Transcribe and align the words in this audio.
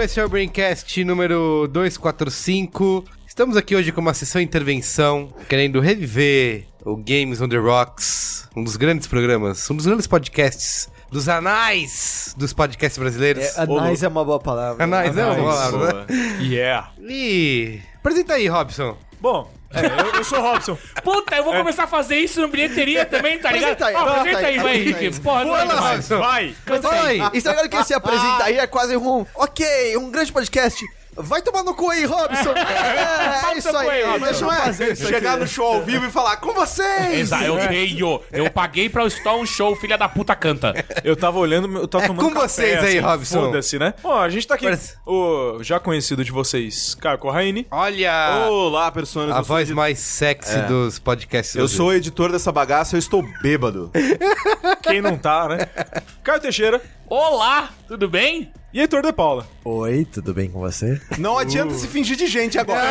esse 0.00 0.20
é 0.20 0.24
o 0.24 0.28
Braincast 0.28 1.02
número 1.02 1.66
245. 1.72 3.04
Estamos 3.26 3.56
aqui 3.56 3.74
hoje 3.74 3.90
com 3.90 4.00
uma 4.00 4.14
sessão 4.14 4.40
intervenção, 4.40 5.32
querendo 5.48 5.80
reviver 5.80 6.66
o 6.84 6.96
Games 6.96 7.40
on 7.40 7.48
the 7.48 7.56
Rocks, 7.56 8.48
um 8.54 8.62
dos 8.62 8.76
grandes 8.76 9.08
programas, 9.08 9.68
um 9.68 9.74
dos 9.74 9.86
grandes 9.86 10.06
podcasts 10.06 10.88
dos 11.10 11.28
anais 11.28 12.32
dos 12.38 12.52
podcasts 12.52 12.98
brasileiros. 12.98 13.42
É, 13.56 13.62
anais 13.62 14.02
é 14.04 14.08
uma 14.08 14.24
boa 14.24 14.38
palavra. 14.38 14.84
Anais 14.84 15.16
é 15.16 15.24
uma 15.24 15.32
Anais. 15.32 15.70
palavra, 15.70 15.92
né? 15.92 16.38
Yeah. 16.42 16.92
E... 17.00 17.80
Apresenta 17.96 18.34
aí, 18.34 18.46
Robson. 18.46 18.96
Bom, 19.20 19.50
é, 19.70 19.84
eu, 19.84 20.14
eu 20.14 20.24
sou 20.24 20.38
o 20.38 20.42
Robson. 20.42 20.78
Puta, 21.04 21.36
eu 21.36 21.44
vou 21.44 21.54
começar 21.54 21.84
a 21.84 21.86
fazer 21.86 22.16
isso 22.16 22.40
no 22.40 22.48
bilheteria 22.48 23.04
também, 23.04 23.38
tá 23.38 23.52
ligado? 23.52 23.72
Apresenta 23.72 23.86
aí, 23.86 23.94
Ó, 23.94 24.08
apresenta 24.08 24.38
aí, 24.38 24.46
aí, 24.46 24.58
vai, 24.58 24.76
Henrique. 24.76 25.20
Porra, 25.20 25.44
não 25.44 25.56
é 25.56 25.64
Vai. 25.66 25.94
Robson. 25.94 26.18
Fala 26.18 27.04
aí. 27.04 27.20
E 27.34 27.40
você 27.40 27.48
agora 27.48 27.68
que 27.68 27.76
ele 27.76 27.84
se 27.84 27.94
apresenta 27.94 28.44
aí 28.44 28.58
é 28.58 28.66
quase 28.66 28.96
um. 28.96 29.26
Ok, 29.34 29.96
um 29.96 30.10
grande 30.10 30.32
podcast. 30.32 30.84
Vai 31.18 31.42
tomar 31.42 31.62
no 31.62 31.74
cu 31.74 31.90
aí, 31.90 32.04
Robson! 32.04 32.54
É, 32.68 33.54
é 33.54 33.58
isso 33.58 33.76
aí, 33.76 33.88
aí, 33.90 34.02
Robson. 34.04 34.24
deixa 34.26 34.44
eu 34.44 34.50
fazer 34.52 34.92
isso 34.92 35.06
Chegar 35.06 35.30
aqui. 35.32 35.40
no 35.40 35.46
show 35.48 35.66
ao 35.74 35.82
vivo 35.82 36.06
e 36.06 36.10
falar 36.10 36.36
com 36.36 36.52
vocês! 36.54 37.18
Exato, 37.18 37.44
eu 37.44 37.56
tenho. 37.68 38.20
Eu 38.32 38.50
paguei 38.50 38.88
pra 38.88 39.02
eu 39.02 39.06
estar 39.08 39.34
um 39.34 39.44
show, 39.46 39.74
filha 39.76 39.96
da 39.98 40.08
puta 40.08 40.34
canta. 40.36 40.72
Eu 41.02 41.16
tava 41.16 41.38
olhando, 41.38 41.78
eu 41.78 41.88
tava 41.88 42.04
É 42.04 42.06
tomando 42.08 42.28
com 42.28 42.34
café, 42.34 42.46
vocês 42.48 42.78
aí, 42.84 42.98
assim, 42.98 42.98
Robson. 43.00 43.40
Foda-se, 43.46 43.78
né? 43.78 43.94
Ó, 44.04 44.20
a 44.20 44.28
gente 44.28 44.46
tá 44.46 44.54
aqui. 44.54 44.64
Parece- 44.64 44.94
O 45.06 45.58
já 45.62 45.80
conhecido 45.80 46.24
de 46.24 46.30
vocês, 46.30 46.94
Caio 46.94 47.18
Corraine. 47.18 47.66
Olha 47.70 48.46
Olá, 48.48 48.90
personas. 48.92 49.34
a 49.36 49.40
voz 49.40 49.62
edi- 49.68 49.74
mais 49.74 49.98
sexy 49.98 50.56
É. 50.58 50.62
dos 50.62 50.98
podcasts 50.98 51.54
Eu 51.56 51.66
sou 51.68 51.88
o 51.88 51.92
editor 51.92 52.30
dessa 52.30 52.52
bagaça, 52.52 52.94
eu 52.96 52.98
estou 52.98 53.22
bêbado. 53.42 53.90
Quem 54.82 55.00
não 55.00 55.16
tá, 55.18 55.48
né? 55.48 55.66
Caio 56.22 56.40
Teixeira 56.40 56.80
Olá, 57.08 57.70
tudo 57.88 58.08
bem? 58.08 58.52
E 58.72 58.80
Heitor 58.80 59.00
de 59.02 59.12
Paula. 59.12 59.46
Oi, 59.64 60.06
tudo 60.12 60.34
bem 60.34 60.50
com 60.50 60.60
você? 60.60 61.00
Não 61.16 61.38
adianta 61.38 61.72
se 61.74 61.88
fingir 61.88 62.16
de 62.16 62.26
gente 62.26 62.58
agora. 62.58 62.84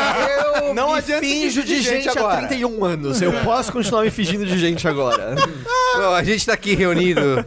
Eu 0.65 0.73
Não 0.73 0.93
me 0.93 0.97
adianta 0.97 1.23
se 1.23 1.29
finjo 1.29 1.61
fingir 1.61 1.65
de 1.65 1.81
gente 1.81 2.09
há 2.09 2.13
agora. 2.13 2.47
31 2.47 2.83
anos. 2.83 3.21
Eu 3.21 3.31
posso 3.43 3.71
continuar 3.71 4.03
me 4.03 4.09
fingindo 4.09 4.43
de 4.43 4.57
gente 4.57 4.87
agora. 4.87 5.35
Bom, 5.95 6.13
a 6.13 6.23
gente 6.23 6.45
tá 6.45 6.53
aqui 6.53 6.73
reunido 6.73 7.45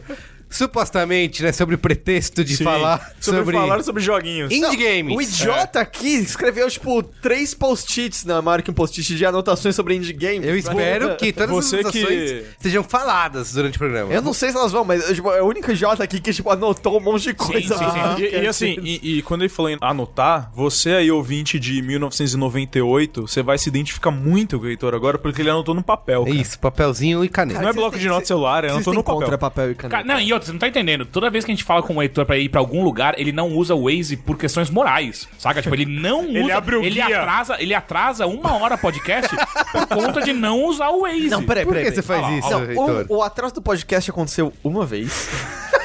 supostamente, 0.51 1.41
né, 1.43 1.51
sobre 1.51 1.75
o 1.75 1.77
pretexto 1.77 2.43
de 2.43 2.55
Sim, 2.57 2.63
falar 2.63 3.13
sobre, 3.19 3.39
sobre, 3.39 3.55
falar 3.57 3.83
sobre 3.83 4.01
joguinhos. 4.03 4.51
indie 4.51 4.75
games. 4.77 5.15
O 5.15 5.21
idiota 5.21 5.79
aqui 5.79 6.09
escreveu, 6.17 6.69
tipo, 6.69 7.01
três 7.03 7.53
post-its, 7.53 8.25
na 8.25 8.41
maior 8.41 8.61
que 8.61 8.69
um 8.69 8.73
post-it 8.73 9.15
de 9.15 9.25
anotações 9.25 9.75
sobre 9.75 9.95
indie 9.95 10.13
games. 10.13 10.43
Eu 10.45 10.57
espero 10.57 11.15
que 11.17 11.31
todas 11.33 11.49
Você 11.49 11.77
as 11.77 11.89
que- 11.91 11.99
anotações 12.03 12.43
sejam 12.59 12.83
faladas 12.83 13.53
durante 13.53 13.75
o 13.75 13.79
programa. 13.79 14.13
Eu 14.13 14.21
não 14.21 14.33
sei 14.33 14.51
se 14.51 14.57
elas 14.57 14.71
vão, 14.71 14.83
mas 14.83 15.03
tipo, 15.07 15.31
é 15.31 15.41
o 15.41 15.45
único 15.47 15.71
idiota 15.71 16.03
aqui 16.03 16.19
que, 16.19 16.31
tipo, 16.33 16.49
anotou 16.51 16.97
um 16.97 17.01
monte 17.01 17.23
de 17.23 17.33
coisa. 17.33 17.77
sim, 17.77 17.83
sim. 17.83 17.99
Ah, 17.99 18.15
E, 18.19 18.27
que 18.29 18.35
e 18.37 18.45
é 18.45 18.47
assim, 18.47 18.75
e, 18.83 19.17
e 19.17 19.21
quando 19.21 19.41
ele 19.41 19.49
falou 19.49 19.71
em 19.71 19.77
anotar, 19.81 20.51
você 20.53 20.91
aí, 20.91 21.11
ouvinte 21.11 21.59
de 21.59 21.81
1998, 21.81 23.21
você 23.27 23.41
vai 23.41 23.57
se 23.57 23.69
identificar 23.69 24.11
muito 24.11 24.59
com 24.59 24.65
o 24.65 24.69
Heitor 24.69 24.93
agora, 24.93 25.17
porque 25.17 25.41
ele 25.41 25.49
anotou 25.49 25.73
no 25.73 25.83
papel. 25.83 26.25
cara. 26.25 26.35
Isso, 26.35 26.59
papelzinho 26.59 27.23
e 27.23 27.29
caneta. 27.29 27.61
Não 27.61 27.69
é 27.69 27.73
bloco 27.73 27.97
de 27.97 28.07
nota 28.07 28.25
celular, 28.25 28.63
ele 28.63 28.73
anotou 28.73 28.93
no 28.93 29.03
papel. 29.03 29.37
papel 29.37 29.71
e 29.71 29.75
caneta. 29.75 29.89
Cara, 30.03 30.03
não, 30.07 30.19
e 30.19 30.33
outra, 30.41 30.47
você 30.47 30.51
não 30.51 30.59
tá 30.59 30.67
entendendo. 30.67 31.05
Toda 31.05 31.29
vez 31.29 31.45
que 31.45 31.51
a 31.51 31.55
gente 31.55 31.63
fala 31.63 31.81
com 31.81 31.95
o 31.95 32.01
Heitor 32.01 32.25
pra 32.25 32.37
ir 32.37 32.49
pra 32.49 32.59
algum 32.59 32.83
lugar, 32.83 33.13
ele 33.17 33.31
não 33.31 33.49
usa 33.49 33.73
o 33.75 33.83
Waze 33.85 34.17
por 34.17 34.37
questões 34.37 34.69
morais. 34.69 35.27
Saca? 35.37 35.61
Tipo, 35.61 35.75
ele 35.75 35.85
não 35.85 36.21
usa. 36.29 36.37
Ele 36.39 36.51
abre 36.51 36.75
o 36.75 36.83
ele 36.83 37.01
guia. 37.01 37.19
atrasa, 37.19 37.55
ele 37.61 37.73
atrasa 37.73 38.27
uma 38.27 38.53
hora 38.53 38.77
podcast 38.77 39.29
por 39.71 39.87
conta 39.87 40.21
de 40.21 40.33
não 40.33 40.63
usar 40.65 40.89
o 40.89 41.01
Waze. 41.01 41.29
Não, 41.29 41.43
peraí, 41.43 41.63
Por 41.65 41.73
peraí. 41.73 41.89
que 41.89 41.95
você 41.95 42.01
faz 42.01 42.21
lá, 42.21 42.31
isso, 42.33 42.49
Não, 42.49 42.65
Heitor? 42.65 43.05
o, 43.09 43.15
o 43.17 43.23
atraso 43.23 43.53
do 43.55 43.61
podcast 43.61 44.09
aconteceu 44.09 44.51
uma 44.63 44.85
vez. 44.85 45.29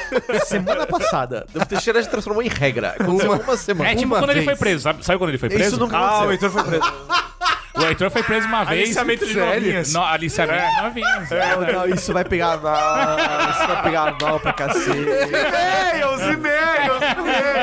semana 0.45 0.85
passada. 0.87 1.45
O 1.53 1.65
Teixeira 1.65 2.01
já 2.01 2.09
transformou 2.09 2.41
em 2.41 2.47
regra. 2.47 2.95
Aconteceu 2.99 3.31
uma, 3.33 3.57
semana. 3.57 3.89
É 3.91 3.95
tipo 3.95 4.07
Uma 4.13 4.19
quando 4.19 4.29
ele 4.31 4.39
vez. 4.41 4.45
foi 4.45 4.55
preso. 4.55 4.83
Sabe, 4.83 5.05
sabe 5.05 5.17
quando 5.19 5.29
ele 5.29 5.37
foi 5.37 5.49
preso? 5.49 5.71
Isso 5.75 5.79
nunca 5.79 5.97
Ah, 5.97 6.01
o 6.01 6.05
aconteceu. 6.05 6.31
Heitor 6.31 6.49
foi 6.51 6.63
preso. 6.63 6.93
O 7.79 7.85
Heitor 7.85 8.09
foi 8.11 8.23
preso 8.23 8.47
uma 8.47 8.63
vez. 8.63 8.83
Aliciamento 8.85 9.25
de 9.25 9.33
Sério? 9.33 9.53
novinhas. 9.61 9.93
No, 9.93 10.01
aliciamento 10.03 10.75
de 10.75 10.81
novinhas. 10.81 11.29
Não, 11.29 11.73
não, 11.73 11.87
isso 11.93 12.13
vai 12.13 12.23
pegar 12.25 12.57
mal. 12.57 13.17
Isso 13.51 13.67
vai 13.67 13.83
pegar 13.83 14.17
mal 14.21 14.39
pra 14.39 14.53
cacete. 14.53 14.89
E-mails, 14.89 16.21
e-mails, 16.21 17.01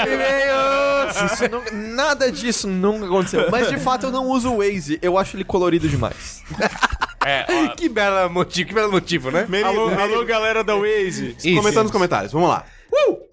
e-mails! 0.07 1.33
Isso 1.33 1.49
não- 1.51 1.65
nada 1.95 2.31
disso 2.31 2.69
nunca 2.69 3.07
aconteceu. 3.07 3.49
Mas 3.51 3.69
de 3.69 3.79
fato 3.79 4.07
eu 4.07 4.11
não 4.11 4.27
uso 4.27 4.53
o 4.53 4.59
Waze. 4.59 4.99
Eu 5.03 5.19
acho 5.19 5.37
ele 5.37 5.45
colorido 5.45 5.89
demais. 5.89 6.43
É, 7.27 7.47
ó, 7.49 7.69
Que 7.75 7.89
bela 7.89 8.29
motivo, 8.29 8.69
que 8.69 8.75
belo 8.75 8.93
motivo, 8.93 9.31
né? 9.31 9.47
Meri- 9.49 9.65
Alô, 9.65 9.89
Meri- 9.89 10.03
alô, 10.03 10.23
galera 10.27 10.63
da 10.63 10.75
Waze. 10.77 11.35
Isso, 11.43 11.57
Comentando 11.57 11.85
nos 11.85 11.91
comentários, 11.91 12.31
vamos 12.31 12.51
lá. 12.51 12.65
Comentando 12.91 13.25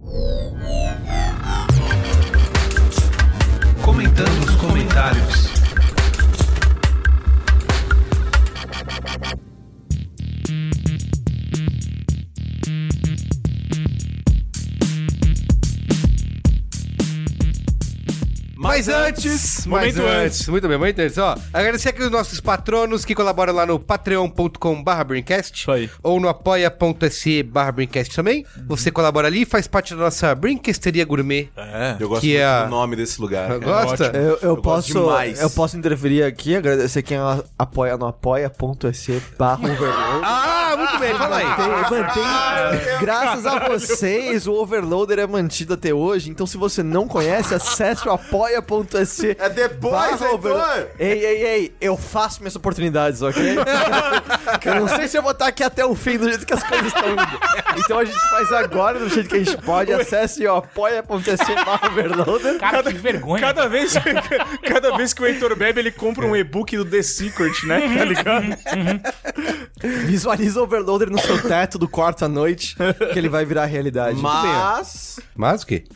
Mas 18.88 18.90
antes, 18.90 19.66
mas 19.68 19.96
momento 19.96 20.10
antes, 20.12 20.48
muito 20.48 20.68
bem, 20.68 20.78
muito 20.78 21.00
antes, 21.00 21.18
ó. 21.18 21.36
Agradecer 21.54 21.90
aqui 21.90 22.02
os 22.04 22.10
nossos 22.12 22.40
patronos 22.40 23.06
que 23.06 23.14
colaboram 23.14 23.54
lá 23.54 23.66
no 23.66 23.80
patreon.com.br 23.80 25.04
Brincast. 25.06 25.60
Isso 25.62 25.72
aí. 25.72 25.90
Ou 26.04 26.20
no 26.20 26.28
apoia.se 26.28 27.44
barra 27.44 27.72
Brincast 27.72 28.16
também. 28.16 28.46
Você 28.68 28.92
colabora 28.92 29.28
ali 29.28 29.42
e 29.42 29.46
faz 29.46 29.68
parte 29.68 29.94
da 29.96 30.02
nossa 30.02 30.34
Brinquesteria 30.36 31.06
Gourmet. 31.06 31.50
É. 31.56 31.96
Eu 32.00 32.10
gosto 32.10 32.22
Que 32.22 32.28
muito 32.30 32.40
é 32.40 32.46
a- 32.46 32.64
do 32.66 32.70
nome 32.70 32.96
desse 32.96 33.20
lugar. 33.22 33.60
Gosta? 33.60 34.06
Eu, 34.16 34.22
eu, 34.22 34.38
Eu 34.42 34.56
gosto 34.56 34.64
posso. 34.64 34.94
demais. 34.94 35.42
Eu 35.42 35.50
posso 35.50 35.78
interferir 35.78 36.24
aqui, 36.24 36.56
agradecer 36.56 37.02
quem 37.04 37.18
apoia 37.58 37.98
no 37.98 38.08
apoia.se 38.08 39.22
barra 39.38 39.64
overload. 39.72 40.26
Ah, 40.72 40.78
muito 40.78 41.00
bem, 41.00 41.14
fala 41.16 41.38
aí. 41.38 41.46
Mantém, 41.46 41.98
mantém, 42.00 43.00
graças 43.02 43.46
a 43.46 43.68
vocês, 43.68 44.48
o 44.48 44.54
Overloader 44.54 45.20
é 45.20 45.28
mantido 45.28 45.74
até 45.74 45.94
hoje. 45.94 46.30
Então, 46.30 46.48
se 46.48 46.58
você 46.58 46.82
não 46.82 47.08
conhece, 47.08 47.54
acesse 47.54 48.08
o 48.08 48.12
apoia.se. 48.12 49.36
É 49.38 49.50
depois! 49.50 50.22
Overloader. 50.22 50.92
Ei, 50.98 51.26
ei, 51.26 51.44
ei, 51.44 51.76
eu 51.82 51.98
faço 51.98 52.40
minhas 52.40 52.56
oportunidades, 52.56 53.22
ok? 53.22 53.44
eu 54.66 54.76
não 54.76 54.88
sei 54.88 55.08
se 55.08 55.18
eu 55.18 55.22
vou 55.22 55.32
estar 55.32 55.48
aqui 55.48 55.64
até 55.64 55.86
o 55.86 55.94
fim 55.94 56.18
do 56.18 56.30
jeito 56.30 56.46
que 56.46 56.54
as 56.54 56.64
coisas 56.64 56.88
estão 56.88 57.12
indo. 57.12 57.40
Então 57.78 58.00
a 58.00 58.06
gente 58.06 58.30
faz 58.30 58.52
agora 58.54 59.00
do 59.00 59.10
jeito 59.10 59.30
que 59.30 59.36
a 59.36 59.44
gente 59.44 59.58
pode. 59.58 59.92
Acesse 59.92 60.46
o 60.46 60.56
apoia.se 60.56 61.88
Overloader. 61.88 62.60
cara, 62.60 62.84
que 62.84 62.98
vergonha. 62.98 63.42
Cada 63.42 63.68
vez, 63.68 63.94
cada 64.64 64.96
vez 64.96 65.14
que 65.14 65.22
o 65.22 65.26
Heitor 65.26 65.56
bebe, 65.56 65.80
ele 65.82 65.92
compra 65.92 66.26
um 66.26 66.36
e-book 66.36 66.78
do 66.78 66.86
The 66.86 67.02
Secret, 67.02 67.66
né? 67.66 67.82
Tá 67.98 68.06
ligado? 68.06 68.46
Visualiza 70.06 70.61
o 70.61 70.61
Overloader 70.62 71.10
no 71.10 71.20
seu 71.20 71.42
teto 71.42 71.78
do 71.78 71.88
quarto 71.88 72.24
à 72.26 72.28
noite, 72.28 72.76
que 73.14 73.18
ele 73.20 73.30
vai 73.30 73.46
virar 73.46 73.66
realidade. 73.66 74.20
Mas. 74.20 75.20
Mas 75.36 75.64
o 75.64 75.68
quê? 75.68 75.84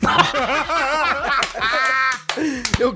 Eu 2.78 2.92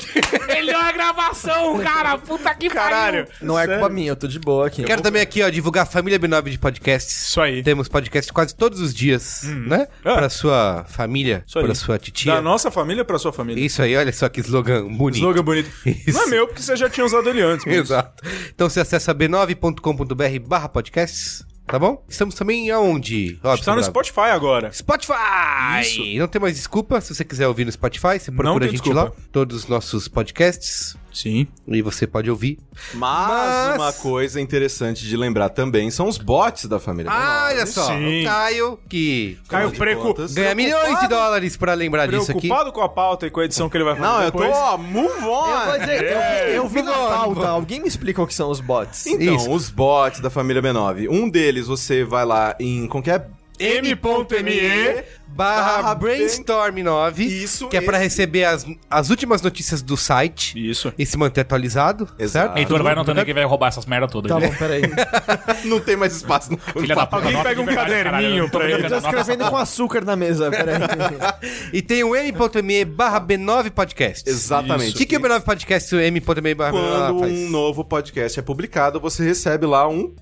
Melhor 0.48 0.84
é 0.84 0.92
gravação, 0.92 1.78
cara. 1.78 2.18
Puta 2.18 2.54
que 2.54 2.68
Caralho. 2.68 3.24
pariu. 3.24 3.38
Não 3.40 3.58
é 3.58 3.66
culpa 3.66 3.88
minha, 3.88 4.08
eu 4.10 4.16
tô 4.16 4.26
de 4.26 4.38
boa 4.38 4.66
aqui. 4.66 4.84
quero 4.84 5.00
também 5.00 5.22
aqui, 5.22 5.42
ó, 5.42 5.48
divulgar 5.48 5.84
a 5.84 5.86
família 5.86 6.18
B9 6.20 6.50
de 6.50 6.58
podcasts. 6.58 7.28
Isso 7.28 7.40
aí. 7.40 7.62
Temos 7.62 7.88
podcast 7.88 8.30
quase 8.34 8.54
todos 8.54 8.80
os 8.80 8.92
dias, 8.92 9.44
né? 9.44 9.88
É. 10.04 10.14
Pra 10.14 10.28
sua 10.28 10.84
família, 10.86 11.42
Isso 11.46 11.58
aí. 11.58 11.64
pra 11.64 11.74
sua 11.74 11.98
titia. 11.98 12.34
Da 12.34 12.42
nossa 12.42 12.70
família 12.70 13.02
pra 13.02 13.18
sua 13.18 13.32
família. 13.32 13.64
Isso 13.64 13.80
aí, 13.80 13.96
olha 13.96 14.12
só 14.12 14.28
que 14.28 14.40
slogan 14.40 14.86
bonito. 14.88 15.20
Slogan 15.20 15.42
bonito. 15.42 15.70
Isso. 15.88 16.12
Não 16.12 16.24
é 16.24 16.26
meu, 16.26 16.46
porque 16.46 16.60
você 16.62 16.76
já 16.76 16.90
tinha 16.90 17.06
usado 17.06 17.26
ele 17.30 17.40
antes. 17.40 17.64
mas- 17.64 17.76
Exato. 17.76 18.22
Então 18.54 18.68
você 18.68 18.80
acessa 18.80 19.14
b9.com.br 19.14 20.38
barra 20.46 20.68
podcasts, 20.68 21.42
tá 21.70 21.78
bom? 21.78 22.02
Estamos 22.08 22.34
também 22.34 22.70
aonde? 22.70 23.38
A 23.42 23.54
gente 23.56 23.64
tá 23.64 23.72
no 23.72 23.76
Bravo? 23.78 23.90
Spotify 23.90 24.30
agora. 24.30 24.72
Spotify! 24.72 25.80
Isso. 25.82 26.18
Não 26.18 26.28
tem 26.28 26.40
mais 26.40 26.56
desculpa. 26.56 27.00
Se 27.00 27.14
você 27.14 27.24
quiser 27.24 27.46
ouvir 27.48 27.64
no 27.64 27.72
Spotify, 27.72 28.18
você 28.18 28.30
procura 28.30 28.66
a 28.66 28.68
gente 28.68 28.92
lá. 28.92 29.04
desculpa. 29.04 29.28
Todos 29.32 29.56
os 29.56 29.66
nossos 29.68 30.08
podcasts. 30.08 30.96
Sim. 31.12 31.46
E 31.68 31.82
você 31.82 32.06
pode 32.06 32.30
ouvir. 32.30 32.58
Mas, 32.94 33.28
Mas- 33.28 33.76
uma 33.76 33.92
coisa 33.92 34.40
interessante 34.40 35.06
de 35.06 35.16
lembrar 35.16 35.48
também 35.50 35.90
são 35.90 36.08
os 36.08 36.16
bots 36.18 36.66
da 36.66 36.78
família. 36.80 37.10
Ah, 37.12 37.48
olha 37.50 37.66
só, 37.66 37.86
Sim. 37.86 38.22
o 38.22 38.24
Caio, 38.24 38.78
que 38.88 39.38
Caio 39.48 39.70
Preco. 39.72 40.02
contas. 40.02 40.32
ganha 40.34 40.54
milhões 40.54 40.98
de 41.00 41.08
dólares 41.08 41.56
pra 41.56 41.74
lembrar 41.74 42.06
disso 42.06 42.30
aqui. 42.30 42.42
Preocupado 42.48 42.72
com 42.72 42.80
a 42.80 42.88
pauta 42.88 43.26
e 43.26 43.30
com 43.30 43.40
a 43.40 43.44
edição 43.44 43.68
que 43.68 43.76
ele 43.76 43.84
vai 43.84 43.94
fazer 43.96 44.06
Não, 44.08 44.22
eu 44.22 44.32
tô, 44.32 44.38
depois. 44.38 44.56
ó, 44.58 44.76
move 44.78 45.22
Eu, 45.22 45.30
on! 45.32 45.78
dizer, 45.78 46.02
eu 46.04 46.18
vi, 46.20 46.54
eu 46.56 46.68
vi 46.68 46.82
na 46.82 46.92
pauta. 46.92 47.48
Alguém 47.48 47.80
me 47.80 47.88
explica 47.88 48.22
o 48.22 48.26
que 48.26 48.34
são 48.34 48.50
os 48.50 48.60
bots? 48.60 49.06
Então, 49.06 49.36
Isso. 49.36 49.50
os 49.50 49.70
bots 49.70 50.20
da 50.20 50.30
família 50.30 50.62
B9. 50.62 51.08
Um 51.10 51.28
deles, 51.28 51.66
você 51.66 52.04
vai 52.04 52.24
lá 52.24 52.54
em 52.60 52.86
qualquer... 52.86 53.28
m.me 53.60 55.04
barra 55.28 55.82
barra 55.82 55.94
brainstorm 55.94 56.82
9 56.82 57.24
Isso, 57.24 57.68
que 57.68 57.76
é 57.76 57.80
pra 57.80 57.96
esse. 57.98 58.04
receber 58.04 58.44
as, 58.44 58.66
as 58.90 59.10
últimas 59.10 59.40
notícias 59.42 59.80
do 59.80 59.96
site 59.96 60.54
Isso. 60.70 60.92
e 60.98 61.06
se 61.06 61.16
manter 61.16 61.42
atualizado, 61.42 62.08
Exato. 62.18 62.46
certo? 62.48 62.58
Heitor 62.58 62.82
vai 62.82 62.94
notando 62.94 63.24
que 63.24 63.32
vai 63.32 63.44
roubar 63.44 63.68
essas 63.68 63.86
merda 63.86 64.08
todas. 64.08 64.28
Tá 64.30 64.38
aí. 64.38 64.48
bom, 64.50 64.56
peraí. 64.56 64.82
Não 65.64 65.78
tem 65.78 65.96
mais 65.96 66.16
espaço 66.16 66.50
no 66.50 66.58
Filha 66.58 66.94
da 66.94 67.06
puta. 67.06 67.16
Alguém 67.16 67.32
nota 67.32 67.48
pega 67.48 67.60
um 67.60 67.66
caderninho 67.66 68.50
pra 68.50 68.64
ele. 68.70 68.86
Eu 68.86 68.88
tô 68.88 68.96
escrevendo 68.96 69.48
com 69.48 69.56
açúcar 69.56 70.04
na 70.04 70.16
mesa, 70.16 70.50
peraí. 70.50 70.80
E 71.72 71.82
tem 71.82 72.02
o 72.02 72.16
m.me 72.16 72.84
barra 72.84 73.20
b9 73.20 73.70
podcast. 73.70 74.28
Exatamente. 74.28 74.94
O 74.94 74.98
que, 74.98 75.06
que 75.06 75.14
é 75.14 75.18
o 75.18 75.20
b9 75.20 75.42
podcast? 75.42 75.94
O 75.94 76.00
m.me 76.00 76.54
barra 76.54 76.72
Quando 76.72 77.14
B9 77.14 77.20
faz? 77.20 77.32
um 77.32 77.48
novo 77.50 77.84
podcast 77.84 78.38
é 78.38 78.42
publicado, 78.42 78.98
você 79.00 79.22
recebe 79.24 79.66
lá 79.66 79.88
um... 79.88 80.14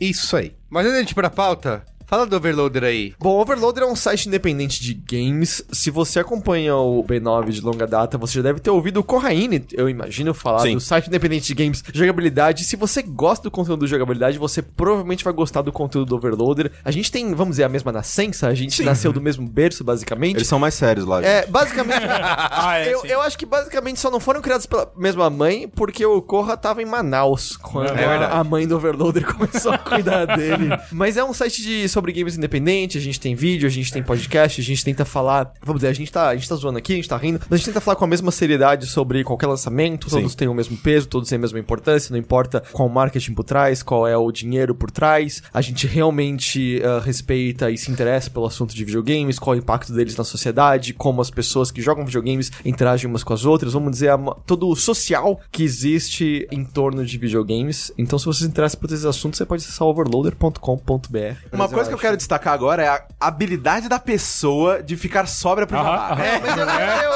Isso 0.00 0.36
aí. 0.36 0.52
Mas 0.68 0.86
antes 0.86 0.92
de 0.92 0.98
a 0.98 1.00
gente 1.02 1.10
ir 1.12 1.14
pra 1.14 1.30
pauta, 1.30 1.84
fala 2.06 2.26
do 2.26 2.36
Overloader 2.36 2.84
aí. 2.84 3.14
Bom, 3.18 3.30
o 3.30 3.40
Overloader 3.40 3.84
é 3.84 3.86
um 3.86 3.96
site 3.96 4.26
independente 4.26 4.80
de 4.82 4.94
games. 4.94 5.64
Se 5.72 5.90
você 5.90 6.20
acompanha 6.20 6.76
o 6.76 7.02
B9 7.04 7.50
de 7.50 7.60
longa 7.60 7.86
data, 7.86 8.18
você 8.18 8.34
já 8.34 8.42
deve 8.42 8.60
ter 8.60 8.70
ouvido 8.70 9.00
o 9.00 9.04
Corraine, 9.04 9.64
eu 9.72 9.88
imagino, 9.88 10.34
falar 10.34 10.60
Sim. 10.60 10.74
do 10.74 10.80
site 10.80 11.08
independente 11.08 11.46
de 11.46 11.54
games 11.54 11.82
de 11.82 11.98
jogabilidade. 11.98 12.64
Se 12.64 12.76
você 12.76 13.02
gosta 13.02 13.44
do 13.44 13.50
conteúdo 13.50 13.84
de 13.84 13.90
jogabilidade, 13.90 14.38
você 14.38 14.62
provavelmente 14.62 15.24
vai 15.24 15.32
gostar 15.32 15.62
do 15.62 15.72
conteúdo 15.72 16.08
do 16.08 16.16
Overloader. 16.16 16.70
A 16.84 16.90
gente 16.90 17.10
tem, 17.10 17.34
vamos 17.34 17.52
dizer, 17.52 17.64
a 17.64 17.68
mesma 17.68 17.92
nascença, 17.92 18.48
a 18.48 18.54
gente 18.54 18.82
nasceu 18.82 19.12
do 19.12 19.20
mesmo 19.20 19.46
berço, 19.46 19.84
basicamente. 19.84 20.36
Eles 20.36 20.48
são 20.48 20.58
mais 20.58 20.74
sérios 20.74 21.06
lá. 21.06 21.22
É, 21.24 21.46
basicamente. 21.46 22.04
Ah, 22.56 22.78
é, 22.78 22.92
eu, 22.92 23.00
sim. 23.00 23.08
eu 23.08 23.20
acho 23.20 23.36
que 23.38 23.46
basicamente 23.46 24.00
só 24.00 24.10
não 24.10 24.20
foram 24.20 24.40
criados 24.40 24.66
pela 24.66 24.90
mesma 24.96 25.28
mãe, 25.28 25.68
porque 25.68 26.04
o 26.04 26.20
Corra 26.22 26.56
tava 26.56 26.82
em 26.82 26.84
Manaus 26.84 27.56
quando 27.56 27.88
É 27.88 28.26
a 28.26 28.42
mãe 28.44 28.66
do 28.66 28.76
Overloader 28.76 29.24
começou 29.34 29.72
a 29.72 29.78
cuidar 29.78 30.24
dele. 30.26 30.68
Mas 30.92 31.16
é 31.16 31.24
um 31.24 31.32
site 31.32 31.62
de, 31.62 31.88
sobre 31.88 32.03
games 32.12 32.36
independente, 32.36 32.98
a 32.98 33.00
gente 33.00 33.20
tem 33.20 33.34
vídeo, 33.34 33.66
a 33.66 33.70
gente 33.70 33.92
tem 33.92 34.02
podcast, 34.02 34.60
a 34.60 34.64
gente 34.64 34.84
tenta 34.84 35.04
falar. 35.04 35.52
Vamos 35.62 35.80
dizer, 35.80 35.88
a 35.88 35.94
gente 35.94 36.10
tá, 36.10 36.28
a 36.28 36.34
gente 36.34 36.48
tá 36.48 36.54
zoando 36.54 36.78
aqui, 36.78 36.92
a 36.92 36.96
gente 36.96 37.08
tá 37.08 37.16
rindo, 37.16 37.40
mas 37.48 37.52
a 37.52 37.56
gente 37.56 37.66
tenta 37.66 37.80
falar 37.80 37.96
com 37.96 38.04
a 38.04 38.08
mesma 38.08 38.30
seriedade 38.30 38.86
sobre 38.86 39.22
qualquer 39.24 39.46
lançamento, 39.46 40.08
todos 40.08 40.34
têm 40.34 40.48
o 40.48 40.54
mesmo 40.54 40.76
peso, 40.76 41.08
todos 41.08 41.28
têm 41.28 41.36
a 41.36 41.40
mesma 41.40 41.58
importância, 41.58 42.12
não 42.12 42.18
importa 42.18 42.62
qual 42.72 42.88
marketing 42.88 43.34
por 43.34 43.44
trás, 43.44 43.82
qual 43.82 44.06
é 44.06 44.16
o 44.16 44.30
dinheiro 44.30 44.74
por 44.74 44.90
trás. 44.90 45.42
A 45.52 45.60
gente 45.60 45.86
realmente 45.86 46.80
ah, 46.84 47.00
respeita 47.00 47.70
e 47.70 47.78
se 47.78 47.90
interessa 47.90 48.30
pelo 48.30 48.46
assunto 48.46 48.74
de 48.74 48.84
videogames, 48.84 49.38
qual 49.38 49.54
é 49.54 49.58
o 49.58 49.60
impacto 49.60 49.92
deles 49.92 50.16
na 50.16 50.24
sociedade, 50.24 50.92
como 50.92 51.20
as 51.20 51.30
pessoas 51.30 51.70
que 51.70 51.80
jogam 51.80 52.04
videogames 52.04 52.50
interagem 52.64 53.08
umas 53.08 53.22
com 53.22 53.32
as 53.32 53.44
outras, 53.44 53.72
vamos 53.72 53.90
dizer, 53.90 54.10
a 54.10 54.18
todo 54.46 54.68
o 54.68 54.76
social 54.76 55.40
que 55.50 55.62
existe 55.62 56.46
em 56.50 56.64
torno 56.64 57.04
de 57.04 57.18
videogames. 57.18 57.92
Então, 57.96 58.18
se 58.18 58.26
você 58.26 58.40
se 58.40 58.46
interessa 58.46 58.76
por 58.76 58.86
esses 58.86 59.04
assuntos, 59.04 59.38
você 59.38 59.46
pode 59.46 59.62
acessar 59.62 59.86
overloader.com.br. 59.86 61.18
Uma 61.52 61.68
coisa 61.68 61.83
que 61.88 61.94
eu 61.94 61.98
quero 61.98 62.16
destacar 62.16 62.52
agora 62.54 62.82
é 62.82 62.88
a 62.88 63.02
habilidade 63.20 63.88
da 63.88 63.98
pessoa 63.98 64.82
de 64.82 64.96
ficar 64.96 65.26
sóbria 65.26 65.66
pro 65.66 65.76
jabá. 65.76 66.16
É, 66.20 66.38
mas 66.40 66.56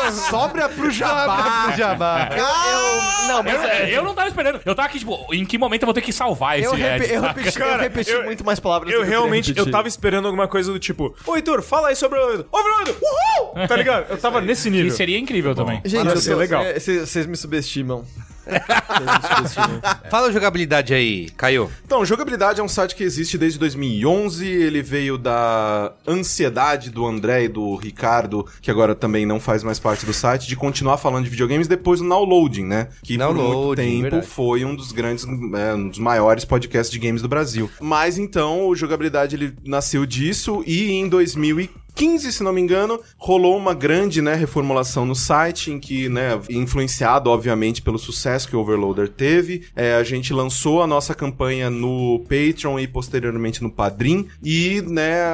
eu, 0.09 0.12
sóbria 0.31 0.69
pro 0.69 0.91
jabá. 0.91 1.65
Pro 1.69 1.76
Jabá. 1.76 2.29
Eu, 2.37 3.29
não, 3.29 3.43
mas 3.43 3.55
Eu, 3.55 3.62
é- 3.62 3.91
eu 3.99 4.03
não 4.05 4.15
tava 4.15 4.29
esperando. 4.29 4.61
Eu 4.65 4.75
tava 4.75 4.88
aqui, 4.88 4.99
tipo, 4.99 5.19
em 5.32 5.44
que 5.44 5.59
momento 5.59 5.82
eu 5.82 5.87
vou 5.87 5.94
ter 5.94 6.00
que 6.03 6.12
salvar 6.12 6.59
esse 6.59 6.67
eu, 6.69 6.75
Ed, 6.79 7.12
eu 7.12 7.20
saca? 7.20 7.32
repeti, 7.41 7.59
eu 7.61 7.67
Cara, 7.67 7.82
repeti 7.82 8.11
eu- 8.11 8.25
muito 8.25 8.44
mais 8.44 8.59
palavras 8.61 8.91
Eu 8.93 8.99
do 9.00 9.05
que 9.05 9.11
queria 9.11 9.19
realmente, 9.20 9.55
eu 9.56 9.70
tava 9.70 9.88
esperando 9.88 10.26
alguma 10.26 10.49
coisa 10.49 10.73
do 10.73 10.79
tipo, 10.79 11.15
ô 11.26 11.37
Heitor, 11.37 11.62
fala 11.62 11.88
aí 11.88 11.97
sobre 11.97 12.19
o 12.19 12.47
Overloader. 12.50 12.94
Uhul! 13.00 13.67
Tá 13.69 13.76
ligado? 13.76 14.06
Eu 14.11 14.19
tava 14.19 14.41
nesse 14.43 14.70
nível. 14.70 14.91
Que 14.91 14.97
seria 14.97 15.19
incrível 15.19 15.55
também. 15.55 15.81
Gente, 15.85 15.99
Parece 16.05 16.17
eu 16.17 16.20
ser 16.23 16.32
tô- 16.32 16.38
legal. 16.38 16.62
é, 16.62 16.79
Vocês 16.79 17.09
vocês 17.09 17.26
me 17.26 17.37
subestimam. 17.37 18.05
Fala 20.11 20.33
jogabilidade 20.33 20.95
aí, 20.95 21.29
Caio. 21.31 21.71
Então, 21.85 22.05
jogabilidade 22.05 22.61
é 22.61 22.62
um 22.62 22.69
site 22.69 22.95
que 22.95 23.05
existe 23.05 23.37
desde 23.37 23.59
2011. 23.59 24.47
Ele 24.47 24.83
veio 24.83 25.19
da 25.19 25.93
ansiedade 26.06 26.91
do 26.91 27.06
André 27.06 27.45
e 27.45 27.49
do 27.49 27.75
Ricardo, 27.77 28.47
que 28.61 28.71
agora 28.71 28.95
também 28.95 29.27
não 29.27 29.39
faz 29.39 29.62
mais 29.62 29.79
parte 29.79 30.06
do 30.06 30.12
site, 30.12 30.47
de 30.47 30.56
continuar 30.56 30.99
falando 30.99 31.25
de 31.25 31.31
videogames 31.31 31.69
depois 31.69 32.00
do 32.00 32.06
Nowloading, 32.06 32.65
né? 32.65 32.89
Que 33.03 33.17
por 33.19 33.27
muito 33.27 33.43
Downloading, 33.43 33.83
tempo 33.83 34.03
verdade. 34.03 34.27
foi 34.27 34.65
um 34.65 34.75
dos 34.75 34.93
grandes, 34.93 35.25
é, 35.25 35.75
um 35.75 35.89
dos 35.89 35.99
maiores 35.99 36.44
podcasts 36.44 36.91
de 36.91 36.99
games 36.99 37.23
do 37.23 37.29
Brasil. 37.29 37.71
Mas 37.81 38.19
então, 38.19 38.67
o 38.67 38.75
jogabilidade 38.75 39.37
ele 39.37 39.55
nasceu 39.65 40.06
disso 40.06 40.62
e 40.67 40.93
em 40.93 41.09
2015, 41.09 41.88
se 42.33 42.43
não 42.43 42.53
me 42.53 42.61
engano, 42.61 43.00
rolou 43.17 43.56
uma 43.56 43.75
grande, 43.75 44.23
né, 44.23 44.35
reformulação 44.35 45.05
no 45.05 45.15
site, 45.15 45.71
em 45.71 45.81
que, 45.81 46.09
né, 46.09 46.39
influenciado, 46.49 47.31
obviamente, 47.31 47.83
pelo 47.83 47.99
sucesso 47.99 48.49
que 48.49 48.55
o 48.55 48.61
Overloader 48.61 49.09
teve, 49.09 49.65
é, 49.75 49.95
a 49.95 50.05
gente 50.05 50.33
lançou 50.33 50.83
a 50.83 50.87
nossa 50.87 51.15
campanha 51.15 51.69
no 51.69 52.21
Patreon 52.29 52.79
e 52.79 52.87
posteriormente 52.87 53.62
no 53.62 53.71
Padrim, 53.71 54.29
e, 54.43 54.83
né, 54.83 55.33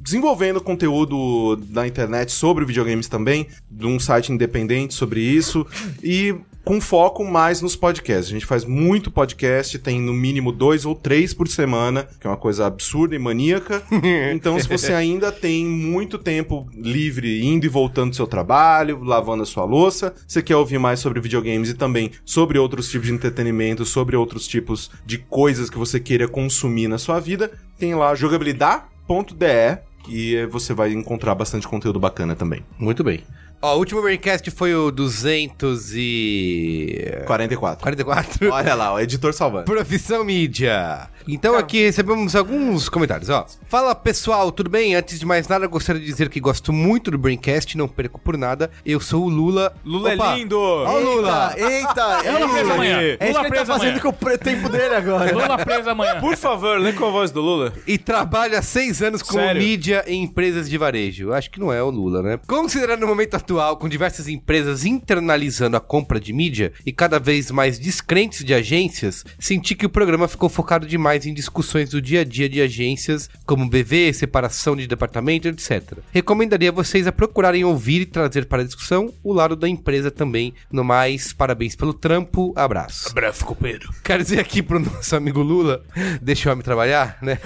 desenvolvendo 0.00 0.60
conteúdo 0.60 1.60
na 1.70 1.86
internet 1.86 2.32
sobre 2.32 2.64
videogames 2.64 3.08
também, 3.08 3.46
de 3.70 3.86
um 3.86 4.00
site 4.00 4.32
independente 4.32 4.94
sobre 4.94 5.20
isso, 5.20 5.66
e 6.02 6.34
com 6.66 6.80
foco 6.80 7.24
mais 7.24 7.62
nos 7.62 7.76
podcasts. 7.76 8.26
A 8.26 8.32
gente 8.32 8.44
faz 8.44 8.64
muito 8.64 9.08
podcast, 9.08 9.78
tem 9.78 10.00
no 10.00 10.12
mínimo 10.12 10.50
dois 10.50 10.84
ou 10.84 10.96
três 10.96 11.32
por 11.32 11.46
semana, 11.46 12.08
que 12.20 12.26
é 12.26 12.30
uma 12.30 12.36
coisa 12.36 12.66
absurda 12.66 13.14
e 13.14 13.18
maníaca. 13.18 13.82
Então, 14.34 14.58
se 14.58 14.68
você 14.68 14.92
ainda 14.92 15.30
tem 15.30 15.64
muito 15.64 16.18
tempo 16.18 16.68
livre 16.74 17.44
indo 17.44 17.64
e 17.64 17.68
voltando 17.68 18.10
do 18.10 18.16
seu 18.16 18.26
trabalho, 18.26 19.02
lavando 19.02 19.42
a 19.42 19.46
sua 19.46 19.64
louça, 19.64 20.14
você 20.26 20.42
quer 20.42 20.56
ouvir 20.56 20.78
mais 20.78 20.98
sobre 20.98 21.20
videogames 21.20 21.70
e 21.70 21.74
também 21.74 22.10
sobre 22.24 22.58
outros 22.58 22.90
tipos 22.90 23.06
de 23.06 23.14
entretenimento, 23.14 23.84
sobre 23.84 24.16
outros 24.16 24.46
tipos 24.48 24.90
de 25.04 25.18
coisas 25.18 25.70
que 25.70 25.78
você 25.78 26.00
queira 26.00 26.26
consumir 26.26 26.88
na 26.88 26.98
sua 26.98 27.20
vida, 27.20 27.52
tem 27.78 27.94
lá 27.94 28.14
jogabilidade.de 28.14 29.78
e 30.08 30.46
você 30.46 30.72
vai 30.74 30.92
encontrar 30.92 31.34
bastante 31.34 31.68
conteúdo 31.68 32.00
bacana 32.00 32.34
também. 32.34 32.64
Muito 32.78 33.04
bem. 33.04 33.22
Ó, 33.62 33.74
o 33.74 33.78
último 33.78 34.02
Braincast 34.02 34.50
foi 34.50 34.74
o 34.74 34.90
200 34.90 35.92
e... 35.94 37.22
44. 37.26 37.82
44. 37.82 38.50
Olha 38.52 38.74
lá, 38.74 38.94
o 38.94 39.00
editor 39.00 39.32
salvando. 39.32 39.64
Profissão 39.64 40.22
Mídia. 40.24 41.08
Então 41.26 41.56
aqui 41.56 41.82
recebemos 41.82 42.36
alguns 42.36 42.88
comentários, 42.88 43.28
ó. 43.30 43.46
Fala 43.68 43.94
pessoal, 43.94 44.52
tudo 44.52 44.70
bem? 44.70 44.94
Antes 44.94 45.18
de 45.18 45.26
mais 45.26 45.48
nada, 45.48 45.66
gostaria 45.66 46.00
de 46.00 46.06
dizer 46.06 46.28
que 46.28 46.38
gosto 46.38 46.72
muito 46.72 47.10
do 47.10 47.18
Braincast, 47.18 47.76
não 47.76 47.88
perco 47.88 48.20
por 48.20 48.36
nada. 48.38 48.70
Eu 48.84 49.00
sou 49.00 49.24
o 49.24 49.28
Lula. 49.28 49.74
Lula 49.84 50.14
Opa, 50.14 50.34
é 50.34 50.36
lindo! 50.36 50.60
Ó 50.60 50.96
o 50.96 51.00
Lula. 51.00 51.52
Eita, 51.56 52.20
eita, 52.24 52.30
Lula 52.38 52.48
preso 52.52 52.72
amanhã. 52.72 52.98
É 53.00 53.08
isso 53.10 53.18
que 53.18 53.24
Lula 53.24 53.40
ele 53.40 53.42
tá 53.42 53.48
preso 53.48 53.66
fazendo 53.66 53.98
amanhã. 53.98 54.00
com 54.00 54.08
o 54.08 54.38
tempo 54.38 54.68
dele 54.68 54.94
agora. 54.94 55.32
Lula 55.32 55.58
preso 55.58 55.90
amanhã. 55.90 56.20
Por 56.20 56.36
favor, 56.36 56.78
lê 56.78 56.92
com 56.92 57.06
a 57.06 57.10
voz 57.10 57.30
do 57.32 57.40
Lula. 57.40 57.72
E 57.86 57.98
trabalha 57.98 58.60
há 58.60 58.62
seis 58.62 59.02
anos 59.02 59.22
como 59.22 59.42
Sério? 59.42 59.60
mídia 59.60 60.04
em 60.06 60.22
empresas 60.22 60.70
de 60.70 60.78
varejo. 60.78 61.32
Acho 61.32 61.50
que 61.50 61.58
não 61.58 61.72
é 61.72 61.82
o 61.82 61.90
Lula, 61.90 62.22
né? 62.22 62.38
Considerando 62.46 63.02
o 63.02 63.08
momento 63.08 63.34
atual, 63.46 63.76
com 63.76 63.88
diversas 63.88 64.26
empresas 64.26 64.84
internalizando 64.84 65.76
a 65.76 65.80
compra 65.80 66.18
de 66.18 66.32
mídia 66.32 66.72
e 66.84 66.92
cada 66.92 67.20
vez 67.20 67.48
mais 67.52 67.78
descrentes 67.78 68.44
de 68.44 68.52
agências, 68.52 69.24
senti 69.38 69.76
que 69.76 69.86
o 69.86 69.90
programa 69.90 70.26
ficou 70.26 70.48
focado 70.48 70.84
demais 70.86 71.26
em 71.26 71.32
discussões 71.32 71.90
do 71.90 72.02
dia 72.02 72.22
a 72.22 72.24
dia 72.24 72.48
de 72.48 72.60
agências, 72.60 73.30
como 73.46 73.68
BV, 73.68 74.12
separação 74.12 74.74
de 74.74 74.88
departamento, 74.88 75.46
etc. 75.46 75.98
Recomendaria 76.12 76.72
vocês 76.72 77.06
a 77.06 77.12
procurarem 77.12 77.64
ouvir 77.64 78.00
e 78.02 78.06
trazer 78.06 78.46
para 78.46 78.62
a 78.62 78.64
discussão 78.66 79.14
o 79.22 79.32
lado 79.32 79.54
da 79.54 79.68
empresa 79.68 80.10
também. 80.10 80.52
No 80.72 80.82
mais, 80.82 81.32
parabéns 81.32 81.76
pelo 81.76 81.94
trampo, 81.94 82.52
abraço. 82.56 83.08
Abraço, 83.10 83.46
Pedro. 83.54 83.92
Quero 84.02 84.22
dizer 84.24 84.40
aqui 84.40 84.60
pro 84.60 84.80
nosso 84.80 85.14
amigo 85.14 85.40
Lula, 85.40 85.82
deixa 86.20 86.48
o 86.48 86.52
homem 86.52 86.64
trabalhar, 86.64 87.16
né? 87.22 87.38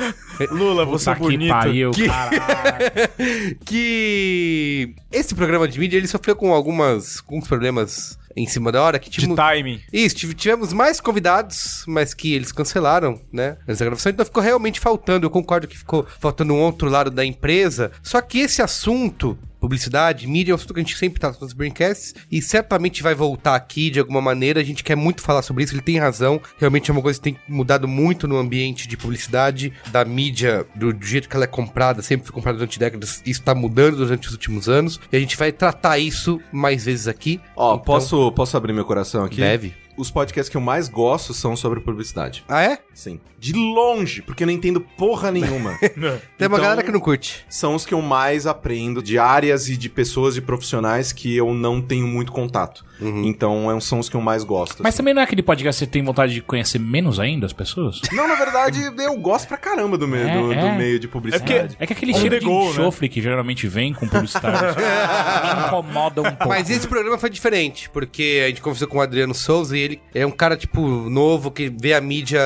Lula, 0.50 0.86
você 0.86 1.10
é 1.10 1.14
Puta 1.14 1.28
que 1.30 1.36
bonito. 1.36 1.50
pariu, 1.50 1.90
Que- 1.90 2.08
que 3.66 4.94
esse 5.12 5.34
programa 5.34 5.66
de 5.68 5.78
mídia 5.78 5.89
ele 5.96 6.06
sofreu 6.06 6.34
com 6.36 6.52
algumas 6.52 7.18
alguns 7.20 7.46
problemas 7.46 8.18
em 8.36 8.46
cima 8.46 8.70
da 8.70 8.80
hora 8.82 8.98
que 8.98 9.10
De 9.10 9.20
tipo 9.22 9.34
timing. 9.34 9.80
isso, 9.92 10.14
tive- 10.14 10.34
tivemos 10.34 10.72
mais 10.72 11.00
convidados, 11.00 11.82
mas 11.86 12.14
que 12.14 12.32
eles 12.32 12.52
cancelaram, 12.52 13.20
né? 13.32 13.56
Essa 13.66 13.84
gravação, 13.84 14.10
então 14.12 14.24
ficou 14.24 14.42
realmente 14.42 14.78
faltando. 14.78 15.26
Eu 15.26 15.30
concordo 15.30 15.66
que 15.66 15.76
ficou 15.76 16.06
faltando 16.20 16.54
um 16.54 16.60
outro 16.60 16.88
lado 16.88 17.10
da 17.10 17.24
empresa. 17.24 17.90
Só 18.02 18.20
que 18.20 18.38
esse 18.38 18.62
assunto 18.62 19.36
publicidade, 19.60 20.26
mídia, 20.26 20.52
é 20.52 20.54
um 20.54 20.56
assunto 20.56 20.74
que 20.74 20.80
a 20.80 20.82
gente 20.82 20.96
sempre 20.96 21.20
tá 21.20 21.32
nos 21.40 21.52
braincasts 21.52 22.14
e 22.30 22.40
certamente 22.40 23.02
vai 23.02 23.14
voltar 23.14 23.54
aqui 23.54 23.90
de 23.90 24.00
alguma 24.00 24.20
maneira. 24.20 24.60
A 24.60 24.64
gente 24.64 24.82
quer 24.82 24.96
muito 24.96 25.22
falar 25.22 25.42
sobre 25.42 25.62
isso, 25.62 25.74
ele 25.74 25.82
tem 25.82 25.98
razão. 25.98 26.40
Realmente 26.58 26.90
é 26.90 26.92
uma 26.92 27.02
coisa 27.02 27.18
que 27.18 27.24
tem 27.30 27.38
mudado 27.46 27.86
muito 27.86 28.26
no 28.26 28.36
ambiente 28.36 28.88
de 28.88 28.96
publicidade, 28.96 29.72
da 29.92 30.04
mídia, 30.04 30.66
do, 30.74 30.92
do 30.92 31.06
jeito 31.06 31.28
que 31.28 31.36
ela 31.36 31.44
é 31.44 31.48
comprada, 31.48 32.02
sempre 32.02 32.26
foi 32.26 32.34
comprada 32.34 32.58
durante 32.58 32.78
décadas. 32.78 33.22
Isso 33.26 33.42
tá 33.42 33.54
mudando 33.54 33.98
durante 33.98 34.28
os 34.28 34.32
últimos 34.32 34.68
anos 34.68 34.98
e 35.12 35.16
a 35.16 35.20
gente 35.20 35.36
vai 35.36 35.52
tratar 35.52 35.98
isso 35.98 36.40
mais 36.50 36.84
vezes 36.84 37.06
aqui. 37.06 37.40
Ó, 37.54 37.74
Então, 37.74 37.84
posso, 37.84 38.32
posso 38.32 38.56
abrir 38.56 38.72
meu 38.72 38.84
coração 38.84 39.24
aqui? 39.24 39.40
Deve. 39.40 39.74
Os 40.00 40.10
podcasts 40.10 40.48
que 40.48 40.56
eu 40.56 40.60
mais 40.62 40.88
gosto 40.88 41.34
são 41.34 41.54
sobre 41.54 41.78
publicidade. 41.80 42.42
Ah, 42.48 42.62
é? 42.62 42.78
Sim. 42.94 43.20
De 43.38 43.52
longe, 43.52 44.22
porque 44.22 44.42
eu 44.42 44.46
não 44.46 44.52
entendo 44.54 44.80
porra 44.80 45.30
nenhuma. 45.30 45.76
Tem 45.80 45.90
uma 46.00 46.20
Então- 46.40 46.58
galera 46.60 46.82
que 46.82 46.90
não 46.90 47.00
curte. 47.00 47.44
são 47.48 47.74
os 47.74 47.84
que 47.86 47.92
eu 47.94 48.00
mais 48.02 48.46
aprendo 48.46 49.02
de 49.02 49.18
áreas 49.18 49.68
e 49.68 49.76
de 49.76 49.88
pessoas 49.88 50.36
e 50.36 50.40
profissionais 50.40 51.12
que 51.12 51.34
eu 51.36 51.52
não 51.54 51.80
tenho 51.82 52.06
muito 52.06 52.32
contato. 52.32 52.84
Então 53.02 53.74
é- 53.74 53.80
são 53.80 53.98
os 53.98 54.10
que 54.10 54.14
eu 54.16 54.20
mais 54.20 54.44
gosto. 54.44 54.82
Mas 54.82 54.88
assim. 54.90 54.98
também 54.98 55.14
não 55.14 55.22
é 55.22 55.24
aquele 55.24 55.42
podcast 55.42 55.78
que 55.78 55.86
você 55.86 55.90
tem 55.90 56.02
vontade 56.04 56.34
de 56.34 56.42
conhecer 56.42 56.78
menos 56.78 57.18
ainda 57.18 57.46
as 57.46 57.52
pessoas? 57.52 58.02
Não, 58.12 58.28
na 58.28 58.34
verdade, 58.34 58.78
eu 58.98 59.16
gosto 59.16 59.48
pra 59.48 59.56
caramba 59.56 59.96
do 59.96 60.06
meio, 60.06 60.28
É, 60.28 60.34
do, 60.38 60.48
do 60.48 60.52
é. 60.52 60.76
meio 60.76 61.00
de 61.00 61.08
publicidade. 61.08 61.76
É 61.80 61.86
que 61.86 61.94
aquele 61.94 62.12
On 62.12 62.18
cheiro 62.18 62.34
the 62.36 62.40
de 62.40 62.44
go, 62.44 62.64
né? 62.64 62.70
enxofre 62.72 63.08
que 63.08 63.22
geralmente 63.22 63.66
vem 63.66 63.94
com 63.94 64.06
publicidade 64.06 64.76
me 65.56 65.66
incomoda 65.66 66.20
um 66.20 66.24
pouco. 66.24 66.48
Mas 66.48 66.68
esse 66.68 66.86
programa 66.86 67.16
foi 67.16 67.30
diferente, 67.30 67.88
porque 67.88 68.42
a 68.44 68.48
gente 68.48 68.60
conversou 68.60 68.86
com 68.86 68.98
o 68.98 69.00
Adriano 69.00 69.32
Souza 69.34 69.78
e 69.78 69.80
ele 69.80 69.89
é 70.14 70.26
um 70.26 70.30
cara, 70.30 70.56
tipo, 70.56 70.80
novo, 71.08 71.50
que 71.50 71.68
vê 71.68 71.94
a 71.94 72.00
mídia 72.00 72.40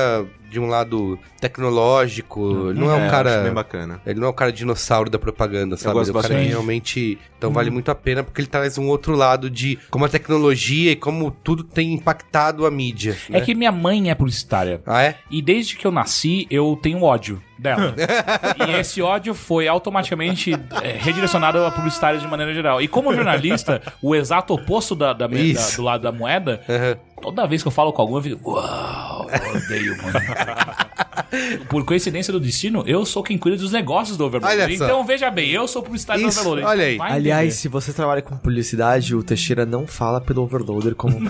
de 0.49 0.59
um 0.59 0.67
lado 0.67 1.19
tecnológico. 1.41 2.69
Ele 2.69 2.79
não 2.79 2.89
é 2.91 2.95
um 2.95 3.05
É, 3.05 3.09
cara. 3.09 3.29
acho 3.35 3.43
bem 3.43 3.53
bacana. 3.53 4.01
Ele 4.05 4.19
não 4.19 4.27
é 4.27 4.29
o 4.29 4.33
cara 4.33 4.51
dinossauro 4.53 5.09
da 5.09 5.19
propaganda, 5.19 5.75
sabe? 5.75 5.93
gosto 5.95 6.09
Ele 6.11 6.17
é 6.17 6.19
o 6.19 6.21
cara 6.21 6.35
que 6.41 6.47
realmente. 6.47 7.17
Então 7.37 7.51
vale 7.51 7.69
muito 7.69 7.91
a 7.91 7.95
pena, 7.95 8.23
porque 8.23 8.41
ele 8.41 8.47
traz 8.47 8.77
um 8.77 8.87
outro 8.87 9.15
lado 9.15 9.49
de 9.49 9.77
como 9.89 10.05
a 10.05 10.09
tecnologia 10.09 10.91
e 10.91 10.95
como 10.95 11.29
tudo 11.29 11.63
tem 11.63 11.93
impactado 11.93 12.65
a 12.65 12.71
mídia. 12.71 13.17
É 13.29 13.33
né? 13.33 13.41
que 13.41 13.53
minha 13.53 13.71
mãe 13.71 14.09
é 14.09 14.15
publicitária. 14.15 14.81
Ah, 14.85 15.03
é? 15.03 15.15
E 15.29 15.41
desde 15.41 15.75
que 15.75 15.85
eu 15.85 15.91
nasci, 15.91 16.47
eu 16.49 16.77
tenho 16.81 17.03
ódio 17.03 17.41
dela. 17.59 17.93
e 18.67 18.71
esse 18.79 19.01
ódio 19.01 19.33
foi 19.33 19.67
automaticamente 19.67 20.53
é, 20.81 20.91
redirecionado 20.97 21.63
a 21.63 21.71
publicitários 21.71 22.21
de 22.21 22.27
maneira 22.27 22.53
geral. 22.53 22.81
E 22.81 22.87
como 22.87 23.13
jornalista, 23.13 23.81
o 24.01 24.15
exato 24.15 24.53
oposto 24.53 24.95
da, 24.95 25.13
da, 25.13 25.27
da- 25.27 25.35
do 25.75 25.81
lado 25.81 26.01
da 26.01 26.11
moeda, 26.11 26.61
Aham. 26.69 26.97
Toda 27.21 27.45
vez 27.47 27.61
que 27.61 27.67
eu 27.67 27.71
falo 27.71 27.91
com 27.93 28.01
algum, 28.01 28.17
eu 28.17 28.21
fico, 28.23 28.51
uau, 28.51 29.27
eu 29.29 29.55
odeio, 29.57 29.97
mano. 30.01 30.19
Por 31.69 31.83
coincidência 31.85 32.31
do 32.31 32.39
destino, 32.39 32.83
eu 32.87 33.05
sou 33.05 33.23
quem 33.23 33.37
cuida 33.37 33.57
dos 33.57 33.71
negócios 33.71 34.15
do 34.17 34.25
Overlord. 34.25 34.73
Então, 34.73 35.03
veja 35.05 35.29
bem, 35.29 35.49
eu 35.49 35.67
sou 35.67 35.81
publicitário 35.81 36.25
Isso, 36.27 36.41
do 36.43 36.49
Overlord. 36.51 36.65
olha 36.79 36.85
aí. 36.85 36.97
Vai 36.97 37.11
Aliás, 37.13 37.39
entender. 37.47 37.55
se 37.57 37.67
você 37.67 37.91
trabalha 37.93 38.21
com 38.21 38.37
publicidade, 38.37 39.15
o 39.15 39.23
Teixeira 39.23 39.65
não 39.65 39.85
fala 39.87 40.21
pelo 40.21 40.43
overloader 40.43 40.95
como. 40.95 41.19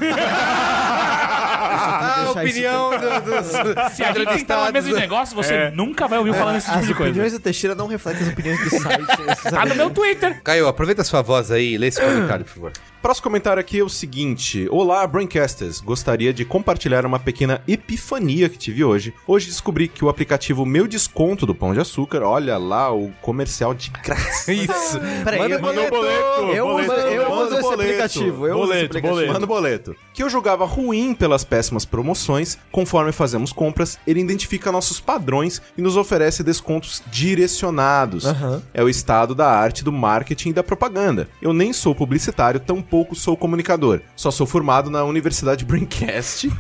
Ah, 1.88 2.22
a 2.22 2.24
isso 2.24 2.40
opinião 2.40 2.90
do- 2.92 3.22
dos 3.32 3.48
se 3.94 4.04
a 4.04 4.12
gente 4.12 4.34
sentar 4.40 4.66
na 4.66 4.72
mesa 4.72 4.88
de 4.88 4.94
negócio, 4.96 5.36
você 5.36 5.70
nunca 5.72 6.08
vai 6.08 6.18
ouvir 6.20 6.34
falando 6.34 6.56
esse 6.58 6.68
tipo 6.68 6.80
As 6.80 6.88
de 6.88 6.94
coisa. 6.94 7.10
opiniões 7.12 7.34
do 7.34 7.40
Teixeira 7.40 7.76
não 7.76 7.88
refletem 7.88 8.24
as 8.24 8.30
opiniões 8.34 8.60
do 8.64 8.70
site. 8.70 9.06
Tá 9.50 9.66
no 9.66 9.76
meu 9.76 9.90
Twitter. 9.90 10.42
Caio, 10.44 10.68
aproveita 10.68 11.02
a 11.02 11.06
sua 11.06 11.22
voz 11.22 11.52
aí 11.52 11.74
e 11.74 11.78
lê 11.78 11.88
esse 11.88 12.02
comentário, 12.02 12.44
por 12.46 12.54
favor. 12.54 12.72
Próximo 13.06 13.26
comentário 13.26 13.60
aqui 13.60 13.78
é 13.78 13.84
o 13.84 13.88
seguinte: 13.88 14.68
Olá, 14.72 15.06
Braincasters. 15.06 15.80
Gostaria 15.80 16.34
de 16.34 16.44
compartilhar 16.44 17.06
uma 17.06 17.20
pequena 17.20 17.62
epifania 17.68 18.50
que 18.50 18.58
tive 18.58 18.84
hoje. 18.84 19.14
Hoje 19.28 19.46
descobri 19.46 19.88
que 19.88 20.04
o 20.04 20.10
aplicativo 20.10 20.66
Meu 20.66 20.88
Desconto 20.88 21.46
do 21.46 21.54
Pão 21.54 21.72
de 21.72 21.80
Açúcar, 21.80 22.24
olha 22.24 22.58
lá, 22.58 22.92
o 22.92 23.12
comercial 23.22 23.76
de 23.76 23.92
graça. 23.92 24.50
Isso. 24.52 25.00
Peraí, 25.24 25.38
Manda 25.40 25.54
eu- 25.54 25.60
boleto. 25.62 25.92
boleto. 25.92 26.42
Eu 26.56 26.68
uso, 26.68 26.92
eu 26.94 27.30
Manda 27.30 27.44
uso 27.44 27.54
esse 27.54 27.62
boleto. 27.62 27.82
aplicativo. 27.84 28.48
Eu 28.48 28.56
uso 28.56 28.64
esse 28.64 28.68
Boleto, 28.72 28.86
aplicativo. 28.86 29.14
boleto. 29.14 29.34
Manda 29.34 29.46
o 29.46 29.48
boleto. 29.48 29.96
Que 30.12 30.24
eu 30.24 30.30
jogava 30.30 30.66
ruim 30.66 31.14
pelas 31.14 31.44
péssimas 31.44 31.86
promoções, 31.86 32.58
conforme 32.72 33.12
fazemos 33.12 33.54
compras, 33.54 34.00
ele 34.08 34.20
identifica 34.20 34.72
nossos 34.72 35.00
padrões 35.00 35.62
e 35.78 35.82
nos 35.82 35.96
oferece 35.96 36.42
descontos 36.42 37.04
direcionados. 37.12 38.26
Aham. 38.26 38.64
É 38.74 38.82
o 38.82 38.90
estado 38.90 39.36
da 39.36 39.48
arte 39.48 39.84
do 39.84 39.92
marketing 39.92 40.50
e 40.50 40.54
da 40.54 40.64
propaganda. 40.64 41.30
Eu 41.40 41.54
nem 41.54 41.72
sou 41.72 41.94
publicitário, 41.94 42.60
tampouco 42.60 42.95
sou 43.14 43.36
comunicador. 43.36 44.02
Só 44.16 44.30
sou 44.30 44.46
formado 44.46 44.90
na 44.90 45.04
Universidade 45.04 45.66
Braincast. 45.66 46.52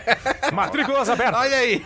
Matrículas 0.52 1.08
abertas. 1.08 1.40
Olha 1.40 1.56
aí. 1.56 1.82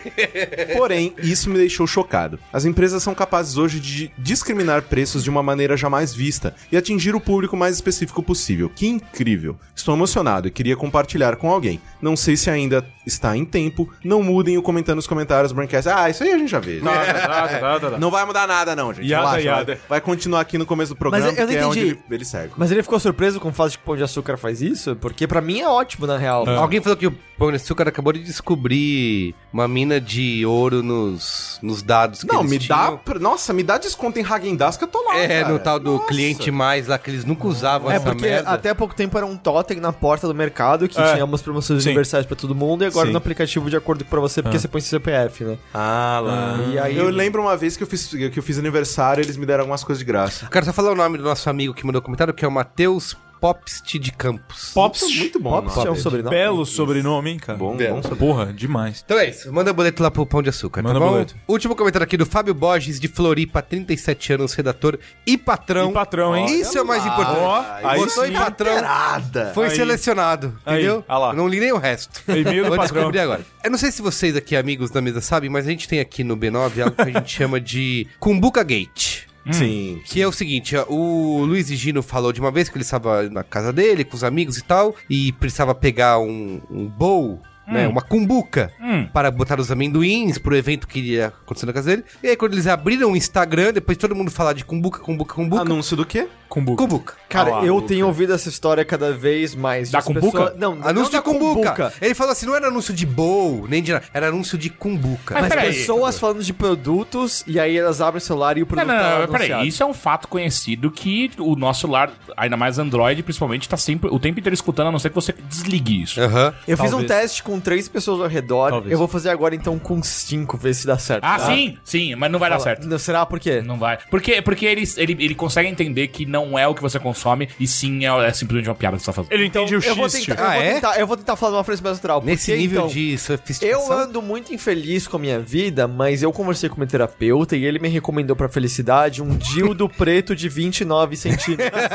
Porém, 0.75 1.13
isso 1.17 1.49
me 1.49 1.57
deixou 1.57 1.87
chocado. 1.87 2.39
As 2.53 2.65
empresas 2.65 3.01
são 3.01 3.15
capazes 3.15 3.57
hoje 3.57 3.79
de 3.79 4.11
discriminar 4.17 4.83
preços 4.83 5.23
de 5.23 5.29
uma 5.29 5.41
maneira 5.41 5.75
jamais 5.75 6.13
vista 6.13 6.55
e 6.71 6.77
atingir 6.77 7.15
o 7.15 7.21
público 7.21 7.57
mais 7.57 7.75
específico 7.75 8.21
possível. 8.21 8.69
Que 8.69 8.87
incrível! 8.87 9.57
Estou 9.75 9.95
emocionado 9.95 10.47
e 10.47 10.51
queria 10.51 10.75
compartilhar 10.75 11.35
com 11.37 11.49
alguém. 11.49 11.81
Não 12.01 12.15
sei 12.15 12.37
se 12.37 12.49
ainda 12.49 12.85
está 13.07 13.35
em 13.35 13.43
tempo. 13.45 13.89
Não 14.03 14.21
mudem 14.21 14.57
o 14.57 14.61
comentando 14.61 14.97
nos 14.97 15.07
comentários 15.07 15.51
do 15.51 15.55
Braincast. 15.55 15.89
Ah, 15.89 16.09
isso 16.09 16.23
aí 16.23 16.31
a 16.31 16.37
gente 16.37 16.49
já 16.51 16.59
vê. 16.59 16.79
Tá, 16.79 16.91
tá, 17.05 17.47
tá, 17.47 17.79
tá, 17.79 17.91
tá. 17.91 17.97
Não 17.97 18.11
vai 18.11 18.25
mudar 18.25 18.45
nada, 18.47 18.75
não, 18.75 18.93
gente. 18.93 19.07
Yada, 19.07 19.23
Relaxa, 19.37 19.45
yada. 19.47 19.65
Vai, 19.75 19.81
vai 19.89 20.01
continuar 20.01 20.41
aqui 20.41 20.57
no 20.57 20.65
começo 20.65 20.93
do 20.93 20.97
programa, 20.97 21.25
Mas 21.25 21.33
eu 21.37 21.39
não 21.41 21.47
porque 21.47 21.57
é 21.63 21.65
onde 21.67 21.79
entendi. 21.79 21.99
ele, 22.09 22.15
ele 22.15 22.25
segue. 22.25 22.53
Mas 22.57 22.71
ele 22.71 22.83
ficou 22.83 22.99
surpreso 22.99 23.39
com 23.39 23.49
o 23.49 23.53
fato 23.53 23.71
de 23.71 23.77
que 23.77 23.83
o 23.83 23.85
Pão 23.85 23.95
de 23.97 24.03
Açúcar 24.03 24.37
faz 24.37 24.61
isso? 24.61 24.95
Porque 24.97 25.25
pra 25.25 25.41
mim 25.41 25.61
é 25.61 25.67
ótimo, 25.67 26.05
na 26.05 26.17
real. 26.17 26.47
Alguém 26.49 26.81
falou 26.81 26.97
que 26.97 27.07
o 27.07 27.15
Pão 27.37 27.49
de 27.49 27.55
Açúcar 27.55 27.87
acabou 27.87 28.11
de 28.13 28.19
descobrir 28.23 29.33
uma 29.53 29.67
mina 29.67 29.99
de 30.01 30.45
ouro 30.45 30.83
nos, 30.83 31.59
nos 31.61 31.81
dados 31.81 32.21
que 32.21 32.27
Não, 32.27 32.39
eles 32.41 32.51
me 32.51 32.59
tinham. 32.59 32.77
dá. 32.77 32.91
pra- 32.97 33.19
Nossa, 33.19 33.53
me 33.53 33.63
dá 33.63 33.77
desconto 33.77 34.19
em 34.19 34.23
Hagen-Dazs 34.23 34.77
que 34.77 34.83
eu 34.83 34.87
tô 34.87 35.01
lá. 35.03 35.17
É, 35.17 35.41
cara. 35.43 35.53
no 35.53 35.59
tal 35.59 35.79
do 35.79 35.93
Nossa. 35.93 36.07
cliente 36.07 36.51
mais 36.51 36.87
lá, 36.87 36.97
que 36.97 37.09
eles 37.09 37.23
nunca 37.25 37.47
usavam 37.47 37.91
É 37.91 37.95
essa 37.95 38.05
porque 38.05 38.21
merda. 38.25 38.49
até 38.49 38.73
pouco 38.73 38.93
tempo 38.95 39.17
era 39.17 39.25
um 39.25 39.37
totem 39.37 39.79
na 39.79 39.93
porta 39.93 40.27
do 40.27 40.33
mercado 40.35 40.87
que 40.87 40.99
É. 40.99 41.13
tinha 41.13 41.25
umas 41.25 41.41
promoções 41.41 41.83
Sim. 41.83 41.89
universais 41.89 42.25
pra 42.25 42.35
todo 42.35 42.53
mundo 42.55 42.83
e 42.83 42.87
agora 42.87 42.96
Sim. 43.05 43.11
no 43.11 43.17
aplicativo 43.17 43.69
de 43.69 43.75
acordo 43.75 44.03
com 44.03 44.09
pra 44.09 44.19
você, 44.19 44.41
porque 44.41 44.57
você 44.59 44.67
põe 44.67 44.81
seu 44.81 44.99
CPF, 44.99 45.43
né? 45.43 45.57
Ah, 45.73 46.19
lá. 46.23 46.57
E 46.71 46.79
aí- 46.79 46.97
Eu 46.97 47.09
lembro 47.09 47.41
uma 47.41 47.55
vez 47.55 47.77
que 47.77 47.83
eu 47.83 47.87
fiz, 47.87 48.07
que 48.07 48.33
eu 48.37 48.43
fiz 48.43 48.57
aniversário 48.57 49.21
eles 49.23 49.37
me 49.37 49.45
deram 49.45 49.61
algumas 49.61 49.83
coisas 49.83 49.99
de 49.99 50.05
graça. 50.05 50.47
Quero 50.51 50.65
só 50.65 50.73
falar 50.73 50.91
o 50.91 50.95
nome 50.95 51.17
do 51.17 51.23
nosso 51.23 51.49
amigo 51.49 51.73
que 51.73 51.85
mandou 51.85 52.01
comentário, 52.01 52.33
que 52.33 52.43
é 52.43 52.47
o 52.47 52.51
Matheus 52.51 53.15
Popst 53.39 53.97
de 53.99 54.11
Campos. 54.11 54.71
Pops. 54.73 55.01
Muito, 55.01 55.17
muito 55.19 55.39
bom. 55.39 55.51
Pops 55.61 55.75
nome. 55.75 55.87
é 55.87 55.91
um 55.91 55.95
sobrenome. 55.95 56.29
Belo 56.35 56.65
sobrenome, 56.65 57.29
hein, 57.31 57.37
cara. 57.39 57.57
Bom, 57.57 57.77
bom. 57.77 58.01
Porra, 58.15 58.51
demais. 58.53 59.01
Então 59.05 59.17
é 59.19 59.29
isso, 59.29 59.51
manda 59.53 59.71
boleto 59.73 60.01
lá 60.03 60.09
pro 60.11 60.25
Pão 60.25 60.41
de 60.41 60.49
Açúcar, 60.49 60.81
Manda 60.81 60.95
tá 60.99 61.05
bom? 61.05 61.11
boleto. 61.11 61.35
Último 61.47 61.75
comentário 61.75 62.03
aqui 62.03 62.17
do 62.17 62.25
Fábio 62.25 62.53
Borges, 62.53 62.99
de 62.99 63.07
Floripa, 63.07 63.61
37 63.61 64.33
anos, 64.33 64.53
redator 64.53 64.97
e 65.25 65.37
patrão. 65.37 65.91
E 65.91 65.93
patrão, 65.93 66.35
hein? 66.35 66.59
Isso 66.59 66.77
é 66.77 66.81
o 66.81 66.85
mais 66.85 67.05
importante. 67.05 67.39
Ó, 67.39 67.63
aí 67.83 67.99
Botou 67.99 68.25
sim. 68.25 68.31
em 68.31 68.33
patrão, 68.33 68.73
Carteirada. 68.81 69.51
foi 69.53 69.67
Aí. 69.67 69.75
selecionado, 69.75 70.57
Aí, 70.65 70.75
entendeu? 70.83 71.03
ah 71.07 71.17
lá. 71.17 71.29
Eu 71.31 71.35
não 71.37 71.47
li 71.47 71.59
nem 71.59 71.71
o 71.71 71.77
resto. 71.77 72.21
E-mail 72.27 72.63
do 72.63 72.69
Vou 72.69 72.77
patrão. 72.77 72.95
descobrir 73.01 73.19
agora. 73.19 73.41
Eu 73.63 73.71
não 73.71 73.77
sei 73.77 73.91
se 73.91 74.01
vocês 74.01 74.35
aqui, 74.35 74.55
amigos 74.55 74.89
da 74.89 75.01
mesa, 75.01 75.21
sabem, 75.21 75.49
mas 75.49 75.65
a 75.67 75.69
gente 75.69 75.87
tem 75.87 75.99
aqui 75.99 76.23
no 76.23 76.35
B9 76.37 76.81
algo 76.83 76.95
que 76.95 77.01
a 77.01 77.05
gente 77.11 77.31
chama 77.31 77.59
de 77.61 78.07
Kumbuka 78.19 78.63
Gate. 78.63 79.26
Sim. 79.53 80.01
Que 80.05 80.21
é 80.21 80.27
o 80.27 80.31
seguinte, 80.31 80.75
o 80.87 81.43
Luiz 81.45 81.69
e 81.69 81.75
Gino 81.75 82.01
falou 82.01 82.31
de 82.33 82.39
uma 82.39 82.51
vez 82.51 82.69
que 82.69 82.75
ele 82.77 82.83
estava 82.83 83.29
na 83.29 83.43
casa 83.43 83.71
dele, 83.73 84.03
com 84.03 84.15
os 84.15 84.23
amigos 84.23 84.57
e 84.57 84.63
tal, 84.63 84.95
e 85.09 85.31
precisava 85.33 85.73
pegar 85.75 86.19
um, 86.19 86.61
um 86.69 86.85
bowl, 86.87 87.41
né, 87.67 87.85
uma 87.85 88.01
cumbuca, 88.01 88.71
Hum. 88.81 89.07
para 89.11 89.29
botar 89.29 89.59
os 89.59 89.69
amendoins 89.71 90.37
pro 90.37 90.55
evento 90.55 90.87
que 90.87 90.99
iria 90.99 91.27
acontecer 91.27 91.65
na 91.65 91.73
casa 91.73 91.89
dele. 91.89 92.03
E 92.23 92.27
aí 92.29 92.35
quando 92.37 92.53
eles 92.53 92.65
abriram 92.65 93.11
o 93.11 93.15
Instagram, 93.17 93.73
depois 93.73 93.97
todo 93.97 94.15
mundo 94.15 94.31
falar 94.31 94.53
de 94.53 94.63
cumbuca, 94.63 94.99
cumbuca, 94.99 95.35
cumbuca, 95.35 95.61
Anúncio 95.63 95.97
do 95.97 96.05
quê? 96.05 96.29
Cumbuca. 96.47 96.83
cumbuca. 96.83 97.13
Cara, 97.29 97.49
Ah 97.51 97.57
lá, 97.59 97.65
eu 97.65 97.81
tenho 97.81 98.07
ouvido 98.07 98.33
essa 98.33 98.47
história 98.49 98.83
cada 98.85 99.11
vez 99.13 99.53
mais. 99.53 99.91
Da 99.91 100.01
cumbuca? 100.01 100.31
pessoas- 100.45 100.57
Não, 100.59 100.71
Anúncio 100.73 100.93
não 100.93 101.03
de 101.05 101.11
da 101.11 101.21
cumbuca. 101.21 101.93
Ele 102.01 102.13
falou 102.15 102.31
assim, 102.31 102.45
não 102.45 102.55
era 102.55 102.67
anúncio 102.67 102.93
de 102.93 103.05
bowl, 103.05 103.65
nem 103.67 103.83
de 103.83 103.91
nada, 103.93 104.05
era 104.13 104.27
anúncio 104.29 104.57
de 104.57 104.69
cumbuca. 104.69 105.33
Mas 105.33 105.43
Mas 105.43 105.49
peraí. 105.53 105.73
pessoas 105.73 106.17
falando 106.19 106.43
de 106.43 106.53
produtos 106.53 107.43
e 107.47 107.59
aí 107.59 107.77
elas 107.77 108.01
abrem 108.01 108.17
o 108.17 108.21
celular 108.21 108.57
e 108.57 108.61
o 108.61 108.65
Não, 108.65 108.67
produto 108.67 108.87
não, 108.87 108.95
tá 108.95 109.01
não, 109.09 109.15
anunciado. 109.23 109.37
peraí. 109.47 109.67
Isso 109.67 109.83
é 109.83 109.85
um 109.85 109.93
fato 109.93 110.27
conhecido 110.27 110.89
que 110.91 111.31
o 111.37 111.55
nosso 111.55 111.81
celular, 111.81 112.11
ainda 112.35 112.55
mais 112.57 112.79
Android, 112.79 113.21
principalmente, 113.23 113.67
tá 113.67 113.77
sempre 113.77 114.09
o 114.09 114.19
tempo 114.19 114.39
inteiro 114.39 114.53
escutando, 114.53 114.87
a 114.87 114.91
não 114.91 114.99
ser 114.99 115.09
que 115.09 115.15
você 115.15 115.33
desligue 115.49 116.01
isso. 116.03 116.21
Aham. 116.21 116.53
Eu 116.67 116.77
fiz 116.77 116.87
um 116.87 116.97
Talvez. 116.99 117.11
teste 117.11 117.43
com 117.43 117.59
três 117.59 117.87
pessoas 117.87 118.21
ao 118.21 118.27
redor. 118.27 118.69
Talvez. 118.69 118.91
Eu 118.91 118.97
vou 118.97 119.07
fazer 119.07 119.29
agora 119.29 119.55
então 119.55 119.77
com 119.79 120.01
cinco, 120.03 120.57
ver 120.57 120.73
se 120.73 120.85
dá 120.87 120.97
certo. 120.97 121.23
Ah, 121.23 121.37
tá? 121.37 121.47
sim, 121.47 121.77
sim, 121.83 122.15
mas 122.15 122.31
não 122.31 122.39
vai 122.39 122.49
dar 122.49 122.55
Fala- 122.59 122.63
certo. 122.63 122.87
Não, 122.87 122.97
será 122.99 123.25
por 123.25 123.39
quê? 123.39 123.61
Não 123.61 123.77
vai. 123.77 123.97
Porque, 124.09 124.41
porque 124.41 124.65
ele, 124.65 124.83
ele, 124.97 125.15
ele 125.19 125.35
consegue 125.35 125.67
entender 125.69 126.07
que 126.07 126.25
não 126.25 126.36
é 126.57 126.67
o 126.67 126.75
que 126.75 126.81
você 126.81 126.99
consome, 126.99 127.49
e 127.59 127.67
sim 127.67 128.05
é, 128.05 128.27
é 128.27 128.33
simplesmente 128.33 128.69
uma 128.69 128.75
piada 128.75 128.97
que 128.97 129.01
você 129.03 129.07
tá 129.07 129.13
fazendo. 129.13 129.31
Ele 129.31 129.45
entende 129.45 129.75
o 129.75 129.83
eu 129.83 129.95
vou 129.95 130.09
tentar, 130.09 130.33
eu 130.35 130.45
Ah, 130.45 130.53
vou 130.53 130.61
é? 130.61 130.73
tentar, 130.73 130.99
eu 130.99 131.07
vou 131.07 131.17
tentar 131.17 131.35
falar 131.35 131.51
de 131.53 131.57
uma 131.57 131.63
frase 131.63 131.81
mais 131.81 131.97
natural. 131.97 132.21
Nesse 132.23 132.47
porque, 132.51 132.57
nível 132.61 132.79
então, 132.81 132.87
de 132.93 133.11
Eu 133.13 133.17
sofisticação. 133.17 133.91
ando 133.91 134.21
muito 134.21 134.53
infeliz 134.53 135.07
com 135.07 135.17
a 135.17 135.19
minha 135.19 135.39
vida, 135.39 135.87
mas 135.87 136.21
eu 136.21 136.31
conversei 136.33 136.69
com 136.69 136.77
meu 136.77 136.87
terapeuta 136.87 137.55
e 137.55 137.65
ele 137.65 137.79
me 137.79 137.87
recomendou 137.89 138.35
pra 138.35 138.49
felicidade 138.49 139.21
um 139.23 139.35
dildo 139.35 139.87
preto 139.89 140.35
de 140.35 140.49
29 140.49 141.15
centímetros. 141.15 141.81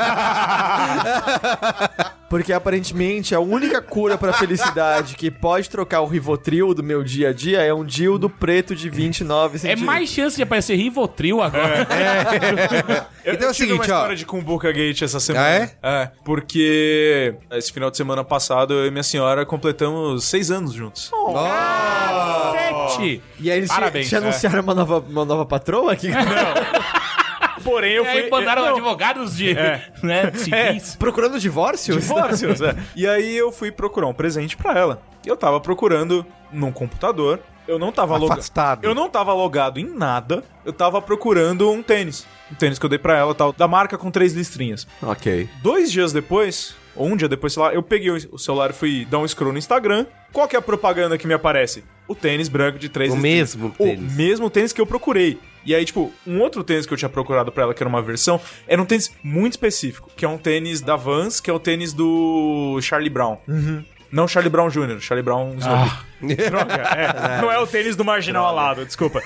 Porque 2.33 2.51
aparentemente 2.51 3.35
a 3.35 3.39
única 3.39 3.79
cura 3.79 4.17
pra 4.17 4.33
felicidade 4.33 5.13
que 5.15 5.29
pode 5.29 5.69
trocar 5.69 6.01
o 6.01 6.07
Rivotril 6.07 6.73
do 6.73 6.81
meu 6.81 7.03
dia 7.03 7.29
a 7.29 7.31
dia 7.33 7.61
é 7.61 7.71
um 7.71 7.85
dildo 7.85 8.27
preto 8.27 8.75
de 8.75 8.89
29 8.89 9.55
É 9.55 9.59
centímetros. 9.59 9.85
mais 9.85 10.09
chance 10.09 10.35
de 10.35 10.41
aparecer 10.41 10.75
Rivotril 10.75 11.43
agora. 11.43 11.87
Eu, 13.23 13.33
Então 13.35 13.47
é 13.47 13.47
eu 13.47 13.51
o 13.51 13.53
tive 13.53 13.53
seguinte, 13.53 13.71
uma 13.73 13.81
ó. 13.81 13.83
história 13.83 14.15
de 14.15 14.25
Kumbuka 14.25 14.71
Gate 14.71 15.03
essa 15.03 15.19
semana. 15.19 15.45
Ah, 15.45 15.51
é? 15.91 16.01
É, 16.03 16.11
porque 16.25 17.35
esse 17.51 17.71
final 17.71 17.91
de 17.91 17.97
semana 17.97 18.23
passado 18.23 18.73
eu 18.73 18.87
e 18.87 18.89
minha 18.91 19.03
senhora 19.03 19.45
completamos 19.45 20.23
seis 20.23 20.49
anos 20.49 20.73
juntos. 20.73 21.11
Sete! 22.51 23.21
E 23.39 23.51
aí 23.51 23.57
eles 23.59 23.69
te- 23.69 23.75
Parabéns, 23.75 24.09
te, 24.09 24.15
é. 24.15 24.17
anunciaram 24.17 24.61
uma, 24.63 24.73
nova, 24.73 24.99
uma 25.07 25.23
nova 25.23 25.45
patroa 25.45 25.93
aqui? 25.93 26.07
Porém, 27.63 27.93
eu 27.93 28.03
E 28.05 28.07
aí 28.07 28.29
mandaram 28.29 28.65
advogados 28.65 29.35
de, 29.35 29.53
né, 30.03 30.31
civis. 30.35 30.95
Procurando 30.95 31.39
divórcio? 31.39 31.99
Divórcios, 31.99 32.61
é. 32.61 32.75
E 32.95 33.07
aí 33.07 33.35
eu 33.35 33.51
fui 33.51 33.71
procurar 33.71 34.07
um 34.07 34.13
presente 34.13 34.55
pra 34.57 34.77
ela. 34.77 35.01
Eu 35.25 35.37
tava 35.37 35.59
procurando 35.59 36.25
num 36.51 36.71
computador. 36.71 37.39
Eu 37.65 37.79
não 37.79 37.93
tava 37.93 38.17
logado. 38.17 38.41
Eu 38.81 38.93
não 38.93 39.09
tava 39.09 39.33
logado 39.33 39.79
em 39.79 39.85
nada. 39.85 40.43
Eu 40.65 40.73
tava 40.73 41.01
procurando 41.01 41.71
um 41.71 41.81
tênis. 41.81 42.27
Um 42.51 42.55
tênis 42.55 42.77
que 42.77 42.85
eu 42.85 42.89
dei 42.89 42.99
pra 42.99 43.17
ela, 43.17 43.33
tal, 43.33 43.53
da 43.53 43.67
marca 43.67 43.97
com 43.97 44.11
três 44.11 44.33
listrinhas. 44.33 44.85
Ok. 45.01 45.49
Dois 45.61 45.89
dias 45.89 46.11
depois, 46.11 46.75
ou 46.93 47.07
um 47.07 47.15
dia 47.15 47.29
depois, 47.29 47.53
sei 47.53 47.63
lá, 47.63 47.73
eu 47.73 47.81
peguei 47.81 48.11
o 48.11 48.37
celular 48.37 48.71
e 48.71 48.73
fui 48.73 49.05
dar 49.09 49.19
um 49.19 49.27
scroll 49.27 49.53
no 49.53 49.57
Instagram. 49.57 50.05
Qual 50.33 50.45
que 50.47 50.57
é 50.57 50.59
a 50.59 50.61
propaganda 50.61 51.17
que 51.17 51.25
me 51.25 51.33
aparece? 51.33 51.85
O 52.05 52.13
tênis 52.13 52.49
branco 52.49 52.77
de 52.77 52.89
três 52.89 53.11
O 53.11 53.15
listrinhas. 53.15 53.55
mesmo 53.55 53.69
tênis. 53.71 54.13
O 54.13 54.17
mesmo 54.17 54.49
tênis 54.49 54.73
que 54.73 54.81
eu 54.81 54.85
procurei. 54.85 55.39
E 55.65 55.73
aí, 55.73 55.85
tipo, 55.85 56.11
um 56.25 56.39
outro 56.41 56.63
tênis 56.63 56.85
que 56.85 56.93
eu 56.93 56.97
tinha 56.97 57.09
procurado 57.09 57.51
pra 57.51 57.63
ela, 57.63 57.73
que 57.73 57.81
era 57.81 57.89
uma 57.89 58.01
versão, 58.01 58.39
era 58.67 58.81
um 58.81 58.85
tênis 58.85 59.11
muito 59.23 59.53
específico, 59.53 60.09
que 60.15 60.25
é 60.25 60.29
um 60.29 60.37
tênis 60.37 60.81
da 60.81 60.95
Vans, 60.95 61.39
que 61.39 61.49
é 61.49 61.53
o 61.53 61.59
tênis 61.59 61.93
do 61.93 62.79
Charlie 62.81 63.09
Brown. 63.09 63.37
Não 64.11 64.27
Charlie 64.27 64.49
Brown 64.51 64.69
Jr., 64.69 64.99
Charlie 64.99 65.23
Brown 65.23 65.55
Snoopy. 65.57 66.35
Droga, 66.49 66.73
é. 66.73 67.41
Não 67.41 67.51
é 67.51 67.57
o 67.57 67.65
tênis 67.65 67.95
do 67.95 68.05
marginal 68.05 68.45
alado, 68.45 68.85
desculpa. 68.85 69.21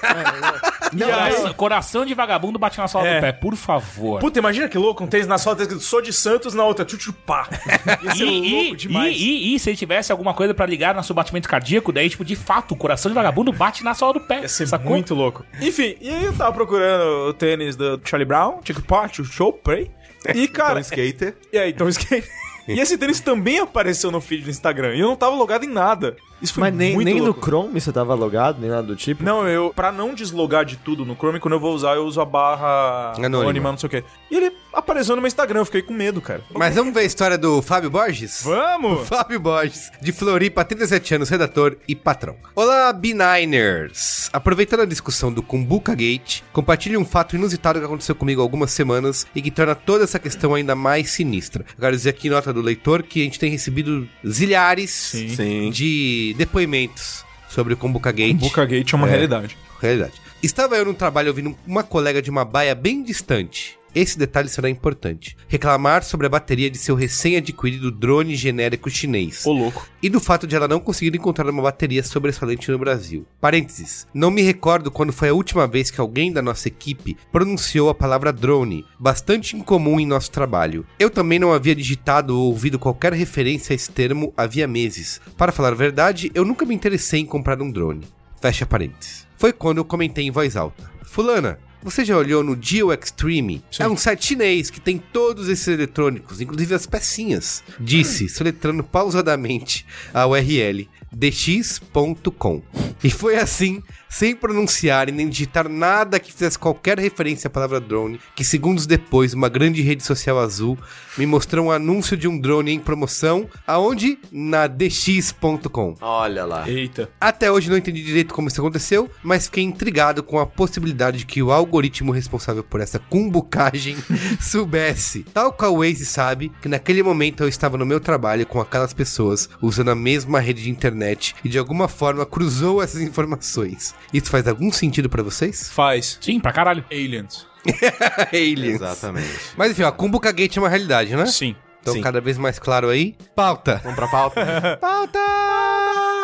Coração, 0.92 1.54
coração 1.54 2.06
de 2.06 2.14
vagabundo 2.14 2.58
bate 2.60 2.78
na 2.78 2.88
sola 2.88 3.08
É. 3.08 3.16
do 3.16 3.22
pé, 3.22 3.32
por 3.32 3.56
favor. 3.56 4.20
Puta, 4.20 4.40
imagina 4.40 4.68
que 4.68 4.78
louco, 4.78 5.04
um 5.04 5.08
tênis 5.08 5.28
na 5.28 5.38
sola, 5.38 5.56
tá 5.56 5.64
escrito 5.64 5.84
sou 5.84 6.02
de 6.02 6.14
Santos, 6.14 6.54
na 6.54 6.64
outra, 6.64 6.86
tchutchupá. 6.86 7.48
Ia 8.04 8.16
ser 8.16 8.26
E, 8.26 8.52
louco 8.52 8.74
e, 8.74 8.78
demais. 8.78 9.18
e, 9.18 9.20
e, 9.24 9.56
e 9.56 9.60
se 9.60 9.70
ele 9.70 9.78
tivesse 9.78 10.12
alguma 10.12 10.34
coisa 10.34 10.54
pra 10.54 10.66
ligar 10.66 10.96
no 10.96 11.04
seu 11.04 11.16
batimento 11.16 11.48
cardíaco, 11.50 11.92
daí, 11.92 12.10
tipo, 12.10 12.24
de 12.26 12.36
fato, 12.36 12.74
o 12.74 12.78
coração 12.78 13.10
de 13.10 13.16
vagabundo 13.16 13.52
bate 13.52 13.84
na 13.84 13.94
sola 13.94 14.14
do 14.14 14.22
pé. 14.22 14.42
Ia 14.42 14.48
ser 14.48 14.68
sacou? 14.68 14.92
muito 14.92 15.14
louco. 15.14 15.46
Enfim, 15.62 15.96
e 16.00 16.10
aí 16.10 16.26
eu 16.26 16.34
tava 16.34 16.52
procurando 16.54 17.30
o 17.30 17.34
tênis 17.34 17.76
do 17.76 18.00
Charlie 18.04 18.26
Brown, 18.26 18.60
Chick 18.64 18.82
Pot, 18.82 19.24
Show 19.26 19.54
Prey. 19.54 19.92
E, 20.36 20.48
cara, 20.50 20.80
Então, 20.80 20.82
skater. 20.82 21.36
e 21.52 21.58
aí, 21.58 21.70
então 21.72 21.88
skate. 21.90 22.28
E 22.68 22.82
esse 22.82 22.98
tênis 22.98 23.22
também 23.22 23.60
apareceu 23.60 24.12
no 24.12 24.20
feed 24.20 24.44
do 24.44 24.50
Instagram. 24.50 24.94
E 24.94 25.00
eu 25.00 25.08
não 25.08 25.16
tava 25.16 25.34
logado 25.38 25.64
em 25.64 25.70
nada. 25.70 26.18
Isso 26.42 26.54
foi 26.54 26.62
Mas 26.62 26.74
nem, 26.76 26.94
muito 26.94 27.06
nem 27.06 27.18
no 27.18 27.26
louco. 27.26 27.44
Chrome 27.44 27.80
você 27.82 27.92
tava 27.92 28.14
logado, 28.14 28.60
nem 28.60 28.70
nada 28.70 28.84
do 28.84 28.96
tipo? 28.96 29.24
Não, 29.24 29.48
eu, 29.48 29.72
pra 29.76 29.92
não 29.92 30.14
deslogar 30.14 30.64
de 30.66 30.78
tudo 30.78 31.04
no 31.06 31.16
Chrome, 31.16 31.40
quando 31.40 31.54
eu 31.54 31.60
vou 31.60 31.74
usar, 31.74 31.96
eu 31.96 32.06
uso 32.06 32.22
a 32.22 32.26
barra 32.26 33.14
Anônima. 33.18 33.38
anônima, 33.40 33.72
não 33.72 33.78
sei 33.78 33.88
o 33.88 33.90
quê. 33.90 34.04
E 34.30 34.36
ele 34.38 34.54
apareceu 34.74 35.16
no 35.16 35.22
meu 35.22 35.28
Instagram, 35.28 35.62
eu 35.62 35.66
fiquei 35.66 35.82
com 35.82 35.94
medo, 35.94 36.22
cara. 36.22 36.44
Mas 36.54 36.76
vamos 36.76 36.94
ver 36.94 37.00
a 37.02 37.04
história 37.04 37.38
do 37.38 37.62
Fábio 37.62 37.90
Borges? 37.90 38.42
Vamos! 38.44 39.08
Fábio 39.10 39.40
Borges, 39.40 39.92
de 40.02 40.12
Floripa, 40.12 40.64
37 40.64 41.16
anos, 41.16 41.30
redator 41.30 41.76
e 41.88 41.96
patrão. 41.96 42.36
Olá, 42.56 42.94
B-Niners! 42.94 44.30
Aproveitando 44.32 44.82
a 44.82 44.86
discussão 44.86 45.32
do 45.32 45.42
Kumbuka 45.42 45.96
Gate, 45.96 46.42
compartilhe 46.54 46.98
um 46.98 47.06
fato 47.06 47.36
inusitado 47.36 47.80
que 47.80 47.86
aconteceu 47.86 48.14
comigo 48.16 48.42
há 48.42 48.44
algumas 48.44 48.72
semanas 48.72 49.26
e 49.34 49.42
que 49.42 49.50
torna 49.50 49.74
toda 49.76 50.04
essa 50.04 50.20
questão 50.20 50.54
ainda 50.54 50.76
mais 50.76 51.12
sinistra. 51.12 51.66
Eu 51.76 51.82
quero 51.82 51.96
dizer 51.96 52.10
aqui, 52.10 52.30
nota 52.30 52.54
do 52.54 52.62
leitor, 52.62 53.04
que 53.04 53.22
a 53.22 53.24
gente 53.24 53.40
tem 53.40 53.50
recebido 53.52 54.08
zilhares 54.28 54.92
Sim. 54.92 55.70
de 55.72 56.27
depoimentos 56.34 57.26
sobre 57.50 57.74
o 57.74 57.78
Kumbuka 57.78 58.12
Gate. 58.12 58.38
Boca 58.38 58.66
Gate 58.66 58.94
é 58.94 58.96
uma 58.96 59.08
realidade. 59.08 59.58
Realidade. 59.80 60.14
Estava 60.42 60.76
eu 60.76 60.86
no 60.86 60.94
trabalho 60.94 61.30
ouvindo 61.30 61.58
uma 61.66 61.84
colega 61.84 62.22
de 62.22 62.30
uma 62.30 62.46
baia 62.46 62.76
bem 62.76 63.04
distante. 63.04 63.78
Esse 63.98 64.16
detalhe 64.16 64.48
será 64.48 64.70
importante. 64.70 65.36
Reclamar 65.48 66.04
sobre 66.04 66.28
a 66.28 66.30
bateria 66.30 66.70
de 66.70 66.78
seu 66.78 66.94
recém-adquirido 66.94 67.90
drone 67.90 68.36
genérico 68.36 68.92
chinês. 68.92 69.44
Ô, 69.44 69.52
louco. 69.52 69.90
E 70.04 70.08
do 70.08 70.20
fato 70.20 70.46
de 70.46 70.56
ela 70.56 70.68
não 70.68 70.80
conseguir 70.80 71.18
encontrar 71.18 71.50
uma 71.50 71.64
bateria 71.64 72.04
sobressalente 72.04 72.70
no 72.70 72.78
Brasil. 72.78 73.26
Parênteses. 73.42 74.06
Não 74.14 74.30
me 74.30 74.44
recordo 74.44 74.92
quando 74.92 75.12
foi 75.12 75.30
a 75.30 75.34
última 75.34 75.66
vez 75.66 75.90
que 75.90 76.00
alguém 76.00 76.32
da 76.32 76.44
nossa 76.44 76.68
equipe 76.68 77.18
pronunciou 77.32 77.90
a 77.90 77.96
palavra 77.96 78.32
drone, 78.32 78.86
bastante 79.00 79.56
incomum 79.56 80.00
em 80.00 80.06
nosso 80.06 80.30
trabalho. 80.30 80.86
Eu 81.00 81.10
também 81.10 81.40
não 81.40 81.52
havia 81.52 81.74
digitado 81.74 82.38
ou 82.38 82.50
ouvido 82.50 82.78
qualquer 82.78 83.14
referência 83.14 83.74
a 83.74 83.76
esse 83.76 83.90
termo 83.90 84.32
havia 84.38 84.68
meses. 84.68 85.20
Para 85.36 85.52
falar 85.52 85.70
a 85.70 85.76
verdade, 85.76 86.32
eu 86.36 86.46
nunca 86.46 86.68
me 86.68 86.76
interessei 86.76 87.22
em 87.22 87.26
comprar 87.26 87.60
um 87.64 87.72
drone. 87.72 88.06
Fecha 88.40 88.64
parênteses. 88.64 89.26
Foi 89.38 89.52
quando 89.52 89.80
eu 89.80 89.86
comentei 89.86 90.24
em 90.24 90.30
voz 90.30 90.56
alta. 90.56 90.88
Fulana, 91.04 91.58
você 91.84 92.04
já 92.04 92.18
olhou 92.18 92.44
no 92.44 92.58
Geo 92.60 92.92
Extreme? 92.92 93.64
É 93.80 93.88
um 93.88 93.98
site 93.98 94.28
chinês 94.28 94.70
que 94.70 94.80
tem 94.80 94.98
todos 94.98 95.48
esses 95.48 95.68
eletrônicos, 95.68 96.42
inclusive 96.42 96.76
as 96.76 96.86
pecinhas. 96.86 97.64
Disse, 97.80 98.28
soletrando 98.30 98.84
pausadamente 98.84 99.86
a 100.14 100.26
URL 100.26 100.88
dx.com. 101.12 102.62
E 103.04 103.10
foi 103.10 103.38
assim, 103.38 103.82
sem 104.10 104.36
pronunciar 104.36 105.10
e 105.10 105.12
nem 105.12 105.28
digitar 105.28 105.68
nada 105.70 106.20
que 106.20 106.32
fizesse 106.32 106.58
qualquer 106.58 107.00
referência 107.00 107.48
à 107.48 107.52
palavra 107.52 107.80
drone, 107.80 108.20
que 108.36 108.44
segundos 108.44 108.86
depois, 108.86 109.34
uma 109.34 109.50
grande 109.50 109.82
rede 109.82 110.04
social 110.04 110.40
azul 110.40 110.78
me 111.18 111.26
mostrou 111.26 111.66
um 111.66 111.72
anúncio 111.72 112.16
de 112.16 112.28
um 112.28 112.40
drone 112.40 112.72
em 112.72 112.80
promoção, 112.80 113.50
aonde? 113.66 114.20
Na 114.32 114.68
dx.com. 114.68 115.96
Olha 116.02 116.46
lá. 116.46 116.70
Eita. 116.70 117.10
Até 117.20 117.52
hoje 117.52 117.70
não 117.70 117.78
entendi 117.78 118.04
direito 118.04 118.34
como 118.34 118.48
isso 118.48 118.62
aconteceu, 118.62 119.10
mas 119.24 119.46
fiquei 119.46 119.64
intrigado 119.64 120.22
com 120.24 120.40
a 120.40 120.46
possibilidade 120.46 121.20
de 121.20 121.26
que 121.26 121.42
o 121.42 121.52
algoritmo 121.52 122.12
responsável 122.12 122.64
por 122.64 122.82
essa 122.82 123.00
cumbucagem 123.00 123.98
soubesse, 124.40 125.24
tal 125.34 125.52
qual 125.52 125.74
o 125.74 125.80
Waze 125.80 126.06
sabe, 126.06 126.52
que 126.62 126.70
naquele 126.70 127.02
momento 127.02 127.44
eu 127.44 127.48
estava 127.48 127.78
no 127.78 127.86
meu 127.86 128.00
trabalho 128.00 128.46
com 128.46 128.62
aquelas 128.62 128.94
pessoas 128.94 129.50
usando 129.62 129.90
a 129.90 129.96
mesma 129.96 130.40
rede 130.40 130.64
de 130.64 130.70
internet 130.70 131.36
e 131.44 131.50
de 131.50 131.58
alguma 131.58 131.88
forma 131.88 132.26
cruzou 132.26 132.82
essas 132.82 133.02
informações. 133.02 133.96
Isso 134.14 134.30
faz 134.30 134.48
algum 134.48 134.72
sentido 134.72 135.10
pra 135.10 135.24
vocês? 135.24 135.70
Faz. 135.70 136.18
Sim, 136.22 136.40
pra 136.40 136.52
caralho. 136.52 136.84
Aliens. 136.92 137.46
Aliens. 138.32 138.76
Exatamente. 138.76 139.30
Mas 139.58 139.72
enfim, 139.72 139.84
a 139.84 139.92
Kumbuka 139.92 140.32
Gate 140.32 140.58
é 140.58 140.60
uma 140.60 140.70
realidade, 140.70 141.16
né? 141.16 141.26
Sim. 141.26 141.56
Então 141.82 141.94
Sim. 141.94 142.02
cada 142.02 142.20
vez 142.20 142.38
mais 142.38 142.60
claro 142.60 142.90
aí. 142.90 143.16
Pauta. 143.36 143.80
Vamos 143.84 143.96
pra 143.96 144.08
pauta? 144.08 144.46
Pauta! 144.82 145.20
Indie 145.20 146.17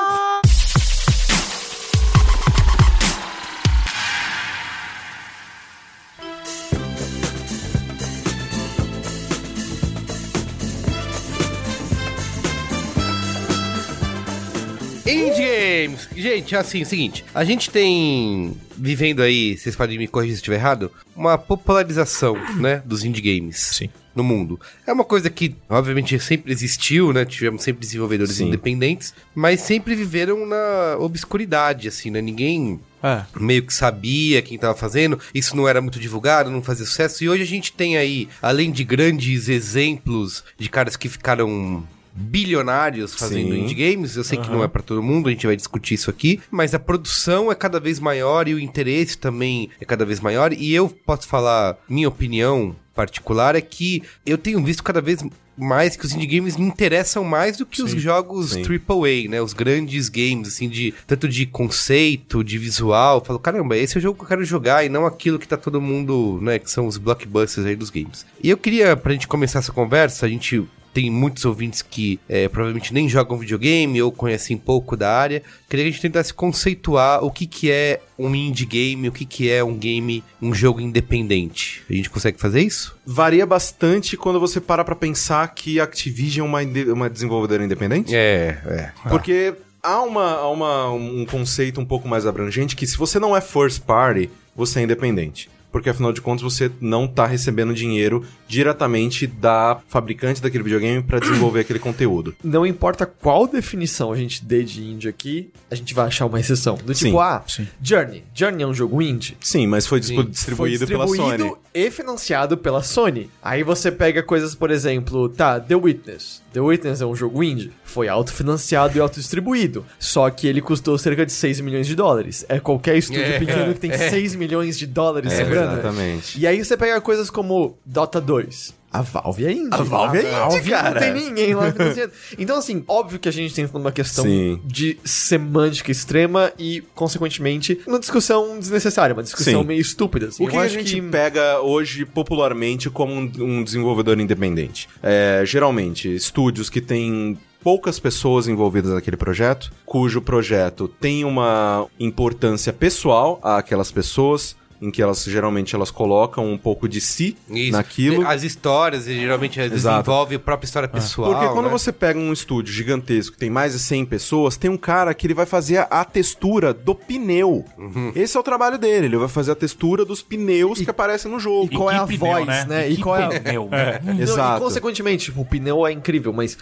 Games! 15.06 16.08
Gente, 16.16 16.56
assim, 16.56 16.80
é 16.80 16.84
o 16.84 16.86
seguinte, 16.86 17.26
a 17.36 17.44
gente 17.44 17.70
tem, 17.70 18.56
vivendo 18.78 19.22
aí, 19.22 19.58
vocês 19.58 19.76
podem 19.76 19.98
me 19.98 20.08
corrigir 20.08 20.36
se 20.36 20.40
estiver 20.42 20.56
errado, 20.56 20.92
uma 21.16 21.38
popularização, 21.38 22.36
né, 22.56 22.82
dos 22.86 23.04
indie 23.04 23.22
games. 23.22 23.58
Sim. 23.58 23.90
No 24.16 24.24
mundo. 24.24 24.60
É 24.86 24.94
uma 24.94 25.04
coisa 25.04 25.28
que, 25.28 25.56
obviamente, 25.68 26.20
sempre 26.20 26.52
existiu, 26.54 27.12
né? 27.12 27.26
Tivemos 27.26 27.64
sempre 27.64 27.82
desenvolvedores 27.82 28.36
Sim. 28.36 28.46
independentes, 28.48 29.12
mas 29.34 29.60
sempre 29.62 29.96
viveram 29.96 30.46
na 30.46 30.98
obscuridade, 31.00 31.88
assim, 31.88 32.12
né? 32.12 32.22
Ninguém 32.22 32.80
É. 33.02 33.24
meio 33.40 33.64
que 33.66 33.74
sabia 33.74 34.40
quem 34.44 34.56
tava 34.60 34.76
fazendo, 34.78 35.20
isso 35.34 35.56
não 35.56 35.68
era 35.68 35.82
muito 35.82 36.00
divulgado, 36.00 36.52
não 36.52 36.62
fazia 36.62 36.86
sucesso. 36.86 37.24
E 37.24 37.30
hoje 37.30 37.42
a 37.42 37.48
gente 37.48 37.74
tem 37.74 37.98
aí, 37.98 38.30
além 38.40 38.72
de 38.72 38.84
grandes 38.84 39.50
exemplos 39.50 40.44
de 40.60 40.70
caras 40.70 40.96
que 40.96 41.10
ficaram 41.10 41.84
bilionários 42.16 43.16
fazendo 43.16 43.54
Sim. 43.54 43.62
indie 43.62 43.74
games, 43.74 44.16
eu 44.16 44.24
sei 44.24 44.38
que 44.38 44.50
não 44.50 44.64
é 44.64 44.68
pra 44.68 44.82
todo 44.82 45.02
mundo, 45.02 45.30
a 45.30 45.32
gente 45.32 45.48
vai 45.48 45.56
discutir 45.56 45.96
isso 45.96 46.10
aqui, 46.10 46.40
mas 46.52 46.74
a 46.74 46.80
produção 46.80 47.52
é 47.52 47.56
cada 47.56 47.80
vez 47.80 48.00
maior 48.00 48.48
e 48.48 48.54
o 48.54 48.60
interesse 48.60 49.18
também 49.18 49.70
é 49.80 49.86
cada 49.86 50.06
vez 50.06 50.20
maior. 50.20 50.54
E 50.54 50.74
eu 50.74 50.90
posso 50.90 51.28
falar, 51.28 51.78
minha 51.90 52.08
opinião 52.08 52.76
particular 52.94 53.56
é 53.56 53.62
que 53.62 54.04
eu 54.26 54.38
tenho 54.38 54.64
visto 54.64 54.84
cada 54.84 55.02
vez 55.02 55.24
mais 55.58 55.96
que 55.96 56.06
os 56.06 56.14
indie 56.14 56.26
games 56.26 56.58
me 56.58 56.66
interessam 56.66 57.24
mais 57.24 57.58
do 57.58 57.66
que 57.66 57.82
os 57.82 57.92
jogos 57.92 58.52
sim. 58.52 58.64
AAA, 58.64 59.30
né? 59.30 59.42
Os 59.42 59.54
grandes 59.54 60.10
games, 60.10 60.48
assim, 60.48 60.68
de 60.68 60.94
tanto 61.06 61.28
de 61.28 61.46
conceito, 61.46 62.44
de 62.44 62.58
visual. 62.58 63.20
Eu 63.20 63.26
falo, 63.26 63.40
caramba, 63.40 63.78
esse 63.78 63.98
é 63.98 64.00
o 64.00 64.02
jogo 64.02 64.18
que 64.18 64.24
eu 64.24 64.28
quero 64.30 64.44
jogar 64.44 64.84
e 64.84 64.90
não 64.90 65.06
aquilo 65.06 65.38
que 65.38 65.48
tá 65.48 65.58
todo 65.58 65.80
mundo, 65.80 66.40
né? 66.42 66.58
Que 66.58 66.72
são 66.72 66.88
os 66.88 66.98
blockbusters 66.98 67.68
aí 67.68 67.76
dos 67.76 67.90
games. 67.90 68.26
E 68.42 68.50
eu 68.50 68.58
queria, 68.58 68.96
pra 68.98 69.14
gente 69.14 69.28
começar 69.28 69.60
essa 69.60 69.72
conversa, 69.72 70.26
a 70.26 70.30
gente 70.30 70.66
tem 70.94 71.10
muitos 71.10 71.44
ouvintes 71.44 71.82
que 71.82 72.20
é, 72.30 72.48
provavelmente 72.48 72.94
nem 72.94 73.10
jogam 73.10 73.38
videogame 73.38 74.02
ou 74.02 74.12
conhecem 74.12 74.56
pouco 74.56 74.96
da 74.96 75.12
área. 75.12 75.42
Queria 75.68 75.86
que 75.86 75.90
a 75.90 75.92
gente 75.92 76.02
tentasse 76.02 76.34
conceituar 76.34 77.24
o 77.24 77.32
que, 77.32 77.48
que 77.48 77.72
é 77.72 78.00
um 78.18 78.34
indie 78.36 78.66
game, 78.66 79.10
o 79.10 79.12
que, 79.12 79.26
que 79.26 79.50
é 79.50 79.64
um 79.64 79.76
game, 79.76 80.24
um 80.42 80.54
jogo 80.54 80.80
independente. 80.80 81.84
A 81.90 81.94
gente 81.94 82.10
consegue 82.10 82.40
fazer 82.40 82.62
isso? 82.62 82.96
Varia 83.06 83.46
bastante 83.46 84.16
quando 84.16 84.40
você 84.40 84.62
para 84.62 84.84
pra 84.84 84.96
pensar 84.96 85.48
que 85.54 85.80
Activision 85.80 86.48
é 86.48 86.50
uma, 86.50 86.94
uma 86.94 87.10
desenvolvedora 87.10 87.66
independente. 87.66 88.14
É, 88.16 88.60
é. 88.66 88.92
Porque 89.10 89.54
há, 89.82 90.02
uma, 90.02 90.48
uma, 90.48 90.92
um 90.92 91.26
conceito 91.26 91.82
um 91.82 91.86
pouco 91.86 92.08
mais 92.08 92.26
abrangente 92.26 92.76
que 92.76 92.86
se 92.86 92.98
você 92.98 93.20
não 93.20 93.36
é 93.36 93.42
first 93.42 93.82
party, 93.82 94.30
você 94.56 94.80
é 94.80 94.84
independente. 94.84 95.50
Porque 95.74 95.90
afinal 95.90 96.14
de 96.14 96.22
contas 96.22 96.44
você 96.44 96.72
não 96.80 97.06
tá 97.08 97.26
recebendo 97.26 97.74
dinheiro 97.74 98.24
diretamente 98.48 99.26
da 99.28 99.82
fabricante 99.90 100.40
daquele 100.42 100.64
videogame 100.64 101.02
pra 101.02 101.18
desenvolver 101.20 101.62
aquele 101.62 101.80
conteúdo. 101.80 102.36
Não 102.44 102.66
importa 102.66 103.06
qual 103.08 103.48
definição 103.48 104.12
a 104.12 104.16
gente 104.16 104.46
dê 104.46 104.64
de 104.64 104.84
indie 104.84 105.10
aqui, 105.10 105.50
a 105.72 105.76
gente 105.76 105.92
vai 105.94 106.06
achar 106.08 106.28
uma 106.28 106.40
exceção. 106.40 106.76
Do 106.76 106.94
tipo, 106.94 107.10
Sim, 107.12 107.18
ah, 107.20 107.42
sim. 107.48 107.68
Journey. 107.82 108.24
Journey 108.34 108.64
é 108.64 108.68
um 108.68 108.74
jogo 108.74 109.02
indie? 109.02 109.36
Sim, 109.42 109.66
mas 109.66 109.88
foi 109.88 110.02
Sim. 110.04 110.24
distribuído, 110.26 110.78
Foi 110.86 110.88
pela 110.88 111.06
distribuído 111.06 111.44
Sony. 111.44 111.58
e 111.74 111.90
financiado 111.90 112.56
pela 112.58 112.84
Sony. 112.84 113.30
Aí 113.42 113.64
você 113.64 113.92
pega 113.92 114.22
coisas, 114.22 114.54
por 114.54 114.70
exemplo, 114.70 115.28
tá, 115.28 115.60
The 115.60 115.76
Witness. 115.76 116.44
The 116.54 116.60
Witness 116.62 117.02
é 117.02 117.06
um 117.08 117.16
jogo 117.16 117.42
indie. 117.44 117.72
Foi 117.84 118.08
autofinanciado 118.08 118.96
e 118.96 119.02
autodistribuído. 119.02 119.84
Só 119.98 120.30
que 120.30 120.46
ele 120.48 120.62
custou 120.62 120.96
cerca 121.00 121.26
de 121.26 121.32
6 121.32 121.60
milhões 121.62 121.88
de 121.88 121.96
dólares. 121.96 122.46
É 122.48 122.60
qualquer 122.60 122.96
estúdio 122.98 123.24
É, 123.24 123.40
pequeno 123.40 123.74
que 123.74 123.80
tem 123.80 123.92
6 123.98 124.36
milhões 124.36 124.78
de 124.78 124.86
dólares 124.86 125.34
É, 125.34 125.44
sobrando. 125.44 125.63
Exatamente. 125.64 126.40
E 126.40 126.48
aí 126.48 126.64
você 126.64 126.76
pega 126.78 127.00
coisas 127.02 127.30
como 127.30 127.78
Dota 127.86 128.20
2. 128.20 128.84
A 128.94 129.02
Valve 129.02 129.46
é 129.48 129.52
indie. 129.52 129.70
A 129.72 129.78
Valve 129.78 130.20
é 130.20 130.22
indie, 130.22 130.32
Valve 130.32 130.70
cara. 130.70 130.92
Não 130.92 131.00
tem 131.00 131.14
ninguém 131.14 131.56
lá 131.56 131.72
financiando. 131.72 132.14
Então, 132.38 132.58
assim, 132.58 132.84
óbvio 132.88 133.20
que 133.20 133.28
a 133.28 133.32
gente 133.32 133.54
tem 133.56 133.68
uma 133.74 133.92
questão 133.92 134.24
Sim. 134.24 134.62
de 134.64 135.00
semântica 135.04 135.92
extrema 135.92 136.54
e, 136.60 136.84
consequentemente, 136.94 137.80
uma 137.88 138.00
discussão 138.00 138.60
desnecessária, 138.60 139.16
uma 139.16 139.24
discussão 139.24 139.62
Sim. 139.62 139.68
meio 139.68 139.82
estúpida. 139.82 140.28
assim. 140.28 140.46
O 140.46 140.48
que 140.48 140.56
Eu 140.56 140.60
a 140.60 140.66
acho 140.66 140.76
gente 140.76 141.02
pega 141.02 141.60
hoje 141.62 142.06
popularmente 142.06 142.88
como 142.90 143.14
um, 143.14 143.32
um 143.40 143.64
desenvolvedor 143.64 144.20
independente? 144.20 144.88
É, 145.02 145.42
geralmente, 145.44 146.14
estúdios 146.14 146.70
que 146.70 146.80
têm 146.80 147.38
poucas 147.64 147.98
pessoas 147.98 148.48
envolvidas 148.48 148.92
naquele 148.92 149.16
projeto, 149.16 149.72
cujo 149.86 150.22
projeto 150.22 150.88
tem 150.88 151.24
uma 151.24 151.88
importância 152.00 152.74
pessoal 152.74 153.40
àquelas 153.42 153.90
pessoas, 153.90 154.56
em 154.84 154.92
que 154.92 155.02
elas 155.02 155.24
geralmente 155.24 155.74
elas 155.74 155.90
colocam 155.90 156.52
um 156.52 156.58
pouco 156.58 156.90
de 156.90 157.00
si 157.00 157.38
Isso. 157.50 157.72
naquilo. 157.72 158.28
As 158.28 158.44
histórias, 158.44 159.08
e 159.08 159.16
geralmente, 159.16 159.58
elas 159.58 159.72
desenvolvem 159.72 160.36
a 160.36 160.40
própria 160.40 160.66
história 160.66 160.90
pessoal. 160.90 161.32
Porque 161.32 161.48
quando 161.54 161.66
né? 161.68 161.72
você 161.72 161.92
pega 161.92 162.20
um 162.20 162.34
estúdio 162.34 162.74
gigantesco 162.74 163.34
que 163.34 163.40
tem 163.40 163.50
mais 163.50 163.72
de 163.72 163.80
100 163.80 164.06
pessoas, 164.06 164.58
tem 164.58 164.70
um 164.70 164.78
cara 164.78 165.14
que 165.14 165.26
ele 165.26 165.34
vai 165.34 165.46
fazer 165.46 165.88
a, 165.90 166.04
textura 166.04 166.74
do 166.74 166.94
pneu. 166.94 167.64
Uhum. 167.78 168.12
Esse 168.14 168.36
é 168.36 168.40
o 168.40 168.44
trabalho 168.44 168.78
dele, 168.78 169.06
ele 169.06 169.18
vai 169.18 169.30
fazer 169.30 169.54
a 169.54 169.56
textura 169.56 170.04
dos 170.04 170.22
pneus 170.22 170.80
que 170.80 170.90
aparecem 170.90 171.32
no 171.32 171.40
jogo. 171.40 171.70
qual 171.74 171.90
é 171.90 171.96
a 171.96 172.06
voz, 172.06 172.20
pneu, 172.20 172.46
né? 172.68 172.90
E 172.90 172.94
E 172.94 172.98
qual 172.98 173.18
é 173.18 173.24
a- 173.24 173.40
pneu, 173.40 173.64
Não, 173.64 173.70
né? 173.70 174.02
Exato. 174.20 174.58
E 174.58 174.66
consequentemente, 174.66 175.26
tipo, 175.26 175.42
o 175.42 175.46
pneu 175.46 175.88
é 175.88 175.94
incrível, 175.94 176.34
mas 176.34 176.56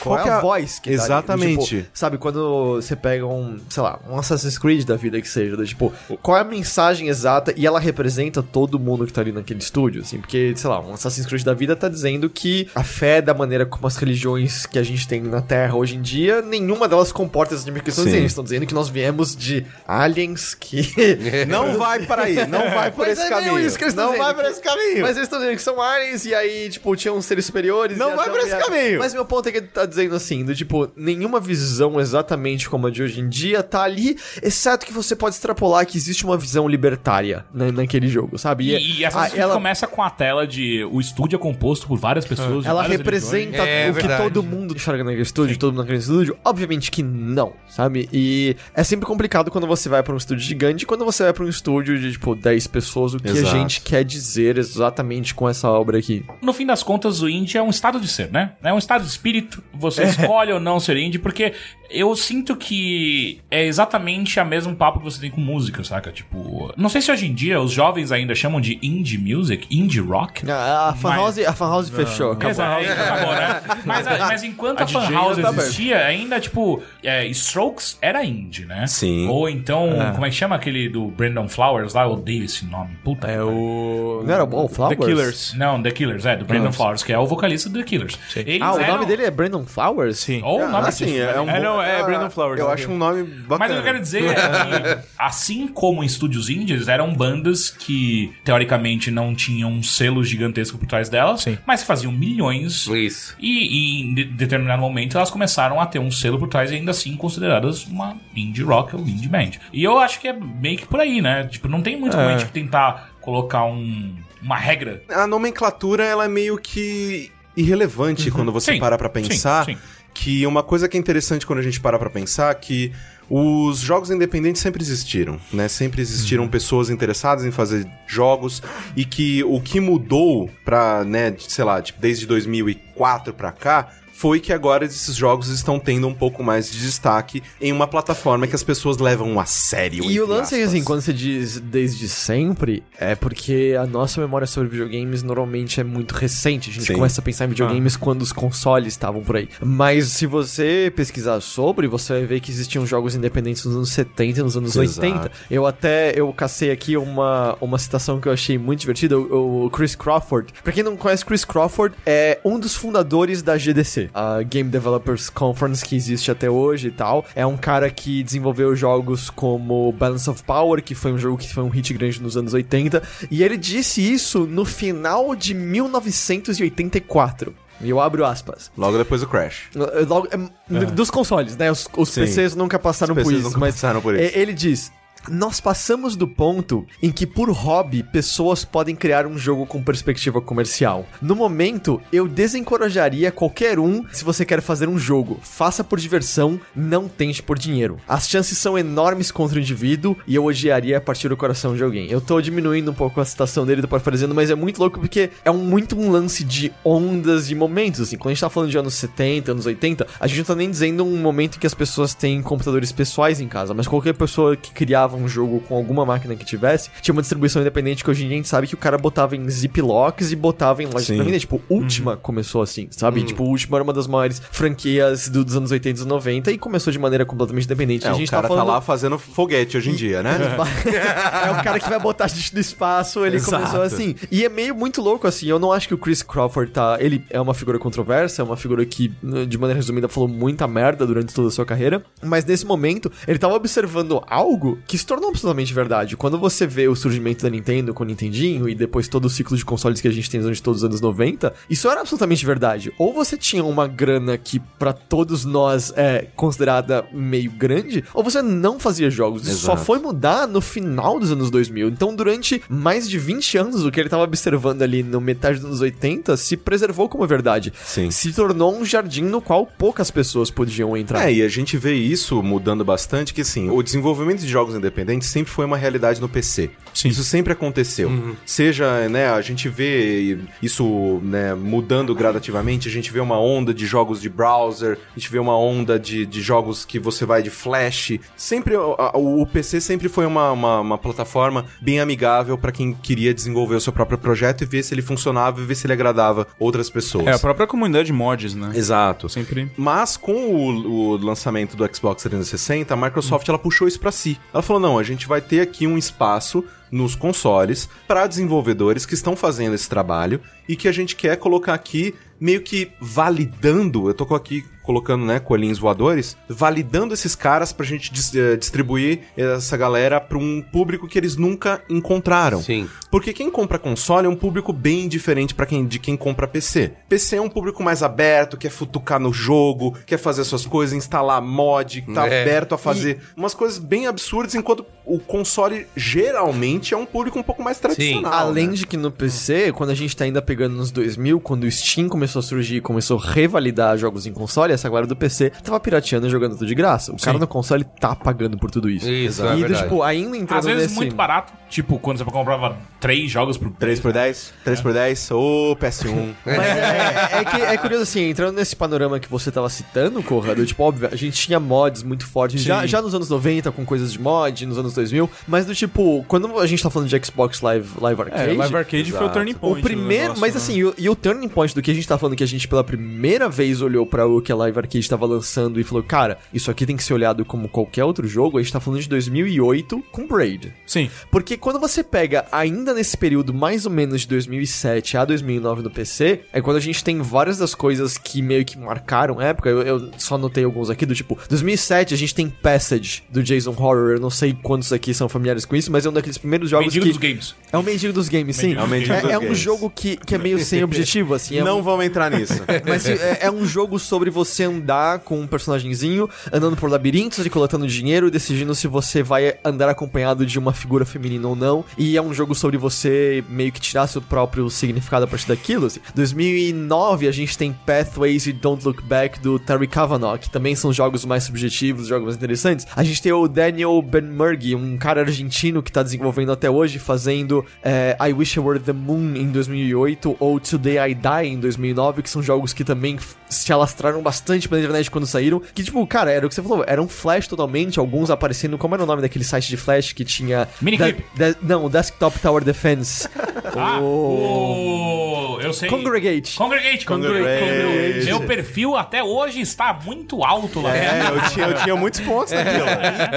qual, 0.00 0.14
Qual 0.16 0.18
é 0.18 0.22
que 0.22 0.28
a, 0.28 0.32
é 0.32 0.36
a- 0.36 0.40
voz 0.40 0.78
que 0.78 0.90
ali? 0.90 0.98
Exatamente. 0.98 1.66
Tipo, 1.66 1.88
sabe, 1.92 2.18
quando 2.18 2.76
você 2.76 2.94
pega 2.94 3.26
um, 3.26 3.58
sei 3.68 3.82
lá, 3.82 3.98
um 4.08 4.16
Assassin's 4.16 4.56
Creed 4.58 4.84
da 4.86 4.96
vida 4.96 5.20
que 5.20 5.28
seja, 5.28 5.56
do 5.56 5.66
tipo, 5.66 5.92
qual 6.22 6.38
é 6.38 6.40
a 6.40 6.44
mensagem 6.44 7.08
exata 7.08 7.52
e 7.56 7.63
ela 7.66 7.80
representa 7.80 8.42
todo 8.42 8.78
mundo 8.78 9.06
que 9.06 9.12
tá 9.12 9.20
ali 9.20 9.32
naquele 9.32 9.60
estúdio, 9.60 10.02
assim, 10.02 10.18
porque, 10.18 10.52
sei 10.56 10.70
lá, 10.70 10.80
um 10.80 10.94
Assassin's 10.94 11.26
Creed 11.26 11.42
da 11.42 11.54
vida 11.54 11.74
tá 11.76 11.88
dizendo 11.88 12.28
que 12.28 12.68
a 12.74 12.82
fé 12.82 13.20
da 13.20 13.34
maneira 13.34 13.66
como 13.66 13.86
as 13.86 13.96
religiões 13.96 14.66
que 14.66 14.78
a 14.78 14.82
gente 14.82 15.06
tem 15.06 15.20
na 15.22 15.40
Terra 15.40 15.74
hoje 15.74 15.96
em 15.96 16.02
dia, 16.02 16.42
nenhuma 16.42 16.88
delas 16.88 17.12
comporta 17.12 17.54
essas. 17.54 17.64
Sim. 17.64 18.10
Eles 18.10 18.32
estão 18.32 18.44
dizendo 18.44 18.66
que 18.66 18.74
nós 18.74 18.88
viemos 18.88 19.36
de 19.36 19.66
aliens 19.86 20.54
que... 20.54 20.94
Não 21.48 21.78
vai 21.78 22.04
para 22.06 22.24
aí, 22.24 22.46
não 22.46 22.70
vai 22.70 22.90
por 22.90 23.06
Mas 23.06 23.18
esse 23.18 23.26
é 23.26 23.30
caminho. 23.30 23.58
isso 23.58 23.76
que 23.76 23.84
eles 23.84 23.92
estão 23.92 24.06
não 24.06 24.12
dizendo, 24.12 24.24
vai 24.24 24.34
por 24.34 24.44
esse 24.44 24.60
caminho. 24.60 25.02
Mas 25.02 25.16
eles 25.16 25.22
estão 25.26 25.38
dizendo 25.38 25.56
que 25.56 25.62
são 25.62 25.80
aliens 25.80 26.24
e 26.24 26.34
aí, 26.34 26.68
tipo, 26.70 26.94
tinham 26.96 27.20
seres 27.20 27.44
superiores. 27.46 27.96
Não 27.98 28.12
e 28.12 28.16
vai 28.16 28.30
por 28.30 28.40
esse 28.40 28.56
caminho. 28.56 28.98
Mas 28.98 29.14
meu 29.14 29.24
ponto 29.24 29.48
é 29.48 29.52
que 29.52 29.58
ele 29.58 29.66
tá 29.66 29.86
dizendo 29.86 30.14
assim, 30.14 30.44
do 30.44 30.54
tipo, 30.54 30.90
nenhuma 30.96 31.40
visão 31.40 32.00
exatamente 32.00 32.68
como 32.68 32.86
a 32.86 32.90
de 32.90 33.02
hoje 33.02 33.20
em 33.20 33.28
dia 33.28 33.62
tá 33.62 33.82
ali, 33.82 34.16
exceto 34.42 34.86
que 34.86 34.92
você 34.92 35.14
pode 35.16 35.34
extrapolar 35.34 35.86
que 35.86 35.96
existe 35.96 36.24
uma 36.24 36.36
visão 36.36 36.68
libertária 36.68 37.43
na, 37.52 37.70
naquele 37.72 38.08
jogo, 38.08 38.38
sabe? 38.38 38.64
E, 38.74 39.00
e 39.00 39.04
essa 39.04 39.18
a- 39.20 39.24
a, 39.24 39.36
ela, 39.36 39.54
começa 39.54 39.86
com 39.86 40.02
a 40.02 40.10
tela 40.10 40.46
de 40.46 40.84
o 40.84 41.00
estúdio 41.00 41.36
é 41.36 41.38
composto 41.38 41.86
por 41.86 41.98
várias 41.98 42.24
pessoas. 42.24 42.64
ela 42.64 42.82
várias 42.82 42.98
representa 42.98 43.58
É 43.58 43.90
o 43.90 43.94
que 43.94 44.00
verdade. 44.00 44.22
todo 44.24 44.42
mundo 44.42 44.74
enxerga 44.74 45.02
naquele 45.04 45.22
estúdio, 45.22 45.58
todo 45.58 45.70
mundo 45.72 45.80
naquele 45.82 45.98
estúdio? 45.98 46.36
Obviamente 46.44 46.90
que 46.90 47.02
não, 47.02 47.52
sabe? 47.68 48.08
E 48.12 48.56
é 48.74 48.82
sempre 48.84 49.06
complicado 49.06 49.50
quando 49.50 49.66
você 49.66 49.88
vai 49.88 50.02
pra 50.02 50.14
um 50.14 50.16
estúdio 50.16 50.44
gigante 50.44 50.84
e 50.84 50.86
quando 50.86 51.04
você 51.04 51.22
vai 51.24 51.32
pra 51.32 51.44
um 51.44 51.48
estúdio 51.48 51.98
de, 51.98 52.12
tipo, 52.12 52.34
10 52.34 52.66
pessoas, 52.66 53.14
o 53.14 53.18
que 53.18 53.28
a 53.28 53.32
Exato. 53.32 53.56
gente 53.56 53.80
quer 53.80 54.04
dizer 54.04 54.58
exatamente 54.58 55.34
com 55.34 55.48
essa 55.48 55.68
obra 55.70 55.98
aqui. 55.98 56.24
No 56.42 56.52
fim 56.52 56.66
das 56.66 56.82
contas, 56.82 57.22
o 57.22 57.28
indie 57.28 57.56
é 57.58 57.62
um 57.62 57.70
estado 57.70 57.98
de 58.00 58.08
ser, 58.08 58.30
né? 58.30 58.52
É 58.62 58.72
um 58.72 58.78
estado 58.78 59.02
de 59.02 59.08
espírito. 59.08 59.62
Você 59.74 60.02
É. 60.02 60.06
escolhe 60.06 60.52
ou 60.52 60.60
não 60.60 60.78
ser 60.80 60.96
indie, 60.96 61.18
porque 61.18 61.52
eu 61.90 62.14
sinto 62.16 62.56
que 62.56 63.40
é 63.50 63.64
exatamente 63.66 64.38
a 64.40 64.44
mesmo 64.44 64.74
papo 64.74 64.98
que 64.98 65.04
você 65.04 65.20
tem 65.20 65.30
com 65.30 65.40
música, 65.40 65.82
saca? 65.84 66.10
Tipo, 66.12 66.72
não 66.76 66.88
sei 66.88 67.00
se 67.00 67.10
hoje 67.10 67.26
em 67.26 67.33
dia 67.34 67.60
os 67.60 67.72
jovens 67.72 68.10
ainda 68.12 68.34
chamam 68.34 68.60
de 68.60 68.78
indie 68.82 69.18
music, 69.18 69.66
indie 69.70 70.00
rock. 70.00 70.48
A, 70.50 70.88
a 70.90 70.94
fan 70.94 71.08
Mas- 71.10 71.18
house, 71.18 71.38
a 71.38 71.52
fan 71.52 71.68
house 71.68 71.88
fechou, 71.90 72.32
acabou. 72.32 72.64
Acabou, 72.64 73.34
né? 73.34 73.60
Mas, 73.84 74.06
mas 74.06 74.42
enquanto 74.44 74.80
a, 74.80 74.84
A 74.84 74.86
Fan 74.86 75.10
House 75.12 75.36
ainda 75.36 75.52
tá 75.52 75.62
existia, 75.62 75.98
ainda, 76.06 76.40
tipo, 76.40 76.82
é, 77.02 77.26
Strokes 77.26 77.98
era 78.00 78.24
indie, 78.24 78.64
né? 78.64 78.86
Sim. 78.86 79.28
Ou 79.28 79.48
então, 79.48 79.90
como 80.14 80.24
é 80.24 80.30
que 80.30 80.36
chama 80.36 80.54
aquele 80.56 80.88
do 80.88 81.08
Brandon 81.08 81.48
Flowers 81.48 81.92
lá? 81.92 82.04
Eu 82.04 82.12
odeio 82.12 82.44
esse 82.44 82.64
nome. 82.64 82.96
Puta. 83.04 83.26
É 83.28 83.42
o. 83.42 84.22
Não 84.24 84.34
era 84.34 84.46
bom, 84.46 84.68
Flowers? 84.68 84.98
The 84.98 85.04
Killers. 85.06 85.54
Não, 85.54 85.82
The 85.82 85.90
Killers, 85.90 86.24
é, 86.26 86.36
do 86.36 86.44
Brandon 86.44 86.72
Flowers, 86.72 87.02
que 87.02 87.12
é 87.12 87.18
o 87.18 87.26
vocalista 87.26 87.68
do 87.68 87.78
The 87.78 87.84
Killers. 87.84 88.18
Eles 88.36 88.62
Ah, 88.62 88.74
o 88.74 88.78
eram- 88.80 88.94
nome 88.94 89.06
dele 89.06 89.24
é 89.24 89.30
Brandon 89.30 89.64
Flowers? 89.66 90.18
Sim. 90.18 90.40
Ou 90.42 90.60
o 90.62 90.68
nome 90.70 90.88
Ah, 90.88 90.92
sim, 90.92 91.04
artístico, 91.04 91.30
é 91.36 91.40
um 91.40 91.44
né? 91.46 91.56
É, 91.58 91.60
não, 91.62 91.82
é 91.82 92.00
Ah, 92.00 92.04
Brandon 92.04 92.30
Flowers. 92.30 92.60
Eu 92.60 92.68
né? 92.68 92.72
acho 92.74 92.90
um 92.90 92.96
nome 92.96 93.22
bacana. 93.24 93.58
Mas 93.58 93.70
o 93.70 93.74
que 93.74 93.78
eu 93.80 93.84
quero 93.84 94.00
dizer 94.00 94.24
é 94.24 94.34
que, 94.34 94.98
assim 95.18 95.68
como 95.68 96.02
em 96.02 96.06
estúdios 96.06 96.48
indies, 96.48 96.88
eram 96.88 97.12
bandas 97.12 97.23
que, 97.70 98.32
teoricamente, 98.44 99.10
não 99.10 99.34
tinham 99.34 99.70
um 99.70 99.82
selo 99.82 100.22
gigantesco 100.24 100.78
por 100.78 100.86
trás 100.86 101.08
delas, 101.08 101.42
Sim. 101.42 101.58
mas 101.66 101.80
que 101.82 101.86
faziam 101.86 102.12
milhões. 102.12 102.86
Isso. 102.86 103.34
E, 103.38 103.48
e 103.48 104.02
em 104.02 104.14
de- 104.14 104.24
determinado 104.24 104.80
momento 104.80 105.16
elas 105.16 105.30
começaram 105.30 105.80
a 105.80 105.86
ter 105.86 105.98
um 105.98 106.10
selo 106.10 106.38
por 106.38 106.48
trás 106.48 106.70
e 106.70 106.74
ainda 106.74 106.90
assim 106.90 107.16
consideradas 107.16 107.84
uma 107.86 108.16
indie 108.34 108.62
rock 108.62 108.94
ou 108.96 109.02
indie 109.02 109.28
band. 109.28 109.52
E 109.72 109.82
eu 109.84 109.98
acho 109.98 110.20
que 110.20 110.28
é 110.28 110.32
meio 110.32 110.78
que 110.78 110.86
por 110.86 111.00
aí, 111.00 111.20
né? 111.20 111.44
Tipo, 111.46 111.68
não 111.68 111.80
tem 111.82 111.98
muito 111.98 112.16
como 112.16 112.28
a 112.28 112.36
gente 112.38 112.50
tentar 112.50 113.10
colocar 113.20 113.64
um, 113.64 114.14
uma 114.42 114.56
regra. 114.56 115.02
A 115.08 115.26
nomenclatura, 115.26 116.04
ela 116.04 116.24
é 116.24 116.28
meio 116.28 116.58
que 116.58 117.30
irrelevante 117.56 118.30
quando 118.30 118.52
você 118.52 118.72
Sim, 118.72 118.78
para 118.80 118.98
pra 118.98 119.08
pensar. 119.08 119.64
sim, 119.64 119.74
sim. 119.74 119.80
Que 120.12 120.46
uma 120.46 120.62
coisa 120.62 120.88
que 120.88 120.96
é 120.96 121.00
interessante 121.00 121.44
quando 121.44 121.58
a 121.58 121.62
gente 121.62 121.80
para 121.80 121.98
pra 121.98 122.08
pensar 122.08 122.52
é 122.52 122.54
que 122.54 122.92
os 123.28 123.78
jogos 123.78 124.10
independentes 124.10 124.60
sempre 124.60 124.82
existiram, 124.82 125.38
né? 125.52 125.68
Sempre 125.68 126.02
existiram 126.02 126.46
pessoas 126.48 126.90
interessadas 126.90 127.44
em 127.44 127.50
fazer 127.50 127.86
jogos 128.06 128.62
e 128.96 129.04
que 129.04 129.42
o 129.44 129.60
que 129.60 129.80
mudou 129.80 130.50
pra, 130.64 131.04
né, 131.04 131.34
sei 131.38 131.64
lá, 131.64 131.80
tipo, 131.80 132.00
desde 132.00 132.26
2004 132.26 133.32
pra 133.32 133.52
cá 133.52 133.90
foi 134.14 134.40
que 134.40 134.52
agora 134.52 134.84
esses 134.84 135.14
jogos 135.16 135.48
estão 135.48 135.78
tendo 135.78 136.06
um 136.06 136.14
pouco 136.14 136.42
mais 136.42 136.70
de 136.70 136.80
destaque 136.80 137.42
em 137.60 137.72
uma 137.72 137.86
plataforma 137.86 138.46
que 138.46 138.54
as 138.54 138.62
pessoas 138.62 138.98
levam 138.98 139.38
a 139.40 139.44
sério. 139.44 140.04
E 140.10 140.20
o 140.20 140.26
lance 140.26 140.58
é 140.58 140.62
assim, 140.62 140.82
quando 140.84 141.00
você 141.00 141.12
diz 141.12 141.60
desde 141.60 142.08
sempre, 142.08 142.82
é 142.98 143.14
porque 143.14 143.76
a 143.78 143.86
nossa 143.86 144.20
memória 144.20 144.46
sobre 144.46 144.68
videogames 144.68 145.22
normalmente 145.22 145.80
é 145.80 145.84
muito 145.84 146.12
recente. 146.12 146.70
A 146.70 146.72
gente 146.72 146.86
Sim. 146.86 146.94
começa 146.94 147.20
a 147.20 147.24
pensar 147.24 147.46
em 147.46 147.48
videogames 147.48 147.96
quando 147.96 148.22
os 148.22 148.32
consoles 148.32 148.94
estavam 148.94 149.22
por 149.22 149.36
aí. 149.36 149.48
Mas 149.60 150.08
se 150.08 150.26
você 150.26 150.92
pesquisar 150.94 151.40
sobre, 151.40 151.88
você 151.88 152.12
vai 152.12 152.24
ver 152.24 152.40
que 152.40 152.50
existiam 152.50 152.86
jogos 152.86 153.14
independentes 153.14 153.64
nos 153.64 153.74
anos 153.74 153.90
70 153.90 154.40
e 154.40 154.42
nos 154.42 154.56
anos 154.56 154.76
Exato. 154.76 155.06
80. 155.06 155.32
Eu 155.50 155.66
até, 155.66 156.12
eu 156.18 156.32
cacei 156.32 156.70
aqui 156.70 156.96
uma, 156.96 157.56
uma 157.60 157.78
citação 157.78 158.20
que 158.20 158.28
eu 158.28 158.32
achei 158.32 158.56
muito 158.58 158.80
divertida, 158.80 159.18
o, 159.18 159.66
o 159.66 159.70
Chris 159.70 159.94
Crawford. 159.94 160.52
Pra 160.62 160.72
quem 160.72 160.82
não 160.82 160.96
conhece, 160.96 161.24
Chris 161.24 161.44
Crawford 161.44 161.94
é 162.06 162.38
um 162.44 162.58
dos 162.58 162.74
fundadores 162.74 163.42
da 163.42 163.56
GDC, 163.56 164.03
a 164.12 164.42
Game 164.42 164.70
Developers 164.70 165.30
Conference, 165.30 165.84
que 165.84 165.96
existe 165.96 166.30
até 166.30 166.50
hoje 166.50 166.88
e 166.88 166.90
tal. 166.90 167.24
É 167.34 167.46
um 167.46 167.56
cara 167.56 167.90
que 167.90 168.22
desenvolveu 168.22 168.74
jogos 168.74 169.30
como 169.30 169.92
Balance 169.92 170.28
of 170.28 170.42
Power, 170.44 170.82
que 170.82 170.94
foi 170.94 171.12
um 171.12 171.18
jogo 171.18 171.38
que 171.38 171.52
foi 171.52 171.62
um 171.62 171.68
hit 171.68 171.92
grande 171.94 172.22
nos 172.22 172.36
anos 172.36 172.54
80, 172.54 173.02
e 173.30 173.42
ele 173.42 173.56
disse 173.56 174.00
isso 174.00 174.46
no 174.46 174.64
final 174.64 175.34
de 175.34 175.54
1984. 175.54 177.54
E 177.80 177.90
eu 177.90 178.00
abro 178.00 178.24
aspas. 178.24 178.70
Logo 178.76 178.96
depois 178.96 179.20
do 179.20 179.26
Crash. 179.26 179.64
Logo, 180.08 180.28
é, 180.30 180.84
Dos 180.92 181.10
consoles, 181.10 181.56
né? 181.56 181.70
Os, 181.70 181.88
os. 181.96 182.10
PCs 182.14 182.54
nunca 182.54 182.78
passaram 182.78 183.12
Os 183.14 183.22
por 183.22 183.24
PCs 183.24 183.38
isso. 183.40 183.48
nunca 183.48 183.60
mas 183.60 183.74
passaram 183.74 184.00
por 184.00 184.14
isso. 184.14 184.36
e- 184.36 184.40
Ele 184.40 184.52
diz: 184.52 184.92
nós 185.28 185.60
passamos 185.60 186.16
do 186.16 186.26
ponto 186.26 186.86
em 187.02 187.10
que, 187.10 187.26
por 187.26 187.50
hobby, 187.50 188.02
pessoas 188.02 188.64
podem 188.64 188.96
criar 188.96 189.26
um 189.26 189.38
jogo 189.38 189.66
com 189.66 189.82
perspectiva 189.82 190.40
comercial. 190.40 191.06
No 191.20 191.34
momento, 191.34 192.00
eu 192.12 192.26
desencorajaria 192.26 193.30
qualquer 193.30 193.78
um 193.78 194.04
se 194.12 194.24
você 194.24 194.44
quer 194.44 194.60
fazer 194.60 194.88
um 194.88 194.98
jogo. 194.98 195.38
Faça 195.42 195.84
por 195.84 195.98
diversão, 195.98 196.60
não 196.74 197.08
tente 197.08 197.42
por 197.42 197.58
dinheiro. 197.58 197.98
As 198.08 198.28
chances 198.28 198.58
são 198.58 198.78
enormes 198.78 199.30
contra 199.30 199.58
o 199.58 199.60
indivíduo 199.60 200.16
e 200.26 200.34
eu 200.34 200.44
odiaria 200.44 201.00
partir 201.00 201.28
do 201.28 201.36
coração 201.36 201.76
de 201.76 201.82
alguém. 201.82 202.10
Eu 202.10 202.20
tô 202.20 202.40
diminuindo 202.40 202.90
um 202.90 202.94
pouco 202.94 203.20
a 203.20 203.24
citação 203.24 203.64
dele 203.64 203.82
do 203.82 203.88
parafraseando, 203.88 204.34
mas 204.34 204.50
é 204.50 204.54
muito 204.54 204.78
louco 204.78 204.98
porque 204.98 205.30
é 205.44 205.50
um, 205.50 205.58
muito 205.58 205.96
um 205.96 206.10
lance 206.10 206.42
de 206.42 206.72
ondas 206.84 207.50
e 207.50 207.54
momentos, 207.54 208.00
assim. 208.00 208.16
Quando 208.16 208.32
a 208.32 208.34
gente 208.34 208.40
tá 208.40 208.50
falando 208.50 208.70
de 208.70 208.78
anos 208.78 208.94
70, 208.94 209.52
anos 209.52 209.66
80, 209.66 210.06
a 210.18 210.26
gente 210.26 210.38
não 210.38 210.44
tá 210.44 210.54
nem 210.54 210.70
dizendo 210.70 211.04
um 211.04 211.16
momento 211.18 211.56
em 211.56 211.58
que 211.60 211.66
as 211.66 211.74
pessoas 211.74 212.14
têm 212.14 212.42
computadores 212.42 212.90
pessoais 212.90 213.40
em 213.40 213.48
casa, 213.48 213.74
mas 213.74 213.86
qualquer 213.86 214.14
pessoa 214.14 214.56
que 214.56 214.72
criava 214.72 215.13
um 215.16 215.28
jogo 215.28 215.60
com 215.60 215.74
alguma 215.76 216.04
máquina 216.04 216.34
que 216.34 216.44
tivesse, 216.44 216.90
tinha 217.00 217.12
uma 217.12 217.22
distribuição 217.22 217.62
independente 217.62 218.02
que 218.04 218.10
hoje 218.10 218.24
em 218.24 218.28
dia 218.28 218.34
a 218.36 218.38
gente 218.38 218.48
sabe 218.48 218.66
que 218.66 218.74
o 218.74 218.78
cara 218.78 218.98
botava 218.98 219.36
em 219.36 219.48
ziplocs 219.48 220.32
e 220.32 220.36
botava 220.36 220.82
em 220.82 220.86
lojas. 220.86 221.40
Tipo, 221.40 221.60
Ultima 221.68 222.16
começou 222.16 222.62
assim, 222.62 222.88
sabe? 222.90 223.22
Tipo, 223.22 223.44
Ultima 223.44 223.76
era 223.76 223.84
uma 223.84 223.92
das 223.92 224.06
maiores 224.06 224.40
franquias 224.50 225.28
do- 225.28 225.44
dos 225.44 225.56
anos 225.56 225.70
80 225.70 226.00
e 226.02 226.04
90 226.04 226.50
e 226.52 226.58
começou 226.58 226.92
de 226.92 226.98
maneira 226.98 227.24
completamente 227.24 227.64
independente. 227.64 228.06
É, 228.06 228.10
a 228.10 228.12
o 228.12 228.16
gente 228.16 228.30
cara 228.30 228.42
tá 228.42 228.48
tá, 228.48 228.54
falando... 228.54 228.68
lá 228.72 228.80
fazendo 228.80 229.18
foguete 229.18 229.76
hoje 229.76 229.90
em 229.90 229.94
dia, 229.94 230.22
né? 230.22 230.38
é 231.46 231.50
o 231.50 231.62
cara 231.62 231.78
que 231.78 231.88
vai 231.88 231.98
botar 231.98 232.24
a 232.24 232.28
gente 232.28 232.54
no 232.54 232.60
espaço, 232.60 233.24
ele 233.24 233.36
Exato. 233.36 233.56
começou 233.56 233.82
assim. 233.82 234.14
E 234.30 234.44
é 234.44 234.48
meio 234.48 234.74
muito 234.74 235.00
louco, 235.02 235.26
assim. 235.26 235.46
Eu 235.46 235.58
não 235.58 235.72
acho 235.72 235.88
que 235.88 235.94
o 235.94 235.98
Chris 235.98 236.22
Crawford 236.22 236.70
tá. 236.72 236.96
Ele 237.00 237.24
é 237.30 237.40
uma 237.40 237.54
figura 237.54 237.78
controversa, 237.78 238.42
é 238.42 238.44
uma 238.44 238.56
figura 238.56 238.84
que, 238.84 239.12
de 239.48 239.58
maneira 239.58 239.78
resumida, 239.78 240.08
falou 240.08 240.28
muita 240.28 240.66
merda 240.66 241.06
durante 241.06 241.32
toda 241.34 241.48
a 241.48 241.50
sua 241.50 241.64
carreira. 241.64 242.02
Mas 242.22 242.44
nesse 242.44 242.66
momento, 242.66 243.10
ele 243.26 243.38
tava 243.38 243.54
observando 243.54 244.22
algo 244.28 244.78
que 244.86 244.96
se 245.04 245.06
tornou 245.06 245.28
absolutamente 245.28 245.72
verdade. 245.74 246.16
Quando 246.16 246.38
você 246.38 246.66
vê 246.66 246.88
o 246.88 246.96
surgimento 246.96 247.42
da 247.42 247.50
Nintendo 247.50 247.92
com 247.92 248.02
o 248.02 248.06
Nintendinho 248.06 248.66
e 248.68 248.74
depois 248.74 249.06
todo 249.06 249.26
o 249.26 249.30
ciclo 249.30 249.54
de 249.54 249.64
consoles 249.64 250.00
que 250.00 250.08
a 250.08 250.10
gente 250.10 250.30
tem 250.30 250.40
durante 250.40 250.62
todos 250.62 250.80
os 250.80 250.84
anos 250.84 251.00
90, 251.00 251.52
isso 251.68 251.88
era 251.88 252.00
absolutamente 252.00 252.44
verdade. 252.44 252.90
Ou 252.98 253.12
você 253.12 253.36
tinha 253.36 253.62
uma 253.62 253.86
grana 253.86 254.38
que, 254.38 254.58
pra 254.78 254.94
todos 254.94 255.44
nós, 255.44 255.92
é 255.94 256.28
considerada 256.34 257.04
meio 257.12 257.50
grande, 257.50 258.02
ou 258.14 258.24
você 258.24 258.40
não 258.40 258.80
fazia 258.80 259.10
jogos. 259.10 259.46
Isso 259.46 259.66
só 259.66 259.76
foi 259.76 259.98
mudar 259.98 260.48
no 260.48 260.62
final 260.62 261.20
dos 261.20 261.30
anos 261.30 261.50
2000. 261.50 261.88
Então, 261.88 262.16
durante 262.16 262.62
mais 262.68 263.08
de 263.08 263.18
20 263.18 263.58
anos, 263.58 263.84
o 263.84 263.90
que 263.90 264.00
ele 264.00 264.06
estava 264.06 264.22
observando 264.22 264.80
ali 264.80 265.02
no 265.02 265.20
metade 265.20 265.58
dos 265.58 265.66
anos 265.66 265.80
80 265.82 266.34
se 266.38 266.56
preservou 266.56 267.10
como 267.10 267.26
verdade. 267.26 267.72
Sim. 267.84 268.10
Se 268.10 268.32
tornou 268.32 268.74
um 268.74 268.84
jardim 268.84 269.24
no 269.24 269.42
qual 269.42 269.66
poucas 269.66 270.10
pessoas 270.10 270.50
podiam 270.50 270.96
entrar. 270.96 271.28
É, 271.28 271.34
e 271.34 271.42
a 271.42 271.48
gente 271.48 271.76
vê 271.76 271.92
isso 271.92 272.42
mudando 272.42 272.84
bastante, 272.84 273.34
que 273.34 273.42
assim, 273.42 273.68
o 273.68 273.82
desenvolvimento 273.82 274.40
de 274.40 274.48
jogos 274.48 274.74
independentes 274.74 274.93
sempre 275.22 275.52
foi 275.52 275.64
uma 275.64 275.76
realidade 275.76 276.20
no 276.20 276.28
PC. 276.28 276.70
Sim. 276.92 277.08
Isso 277.08 277.24
sempre 277.24 277.52
aconteceu. 277.52 278.10
Seja, 278.46 279.08
né, 279.08 279.28
a 279.30 279.40
gente 279.40 279.68
vê 279.68 280.38
isso, 280.62 281.20
né, 281.22 281.54
mudando 281.54 282.14
gradativamente, 282.14 282.88
a 282.88 282.90
gente 282.90 283.10
vê 283.12 283.20
uma 283.20 283.38
onda 283.38 283.74
de 283.74 283.84
jogos 283.86 284.20
de 284.20 284.28
browser, 284.28 284.98
a 285.14 285.18
gente 285.18 285.30
vê 285.30 285.38
uma 285.38 285.58
onda 285.58 285.98
de, 285.98 286.24
de 286.24 286.40
jogos 286.40 286.84
que 286.84 286.98
você 286.98 287.24
vai 287.26 287.42
de 287.42 287.50
flash. 287.50 288.18
Sempre, 288.36 288.76
o, 288.76 288.94
a- 288.98 289.16
o 289.16 289.44
PC 289.46 289.80
sempre 289.80 290.08
foi 290.08 290.24
uma, 290.26 290.52
uma, 290.52 290.80
uma 290.80 290.98
plataforma 290.98 291.66
bem 291.82 292.00
amigável 292.00 292.56
para 292.56 292.70
quem 292.72 292.92
queria 292.94 293.34
desenvolver 293.34 293.74
o 293.74 293.80
seu 293.80 293.92
próprio 293.92 294.18
projeto 294.18 294.62
e 294.62 294.66
ver 294.66 294.82
se 294.82 294.94
ele 294.94 295.02
funcionava 295.02 295.60
e 295.60 295.64
ver 295.64 295.74
se 295.74 295.86
ele 295.86 295.92
agradava 295.92 296.46
outras 296.58 296.88
pessoas. 296.88 297.26
É, 297.26 297.32
a 297.32 297.38
própria 297.38 297.66
comunidade 297.66 298.06
de 298.06 298.12
mods, 298.12 298.54
né? 298.54 298.70
Exato. 298.74 299.28
Sempre. 299.28 299.70
Mas 299.76 300.16
com 300.16 300.32
o, 300.32 301.12
o 301.12 301.16
lançamento 301.16 301.76
do 301.76 301.84
Xbox 301.94 302.22
360, 302.22 302.92
a 302.94 302.96
Microsoft 302.96 303.48
ela 303.48 303.58
puxou 303.58 303.88
isso 303.88 303.98
pra 303.98 304.12
si. 304.12 304.38
Ela 304.52 304.62
falou: 304.62 304.80
não, 304.84 304.98
a 304.98 305.02
gente 305.02 305.26
vai 305.26 305.40
ter 305.40 305.60
aqui 305.60 305.86
um 305.86 305.96
espaço 305.96 306.62
nos 306.92 307.14
consoles 307.14 307.88
para 308.06 308.26
desenvolvedores 308.26 309.06
que 309.06 309.14
estão 309.14 309.34
fazendo 309.34 309.74
esse 309.74 309.88
trabalho 309.88 310.40
e 310.68 310.76
que 310.76 310.86
a 310.86 310.92
gente 310.92 311.16
quer 311.16 311.36
colocar 311.36 311.74
aqui 311.74 312.14
meio 312.40 312.60
que 312.62 312.90
validando, 313.00 314.08
eu 314.08 314.14
tô 314.14 314.34
aqui 314.34 314.64
colocando, 314.82 315.24
né, 315.24 315.40
coelhinhos 315.40 315.78
voadores, 315.78 316.36
validando 316.46 317.14
esses 317.14 317.34
caras 317.34 317.72
pra 317.72 317.86
gente 317.86 318.12
dis- 318.12 318.34
eh, 318.34 318.54
distribuir 318.54 319.20
essa 319.34 319.78
galera 319.78 320.20
pra 320.20 320.36
um 320.36 320.60
público 320.60 321.08
que 321.08 321.16
eles 321.16 321.36
nunca 321.36 321.82
encontraram. 321.88 322.60
Sim. 322.60 322.86
Porque 323.10 323.32
quem 323.32 323.50
compra 323.50 323.78
console 323.78 324.26
é 324.26 324.28
um 324.28 324.36
público 324.36 324.74
bem 324.74 325.08
diferente 325.08 325.54
para 325.54 325.64
quem 325.64 325.86
de 325.86 325.98
quem 325.98 326.18
compra 326.18 326.46
PC. 326.46 326.92
PC 327.08 327.36
é 327.36 327.40
um 327.40 327.48
público 327.48 327.82
mais 327.82 328.02
aberto, 328.02 328.58
quer 328.58 328.68
futucar 328.68 329.18
no 329.18 329.32
jogo, 329.32 329.96
quer 330.04 330.18
fazer 330.18 330.44
suas 330.44 330.66
coisas, 330.66 330.94
instalar 330.94 331.40
mod, 331.40 332.02
tá 332.12 332.26
É. 332.28 332.42
aberto 332.42 332.74
a 332.74 332.78
fazer 332.78 333.20
umas 333.34 333.54
coisas 333.54 333.78
bem 333.78 334.06
absurdas, 334.06 334.54
enquanto 334.54 334.84
o 335.06 335.18
console 335.18 335.86
geralmente 335.96 336.92
é 336.92 336.96
um 336.96 337.06
público 337.06 337.38
um 337.38 337.42
pouco 337.42 337.62
mais 337.62 337.78
tradicional. 337.78 338.32
Além 338.34 338.66
né? 338.68 338.72
de 338.74 338.86
que 338.86 338.98
no 338.98 339.10
PC, 339.10 339.72
quando 339.72 339.90
a 339.90 339.94
gente 339.94 340.14
tá 340.14 340.24
ainda 340.24 340.42
pegando 340.42 340.76
nos 340.76 340.90
2000, 340.90 341.40
quando 341.40 341.64
o 341.64 341.70
Steam 341.70 342.06
começou 342.06 342.23
a 342.24 342.42
surgir, 342.42 342.80
começou 342.80 343.18
a 343.18 343.32
revalidar 343.32 343.96
jogos 343.96 344.26
em 344.26 344.32
console, 344.32 344.72
essa 344.72 344.88
galera 344.88 345.06
do 345.06 345.16
PC 345.16 345.50
tava 345.62 345.78
pirateando 345.80 346.26
e 346.26 346.30
jogando 346.30 346.52
tudo 346.52 346.66
de 346.66 346.74
graça. 346.74 347.12
O 347.12 347.16
cara 347.16 347.38
no 347.38 347.46
console 347.46 347.84
tá 347.84 348.14
pagando 348.14 348.58
por 348.58 348.70
tudo 348.70 348.88
isso. 348.90 349.08
Isso, 349.08 349.42
e, 349.42 349.46
é 349.46 349.56
verdade. 349.56 349.82
tipo, 349.82 350.02
ainda 350.02 350.36
entrando 350.36 350.58
Às 350.58 350.64
vezes 350.64 350.82
nesse... 350.82 350.96
muito 350.96 351.14
barato. 351.14 351.52
Tipo, 351.74 351.98
quando 351.98 352.18
você 352.18 352.24
comprava 352.24 352.76
três 353.00 353.28
jogos 353.28 353.58
por 353.58 353.68
3 353.68 353.98
por 353.98 354.12
10? 354.12 354.54
3 354.62 354.80
por 354.80 354.92
10? 354.92 355.32
Ô, 355.32 355.74
PS1. 355.74 356.32
Mas 356.46 356.56
é, 356.56 357.28
é 357.40 357.44
que 357.44 357.56
é 357.62 357.76
curioso 357.76 358.04
assim, 358.04 358.30
entrando 358.30 358.54
nesse 358.54 358.76
panorama 358.76 359.18
que 359.18 359.28
você 359.28 359.50
tava 359.50 359.68
citando, 359.68 360.22
Corrado, 360.22 360.64
tipo, 360.64 360.84
óbvio, 360.84 361.08
a 361.10 361.16
gente 361.16 361.36
tinha 361.36 361.58
mods 361.58 362.04
muito 362.04 362.28
fortes 362.28 362.62
já, 362.62 362.86
já 362.86 363.02
nos 363.02 363.12
anos 363.12 363.28
90 363.28 363.72
com 363.72 363.84
coisas 363.84 364.12
de 364.12 364.20
mod, 364.20 364.64
nos 364.66 364.78
anos 364.78 364.94
2000, 364.94 365.28
mas 365.48 365.66
do 365.66 365.74
tipo, 365.74 366.24
quando 366.28 366.60
a 366.60 366.66
gente 366.68 366.80
tá 366.80 366.88
falando 366.88 367.08
de 367.08 367.26
Xbox 367.26 367.60
Live, 367.60 367.88
Live 368.00 368.20
É, 368.20 368.24
Arcade, 368.24 368.56
Live 368.56 368.76
Arcade 368.76 369.10
foi 369.10 369.20
o 369.20 369.24
Exato. 369.24 369.34
turning 369.40 369.54
point. 369.54 369.72
o 369.72 369.82
do 369.82 369.82
primeiro, 369.82 370.22
negócio, 370.22 370.40
mas 370.40 370.54
né? 370.54 370.60
assim, 370.60 370.76
e 370.76 370.84
o, 370.84 370.94
e 370.96 371.08
o 371.08 371.16
turning 371.16 371.48
point 371.48 371.74
do 371.74 371.82
que 371.82 371.90
a 371.90 371.94
gente 371.94 372.06
tá 372.06 372.16
falando, 372.16 372.36
que 372.36 372.44
a 372.44 372.46
gente 372.46 372.68
pela 372.68 372.84
primeira 372.84 373.48
vez 373.48 373.82
olhou 373.82 374.06
pra 374.06 374.28
o 374.28 374.40
que 374.40 374.52
a 374.52 374.56
Live 374.56 374.78
Arcade 374.78 375.10
tava 375.10 375.26
lançando 375.26 375.80
e 375.80 375.82
falou, 375.82 376.04
cara, 376.04 376.38
isso 376.52 376.70
aqui 376.70 376.86
tem 376.86 376.96
que 376.96 377.02
ser 377.02 377.14
olhado 377.14 377.44
como 377.44 377.68
qualquer 377.68 378.04
outro 378.04 378.28
jogo, 378.28 378.58
a 378.58 378.62
gente 378.62 378.72
tá 378.72 378.78
falando 378.78 379.00
de 379.00 379.08
2008 379.08 380.04
com 380.12 380.28
Braid. 380.28 380.72
Sim. 380.86 381.10
Porque 381.32 381.56
quando 381.64 381.80
você 381.80 382.04
pega 382.04 382.44
ainda 382.52 382.92
nesse 382.92 383.16
período 383.16 383.54
mais 383.54 383.86
ou 383.86 383.90
menos 383.90 384.20
de 384.20 384.28
2007 384.28 385.16
a 385.16 385.24
2009 385.24 385.80
no 385.80 385.90
PC, 385.90 386.40
é 386.52 386.60
quando 386.60 386.76
a 386.76 386.80
gente 386.80 387.02
tem 387.02 387.22
várias 387.22 387.56
das 387.56 387.74
coisas 387.74 388.18
que 388.18 388.42
meio 388.42 388.66
que 388.66 388.76
marcaram 388.78 389.38
a 389.40 389.44
época. 389.46 389.70
Eu, 389.70 389.80
eu 389.80 390.10
só 390.18 390.34
anotei 390.34 390.62
alguns 390.62 390.90
aqui 390.90 391.06
do 391.06 391.14
tipo, 391.14 391.38
2007 391.48 392.12
a 392.12 392.18
gente 392.18 392.34
tem 392.34 392.50
Passage 392.50 393.22
do 393.30 393.42
Jason 393.42 393.70
Horror. 393.70 394.10
Eu 394.10 394.20
não 394.20 394.28
sei 394.28 394.54
quantos 394.62 394.92
aqui 394.92 395.14
são 395.14 395.26
familiares 395.26 395.64
com 395.64 395.74
isso, 395.74 395.90
mas 395.90 396.04
é 396.04 396.10
um 396.10 396.12
daqueles 396.12 396.36
primeiros 396.36 396.68
jogos 396.68 396.88
Mendigo 396.88 397.06
que 397.06 397.12
dos 397.12 397.18
games. 397.18 397.54
é 397.72 397.78
o 397.78 397.82
mendigo 397.82 398.12
dos 398.12 398.28
games, 398.28 398.56
sim. 398.56 398.74
Mendigo 398.74 398.80
É 398.82 398.84
o 398.84 398.88
mendigo 398.88 399.14
dos 399.14 399.24
É, 399.30 399.32
é 399.32 399.38
um 399.38 399.42
games. 399.44 399.58
jogo 399.58 399.88
que, 399.88 400.18
que 400.18 400.34
é 400.34 400.38
meio 400.38 400.58
sem 400.58 400.84
objetivo, 400.84 401.32
assim. 401.32 401.56
É 401.60 401.64
Não 401.64 401.78
um- 401.78 401.82
vamos 401.82 402.04
entrar 402.04 402.30
nisso. 402.30 402.60
mas 402.86 403.08
é, 403.08 403.38
é 403.40 403.50
um 403.50 403.64
jogo 403.64 403.98
sobre 403.98 404.28
você 404.28 404.64
andar 404.64 405.20
com 405.20 405.40
um 405.40 405.46
personagemzinho, 405.46 406.28
andando 406.52 406.76
por 406.76 406.90
labirintos 406.90 407.46
e 407.46 407.48
coletando 407.48 407.86
dinheiro, 407.86 408.28
e 408.28 408.30
decidindo 408.30 408.74
se 408.74 408.86
você 408.86 409.22
vai 409.22 409.56
andar 409.64 409.88
acompanhado 409.88 410.44
de 410.44 410.58
uma 410.58 410.74
figura 410.74 411.06
feminina 411.06 411.48
ou 411.48 411.53
não. 411.56 411.84
E 411.96 412.16
é 412.16 412.22
um 412.22 412.32
jogo 412.34 412.54
sobre 412.54 412.76
você 412.76 413.42
meio 413.48 413.72
que 413.72 413.80
tirar 413.80 414.06
seu 414.06 414.20
próprio 414.22 414.68
significado 414.70 415.24
a 415.24 415.28
partir 415.28 415.46
daquilo. 415.48 415.86
Assim. 415.86 416.00
2009 416.14 417.28
a 417.28 417.32
gente 417.32 417.56
tem 417.56 417.72
Pathways 417.86 418.46
e 418.46 418.52
Don't 418.52 418.84
Look 418.84 419.02
Back 419.02 419.40
do 419.40 419.58
Terry 419.58 419.86
Kavanagh, 419.86 420.38
que 420.38 420.50
também 420.50 420.74
são 420.74 420.92
jogos 420.92 421.24
mais 421.24 421.44
subjetivos, 421.44 422.06
jogos 422.06 422.24
mais 422.24 422.36
interessantes. 422.36 422.86
A 422.94 423.02
gente 423.02 423.20
tem 423.22 423.32
o 423.32 423.46
Daniel 423.48 424.00
Benmergui, 424.02 424.74
um 424.74 424.96
cara 424.96 425.20
argentino 425.22 425.82
que 425.82 425.92
tá 425.92 426.02
desenvolvendo 426.02 426.52
até 426.52 426.70
hoje, 426.70 426.98
fazendo 426.98 427.64
é, 427.82 428.16
I 428.20 428.32
Wish 428.32 428.56
I 428.56 428.60
Were 428.60 428.78
the 428.78 428.92
Moon 428.92 429.34
em 429.36 429.50
2008 429.50 430.36
ou 430.38 430.58
Today 430.60 430.98
I 431.10 431.14
Die 431.14 431.48
em 431.54 431.58
2009, 431.60 432.22
que 432.22 432.30
são 432.30 432.42
jogos 432.42 432.72
que 432.72 432.84
também 432.84 433.18
se 433.48 433.72
alastraram 433.72 434.20
bastante 434.22 434.68
pela 434.68 434.80
internet 434.80 435.10
quando 435.10 435.26
saíram. 435.26 435.60
Que, 435.74 435.82
tipo, 435.82 436.04
cara, 436.06 436.30
era 436.30 436.44
o 436.46 436.48
que 436.48 436.54
você 436.54 436.62
falou, 436.62 436.84
era 436.86 437.00
um 437.00 437.08
flash 437.08 437.46
totalmente, 437.46 437.98
alguns 437.98 438.30
aparecendo. 438.30 438.76
Como 438.78 438.94
era 438.94 439.04
o 439.04 439.06
nome 439.06 439.22
daquele 439.22 439.44
site 439.44 439.68
de 439.68 439.76
flash 439.76 440.12
que 440.12 440.24
tinha. 440.24 440.68
Miniclip. 440.80 441.20
Da- 441.20 441.26
da- 441.36 441.54
não, 441.62 441.88
Desktop 441.88 442.38
Tower 442.38 442.64
Defense. 442.64 443.28
Ah, 443.76 443.98
o. 444.00 445.58
Eu 445.60 445.72
sei. 445.72 445.88
Congregate. 445.88 446.56
Congregate. 446.56 447.06
Congregate. 447.06 448.24
Meu 448.26 448.40
perfil 448.42 448.94
até 448.96 449.22
hoje 449.22 449.60
está 449.60 449.92
muito 450.04 450.44
alto 450.44 450.80
lá. 450.80 450.96
É, 450.96 451.20
eu 451.28 451.50
tinha, 451.50 451.66
eu 451.66 451.74
tinha 451.82 451.96
muitos 451.96 452.20
pontos 452.20 452.52
naquilo. 452.54 452.84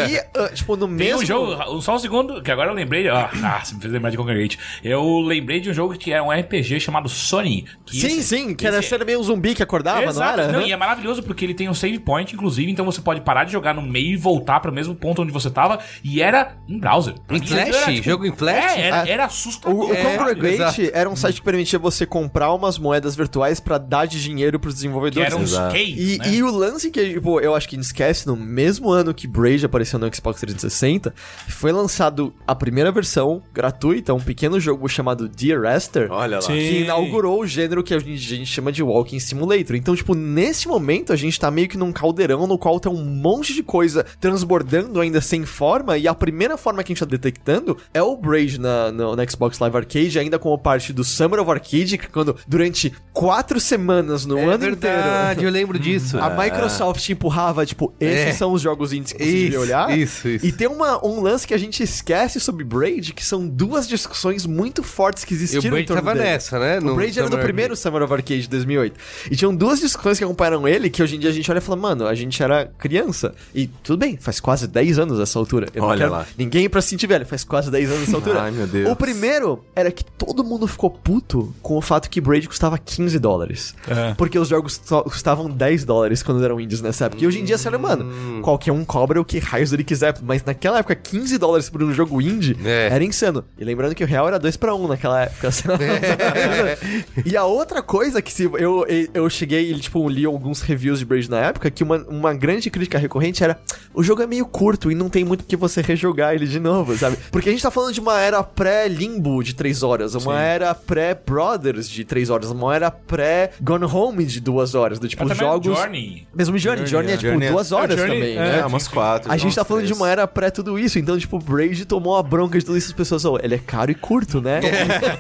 E, 0.10 0.20
ah, 0.40 0.50
tipo, 0.54 0.76
no 0.76 0.88
Tem 0.88 0.96
mesmo. 0.96 1.22
um 1.22 1.26
jogo, 1.26 1.82
só 1.82 1.96
um 1.96 2.00
segundo, 2.00 2.42
que 2.42 2.52
agora 2.52 2.70
eu 2.70 2.76
lembrei. 2.76 3.08
Ah, 3.10 3.30
ah, 3.44 3.62
você 3.64 3.74
me 3.76 3.82
fez 3.82 3.92
lembrar 3.94 4.10
de 4.12 4.18
Congregate. 4.18 4.60
Eu 4.84 5.20
lembrei 5.22 5.60
de 5.60 5.70
um 5.70 5.74
jogo 5.74 5.96
que 5.98 6.12
é 6.14 6.22
um 6.22 6.30
RPG 6.32 6.80
chamado 6.80 7.10
Sony. 7.10 7.66
que 7.86 8.00
Sim, 8.00 8.08
esse- 8.08 8.24
sim, 8.24 8.56
que 8.56 8.68
era 8.68 8.80
esse- 8.80 8.90
ser 8.90 9.04
meio 9.06 9.20
um 9.20 9.24
zumbi 9.24 9.56
que 9.56 9.64
acordava, 9.64 10.04
Exato. 10.04 10.38
não 10.38 10.44
era? 10.44 10.52
Não, 10.52 10.62
e 10.62 10.72
é 10.72 10.78
maravilhoso 10.78 11.24
porque 11.24 11.46
ele 11.46 11.54
tem 11.54 11.70
um 11.70 11.74
save 11.74 12.00
point, 12.00 12.34
inclusive, 12.36 12.72
então 12.72 12.86
você 12.86 13.02
pode 13.02 13.22
parar 13.22 13.44
de 13.46 13.52
jogar 13.52 13.74
no 13.74 13.82
meio 13.82 14.12
e 14.12 14.16
voltar 14.18 14.60
para 14.60 14.70
o 14.70 14.74
mesmo 14.74 14.94
ponto 14.94 15.22
onde 15.22 15.32
você 15.32 15.50
tava. 15.50 15.80
E 16.04 16.22
era 16.22 16.58
em 16.68 16.78
browser. 16.78 17.16
Em 17.30 17.38
E 17.38 17.48
Flash? 17.48 17.87
Era, 17.94 18.04
Jogo 18.04 18.26
em 18.26 18.32
Flash? 18.36 18.78
É, 18.78 18.82
era, 18.82 19.02
Ah, 19.02 19.08
era 19.08 19.24
O, 19.24 19.26
assustador. 19.26 19.90
o 19.90 19.94
É, 19.94 20.18
Congregate 20.18 20.90
era 20.94 21.10
um 21.10 21.16
site 21.16 21.36
que 21.36 21.42
permitia 21.46 21.80
você 21.80 22.06
comprar 22.06 22.54
umas 22.54 22.78
moedas 22.78 23.16
virtuais 23.16 23.60
pra 23.60 23.78
dar 23.78 24.06
de 24.06 24.22
dinheiro 24.22 24.60
pros 24.60 24.74
Que 24.74 24.78
desenvolvedores. 24.82 25.28
eram 25.32 25.42
uns 25.44 25.52
Exato. 25.52 25.74
case, 25.74 25.92
E, 26.16 26.18
né? 26.18 26.30
e 26.34 26.44
o 26.44 26.52
lance 26.52 26.90
que, 26.92 27.14
tipo, 27.14 27.40
eu 27.40 27.56
acho 27.56 27.68
que 27.68 27.76
a 27.76 27.78
gente 27.78 27.86
esquece, 27.86 28.28
no 28.28 28.36
mesmo 28.36 28.90
ano 28.90 29.14
que 29.14 29.28
Braid 29.28 29.66
apareceu 29.66 30.00
no 30.00 30.14
Xbox 30.14 30.40
360, 30.42 31.14
foi 31.50 31.72
lançado 31.72 32.34
a 32.46 32.54
primeira 32.56 32.92
versão 32.92 33.42
gratuita, 33.54 34.14
um 34.14 34.20
pequeno 34.20 34.60
jogo 34.60 34.88
chamado 34.88 35.28
Dear 35.30 35.76
Esther, 35.76 36.12
Olha 36.12 36.38
lá. 36.38 36.42
Sim. 36.42 36.54
que 36.54 36.82
inaugurou 36.82 37.42
o 37.42 37.48
gênero 37.48 37.84
que 37.84 37.94
a 37.94 38.00
gente, 38.00 38.34
a 38.34 38.38
gente 38.38 38.46
chama 38.52 38.72
de 38.72 38.82
Walking 38.84 39.20
Simulator. 39.20 39.76
Então, 39.76 39.96
tipo, 39.96 40.14
nesse 40.14 40.68
momento 40.68 41.14
a 41.14 41.16
gente 41.16 41.40
tá 41.40 41.50
meio 41.52 41.68
que 41.68 41.78
num 41.78 41.92
caldeirão 41.92 42.48
no 42.48 42.58
qual 42.58 42.80
tem 42.80 42.92
um 42.92 43.04
monte 43.06 43.54
de 43.54 43.64
coisa 43.64 44.06
transbordando 44.20 45.00
ainda 45.00 45.22
sem 45.22 45.46
forma, 45.46 45.98
e 45.98 46.08
a 46.08 46.14
primeira 46.14 46.58
forma 46.58 46.84
que 46.84 46.92
a 46.92 46.94
gente 46.96 47.00
tá 47.00 47.06
detectando 47.10 47.77
é 47.94 48.02
o 48.02 48.16
Braid 48.16 48.60
na, 48.60 48.92
no, 48.92 49.16
no 49.16 49.30
Xbox 49.32 49.60
Live 49.60 49.78
Arcade, 49.78 50.20
ainda 50.20 50.38
como 50.40 50.58
parte 50.58 50.92
do 50.94 51.04
Summer 51.04 51.40
of 51.40 51.50
Arcade, 51.52 51.98
que 51.98 52.08
quando 52.08 52.36
durante 52.48 52.94
quatro 53.14 53.60
semanas 53.60 54.26
no 54.26 54.38
É 54.38 54.44
ano 54.44 54.58
verdade, 54.58 55.32
inteiro. 55.40 55.48
eu 55.48 55.52
lembro 55.52 55.80
disso. 55.80 56.18
A 56.20 56.30
Microsoft 56.30 57.08
empurrava, 57.10 57.66
tipo, 57.66 57.94
esses 58.00 58.28
É. 58.28 58.34
são 58.34 58.52
os 58.54 58.62
jogos 58.62 58.94
indies 58.94 59.14
que 59.14 59.24
você 59.24 59.30
Isso, 59.48 59.60
olhar. 59.60 59.98
isso, 59.98 60.28
isso. 60.28 60.46
E 60.46 60.52
tem 60.52 60.68
uma, 60.68 61.04
um 61.06 61.22
lance 61.22 61.48
que 61.48 61.54
a 61.54 61.58
gente 61.58 61.82
esquece 61.84 62.40
sobre 62.40 62.64
Braid, 62.64 63.14
que 63.14 63.24
são 63.26 63.48
duas 63.48 63.88
discussões 63.88 64.46
muito 64.46 64.84
fortes 64.84 65.24
que 65.24 65.34
E 65.34 65.38
existiram 65.38 65.68
o 65.68 65.72
Braid 65.72 65.84
em 65.84 65.88
torno 65.88 66.02
tava 66.04 66.14
dele. 66.18 66.30
nessa, 66.30 66.60
né? 66.60 66.80
O 66.80 66.96
Braid 66.96 67.18
era 67.20 67.30
do 67.30 67.38
primeiro 67.38 67.76
Summer 67.76 68.04
of 68.04 68.14
Arcade 68.14 68.42
de 68.42 68.50
2008. 68.50 69.00
E 69.32 69.36
tinham 69.36 69.56
duas 69.56 69.80
discussões 69.80 70.18
que 70.18 70.24
acompanharam 70.24 70.68
ele, 70.68 70.90
que 70.90 71.02
hoje 71.02 71.16
em 71.16 71.20
dia 71.20 71.30
a 71.30 71.34
gente 71.34 71.50
olha 71.50 71.58
e 71.60 71.62
fala, 71.62 71.78
mano, 71.78 72.06
a 72.08 72.14
gente 72.16 72.42
era 72.42 72.72
criança. 72.78 73.34
E 73.54 73.68
tudo 73.68 73.98
bem, 74.00 74.18
faz 74.18 74.40
quase 74.40 74.68
10 74.68 75.00
anos 75.00 75.20
essa 75.20 75.38
altura. 75.40 75.68
Eu 75.74 75.84
Olha 75.84 76.10
lá. 76.10 76.26
Ninguém 76.38 76.70
pra 76.70 76.82
se 76.82 76.90
sentir 76.90 77.08
velho, 77.08 77.26
faz 77.26 77.44
quase 77.44 77.67
10 77.72 77.92
anos 77.92 78.04
essa 78.08 78.16
altura. 78.18 78.42
Ai, 78.42 78.52
meu 78.52 78.68
Deus. 78.68 78.90
O 78.90 78.96
primeiro 78.96 79.64
era 79.76 79.92
que 79.92 80.04
todo 80.04 80.44
mundo 80.44 80.68
ficou 80.68 80.90
puto 80.90 81.54
com 81.62 81.78
o 81.78 81.82
fato 81.82 82.10
que 82.10 82.20
Braid 82.22 82.48
custava 82.48 82.78
15 82.78 83.20
dólares. 83.20 83.76
É. 83.88 84.14
Porque 84.16 84.38
os 84.38 84.48
jogos 84.48 84.82
custavam 85.06 85.50
10 85.50 85.86
dólares 85.86 86.22
quando 86.24 86.44
eram 86.44 86.60
indies 86.60 86.82
nessa 86.82 87.06
época. 87.06 87.24
E 87.24 87.28
hoje 87.28 87.40
em 87.40 87.44
dia, 87.44 87.58
você 87.58 87.68
olha, 87.68 87.78
mano, 87.78 88.06
Hum. 88.06 88.42
qualquer 88.42 88.72
um 88.72 88.84
cobra 88.86 89.20
o 89.20 89.26
que 89.26 89.40
raios 89.40 89.72
ele 89.74 89.84
quiser. 89.84 90.16
Mas 90.24 90.44
naquela 90.44 90.80
época, 90.80 90.96
15 90.96 91.38
dólares 91.38 91.70
por 91.70 91.82
um 91.84 91.94
jogo 91.94 92.22
indie 92.22 92.58
É. 92.66 92.90
era 92.92 93.04
insano. 93.04 93.44
E 93.58 93.64
lembrando 93.64 93.94
que 93.96 94.04
o 94.04 94.08
real 94.08 94.28
era 94.28 94.40
2 94.40 94.58
pra 94.58 94.74
1 94.76 94.88
naquela 94.88 95.24
época. 95.24 95.50
e 97.26 97.36
a 97.36 97.46
outra 97.46 97.82
coisa 97.82 98.22
que 98.22 98.32
se 98.32 98.44
eu, 98.44 98.86
eu 99.14 99.30
cheguei 99.30 99.72
e, 99.72 99.80
tipo, 99.80 100.08
li 100.10 100.26
alguns 100.26 100.62
reviews 100.62 101.00
de 101.00 101.06
Braid 101.06 101.30
na 101.30 101.40
época, 101.40 101.70
que 101.70 101.84
uma, 101.84 101.98
uma 102.08 102.34
grande 102.34 102.70
crítica 102.70 102.98
recorrente 102.98 103.44
era 103.44 103.60
o 103.94 104.04
jogo 104.04 104.22
é 104.22 104.28
meio 104.28 104.46
curto 104.46 104.92
e 104.92 104.96
não 104.96 105.10
tem 105.10 105.24
muito 105.24 105.44
que 105.44 105.56
você 105.56 105.82
rejogar 105.82 106.34
ele 106.36 106.46
de 106.48 106.60
novo, 106.60 106.96
sabe? 106.98 107.18
Porque 107.32 107.50
a 107.50 107.52
gente 107.52 107.57
tá 107.62 107.72
falando 107.72 107.94
de 107.94 108.00
uma 108.00 108.20
era 108.20 108.42
pré-Limbo 108.44 109.44
de 109.44 109.54
3 109.54 109.84
horas, 109.84 110.16
uma 110.16 110.42
era 110.42 110.74
pré-Brothers 110.74 111.90
de 111.90 112.04
3 112.04 112.30
horas, 112.30 112.52
uma 112.52 112.76
era 112.76 112.92
pré-Gone 112.92 113.86
Home 113.86 114.26
de 114.26 114.40
2 114.40 114.76
horas, 114.76 115.00
do 115.00 115.08
tipo, 115.08 115.26
Mas 115.26 115.38
o 115.38 115.40
jogos... 115.40 115.78
Journey. 115.78 116.28
Mesmo 116.34 116.58
Journey, 116.58 116.86
Journey, 116.86 117.14
é 117.14 117.18
tipo 117.18 117.30
Journey 117.32 117.48
é- 117.48 117.52
2 117.52 117.72
horas 117.72 117.98
Journey 117.98 118.16
também, 118.20 118.38
é- 118.38 118.40
né? 118.40 118.60
É, 118.60 118.66
umas 118.66 118.88
quatro. 118.88 119.32
A 119.32 119.38
gente 119.38 119.56
tá 119.56 119.64
falando 119.64 119.84
de 119.84 119.90
três. 119.90 120.00
uma 120.00 120.10
era 120.10 120.28
pré 120.28 120.50
tudo 120.50 120.78
isso, 120.78 121.00
então, 121.00 121.18
tipo, 121.18 121.40
Braid 121.40 121.86
tomou 121.86 122.16
a 122.18 122.24
bronca 122.24 122.58
de 122.60 122.66
tudo 122.66 122.78
isso, 122.78 122.88
as 122.88 122.94
pessoas, 122.94 123.26
oh, 123.26 123.38
ele 123.42 123.56
é 123.56 123.60
caro 123.60 123.92
e 123.92 123.96
curto, 123.96 124.42
né? 124.42 124.60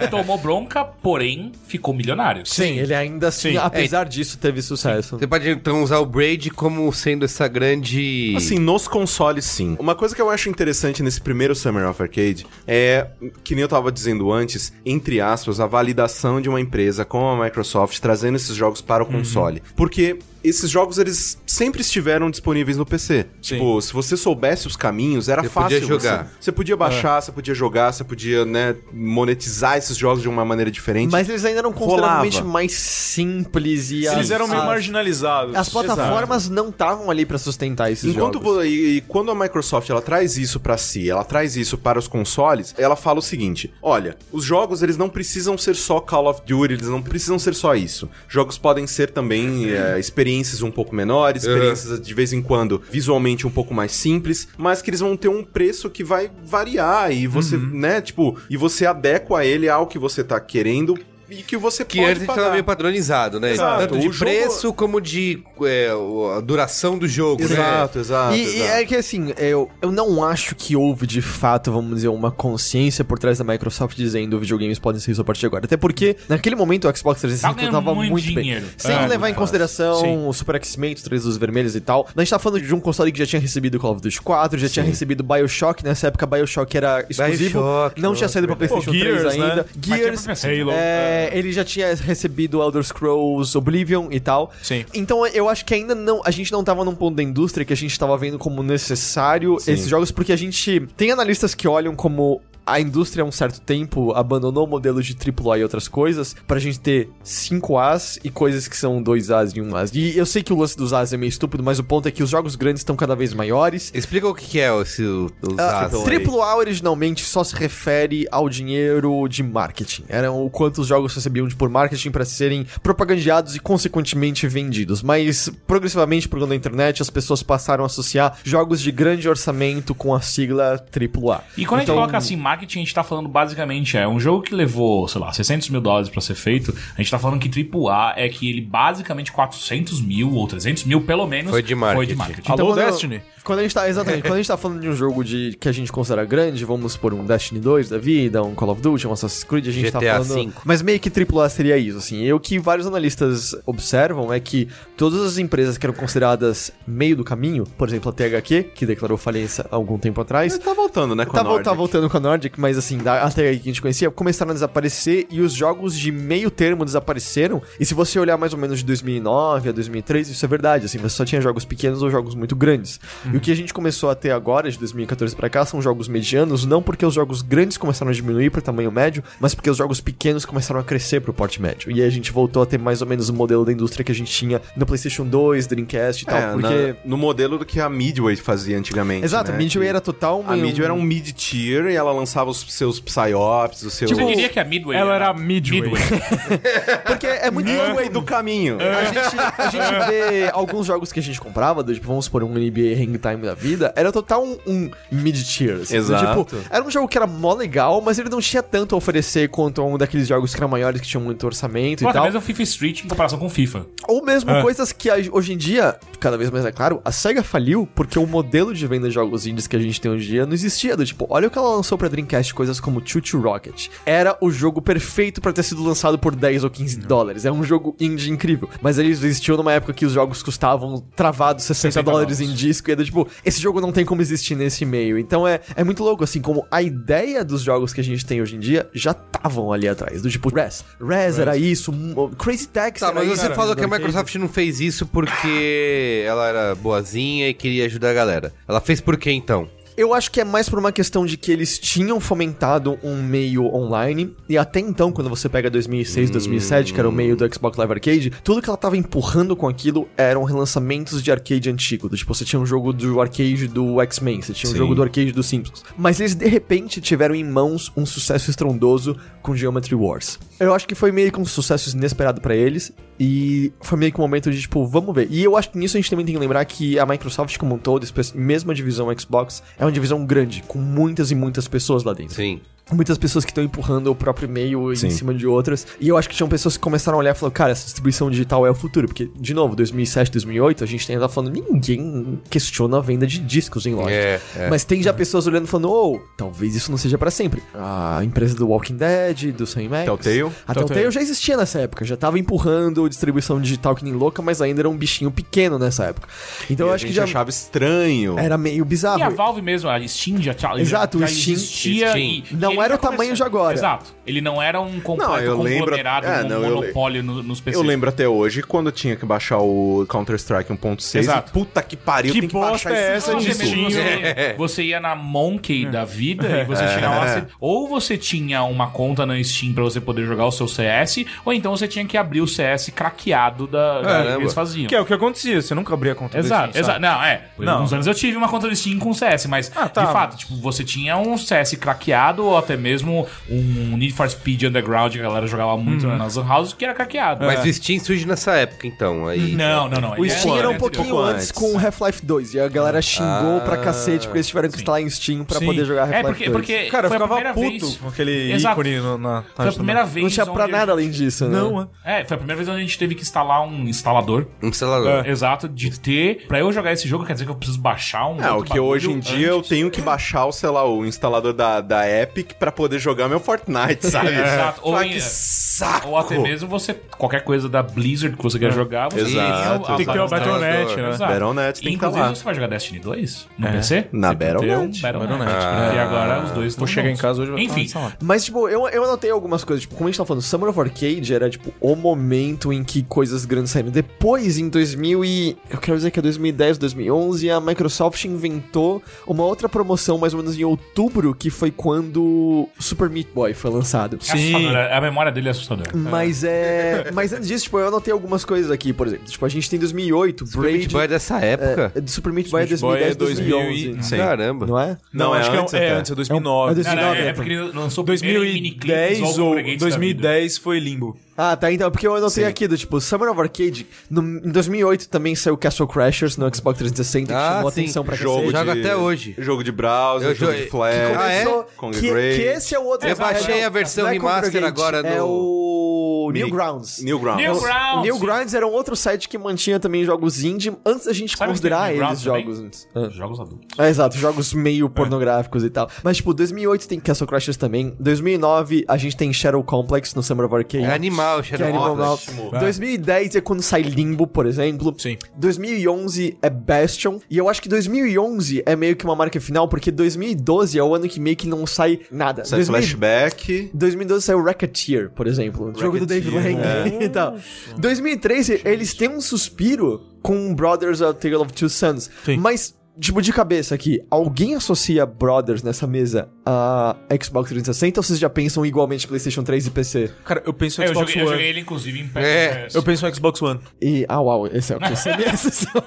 Tomou 0.09 0.37
bronca, 0.39 0.83
porém 0.83 1.51
ficou 1.67 1.93
milionário. 1.93 2.45
Sim, 2.45 2.77
ele 2.79 2.93
ainda 2.93 3.29
assim, 3.29 3.51
Sim. 3.51 3.57
apesar 3.57 4.05
disso, 4.05 4.37
teve 4.37 4.61
sucesso. 4.61 5.17
Você 5.17 5.27
pode 5.27 5.49
então 5.49 5.83
usar 5.83 5.99
o 5.99 6.05
Braid 6.05 6.49
como 6.51 6.91
sendo 6.93 7.25
essa 7.25 7.47
grande. 7.47 8.33
Assim, 8.35 8.57
nos 8.59 8.87
consoles, 8.87 9.45
sim. 9.45 9.75
Uma 9.79 9.95
coisa 9.95 10.15
que 10.15 10.21
eu 10.21 10.29
acho 10.29 10.49
interessante 10.49 11.01
nesse 11.03 11.21
primeiro 11.21 11.55
Summer 11.55 11.87
of 11.89 12.01
Arcade 12.01 12.26
é, 12.67 13.07
que 13.43 13.55
nem 13.55 13.61
eu 13.61 13.67
tava 13.67 13.91
dizendo 13.91 14.31
antes, 14.31 14.73
entre 14.85 15.21
aspas, 15.21 15.59
a 15.59 15.67
validação 15.67 16.41
de 16.41 16.49
uma 16.49 16.59
empresa 16.59 17.05
como 17.05 17.25
a 17.25 17.43
Microsoft 17.45 17.99
trazendo 17.99 18.35
esses 18.35 18.55
jogos 18.55 18.81
para 18.81 19.03
o 19.03 19.05
console. 19.05 19.61
Porque 19.75 20.17
esses 20.49 20.69
jogos, 20.69 20.97
eles 20.97 21.37
sempre 21.45 21.81
estiveram 21.81 22.29
disponíveis 22.29 22.77
no 22.77 22.85
PC. 22.85 23.25
Tipo, 23.41 23.81
se 23.81 23.93
você 23.93 24.15
soubesse 24.17 24.67
os 24.67 24.75
caminhos, 24.75 25.29
era 25.29 25.41
Você 25.43 25.49
fácil. 25.49 25.79
podia 25.79 25.87
jogar. 25.87 26.23
Você, 26.25 26.31
você 26.39 26.51
podia 26.51 26.77
baixar, 26.77 27.21
você 27.21 27.31
podia 27.31 27.53
jogar, 27.55 27.91
você 27.91 28.03
podia, 28.03 28.45
né, 28.45 28.75
monetizar 28.93 29.77
esses 29.77 29.97
jogos 29.97 30.21
de 30.21 30.29
uma 30.29 30.45
maneira 30.45 30.69
diferente. 30.71 31.11
Mas 31.11 31.27
eles 31.29 31.43
ainda 31.45 31.59
eram 31.59 31.73
consideravelmente 31.73 32.37
Rolava. 32.37 32.53
mais 32.53 32.73
simples 32.73 33.91
e 33.91 34.05
Eles 34.05 34.07
as, 34.07 34.31
eram 34.31 34.47
meio 34.47 34.61
as, 34.61 34.67
marginalizados. 34.67 35.55
as 35.55 35.69
plataformas 35.69 36.49
não 36.49 36.69
estavam 36.69 37.09
ali 37.09 37.25
pra 37.25 37.37
sustentar 37.37 37.91
esses 37.91 38.05
Enquanto 38.15 38.41
jogos. 38.41 38.65
e, 38.65 38.69
e 38.97 39.01
quando 39.01 39.31
a 39.31 39.35
Microsoft 39.35 39.89
ela 39.89 40.01
traz 40.01 40.37
isso 40.37 40.59
pra 40.59 40.77
si, 40.77 41.09
ela 41.09 41.23
traz 41.23 41.55
isso 41.57 41.77
para 41.77 41.97
os 41.99 42.07
consoles, 42.07 42.73
ela 42.77 42.95
fala 42.95 43.19
o 43.19 43.21
seguinte: 43.21 43.73
olha, 43.81 44.15
os 44.31 44.43
jogos 44.43 44.83
eles 44.83 44.97
não 44.97 45.09
precisam 45.09 45.57
ser 45.57 45.75
só 45.75 45.99
Call 45.99 46.27
of 46.29 46.41
Duty, 46.45 46.73
eles 46.73 46.87
não 46.87 47.01
precisam 47.01 47.39
ser 47.39 47.53
só 47.55 47.75
isso. 47.75 48.09
Jogos 48.27 48.57
podem 48.57 48.85
ser 48.87 49.11
também 49.11 49.69
é, 49.71 49.99
experiências 49.99 50.36
um 50.61 50.71
pouco 50.71 50.95
menores, 50.95 51.43
experiências 51.43 51.99
de 52.01 52.13
vez 52.13 52.33
em 52.33 52.41
quando 52.41 52.81
visualmente 52.89 53.45
um 53.45 53.51
pouco 53.51 53.73
mais 53.73 53.91
simples, 53.91 54.47
mas 54.57 54.81
que 54.81 54.89
eles 54.89 54.99
vão 54.99 55.15
ter 55.15 55.27
um 55.27 55.43
preço 55.43 55.89
que 55.89 56.03
vai 56.03 56.29
variar 56.43 57.11
e 57.11 57.27
você, 57.27 57.57
né, 57.57 58.01
tipo, 58.01 58.37
e 58.49 58.57
você 58.57 58.85
adequa 58.85 59.45
ele 59.45 59.69
ao 59.69 59.87
que 59.87 59.99
você 59.99 60.23
tá 60.23 60.39
querendo 60.39 60.97
e 61.29 61.37
que 61.43 61.57
você 61.57 61.83
Que 61.85 61.97
pode 61.99 62.11
antes 62.11 62.21
pagar. 62.25 62.33
estava 62.39 62.51
meio 62.53 62.63
padronizado, 62.63 63.39
né? 63.39 63.51
Exato. 63.53 63.79
Tanto 63.81 63.99
de 63.99 64.07
O 64.07 64.11
jogo- 64.11 64.31
preço 64.31 64.73
como 64.73 65.01
de 65.01 65.43
é, 65.65 65.89
a 66.37 66.39
duração 66.41 66.97
do 66.97 67.07
jogo, 67.07 67.43
né? 67.43 67.51
Exato, 67.53 67.99
exato. 67.99 68.35
E, 68.35 68.39
e 68.43 68.55
exato. 68.61 68.71
é 68.79 68.85
que 68.85 68.95
assim, 68.95 69.33
eu, 69.37 69.69
eu 69.81 69.91
não 69.91 70.23
acho 70.23 70.55
que 70.55 70.75
houve 70.75 71.05
de 71.07 71.21
fato, 71.21 71.71
vamos 71.71 71.95
dizer, 71.95 72.07
uma 72.07 72.31
consciência 72.31 73.03
por 73.03 73.19
trás 73.19 73.37
da 73.37 73.43
Microsoft 73.43 73.95
dizendo 73.97 74.39
videogames 74.39 74.79
podem 74.79 74.99
ser 75.01 75.11
isso 75.11 75.21
a 75.21 75.23
partir 75.23 75.41
de 75.41 75.45
agora. 75.47 75.65
Até 75.65 75.77
porque, 75.77 76.15
naquele 76.29 76.55
momento, 76.55 76.87
o 76.89 76.95
Xbox 76.97 77.21
360 77.21 77.47
Tá 77.47 77.53
ganhando 77.59 77.73
tava 77.73 77.95
muito 77.95 78.11
muito, 78.11 78.33
bem. 78.33 78.63
Sem 78.77 78.95
É, 78.95 79.07
levar 79.07 79.29
em 79.29 79.33
consideração 79.33 80.01
Sim. 80.01 80.27
o 80.27 80.33
superaquecimento, 80.33 81.03
três 81.03 81.23
luzes 81.23 81.37
vermelhas 81.37 81.75
e 81.75 81.81
tal. 81.81 82.07
A 82.15 82.19
gente 82.19 82.29
tá 82.29 82.39
falando 82.39 82.61
de 82.61 82.73
um 82.73 82.79
console 82.79 83.11
que 83.11 83.19
já 83.19 83.25
tinha 83.25 83.39
recebido 83.41 83.79
Call 83.79 83.93
of 83.93 84.01
Duty 84.01 84.21
4, 84.21 84.57
já 84.59 84.69
tinha 84.69 84.85
recebido 84.85 85.23
Bioshock. 85.23 85.83
Nessa 85.83 86.07
época, 86.07 86.25
Bioshock 86.25 86.75
era 86.77 87.05
exclusivo. 87.09 87.59
Bioshock, 87.59 88.01
não 88.01 88.13
tinha 88.15 88.27
saído 88.29 88.47
pra 88.47 88.55
Pô, 88.55 88.59
PlayStation 88.67 88.91
3 88.91 89.03
Gears, 89.03 89.37
né? 89.37 89.43
ainda. 89.49 89.65
Tinha 89.81 89.97
Gears. 89.97 90.27
Halo. 90.45 90.71
É, 90.71 91.16
ele 91.33 91.51
já 91.51 91.63
tinha 91.63 91.93
recebido 91.95 92.61
Elder 92.61 92.83
Scrolls 92.83 93.57
Oblivion 93.57 94.07
e 94.11 94.19
tal. 94.19 94.51
Sim. 94.61 94.85
Então 94.93 95.25
eu 95.27 95.49
acho 95.49 95.65
que 95.65 95.73
ainda 95.73 95.95
não. 95.95 96.21
A 96.25 96.31
gente 96.31 96.51
não 96.51 96.63
tava 96.63 96.83
num 96.83 96.95
ponto 96.95 97.15
da 97.15 97.23
indústria 97.23 97.65
que 97.65 97.73
a 97.73 97.75
gente 97.75 97.97
tava 97.97 98.17
vendo 98.17 98.37
como 98.37 98.63
necessário 98.63 99.57
esses 99.57 99.87
jogos, 99.87 100.11
porque 100.11 100.31
a 100.31 100.37
gente. 100.37 100.87
Tem 100.95 101.11
analistas 101.11 101.53
que 101.53 101.67
olham 101.67 101.95
como. 101.95 102.41
A 102.67 102.79
indústria 102.81 103.23
há 103.23 103.25
um 103.25 103.31
certo 103.31 103.61
tempo 103.61 104.11
abandonou 104.11 104.65
o 104.65 104.67
modelo 104.69 105.01
de 105.01 105.15
AAA 105.15 105.59
e 105.59 105.63
outras 105.63 105.87
coisas 105.87 106.35
pra 106.45 106.59
gente 106.59 106.79
ter 106.79 107.09
5As 107.23 108.19
e 108.23 108.29
coisas 108.29 108.67
que 108.67 108.75
são 108.75 109.01
2As 109.01 109.55
e 109.55 109.61
1As. 109.61 109.91
E 109.95 110.17
eu 110.17 110.25
sei 110.25 110.43
que 110.43 110.51
o 110.51 110.57
lance 110.59 110.75
dos 110.75 110.91
As 110.93 111.13
é 111.13 111.17
meio 111.17 111.29
estúpido, 111.29 111.63
mas 111.63 111.79
o 111.79 111.83
ponto 111.83 112.07
é 112.07 112.11
que 112.11 112.21
os 112.21 112.29
jogos 112.29 112.55
grandes 112.55 112.81
estão 112.81 112.95
cada 112.95 113.15
vez 113.15 113.33
maiores. 113.33 113.91
Explica 113.95 114.27
o 114.27 114.35
que 114.35 114.59
é 114.59 114.69
esse, 114.81 115.03
o- 115.03 115.31
os 115.41 115.57
Ah, 115.57 115.85
as. 115.85 116.03
Triple 116.03 116.39
A 116.41 116.55
originalmente 116.57 117.23
só 117.23 117.43
se 117.43 117.55
refere 117.55 118.27
ao 118.31 118.49
dinheiro 118.49 119.27
de 119.29 119.41
marketing. 119.43 120.03
Era 120.09 120.31
o 120.31 120.49
quanto 120.49 120.81
os 120.81 120.87
jogos 120.87 121.13
recebiam 121.15 121.47
de 121.47 121.55
por 121.55 121.69
marketing 121.69 122.11
para 122.11 122.25
serem 122.25 122.65
propagandeados 122.83 123.55
e 123.55 123.59
consequentemente 123.59 124.47
vendidos. 124.47 125.01
Mas 125.01 125.49
progressivamente, 125.65 126.27
por 126.27 126.37
conta 126.39 126.49
da 126.49 126.55
internet, 126.55 127.01
as 127.01 127.09
pessoas 127.09 127.41
passaram 127.41 127.83
a 127.83 127.87
associar 127.87 128.37
jogos 128.43 128.81
de 128.81 128.91
grande 128.91 129.27
orçamento 129.29 129.95
com 129.95 130.13
a 130.13 130.19
sigla 130.21 130.77
Triple 130.77 131.31
A. 131.31 131.41
E 131.57 131.65
quando 131.65 131.79
a 131.79 131.83
Então- 131.83 131.95
gente 131.95 132.01
coloca 132.01 132.17
assim, 132.17 132.35
marketing, 132.35 132.56
a 132.65 132.67
gente 132.67 132.93
tá 132.93 133.03
falando 133.03 133.27
basicamente, 133.29 133.97
é 133.97 134.07
um 134.07 134.19
jogo 134.19 134.41
que 134.41 134.53
levou, 134.55 135.07
sei 135.07 135.21
lá, 135.21 135.31
600 135.31 135.69
mil 135.69 135.81
dólares 135.81 136.09
pra 136.09 136.21
ser 136.21 136.35
feito, 136.35 136.73
a 136.95 137.01
gente 137.01 137.11
tá 137.11 137.19
falando 137.19 137.39
que 137.39 137.49
AAA 137.49 138.13
é 138.17 138.27
que 138.29 138.49
ele 138.49 138.61
basicamente 138.61 139.31
400 139.31 140.01
mil 140.01 140.33
ou 140.33 140.47
300 140.47 140.83
mil, 140.85 141.01
pelo 141.01 141.27
menos, 141.27 141.51
Foi 141.51 141.61
de 141.61 141.75
marketing. 141.75 142.15
marketing. 142.15 142.51
Alô, 142.51 142.67
quando 142.67 142.79
eu- 142.79 142.85
Destiny? 142.87 143.21
Quando 143.47 143.59
a 143.59 143.61
gente 143.63 143.73
tá, 143.73 143.87
exatamente, 143.87 144.23
quando 144.23 144.33
a 144.33 144.37
gente 144.37 144.47
tá 144.47 144.57
falando 144.57 144.81
de 144.81 144.89
um 144.89 144.93
jogo 144.93 145.23
de, 145.23 145.55
que 145.57 145.69
a 145.69 145.71
gente 145.71 145.89
considera 145.89 146.25
grande, 146.25 146.65
vamos 146.65 146.91
supor 146.93 147.13
um 147.13 147.23
Destiny 147.25 147.61
2 147.61 147.87
da 147.87 147.97
vida, 147.97 148.43
um 148.43 148.53
Call 148.53 148.69
of 148.71 148.81
Duty, 148.81 149.07
um 149.07 149.13
Assassin's 149.13 149.45
Creed, 149.45 149.67
a 149.67 149.71
gente 149.71 149.89
tá 149.89 149.99
GTA 149.99 150.13
falando... 150.21 150.33
5. 150.33 150.61
Mas 150.65 150.81
meio 150.81 150.99
que 150.99 151.09
AAA 151.09 151.47
seria 151.49 151.77
isso, 151.77 151.97
assim. 151.97 152.23
E 152.23 152.33
o 152.33 152.39
que 152.41 152.59
vários 152.59 152.85
analistas 152.85 153.55
observam 153.65 154.33
é 154.33 154.39
que 154.41 154.67
todas 154.97 155.21
as 155.21 155.37
empresas 155.37 155.77
que 155.77 155.85
eram 155.85 155.95
consideradas 155.95 156.71
meio 156.85 157.15
do 157.15 157.23
caminho, 157.23 157.63
por 157.77 157.87
exemplo, 157.87 158.09
a 158.09 158.13
THQ, 158.13 158.63
que 158.75 158.85
declarou 158.85 159.17
falência 159.17 159.65
há 159.71 159.75
algum 159.75 159.97
tempo 159.97 160.19
atrás, 160.19 160.53
Mas 160.53 160.63
tá 160.65 160.73
voltando, 160.73 161.15
né, 161.15 161.25
com 161.25 161.31
Tá, 161.31 161.39
a 161.39 161.43
vol- 161.43 161.51
Nordic. 161.53 161.69
tá 161.69 161.73
voltando 161.73 162.09
com 162.09 162.17
a 162.17 162.19
Nordic, 162.19 162.59
mas 162.59 162.77
assim, 162.77 162.97
da, 162.97 163.23
até 163.23 163.47
aí 163.47 163.55
que 163.59 163.69
a 163.69 163.71
gente 163.71 163.81
conhecia, 163.81 164.11
começaram 164.11 164.51
a 164.51 164.53
desaparecer 164.53 165.25
e 165.29 165.39
os 165.39 165.53
jogos 165.53 165.97
de 165.97 166.11
meio 166.11 166.51
termo 166.51 166.83
desapareceram. 166.83 167.61
E 167.79 167.85
se 167.85 167.93
você 167.93 168.19
olhar 168.19 168.35
mais 168.37 168.51
ou 168.51 168.59
menos 168.59 168.79
de 168.79 168.85
2009 168.85 169.69
a 169.69 169.71
2003, 169.71 170.29
isso 170.29 170.43
é 170.43 170.47
verdade, 170.49 170.85
assim, 170.85 170.97
você 170.97 171.15
só 171.15 171.23
tinha 171.23 171.39
jogos 171.39 171.63
pequenos 171.63 172.01
ou 172.01 172.09
jogos 172.11 172.35
muito 172.35 172.55
grandes. 172.55 172.99
E 173.33 173.36
E 173.37 173.39
o 173.39 173.41
que 173.41 173.51
a 173.51 173.55
gente 173.55 173.71
começou 173.71 174.09
a 174.09 174.15
ter 174.15 174.31
agora, 174.31 174.67
de 174.71 174.79
2014 174.79 175.35
pra 175.35 175.47
cá, 175.47 175.63
são 175.63 175.79
jogos 175.79 176.07
medianos, 176.07 176.65
não 176.65 176.81
porque 176.81 177.05
os 177.05 177.13
jogos 177.13 177.43
grandes 177.43 177.77
começaram 177.77 178.09
a 178.09 178.13
diminuir 178.13 178.49
pro 178.49 178.63
tamanho 178.63 178.91
médio, 178.91 179.23
mas 179.39 179.53
porque 179.53 179.69
os 179.69 179.77
jogos 179.77 180.01
pequenos 180.01 180.43
começaram 180.43 180.79
a 180.79 180.83
crescer 180.83 181.21
pro 181.21 181.31
porte 181.31 181.61
médio. 181.61 181.91
E 181.91 182.01
aí 182.01 182.07
a 182.07 182.09
gente 182.09 182.31
voltou 182.31 182.63
a 182.63 182.65
ter 182.65 182.79
mais 182.79 182.99
ou 182.99 183.07
menos 183.07 183.29
o 183.29 183.33
modelo 183.35 183.63
da 183.63 183.71
indústria 183.71 184.03
que 184.03 184.11
a 184.11 184.15
gente 184.15 184.31
tinha 184.31 184.59
no 184.75 184.87
PlayStation 184.87 185.23
2, 185.23 185.67
Dreamcast 185.67 186.23
e 186.23 186.25
tal, 186.25 186.37
É, 186.39 186.51
porque... 186.51 186.87
na- 186.87 186.95
no 187.05 187.15
modelo 187.15 187.59
do 187.59 187.65
que 187.65 187.79
a 187.79 187.87
Midway 187.87 188.35
fazia 188.37 188.75
antigamente. 188.75 189.23
Exato, 189.23 189.51
né? 189.51 189.55
a 189.55 189.59
Midway 189.59 189.85
Que 189.85 189.89
era 189.89 190.01
total... 190.01 190.43
A 190.47 190.55
Midway 190.55 190.85
era 190.85 190.93
um 190.95 191.03
mid-tier 191.03 191.85
e 191.91 191.95
ela 191.95 192.11
lançava 192.11 192.49
os 192.49 192.65
seus 192.73 192.99
Psyops, 192.99 193.83
os 193.83 193.93
seus... 193.93 194.09
Você 194.09 194.25
diria 194.25 194.49
que 194.49 194.59
a 194.59 194.65
Midway 194.65 194.97
Ela 194.97 195.13
era 195.13 195.31
Midway. 195.31 195.83
Porque 197.05 197.27
é 197.27 197.51
muito 197.51 197.69
Midway 197.69 198.09
do 198.09 198.23
caminho. 198.23 198.77
A 198.81 199.03
gente, 199.05 199.35
a 199.57 199.69
gente 199.69 200.07
vê 200.09 200.49
alguns 200.51 200.87
jogos 200.87 201.11
que 201.11 201.19
a 201.19 201.23
gente 201.23 201.39
comprava, 201.39 201.83
tipo, 201.83 202.07
vamos 202.07 202.25
supor, 202.25 202.43
um 202.43 202.49
NBA 202.53 202.95
Hang 202.99 203.17
Time 203.31 203.45
da 203.45 203.53
vida, 203.53 203.93
era 203.95 204.11
total 204.11 204.43
um, 204.43 204.57
um 204.65 204.89
mid-tier. 205.11 205.81
assim, 205.81 205.95
do 205.95 205.99
Exato. 205.99 206.45
Tipo, 206.45 206.57
era 206.69 206.83
um 206.83 206.91
jogo 206.91 207.07
que 207.07 207.17
era 207.17 207.27
mó 207.27 207.53
legal, 207.53 208.01
mas 208.01 208.19
ele 208.19 208.29
não 208.29 208.39
tinha 208.39 208.63
tanto 208.63 208.95
a 208.95 208.97
oferecer 208.97 209.49
quanto 209.49 209.83
um 209.83 209.97
daqueles 209.97 210.27
jogos 210.27 210.53
que 210.53 210.59
eram 210.59 210.69
maiores, 210.69 211.01
que 211.01 211.07
tinham 211.07 211.23
muito 211.23 211.45
orçamento 211.45 212.03
Pô, 212.03 212.05
e 212.05 212.09
até 212.09 212.19
tal. 212.19 212.25
mesmo 212.25 212.39
o 212.39 212.41
FIFA 212.41 212.63
Street 212.63 213.03
em 213.03 213.07
comparação 213.07 213.39
com 213.39 213.45
o 213.45 213.49
FIFA. 213.49 213.85
Ou 214.07 214.23
mesmo 214.23 214.61
coisas 214.61 214.91
que 214.91 215.09
hoje 215.31 215.53
em 215.53 215.57
dia, 215.57 215.97
cada 216.19 216.37
vez 216.37 216.49
mais 216.49 216.65
é 216.65 216.71
claro, 216.71 217.01
a 217.03 217.11
SEGA 217.11 217.43
faliu 217.43 217.87
porque 217.95 218.17
o 218.17 218.25
modelo 218.25 218.73
de 218.73 218.85
venda 218.87 219.07
de 219.07 219.13
jogos 219.13 219.45
indies 219.45 219.67
que 219.67 219.75
a 219.75 219.79
gente 219.79 219.99
tem 219.99 220.11
hoje 220.11 220.27
em 220.27 220.31
dia 220.31 220.45
não 220.45 220.53
existia. 220.53 220.95
Do 220.95 221.05
tipo, 221.05 221.25
olha 221.29 221.47
o 221.47 221.51
que 221.51 221.57
ela 221.57 221.75
lançou 221.75 221.97
pra 221.97 222.07
Dreamcast, 222.07 222.53
coisas 222.53 222.79
como 222.79 223.01
Choo 223.05 223.21
Choo 223.23 223.41
Rocket. 223.41 223.87
Era 224.05 224.37
o 224.41 224.51
jogo 224.51 224.81
perfeito 224.81 225.41
pra 225.41 225.51
ter 225.51 225.63
sido 225.63 225.83
lançado 225.83 226.17
por 226.17 226.35
10 226.35 226.63
ou 226.63 226.69
15 226.69 226.99
dólares. 226.99 227.45
É 227.45 227.51
um 227.51 227.63
jogo 227.63 227.95
indie 227.99 228.31
incrível. 228.31 228.69
Mas 228.81 228.97
ele 228.97 229.09
existiu 229.09 229.57
numa 229.57 229.73
época 229.73 229.93
que 229.93 230.05
os 230.05 230.13
jogos 230.13 230.41
custavam 230.43 231.03
travados 231.15 231.63
60, 231.65 231.93
60 231.93 232.03
dólares 232.03 232.39
em 232.39 232.45
dólares. 232.45 232.59
disco. 232.59 232.89
E 232.89 232.91
era 232.91 233.01
tipo, 233.07 233.27
esse 233.43 233.59
jogo 233.61 233.81
não 233.81 233.91
tem 233.91 234.05
como 234.05 234.21
existir 234.21 234.55
nesse 234.55 234.85
meio. 234.85 235.17
Então 235.17 235.47
é, 235.47 235.59
é 235.75 235.83
muito 235.83 236.03
louco, 236.03 236.23
assim, 236.23 236.41
como 236.41 236.65
a 236.71 236.81
ideia 236.81 237.43
dos 237.43 237.61
jogos 237.61 237.93
que 237.93 238.01
a 238.01 238.03
gente 238.03 238.25
tem 238.25 238.41
hoje 238.41 238.55
em 238.55 238.59
dia 238.59 238.87
já 238.93 239.11
estavam 239.11 239.71
ali 239.73 239.87
atrás. 239.87 240.21
Do 240.21 240.29
tipo, 240.29 240.49
Res. 240.53 240.85
Res 241.01 241.39
era 241.39 241.57
isso, 241.57 241.91
Crazy 242.37 242.67
Taxi 242.67 242.99
Tá, 242.99 243.07
era 243.07 243.15
mas 243.15 243.31
isso. 243.31 243.41
você 243.41 243.53
falou 243.53 243.75
que 243.75 243.83
a. 243.83 243.87
Microsoft 243.87 244.35
não 244.35 244.47
fez 244.49 244.79
isso 244.79 245.05
porque 245.05 246.23
ela 246.25 246.47
era 246.47 246.75
boazinha 246.75 247.49
e 247.49 247.53
queria 247.53 247.85
ajudar 247.85 248.11
a 248.11 248.13
galera. 248.13 248.53
Ela 248.67 248.79
fez 248.81 249.01
por 249.01 249.17
quê 249.17 249.31
então? 249.31 249.67
Eu 249.97 250.13
acho 250.13 250.29
que 250.29 250.39
é 250.39 250.43
mais 250.43 250.69
por 250.69 250.77
uma 250.77 250.91
questão 250.91 251.25
de 251.25 251.35
que 251.35 251.51
eles 251.51 251.79
tinham 251.79 252.19
fomentado 252.19 252.99
um 253.03 253.23
meio 253.23 253.65
online, 253.73 254.31
e 254.47 254.55
até 254.55 254.79
então, 254.79 255.11
quando 255.11 255.27
você 255.27 255.49
pega 255.49 255.71
2006, 255.71 256.29
2007, 256.29 256.93
que 256.93 256.99
era 256.99 257.09
o 257.09 257.11
meio 257.11 257.35
do 257.35 257.51
Xbox 257.51 257.75
Live 257.79 257.93
Arcade, 257.93 258.31
tudo 258.43 258.61
que 258.61 258.69
ela 258.69 258.77
tava 258.77 258.95
empurrando 258.95 259.55
com 259.55 259.67
aquilo 259.67 260.07
eram 260.15 260.43
relançamentos 260.43 261.23
de 261.23 261.31
arcade 261.31 261.67
antigo. 261.71 262.07
Tipo, 262.09 262.31
você 262.31 262.45
tinha 262.45 262.59
um 262.59 262.65
jogo 262.65 262.93
do 262.93 263.19
arcade 263.19 263.67
do 263.67 263.99
X-Men, 264.01 264.43
você 264.43 264.53
tinha 264.53 264.69
um 264.69 264.73
Sim. 264.73 264.77
jogo 264.77 264.93
do 264.93 265.01
arcade 265.01 265.31
dos 265.31 265.47
Simpsons. 265.47 265.83
Mas 265.97 266.19
eles, 266.19 266.35
de 266.35 266.47
repente, 266.47 267.01
tiveram 267.01 267.33
em 267.33 267.43
mãos 267.43 267.91
um 267.97 268.05
sucesso 268.05 268.51
estrondoso 268.51 269.17
com 269.41 269.55
Geometry 269.55 269.95
Wars. 269.95 270.37
Eu 270.59 270.75
acho 270.75 270.87
que 270.87 270.93
foi 270.93 271.11
meio 271.11 271.31
que 271.31 271.39
um 271.39 271.45
sucesso 271.45 271.97
inesperado 271.97 272.39
pra 272.39 272.55
eles, 272.55 272.93
e 273.19 273.73
foi 273.81 273.97
meio 273.97 274.11
que 274.11 274.19
um 274.19 274.21
momento 274.21 274.51
de, 274.51 274.61
tipo, 274.61 274.85
vamos 274.85 275.13
ver. 275.13 275.27
E 275.31 275.43
eu 275.43 275.57
acho 275.57 275.71
que 275.71 275.77
nisso 275.77 275.97
a 275.97 275.99
gente 275.99 276.09
também 276.09 276.25
tem 276.25 276.35
que 276.35 276.39
lembrar 276.39 276.63
que 276.65 276.99
a 276.99 277.05
Microsoft 277.05 277.57
como 277.57 277.75
um 277.75 277.77
todo, 277.77 278.05
mesmo 278.35 278.71
a 278.71 278.73
divisão 278.73 279.07
Xbox, 279.17 279.63
é 279.77 279.86
uma 279.87 279.91
divisão 279.91 280.25
grande, 280.25 280.63
com 280.67 280.77
muitas 280.77 281.31
e 281.31 281.35
muitas 281.35 281.67
pessoas 281.67 282.03
lá 282.03 282.13
dentro. 282.13 282.35
Sim. 282.35 282.61
Muitas 282.91 283.17
pessoas 283.17 283.43
que 283.43 283.51
estão 283.51 283.63
empurrando 283.63 284.07
o 284.07 284.15
próprio 284.15 284.47
meio 284.47 284.95
Sim. 284.95 285.07
em 285.07 285.09
cima 285.09 285.33
de 285.33 285.45
outras. 285.45 285.85
E 285.99 286.07
eu 286.07 286.17
acho 286.17 286.29
que 286.29 286.35
tinham 286.35 286.47
pessoas 286.47 286.77
que 286.77 286.81
começaram 286.83 287.17
a 287.17 287.19
olhar 287.19 287.31
e 287.31 287.37
falaram, 287.37 287.53
cara, 287.53 287.71
essa 287.71 287.83
distribuição 287.85 288.29
digital 288.31 288.65
é 288.65 288.71
o 288.71 288.75
futuro. 288.75 289.07
Porque, 289.07 289.29
de 289.35 289.53
novo, 289.53 289.75
2007, 289.75 290.31
2008, 290.31 290.83
a 290.83 290.87
gente 290.87 291.11
ainda 291.11 291.27
falando, 291.27 291.53
ninguém 291.53 292.39
questiona 292.49 292.97
a 292.97 293.01
venda 293.01 293.27
de 293.27 293.39
discos 293.39 293.85
em 293.85 293.93
loja. 293.93 294.11
É, 294.11 294.39
é. 294.55 294.69
Mas 294.69 294.83
tem 294.83 295.03
já 295.03 295.11
pessoas 295.13 295.47
olhando 295.47 295.65
e 295.65 295.67
falando, 295.67 295.91
oh, 295.91 296.19
talvez 296.37 296.75
isso 296.75 296.89
não 296.91 296.97
seja 296.97 297.17
pra 297.17 297.29
sempre. 297.31 297.61
A 297.73 298.21
empresa 298.23 298.55
do 298.55 298.67
Walking 298.67 298.95
Dead, 298.95 299.51
do 299.53 299.65
Sam 299.67 299.89
Max. 299.89 300.05
Telltale. 300.05 300.51
A 300.67 300.73
Telltale 300.73 301.11
já 301.11 301.21
existia 301.21 301.57
nessa 301.57 301.79
época, 301.79 302.05
já 302.05 302.15
tava 302.15 302.39
empurrando 302.39 303.07
distribuição 303.09 303.59
digital 303.59 303.95
que 303.95 304.03
nem 304.03 304.13
louca, 304.13 304.41
mas 304.41 304.61
ainda 304.61 304.81
era 304.81 304.89
um 304.89 304.95
bichinho 304.95 305.29
pequeno 305.31 305.77
nessa 305.77 306.05
época. 306.05 306.27
Então 306.69 306.85
E 306.85 306.89
eu 306.89 306.91
a 306.91 306.95
acho 306.95 307.03
que 307.05 307.09
gente 307.11 307.17
já 307.17 307.23
achava 307.25 307.49
estranho. 307.49 308.37
era 308.39 308.57
meio 308.57 308.85
bizarro. 308.85 309.19
E 309.19 309.23
a 309.23 309.29
Valve 309.29 309.61
mesmo, 309.61 309.89
a 309.89 310.07
Steam 310.07 310.41
já, 310.41 310.53
já, 310.57 310.77
Exato, 310.79 311.19
já 311.19 311.25
o 311.25 311.27
Steam- 311.27 311.53
existia 311.53 312.09
Steam. 312.09 312.21
e- 312.23 312.43
Não 312.51 312.76
ele 312.77 312.85
era 312.85 312.95
o 312.95 312.97
tamanho 312.97 313.17
começou- 313.17 313.35
de 313.35 313.43
agora. 313.43 313.73
Exato. 313.73 314.05
Ele 314.25 314.41
não 314.41 314.61
era 314.61 314.79
um 314.81 314.99
completo 314.99 315.31
Não, 315.31 315.39
eu 315.39 315.61
lembro- 315.61 315.79
conglomerado, 315.85 316.25
é, 316.27 316.43
um 316.43 316.47
não, 316.47 316.55
eu 316.55 316.61
le- 316.61 316.75
monopólio 316.75 317.23
no- 317.23 317.43
nos 317.43 317.59
PCs. 317.61 317.81
Eu 317.81 317.87
lembro 317.87 318.09
até 318.09 318.27
hoje 318.27 318.61
quando 318.63 318.87
eu 318.87 318.91
tinha 318.91 319.15
que 319.15 319.25
baixar 319.25 319.57
o 319.59 320.05
Counter-Strike 320.09 320.71
1.6. 320.71 321.15
Exato. 321.25 321.51
Puta 321.51 321.81
que 321.81 321.95
pariu, 321.95 322.33
Que 322.33 322.39
tem 322.41 322.49
que 322.49 322.55
baixar 322.55 322.91
é 322.93 323.15
essa 323.15 323.31
Não, 323.33 323.39
de 323.39 323.53
você, 323.53 323.63
É. 324.37 324.55
você 324.57 324.83
ia 324.83 324.99
na 324.99 325.15
Monkey 325.15 325.85
da 325.85 326.03
vida 326.05 326.47
e 326.61 326.65
você 326.65 326.85
tinha 326.87 327.09
lá. 327.09 327.25
você- 327.27 327.43
ou 327.59 327.87
você 327.87 328.17
tinha 328.17 328.63
uma 328.63 328.87
conta 328.87 329.25
na 329.25 329.41
Steam 329.43 329.73
pra 329.73 329.83
você 329.83 329.99
poder 330.01 330.25
jogar 330.25 330.45
o 330.45 330.51
seu 330.51 330.67
CS, 330.67 331.25
ou 331.45 331.53
então 331.53 331.75
você 331.75 331.87
tinha 331.87 332.05
que 332.05 332.17
abrir 332.17 332.41
o 332.41 332.47
CS 332.47 332.91
craqueado 332.91 333.67
da, 333.67 334.01
da 334.01 334.35
que 334.35 334.41
eles 334.41 334.53
faziam. 334.53 334.87
Que 334.87 334.95
é 334.95 335.01
o 335.01 335.05
que 335.05 335.13
acontecia, 335.13 335.61
você 335.61 335.73
nunca 335.73 335.93
abria 335.93 336.11
a 336.13 336.15
conta 336.15 336.37
do 336.37 336.45
Exato, 336.45 336.69
Steam, 336.69 336.81
exato. 336.83 336.99
Não, 336.99 337.23
é. 337.23 337.41
Por 337.55 337.65
Não. 337.65 337.73
alguns 337.73 337.93
anos 337.93 338.07
eu 338.07 338.13
tive 338.13 338.37
uma 338.37 338.47
conta 338.49 338.67
do 338.67 338.75
Steam 338.75 338.99
com 338.99 339.13
CS, 339.13 339.45
mas 339.47 339.71
Ah, 339.75 339.87
tá. 339.87 340.05
de 340.05 340.11
fato, 340.11 340.37
tipo, 340.37 340.55
você 340.57 340.83
tinha 340.83 341.17
um 341.17 341.37
CS 341.37 341.75
craqueado 341.77 342.45
ou 342.45 342.57
até 342.67 342.77
mesmo 342.77 343.25
um 343.49 343.97
Need 343.97 344.13
for 344.13 344.29
Speed 344.29 344.63
Underground 344.63 345.13
que 345.13 345.19
a 345.19 345.23
galera 345.23 345.47
jogava 345.47 345.77
muito 345.77 346.05
Uhum. 346.07 346.17
nas 346.17 346.35
lan 346.35 346.45
houses 346.47 346.73
que 346.73 346.83
era 346.85 346.93
craqueado. 346.93 347.45
Mas 347.45 347.63
o 347.63 347.73
Steam 347.73 347.99
surge 347.99 348.25
nessa 348.27 348.53
época, 348.55 348.85
então. 348.87 349.27
Aí, 349.27 349.55
Não, 349.55 349.89
não, 349.89 350.01
não. 350.01 350.11
O 350.19 350.25
é- 350.25 350.29
Steam 350.29 350.57
era 350.57 350.69
um 350.69 350.73
é 350.73 350.77
pouquinho 350.77 351.17
antes 351.17 351.35
antes. 351.35 351.51
com 351.51 351.73
o 351.75 351.77
Half-Life 351.79 352.25
2. 352.25 352.53
E 352.53 352.59
a 352.59 352.67
galera 352.67 353.01
xingou 353.01 353.61
pra 353.61 353.77
cacete 353.77 354.27
porque 354.27 354.37
eles 354.39 354.47
tiveram 354.47 354.69
que 354.69 354.75
instalar 354.77 355.01
em 355.01 355.09
Steam 355.09 355.43
pra 355.43 355.59
Sim. 355.59 355.65
poder 355.65 355.85
jogar 355.85 356.01
É, 356.11 356.17
Half-Life 356.17 356.27
porque, 356.27 356.43
2. 356.49 356.51
porque 356.51 356.89
Cara, 356.91 357.05
eu 357.07 357.09
foi 357.09 357.17
a 357.17 357.21
ficava 357.21 357.35
primeira 357.35 357.53
puto 357.53 357.85
vez. 357.85 357.97
com 357.97 358.07
aquele 358.09 358.51
Exato. 358.53 358.73
ícone 358.81 358.97
no- 358.99 359.17
na 359.17 359.43
Foi 359.55 359.67
a 359.67 359.71
primeira 359.71 360.03
vez. 360.05 360.23
Não 360.23 360.29
tinha 360.31 360.45
pra 360.45 360.67
nada 360.67 360.91
além 360.91 361.09
disso, 361.09 361.45
né? 361.47 361.57
Não, 361.57 361.89
é. 362.05 362.21
É, 362.21 362.25
foi 362.25 362.35
a 362.35 362.37
primeira 362.37 362.57
vez 362.57 362.67
onde 362.69 362.77
a 362.79 362.81
gente 362.81 362.97
teve 362.97 363.15
que 363.15 363.21
instalar 363.21 363.61
um 363.65 363.87
instalador. 363.87 364.45
Um 364.61 364.67
instalador. 364.69 365.25
Exato, 365.27 365.67
de 365.69 365.97
ter. 365.99 366.45
Pra 366.47 366.59
eu 366.59 366.71
jogar 366.71 366.91
esse 366.93 367.07
jogo, 367.07 367.25
quer 367.25 367.33
dizer 367.33 367.45
que 367.45 367.51
eu 367.51 367.55
preciso 367.55 367.79
baixar 367.79 368.27
um. 368.27 368.41
É, 368.43 368.51
o 368.51 368.63
que 368.63 368.79
hoje 368.79 369.11
em 369.11 369.19
dia 369.19 369.47
eu 369.47 369.61
tenho 369.61 369.89
que 369.89 370.01
baixar 370.01 370.45
o, 370.45 370.51
sei 370.51 370.69
lá, 370.69 370.85
o 370.87 371.05
instalador 371.05 371.53
da, 371.53 371.81
da 371.81 372.09
Epic 372.09 372.53
pra 372.59 372.71
poder 372.71 372.99
jogar 372.99 373.27
meu 373.27 373.39
Fortnite, 373.39 374.05
sabe? 374.09 374.29
Exato. 374.33 374.81
Ou, 374.83 375.01
em- 375.03 375.09
que 375.09 375.21
saco! 375.21 376.09
ou 376.09 376.17
até 376.17 376.37
mesmo 376.37 376.67
você. 376.67 376.93
Qualquer 377.17 377.43
coisa 377.43 377.67
da 377.67 377.81
Blizzard 377.81 378.35
que 378.37 378.43
você 378.43 378.59
quer 378.59 378.71
jogar, 378.71 379.09
você 379.09 379.21
Exato. 379.21 379.85
tem, 379.87 379.95
Tem 379.97 380.05
que 380.05 380.11
ter 380.13 380.19
o 380.19 380.27
Battle.net. 380.27 380.59
Battle.net, 380.61 381.01
né? 381.01 381.09
Exato. 381.09 381.31
Battle.net 381.33 381.81
tem 381.81 381.93
que 381.93 381.99
tá 381.99 382.07
Inclusive, 382.07 382.21
lá. 382.29 382.35
você 382.35 382.43
vai 382.43 382.53
jogar 382.55 382.67
Destiny 382.67 382.99
2 382.99 383.47
no 383.57 383.71
PC? 383.71 384.07
Na 384.11 384.29
ter 384.35 384.45
Battle.net. 384.45 384.99
Um 384.99 385.01
Battle.net. 385.01 385.01
Battle.net. 385.01 385.95
E 385.95 385.99
agora 385.99 386.43
os 386.43 386.51
dois 386.51 386.67
estão 386.73 386.85
Vou 386.85 386.93
chegar 386.93 387.09
em 387.09 387.15
casa 387.15 387.41
hoje 387.41 387.51
vai 387.51 387.61
Enfim. 387.61 387.87
Mas, 388.21 388.45
tipo, 388.45 388.67
eu, 388.69 388.87
eu 388.89 389.03
anotei 389.03 389.29
algumas 389.31 389.63
coisas. 389.63 389.81
Tipo, 389.81 389.95
como 389.95 390.07
a 390.07 390.11
gente 390.11 390.17
tá 390.17 390.25
falando, 390.25 390.43
Summer 390.43 390.69
of 390.69 390.79
Arcade 390.79 391.33
era, 391.33 391.49
tipo, 391.49 391.73
o 391.81 391.95
momento 391.95 392.71
em 392.73 392.83
que 392.83 393.03
coisas 393.03 393.45
grandes 393.45 393.71
saíram. 393.71 393.89
Depois, 393.89 394.57
em 394.57 394.69
2000 394.69 395.25
e... 395.25 395.57
Eu 395.69 395.77
quero 395.79 395.97
dizer 395.97 396.11
que 396.11 396.19
é 396.19 396.21
2010, 396.21 396.77
2011, 396.77 397.49
a 397.49 397.59
Microsoft 397.59 398.23
inventou 398.25 399.01
uma 399.25 399.43
outra 399.43 399.67
promoção, 399.69 400.17
mais 400.17 400.33
ou 400.33 400.39
menos 400.41 400.57
em 400.57 400.63
outubro, 400.63 401.33
que 401.33 401.49
foi 401.49 401.71
quando 401.71 402.46
Super 402.79 403.09
Meat 403.09 403.27
Boy 403.33 403.53
foi 403.53 403.71
lançado. 403.71 404.15
é 404.15 404.33
assustador, 404.33 404.75
a 404.75 405.01
memória 405.01 405.31
dele 405.31 405.47
é 405.47 405.51
assustadora. 405.51 405.91
Mas 405.93 406.43
é... 406.43 407.09
Mas 407.13 407.33
antes 407.33 407.47
disso, 407.47 407.65
tipo, 407.65 407.79
eu 407.79 407.87
anotei 407.87 408.11
algumas 408.11 408.43
coisas 408.45 408.71
aqui, 408.71 408.93
por 408.93 409.07
exemplo. 409.07 409.25
Tipo, 409.25 409.45
a 409.45 409.49
gente 409.49 409.69
tem 409.69 409.79
2008, 409.79 410.45
Super 410.45 410.61
Meat 410.61 410.73
Braid... 410.73 410.93
Boy 410.93 411.03
é 411.03 411.07
dessa 411.07 411.39
época? 411.39 411.91
É, 411.95 412.01
do 412.01 412.09
Super 412.09 412.33
Meat 412.33 412.49
Boy 412.49 412.63
é 412.63 412.65
Meat 412.65 412.79
Boy 412.79 412.99
2010, 412.99 413.11
é 413.11 413.15
2000 413.15 413.47
e- 413.47 413.67
2011. 413.67 414.03
Sim. 414.03 414.17
Caramba. 414.17 414.65
Não 414.65 414.79
é? 414.79 414.97
Não, 415.13 415.35
é 415.35 415.39
acho 415.39 415.51
que 415.51 415.57
antes 415.57 415.73
é, 415.73 415.85
é 415.85 415.91
antes, 415.91 416.11
é 416.11 416.15
2009. 416.15 416.71
É 416.71 416.75
2009. 416.75 417.01
Não, 417.01 417.15
não, 417.15 417.21
é, 417.21 417.27
é, 417.27 417.33
porque 417.33 417.51
ele 417.51 417.71
lançou 417.71 418.03
primeiro 418.03 418.43
em 418.43 418.53
miniclipes 418.53 419.19
2010 419.19 419.39
ou 419.39 419.49
Congregates 419.49 419.79
da 419.79 419.97
vida. 419.97 420.21
2010 420.21 420.57
foi 420.57 420.79
Limbo. 420.79 421.17
Ah, 421.37 421.55
tá, 421.55 421.71
então, 421.71 421.91
porque 421.91 422.07
eu 422.07 422.15
anotei 422.15 422.43
Sim. 422.43 422.49
aqui 422.49 422.67
do 422.67 422.75
tipo, 422.77 422.99
Summer 422.99 423.29
of 423.29 423.39
Arcade, 423.39 423.85
no, 424.09 424.21
em 424.21 424.51
2008 424.51 425.07
também 425.07 425.35
saiu 425.35 425.55
Castle 425.55 425.87
Crashers 425.87 426.35
no 426.35 426.53
Xbox 426.53 426.79
360, 426.79 427.27
que 427.27 427.33
Ah, 427.33 427.55
chamou 427.57 427.71
sim. 427.71 427.81
atenção 427.81 428.03
pra 428.03 428.15
Jogo 428.15 428.51
cacete. 428.51 428.57
Jogo 428.67 428.79
até 428.79 428.95
hoje. 428.95 429.35
Jogo 429.37 429.63
de 429.63 429.71
browser, 429.71 430.29
Eu 430.29 430.35
jogo 430.35 430.51
jo- 430.51 430.57
de 430.57 430.63
que 430.65 430.71
flash. 430.71 430.95
Ah, 431.17 431.31
é? 431.31 431.45
Conga 431.77 431.99
que, 431.99 432.09
que 432.09 432.41
esse 432.41 432.73
é 432.73 432.79
o 432.79 432.83
outro. 432.85 433.07
Eu 433.07 433.15
baixei 433.15 433.63
a 433.63 433.69
versão 433.69 434.03
não 434.05 434.09
é 434.11 434.13
remaster 434.13 434.63
agora 434.63 434.97
É 434.99 435.19
no- 435.19 435.27
o 435.27 436.29
Mini- 436.31 436.45
Newgrounds. 436.45 437.03
Newgrounds. 437.03 437.41
Newgrounds. 437.43 437.97
O 437.99 438.01
Newgrounds 438.01 438.53
era 438.53 438.67
um 438.67 438.71
outro 438.71 438.95
site 438.95 439.29
que 439.29 439.37
mantinha 439.37 439.79
também 439.79 440.03
jogos 440.03 440.43
indie 440.43 440.73
antes 440.85 441.05
da 441.05 441.13
gente 441.13 441.37
Sabe 441.37 441.51
considerar 441.51 441.83
que 441.91 441.97
eles 441.97 441.99
Newgrounds 441.99 442.21
jogos 442.21 442.59
antes. 442.59 442.87
Ah. 442.95 443.09
Jogos 443.11 443.39
adultos. 443.39 443.67
É, 443.79 443.89
exato, 443.89 444.17
jogos 444.17 444.53
meio 444.53 444.89
pornográficos 444.89 445.63
e 445.63 445.69
tal. 445.69 445.89
Mas, 446.03 446.17
tipo, 446.17 446.33
2008 446.33 446.87
tem 446.87 446.99
Castle 446.99 447.27
Crashers 447.27 447.57
também. 447.57 447.95
2009 447.99 448.83
a 448.87 448.97
gente 448.97 449.15
tem 449.15 449.31
Shadow 449.31 449.63
Complex 449.63 450.13
no 450.15 450.23
Summer 450.23 450.45
of 450.47 450.55
Arcade. 450.55 450.83
É 450.83 450.93
animal, 450.93 451.26
É 451.39 451.43
Shadow 451.43 451.67
Animal 451.67 451.95
Complex. 451.95 452.35
Mouth. 452.35 452.59
2010 452.59 453.35
é 453.35 453.41
quando 453.41 453.61
sai 453.61 453.81
Limbo, 453.81 454.25
por 454.27 454.45
exemplo. 454.45 454.93
Sim. 454.97 455.17
2011 455.35 456.37
é 456.41 456.49
Bastion. 456.49 457.19
E 457.29 457.37
eu 457.37 457.49
acho 457.49 457.61
que 457.61 457.69
2011 457.69 458.63
é 458.65 458.75
meio 458.75 458.95
que 458.95 459.05
uma 459.05 459.15
marca 459.15 459.39
final, 459.39 459.67
porque 459.67 459.91
2012 459.91 460.77
é 460.79 460.83
o 460.83 460.95
ano 460.95 461.07
que 461.07 461.19
meio 461.19 461.35
que 461.35 461.47
não 461.47 461.65
sai 461.65 461.99
nada. 462.11 462.45
Sai 462.45 462.59
2000 462.59 462.77
flashback. 462.81 463.71
2012 463.73 464.25
saiu 464.25 464.43
Racketeer, 464.43 465.09
por 465.11 465.27
exemplo. 465.27 465.73
Jogo 465.77 465.99
do 465.99 466.05
David 466.05 466.33
Lang 466.33 466.57
e 467.03 467.09
tal. 467.09 467.35
2013, 467.77 468.61
eles 468.65 468.93
têm 468.93 469.09
um 469.09 469.21
suspiro 469.21 470.01
com 470.21 470.53
Brothers 470.53 471.01
A 471.01 471.13
Tale 471.13 471.35
of 471.35 471.53
Two 471.53 471.69
Sons. 471.69 472.09
Sim. 472.25 472.37
Mas 472.37 472.75
tipo, 472.99 473.21
de 473.21 473.31
cabeça 473.33 473.75
aqui, 473.75 474.01
alguém 474.09 474.55
associa 474.55 475.05
Brothers 475.05 475.63
nessa 475.63 475.85
mesa 475.87 476.29
a 476.45 476.95
Xbox 477.21 477.49
360 477.49 477.99
ou 477.99 478.03
vocês 478.03 478.19
já 478.19 478.29
pensam 478.29 478.65
igualmente 478.65 479.07
PlayStation 479.07 479.43
3 479.43 479.67
e 479.67 479.71
PC? 479.71 480.11
Cara, 480.25 480.41
eu 480.45 480.53
penso 480.53 480.81
É, 480.81 480.85
em 480.85 480.87
eu, 480.89 480.93
Xbox 480.93 481.09
joguei, 481.11 481.21
eu 481.23 481.27
One. 481.27 481.35
joguei 481.35 481.49
ele, 481.49 481.59
inclusive, 481.61 481.99
em 481.99 482.09
É, 482.15 482.67
Eu 482.73 482.83
penso 482.83 483.05
em 483.07 483.13
Xbox 483.13 483.41
One. 483.41 483.59
E, 483.81 484.05
ah, 484.07 484.21
uau, 484.21 484.47
esse 484.47 484.73
é 484.73 484.77
o 484.77 484.79
que 484.81 484.89
você. 484.89 485.11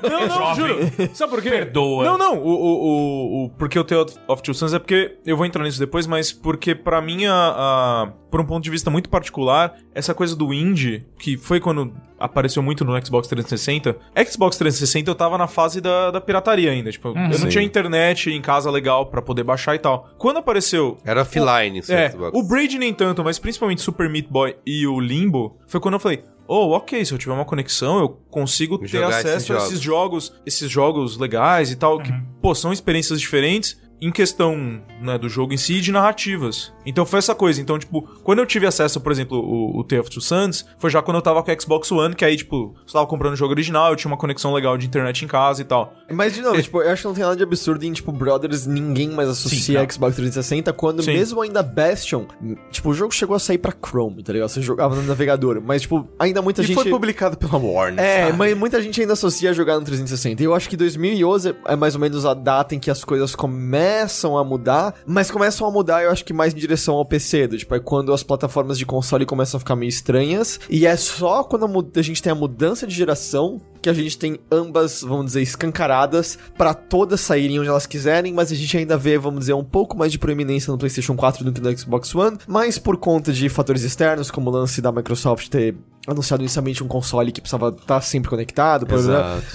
Não, 0.03 0.27
não, 0.29 0.55
juro. 0.55 0.79
Sabe 1.15 1.31
por 1.33 1.43
quê? 1.43 1.51
Perdoa. 1.51 2.05
Não, 2.05 2.19
não. 2.19 2.39
O, 2.39 2.49
o, 2.49 2.55
o, 2.55 3.45
o- 3.47 3.51
porque 3.51 3.79
eu 3.79 3.85
tenho 3.85 4.05
of 4.29 4.43
Two 4.43 4.55
Sons 4.55 4.73
é 4.75 4.79
porque. 4.79 5.17
Eu 5.27 5.37
vou 5.37 5.47
entrar 5.47 5.65
nisso 5.65 5.79
depois, 5.79 6.07
mas 6.07 6.33
porque 6.33 6.75
pra 6.75 7.01
mim, 7.01 7.27
a, 7.27 7.33
a- 7.35 8.13
por 8.31 8.41
um 8.41 8.45
ponto 8.45 8.63
de 8.63 8.71
vista 8.71 8.91
muito 8.91 9.09
particular, 9.09 9.75
essa 9.95 10.15
coisa 10.15 10.37
do 10.37 10.53
indie, 10.55 11.05
que 11.19 11.37
foi 11.37 11.59
quando 11.61 11.93
apareceu 12.21 12.63
muito 12.63 12.85
no 12.85 12.93
Xbox 13.05 13.27
360. 13.27 13.97
Xbox 14.29 14.57
360 14.59 15.11
eu 15.11 15.15
tava 15.15 15.39
na 15.39 15.49
fase 15.49 15.81
da, 15.81 16.11
da 16.11 16.21
pirataria 16.21 16.71
ainda. 16.71 16.93
Tipo, 16.93 17.09
eu 17.09 17.15
não 17.15 17.33
Sim. 17.33 17.49
tinha 17.49 17.65
internet 17.65 18.31
em 18.31 18.43
casa 18.43 18.71
legal 18.71 19.07
pra 19.07 19.23
poder 19.23 19.43
baixar 19.43 19.75
e 19.75 19.79
tal. 19.79 20.11
Quando 20.19 20.37
apareceu 20.37 20.99
Era 21.05 21.23
offline 21.23 21.81
o 21.81 21.93
é, 21.93 22.11
Xbox. 22.11 22.39
o 22.39 22.43
Braid 22.43 22.79
nem 22.79 22.93
tanto, 22.93 23.25
mas 23.25 23.39
principalmente 23.39 23.81
Super 23.81 24.09
Meat 24.09 24.29
Boy 24.29 24.57
e 24.67 24.87
o 24.87 25.01
Limbo, 25.01 25.57
foi 25.67 25.81
quando 25.81 25.95
eu 25.95 26.01
falei, 26.01 26.23
oh, 26.47 26.71
ok, 26.73 27.05
se 27.05 27.13
eu 27.13 27.19
tiver 27.19 27.33
uma 27.33 27.45
conexão, 27.45 27.99
eu 28.01 28.09
consigo 28.29 28.77
ter 28.79 28.89
Jogar 28.89 29.11
esses 29.11 29.25
acesso 29.25 29.53
a 29.55 29.57
esses 29.59 29.81
jogos, 29.81 30.33
esses 30.45 30.71
jogos 30.71 31.17
legais 31.17 31.71
e 31.71 31.77
tal, 31.77 31.99
que, 32.01 32.13
pô, 32.43 32.55
são 32.55 32.73
experiências 32.73 33.21
diferentes 33.21 33.81
em 34.01 34.11
questão 34.11 34.81
né, 35.01 35.19
do 35.19 35.29
jogo 35.29 35.53
em 35.53 35.57
si 35.57 35.75
e 35.75 35.81
de 35.81 35.93
narrativas. 35.93 36.73
Então 36.87 37.05
foi 37.05 37.19
essa 37.19 37.35
coisa. 37.35 37.61
Então, 37.61 37.79
tipo, 37.79 38.03
quando 38.23 38.39
eu 38.39 38.47
tive 38.47 38.67
acesso, 38.67 39.01
por 39.01 39.13
exemplo, 39.13 39.39
o, 39.39 39.79
o 39.79 39.85
Tale 39.85 40.01
of 40.01 40.11
Two 40.11 40.23
Sons, 40.23 40.65
foi 40.79 40.89
já 40.91 41.03
quando 41.03 41.17
eu 41.17 41.23
tava 41.23 41.43
com 41.43 41.53
o 41.53 41.61
Xbox 41.61 41.93
One, 41.93 42.15
que 42.15 42.25
aí, 42.25 42.37
tipo, 42.37 42.75
você 42.87 42.95
tava 42.95 43.07
comprando 43.07 43.35
o 43.35 43.37
jogo 43.37 43.53
original, 43.53 43.91
eu 43.91 43.97
tinha 43.97 44.11
uma 44.11 44.17
conexão 44.17 44.55
legal 44.55 44.79
de 44.79 44.87
internet 44.87 45.25
em 45.25 45.29
casa 45.29 45.61
e 45.61 45.65
tal. 45.65 45.95
Mas, 46.11 46.35
de 46.35 46.41
novo, 46.41 46.61
tipo, 46.63 46.81
eu 46.81 46.91
acho 46.91 47.03
que 47.03 47.09
não 47.09 47.15
tem 47.15 47.25
nada 47.25 47.37
de 47.37 47.43
absurdo 47.43 47.85
em, 47.85 47.93
tipo, 47.93 48.11
Brothers, 48.11 48.67
ninguém 48.67 49.11
mais 49.11 49.29
associa 49.29 49.81
não. 49.81 49.91
Xbox 49.91 50.17
360, 50.17 50.73
quando 50.73 51.03
Sim. 51.03 51.13
mesmo 51.13 51.41
ainda 51.43 51.63
Bastion, 51.63 52.25
tipo, 52.71 52.91
o 52.91 52.95
jogo 52.95 53.15
chegou 53.15 53.37
a 53.37 53.39
sair 53.39 53.59
pra 53.59 53.73
Chrome, 53.73 54.23
tá 54.23 54.33
ligado? 54.33 54.49
Você 54.49 54.63
jogava 54.63 54.97
no 54.97 55.03
navegador, 55.03 55.61
mas, 55.65 55.83
tipo, 55.83 56.09
ainda 56.19 56.41
muita 56.41 56.63
E 56.63 56.67
gente... 56.67 56.75
foi 56.75 56.91
publicado 56.91 57.37
pela 57.37 57.59
Warner. 57.59 58.03
É, 58.03 58.27
sabe? 58.27 58.39
mas 58.39 58.57
muita 58.57 58.81
gente 58.83 59.01
ainda 59.01 59.13
associa 59.13 59.51
a 59.51 59.53
jogar 59.53 59.79
no 59.79 59.85
360. 59.85 60.43
E 60.43 60.47
eu 60.47 60.55
acho 60.55 60.69
que 60.69 60.77
2011 60.77 61.55
é 61.67 61.77
mais 61.77 61.95
ou 61.95 62.01
menos 62.01 62.25
a 62.25 62.33
data 62.33 62.75
em 62.75 62.79
que 62.79 62.91
as 62.91 63.05
coisas 63.05 63.35
começam 63.35 63.90
a 63.91 64.45
mudar, 64.45 64.95
mas 65.07 65.31
começam 65.31 65.67
a 65.67 65.71
mudar, 65.71 66.03
eu 66.03 66.11
acho 66.11 66.25
que 66.25 66.33
mais 66.33 66.55
em 66.55 66.57
direção 66.57 66.97
ao 66.97 67.05
PC, 67.05 67.47
do, 67.47 67.59
tipo, 67.59 67.75
é 67.75 67.81
quando 67.81 68.13
as 68.13 68.23
plataformas 68.23 68.79
de 68.79 68.87
console 68.87 69.27
começam 69.27 69.59
a 69.59 69.61
ficar 69.61 69.77
meio 69.77 69.89
estranhas, 69.89 70.61
e 70.69 70.87
é 70.87 70.97
só 70.97 71.43
quando 71.43 71.67
a, 71.67 71.99
a 71.99 72.03
gente 72.03 72.23
tem 72.23 72.33
a 72.33 72.35
mudança 72.35 72.87
de 72.87 72.95
geração 72.95 73.61
que 73.81 73.89
a 73.89 73.95
gente 73.95 74.19
tem 74.19 74.39
ambas, 74.51 75.01
vamos 75.01 75.27
dizer, 75.27 75.43
escancaradas 75.43 76.39
pra 76.57 76.75
todas 76.75 77.21
saírem 77.21 77.59
onde 77.59 77.69
elas 77.69 77.87
quiserem, 77.87 78.33
mas 78.33 78.53
a 78.53 78.55
gente 78.55 78.77
ainda 78.77 78.97
vê, 78.97 79.19
vamos 79.19 79.41
dizer, 79.41 79.55
um 79.55 79.65
pouco 79.65 79.97
mais 79.97 80.13
de 80.13 80.19
proeminência 80.19 80.71
no 80.71 80.79
PlayStation 80.79 81.17
4 81.17 81.45
do 81.45 81.53
que 81.53 81.61
no 81.61 81.79
Xbox 81.79 82.15
One, 82.15 82.37
mas 82.47 82.79
por 82.79 82.97
conta 82.99 83.33
de 83.33 83.49
fatores 83.49 83.83
externos, 83.83 84.31
como 84.31 84.51
o 84.51 84.53
lance 84.53 84.83
da 84.83 84.93
Microsoft 84.93 85.49
ter 85.49 85.75
anunciado 86.07 86.43
inicialmente 86.43 86.83
um 86.83 86.89
console 86.89 87.31
que 87.31 87.41
precisava 87.41 87.69
estar 87.69 88.01
sempre 88.01 88.31
conectado, 88.31 88.87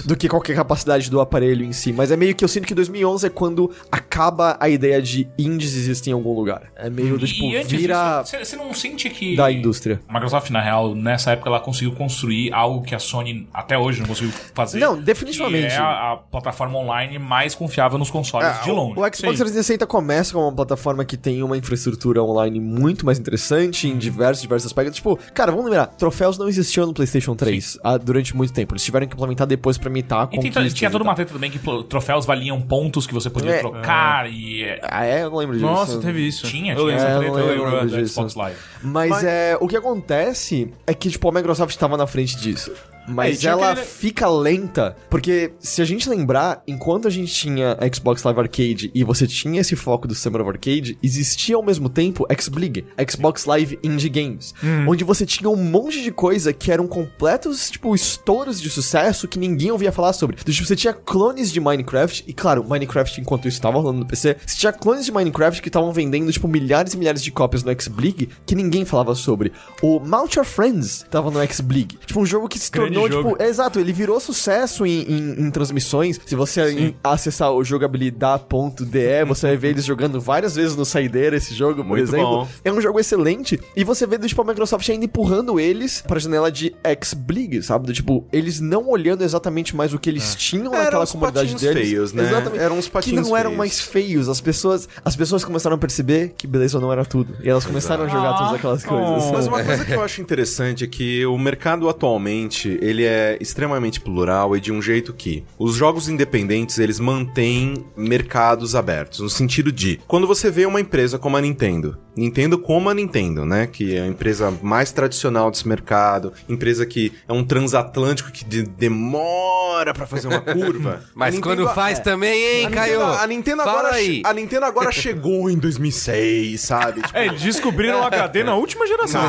do 0.04 0.16
que 0.16 0.28
qualquer 0.28 0.54
capacidade 0.54 1.10
do 1.10 1.20
aparelho 1.20 1.64
em 1.64 1.72
si. 1.72 1.92
Mas 1.92 2.10
é 2.10 2.16
meio 2.16 2.34
que 2.34 2.44
eu 2.44 2.48
sinto 2.48 2.66
que 2.66 2.74
2011 2.74 3.26
é 3.26 3.30
quando 3.30 3.70
acaba 3.90 4.56
a 4.60 4.68
ideia 4.68 5.00
de 5.02 5.28
indies 5.38 5.74
existem 5.74 6.12
em 6.12 6.14
algum 6.14 6.34
lugar. 6.34 6.70
É 6.76 6.88
meio 6.88 7.18
do 7.18 7.26
tipo, 7.26 7.44
e 7.46 7.56
antes 7.56 7.70
vira 7.70 8.22
você 8.24 8.44
você 8.44 8.56
não 8.56 8.72
sente 8.72 9.10
que... 9.10 9.36
da 9.36 9.50
indústria. 9.50 10.00
A 10.08 10.12
Microsoft, 10.12 10.50
na 10.50 10.60
real, 10.60 10.94
nessa 10.94 11.32
época, 11.32 11.48
ela 11.48 11.60
conseguiu 11.60 11.92
construir 11.92 12.52
algo 12.52 12.82
que 12.82 12.94
a 12.94 12.98
Sony 12.98 13.48
até 13.52 13.76
hoje 13.76 14.00
não 14.00 14.06
conseguiu 14.06 14.32
fazer. 14.54 14.78
Não, 14.78 15.00
definitivamente. 15.00 15.68
Que 15.68 15.72
é 15.74 15.78
a, 15.78 16.12
a 16.12 16.16
plataforma 16.16 16.78
online 16.78 17.18
mais 17.18 17.54
confiável 17.54 17.98
nos 17.98 18.10
consoles 18.10 18.46
É, 18.48 18.62
de 18.62 18.70
longe. 18.70 18.92
O 18.92 19.02
Xbox 19.02 19.18
360 19.18 19.86
começa 19.86 20.32
como 20.32 20.46
uma 20.46 20.54
plataforma 20.54 21.04
que 21.04 21.16
tem 21.16 21.42
uma 21.42 21.56
infraestrutura 21.56 22.22
online 22.22 22.60
muito 22.60 23.04
mais 23.04 23.18
interessante 23.18 23.88
em 23.88 23.96
diversos, 23.96 24.42
diversos 24.42 24.66
aspectos. 24.66 24.96
Tipo, 24.96 25.18
cara, 25.34 25.50
vamos 25.50 25.66
lembrar, 25.66 25.86
troféus 25.86 26.38
não 26.38 26.45
existiam 26.48 26.86
no 26.86 26.94
PlayStation 26.94 27.34
3 27.34 27.78
ah, 27.82 27.96
durante 27.96 28.34
muito 28.36 28.52
tempo. 28.52 28.72
Eles 28.74 28.84
tiveram 28.84 29.06
que 29.06 29.14
implementar 29.14 29.46
depois 29.46 29.76
pra 29.78 29.88
imitar 29.90 30.26
E 30.26 30.30
tem- 30.38 30.50
conquistas 30.52 30.74
tinha 30.74 30.90
toda 30.90 31.04
e 31.04 31.06
uma 31.06 31.14
treta 31.14 31.32
também 31.32 31.50
que 31.50 31.58
troféus 31.88 32.24
valiam 32.26 32.60
pontos 32.60 33.06
que 33.06 33.14
você 33.14 33.28
podia 33.30 33.50
É. 33.52 33.58
trocar 33.60 34.30
e... 34.30 34.62
é, 34.62 34.80
Ah, 34.82 35.04
é? 35.04 35.22
Eu 35.24 35.30
não 35.30 35.38
lembro 35.38 35.54
disso. 35.56 35.66
Nossa, 35.66 35.98
teve 35.98 36.26
isso. 36.26 36.46
Tinha, 36.46 36.72
eu 36.74 36.76
tinha 36.76 36.86
lembro. 36.88 37.02
essa 37.02 37.06
É, 37.06 37.14
eu 37.14 37.18
treta, 37.20 37.32
não 37.32 37.40
eu 37.40 37.64
lembro 37.64 37.84
lembro. 37.86 38.08
Xbox 38.08 38.34
Live. 38.34 38.58
Mas, 38.82 39.10
Mas- 39.10 39.24
é, 39.24 39.56
o 39.60 39.66
que 39.68 39.76
acontece 39.76 40.72
é 40.86 40.94
que, 40.94 41.10
tipo, 41.10 41.28
a 41.28 41.32
Microsoft 41.32 41.70
estava 41.72 41.96
na 41.96 42.06
frente 42.06 42.36
disso. 42.36 42.72
Mas 43.08 43.44
É, 43.44 43.48
ela 43.48 43.72
aquele- 43.72 43.86
fica 43.86 44.28
lenta, 44.28 44.96
porque 45.08 45.52
se 45.60 45.80
a 45.80 45.84
gente 45.84 46.08
lembrar, 46.08 46.62
enquanto 46.66 47.06
a 47.06 47.10
gente 47.10 47.32
tinha 47.32 47.76
Xbox 47.94 48.22
Live 48.22 48.40
Arcade 48.40 48.90
e 48.94 49.04
você 49.04 49.26
tinha 49.26 49.60
esse 49.60 49.76
foco 49.76 50.08
do 50.08 50.14
Summer 50.14 50.40
of 50.42 50.50
Arcade, 50.50 50.98
existia 51.02 51.56
ao 51.56 51.62
mesmo 51.62 51.88
tempo 51.88 52.26
XBlig, 52.38 52.84
Xbox 53.10 53.44
Live 53.44 53.78
Indie 53.82 54.08
Games, 54.08 54.54
onde 54.88 55.04
você 55.04 55.24
tinha 55.26 55.48
um 55.48 55.56
monte 55.56 56.02
de 56.02 56.10
coisa 56.10 56.52
que 56.52 56.70
eram 56.72 56.86
completos, 56.86 57.70
tipo, 57.70 57.94
estouros 57.94 58.60
de 58.60 58.68
sucesso 58.70 59.28
que 59.28 59.38
ninguém 59.38 59.70
ouvia 59.70 59.92
falar 59.92 60.12
sobre. 60.12 60.36
Então, 60.40 60.52
tipo, 60.52 60.66
você 60.66 60.76
tinha 60.76 60.92
clones 60.92 61.52
de 61.52 61.60
Minecraft, 61.60 62.24
e 62.26 62.32
claro, 62.32 62.64
Minecraft, 62.68 63.20
enquanto 63.20 63.46
isso 63.48 63.56
estava 63.58 63.78
rolando 63.78 64.00
no 64.00 64.06
PC, 64.06 64.36
você 64.46 64.56
tinha 64.56 64.72
clones 64.72 65.04
de 65.04 65.12
Minecraft 65.12 65.62
que 65.62 65.68
estavam 65.68 65.92
vendendo, 65.92 66.30
tipo, 66.32 66.48
milhares 66.48 66.94
e 66.94 66.96
milhares 66.96 67.22
de 67.22 67.30
cópias 67.30 67.62
no 67.62 67.72
XBlig 67.80 68.28
que 68.44 68.54
ninguém 68.54 68.84
falava 68.84 69.14
sobre. 69.14 69.52
O 69.82 70.00
Mount 70.00 70.34
Your 70.34 70.44
Friends 70.44 71.04
tava 71.10 71.30
no 71.30 71.40
XBlig. 71.46 71.98
Tipo, 72.06 72.20
um 72.20 72.26
jogo 72.26 72.48
que 72.48 72.58
se 72.58 72.70
Grande 72.70 72.95
jogo. 73.08 73.30
tipo, 73.30 73.42
é, 73.42 73.48
exato, 73.48 73.78
ele 73.80 73.92
virou 73.92 74.18
sucesso 74.20 74.84
em, 74.86 75.02
em- 75.02 75.40
em 75.46 75.50
transmissões. 75.50 76.20
Se 76.24 76.34
você 76.34 76.70
em- 76.70 76.96
acessar 77.02 77.52
o 77.52 77.62
jogabilidade.de, 77.64 79.24
você 79.26 79.46
vai 79.48 79.56
ver 79.56 79.68
eles 79.70 79.84
jogando 79.84 80.20
várias 80.20 80.54
vezes 80.56 80.76
no 80.76 80.84
Saideira 80.84 81.36
esse 81.36 81.54
jogo, 81.54 81.76
por 81.82 81.86
Muito 81.86 82.02
exemplo. 82.04 82.26
bom. 82.44 82.48
É 82.64 82.72
um 82.72 82.80
jogo 82.80 82.98
excelente. 83.00 83.60
E 83.76 83.84
você 83.84 84.06
vê, 84.06 84.18
tipo, 84.18 84.40
a 84.42 84.44
Microsoft 84.44 84.88
ainda 84.88 85.04
empurrando 85.04 85.58
eles 85.60 86.02
pra 86.06 86.18
janela 86.18 86.50
de 86.50 86.74
X-Blig, 86.82 87.62
sabe? 87.62 87.92
Tipo, 87.92 88.24
eles 88.32 88.60
não 88.60 88.88
olhando 88.88 89.22
exatamente 89.22 89.74
mais 89.76 89.92
o 89.94 89.98
que 89.98 90.08
eles 90.10 90.34
tinham 90.34 90.74
Eram 90.74 90.84
naquela 90.84 91.06
comunidade 91.06 91.54
deles. 91.56 91.88
feios, 91.88 92.12
né? 92.12 92.24
Exatamente. 92.24 92.62
Eram 92.62 92.78
os 92.78 92.88
patinhos 92.88 93.22
Que 93.22 93.28
não 93.30 93.36
eram 93.36 93.50
feios. 93.50 93.58
mais 93.58 93.80
feios. 93.80 94.28
As 94.28 94.40
pessoas, 94.40 94.88
as 95.04 95.14
pessoas 95.16 95.44
começaram 95.44 95.76
a 95.76 95.78
perceber 95.78 96.34
que 96.36 96.46
beleza 96.46 96.78
não 96.80 96.92
era 96.92 97.04
tudo. 97.04 97.36
E 97.42 97.48
elas 97.48 97.64
começaram 97.64 98.04
a 98.04 98.08
jogar 98.08 98.34
todas 98.38 98.54
aquelas 98.54 98.84
coisas. 98.84 99.30
Mas 99.32 99.46
uma 99.46 99.62
coisa 99.64 99.84
que 99.84 99.92
eu 99.92 100.02
acho 100.02 100.20
interessante 100.20 100.84
é 100.84 100.86
que 100.86 101.24
o 101.26 101.38
mercado 101.38 101.88
atualmente, 101.88 102.78
ele 102.86 103.04
é 103.04 103.36
extremamente 103.40 104.00
plural 104.00 104.56
e 104.56 104.60
de 104.60 104.72
um 104.72 104.80
jeito 104.80 105.12
que 105.12 105.44
os 105.58 105.74
jogos 105.74 106.08
independentes, 106.08 106.78
eles 106.78 106.98
mantêm 107.00 107.84
mercados 107.96 108.74
abertos, 108.74 109.20
no 109.20 109.28
sentido 109.30 109.72
de, 109.72 110.00
quando 110.06 110.26
você 110.26 110.50
vê 110.50 110.66
uma 110.66 110.80
empresa 110.80 111.18
como 111.18 111.36
a 111.36 111.40
Nintendo, 111.40 111.98
Nintendo 112.16 112.58
como 112.58 112.88
a 112.88 112.94
Nintendo, 112.94 113.44
né, 113.44 113.66
que 113.66 113.94
é 113.96 114.00
a 114.02 114.06
empresa 114.06 114.50
mais 114.62 114.90
tradicional 114.92 115.50
desse 115.50 115.68
mercado, 115.68 116.32
empresa 116.48 116.86
que 116.86 117.12
é 117.28 117.32
um 117.32 117.44
transatlântico 117.44 118.30
que 118.32 118.44
de- 118.44 118.62
demora 118.62 119.92
pra 119.92 120.06
fazer 120.06 120.28
uma 120.28 120.40
curva. 120.40 121.02
Mas 121.14 121.34
A 121.36 121.40
quando 121.40 121.58
Nintendo- 121.60 121.74
faz 121.74 121.98
também, 121.98 122.42
hein, 122.60 122.66
a 122.66 122.70
Caio? 122.70 122.98
Nintendo, 123.00 123.18
a 123.18 123.26
Nintendo 123.26 123.62
Fala 123.64 123.78
agora, 123.80 123.94
aí. 123.96 124.22
a 124.24 124.32
Nintendo 124.32 124.64
agora 124.66 124.92
chegou 124.92 125.50
em 125.50 125.58
2006, 125.58 126.60
sabe? 126.60 127.02
Tipo, 127.02 127.16
É, 127.18 127.26
eles 127.26 127.42
descobriram 127.42 128.00
o 128.00 128.04
HD 128.04 128.44
na 128.44 128.54
última 128.54 128.86
geração. 128.86 129.22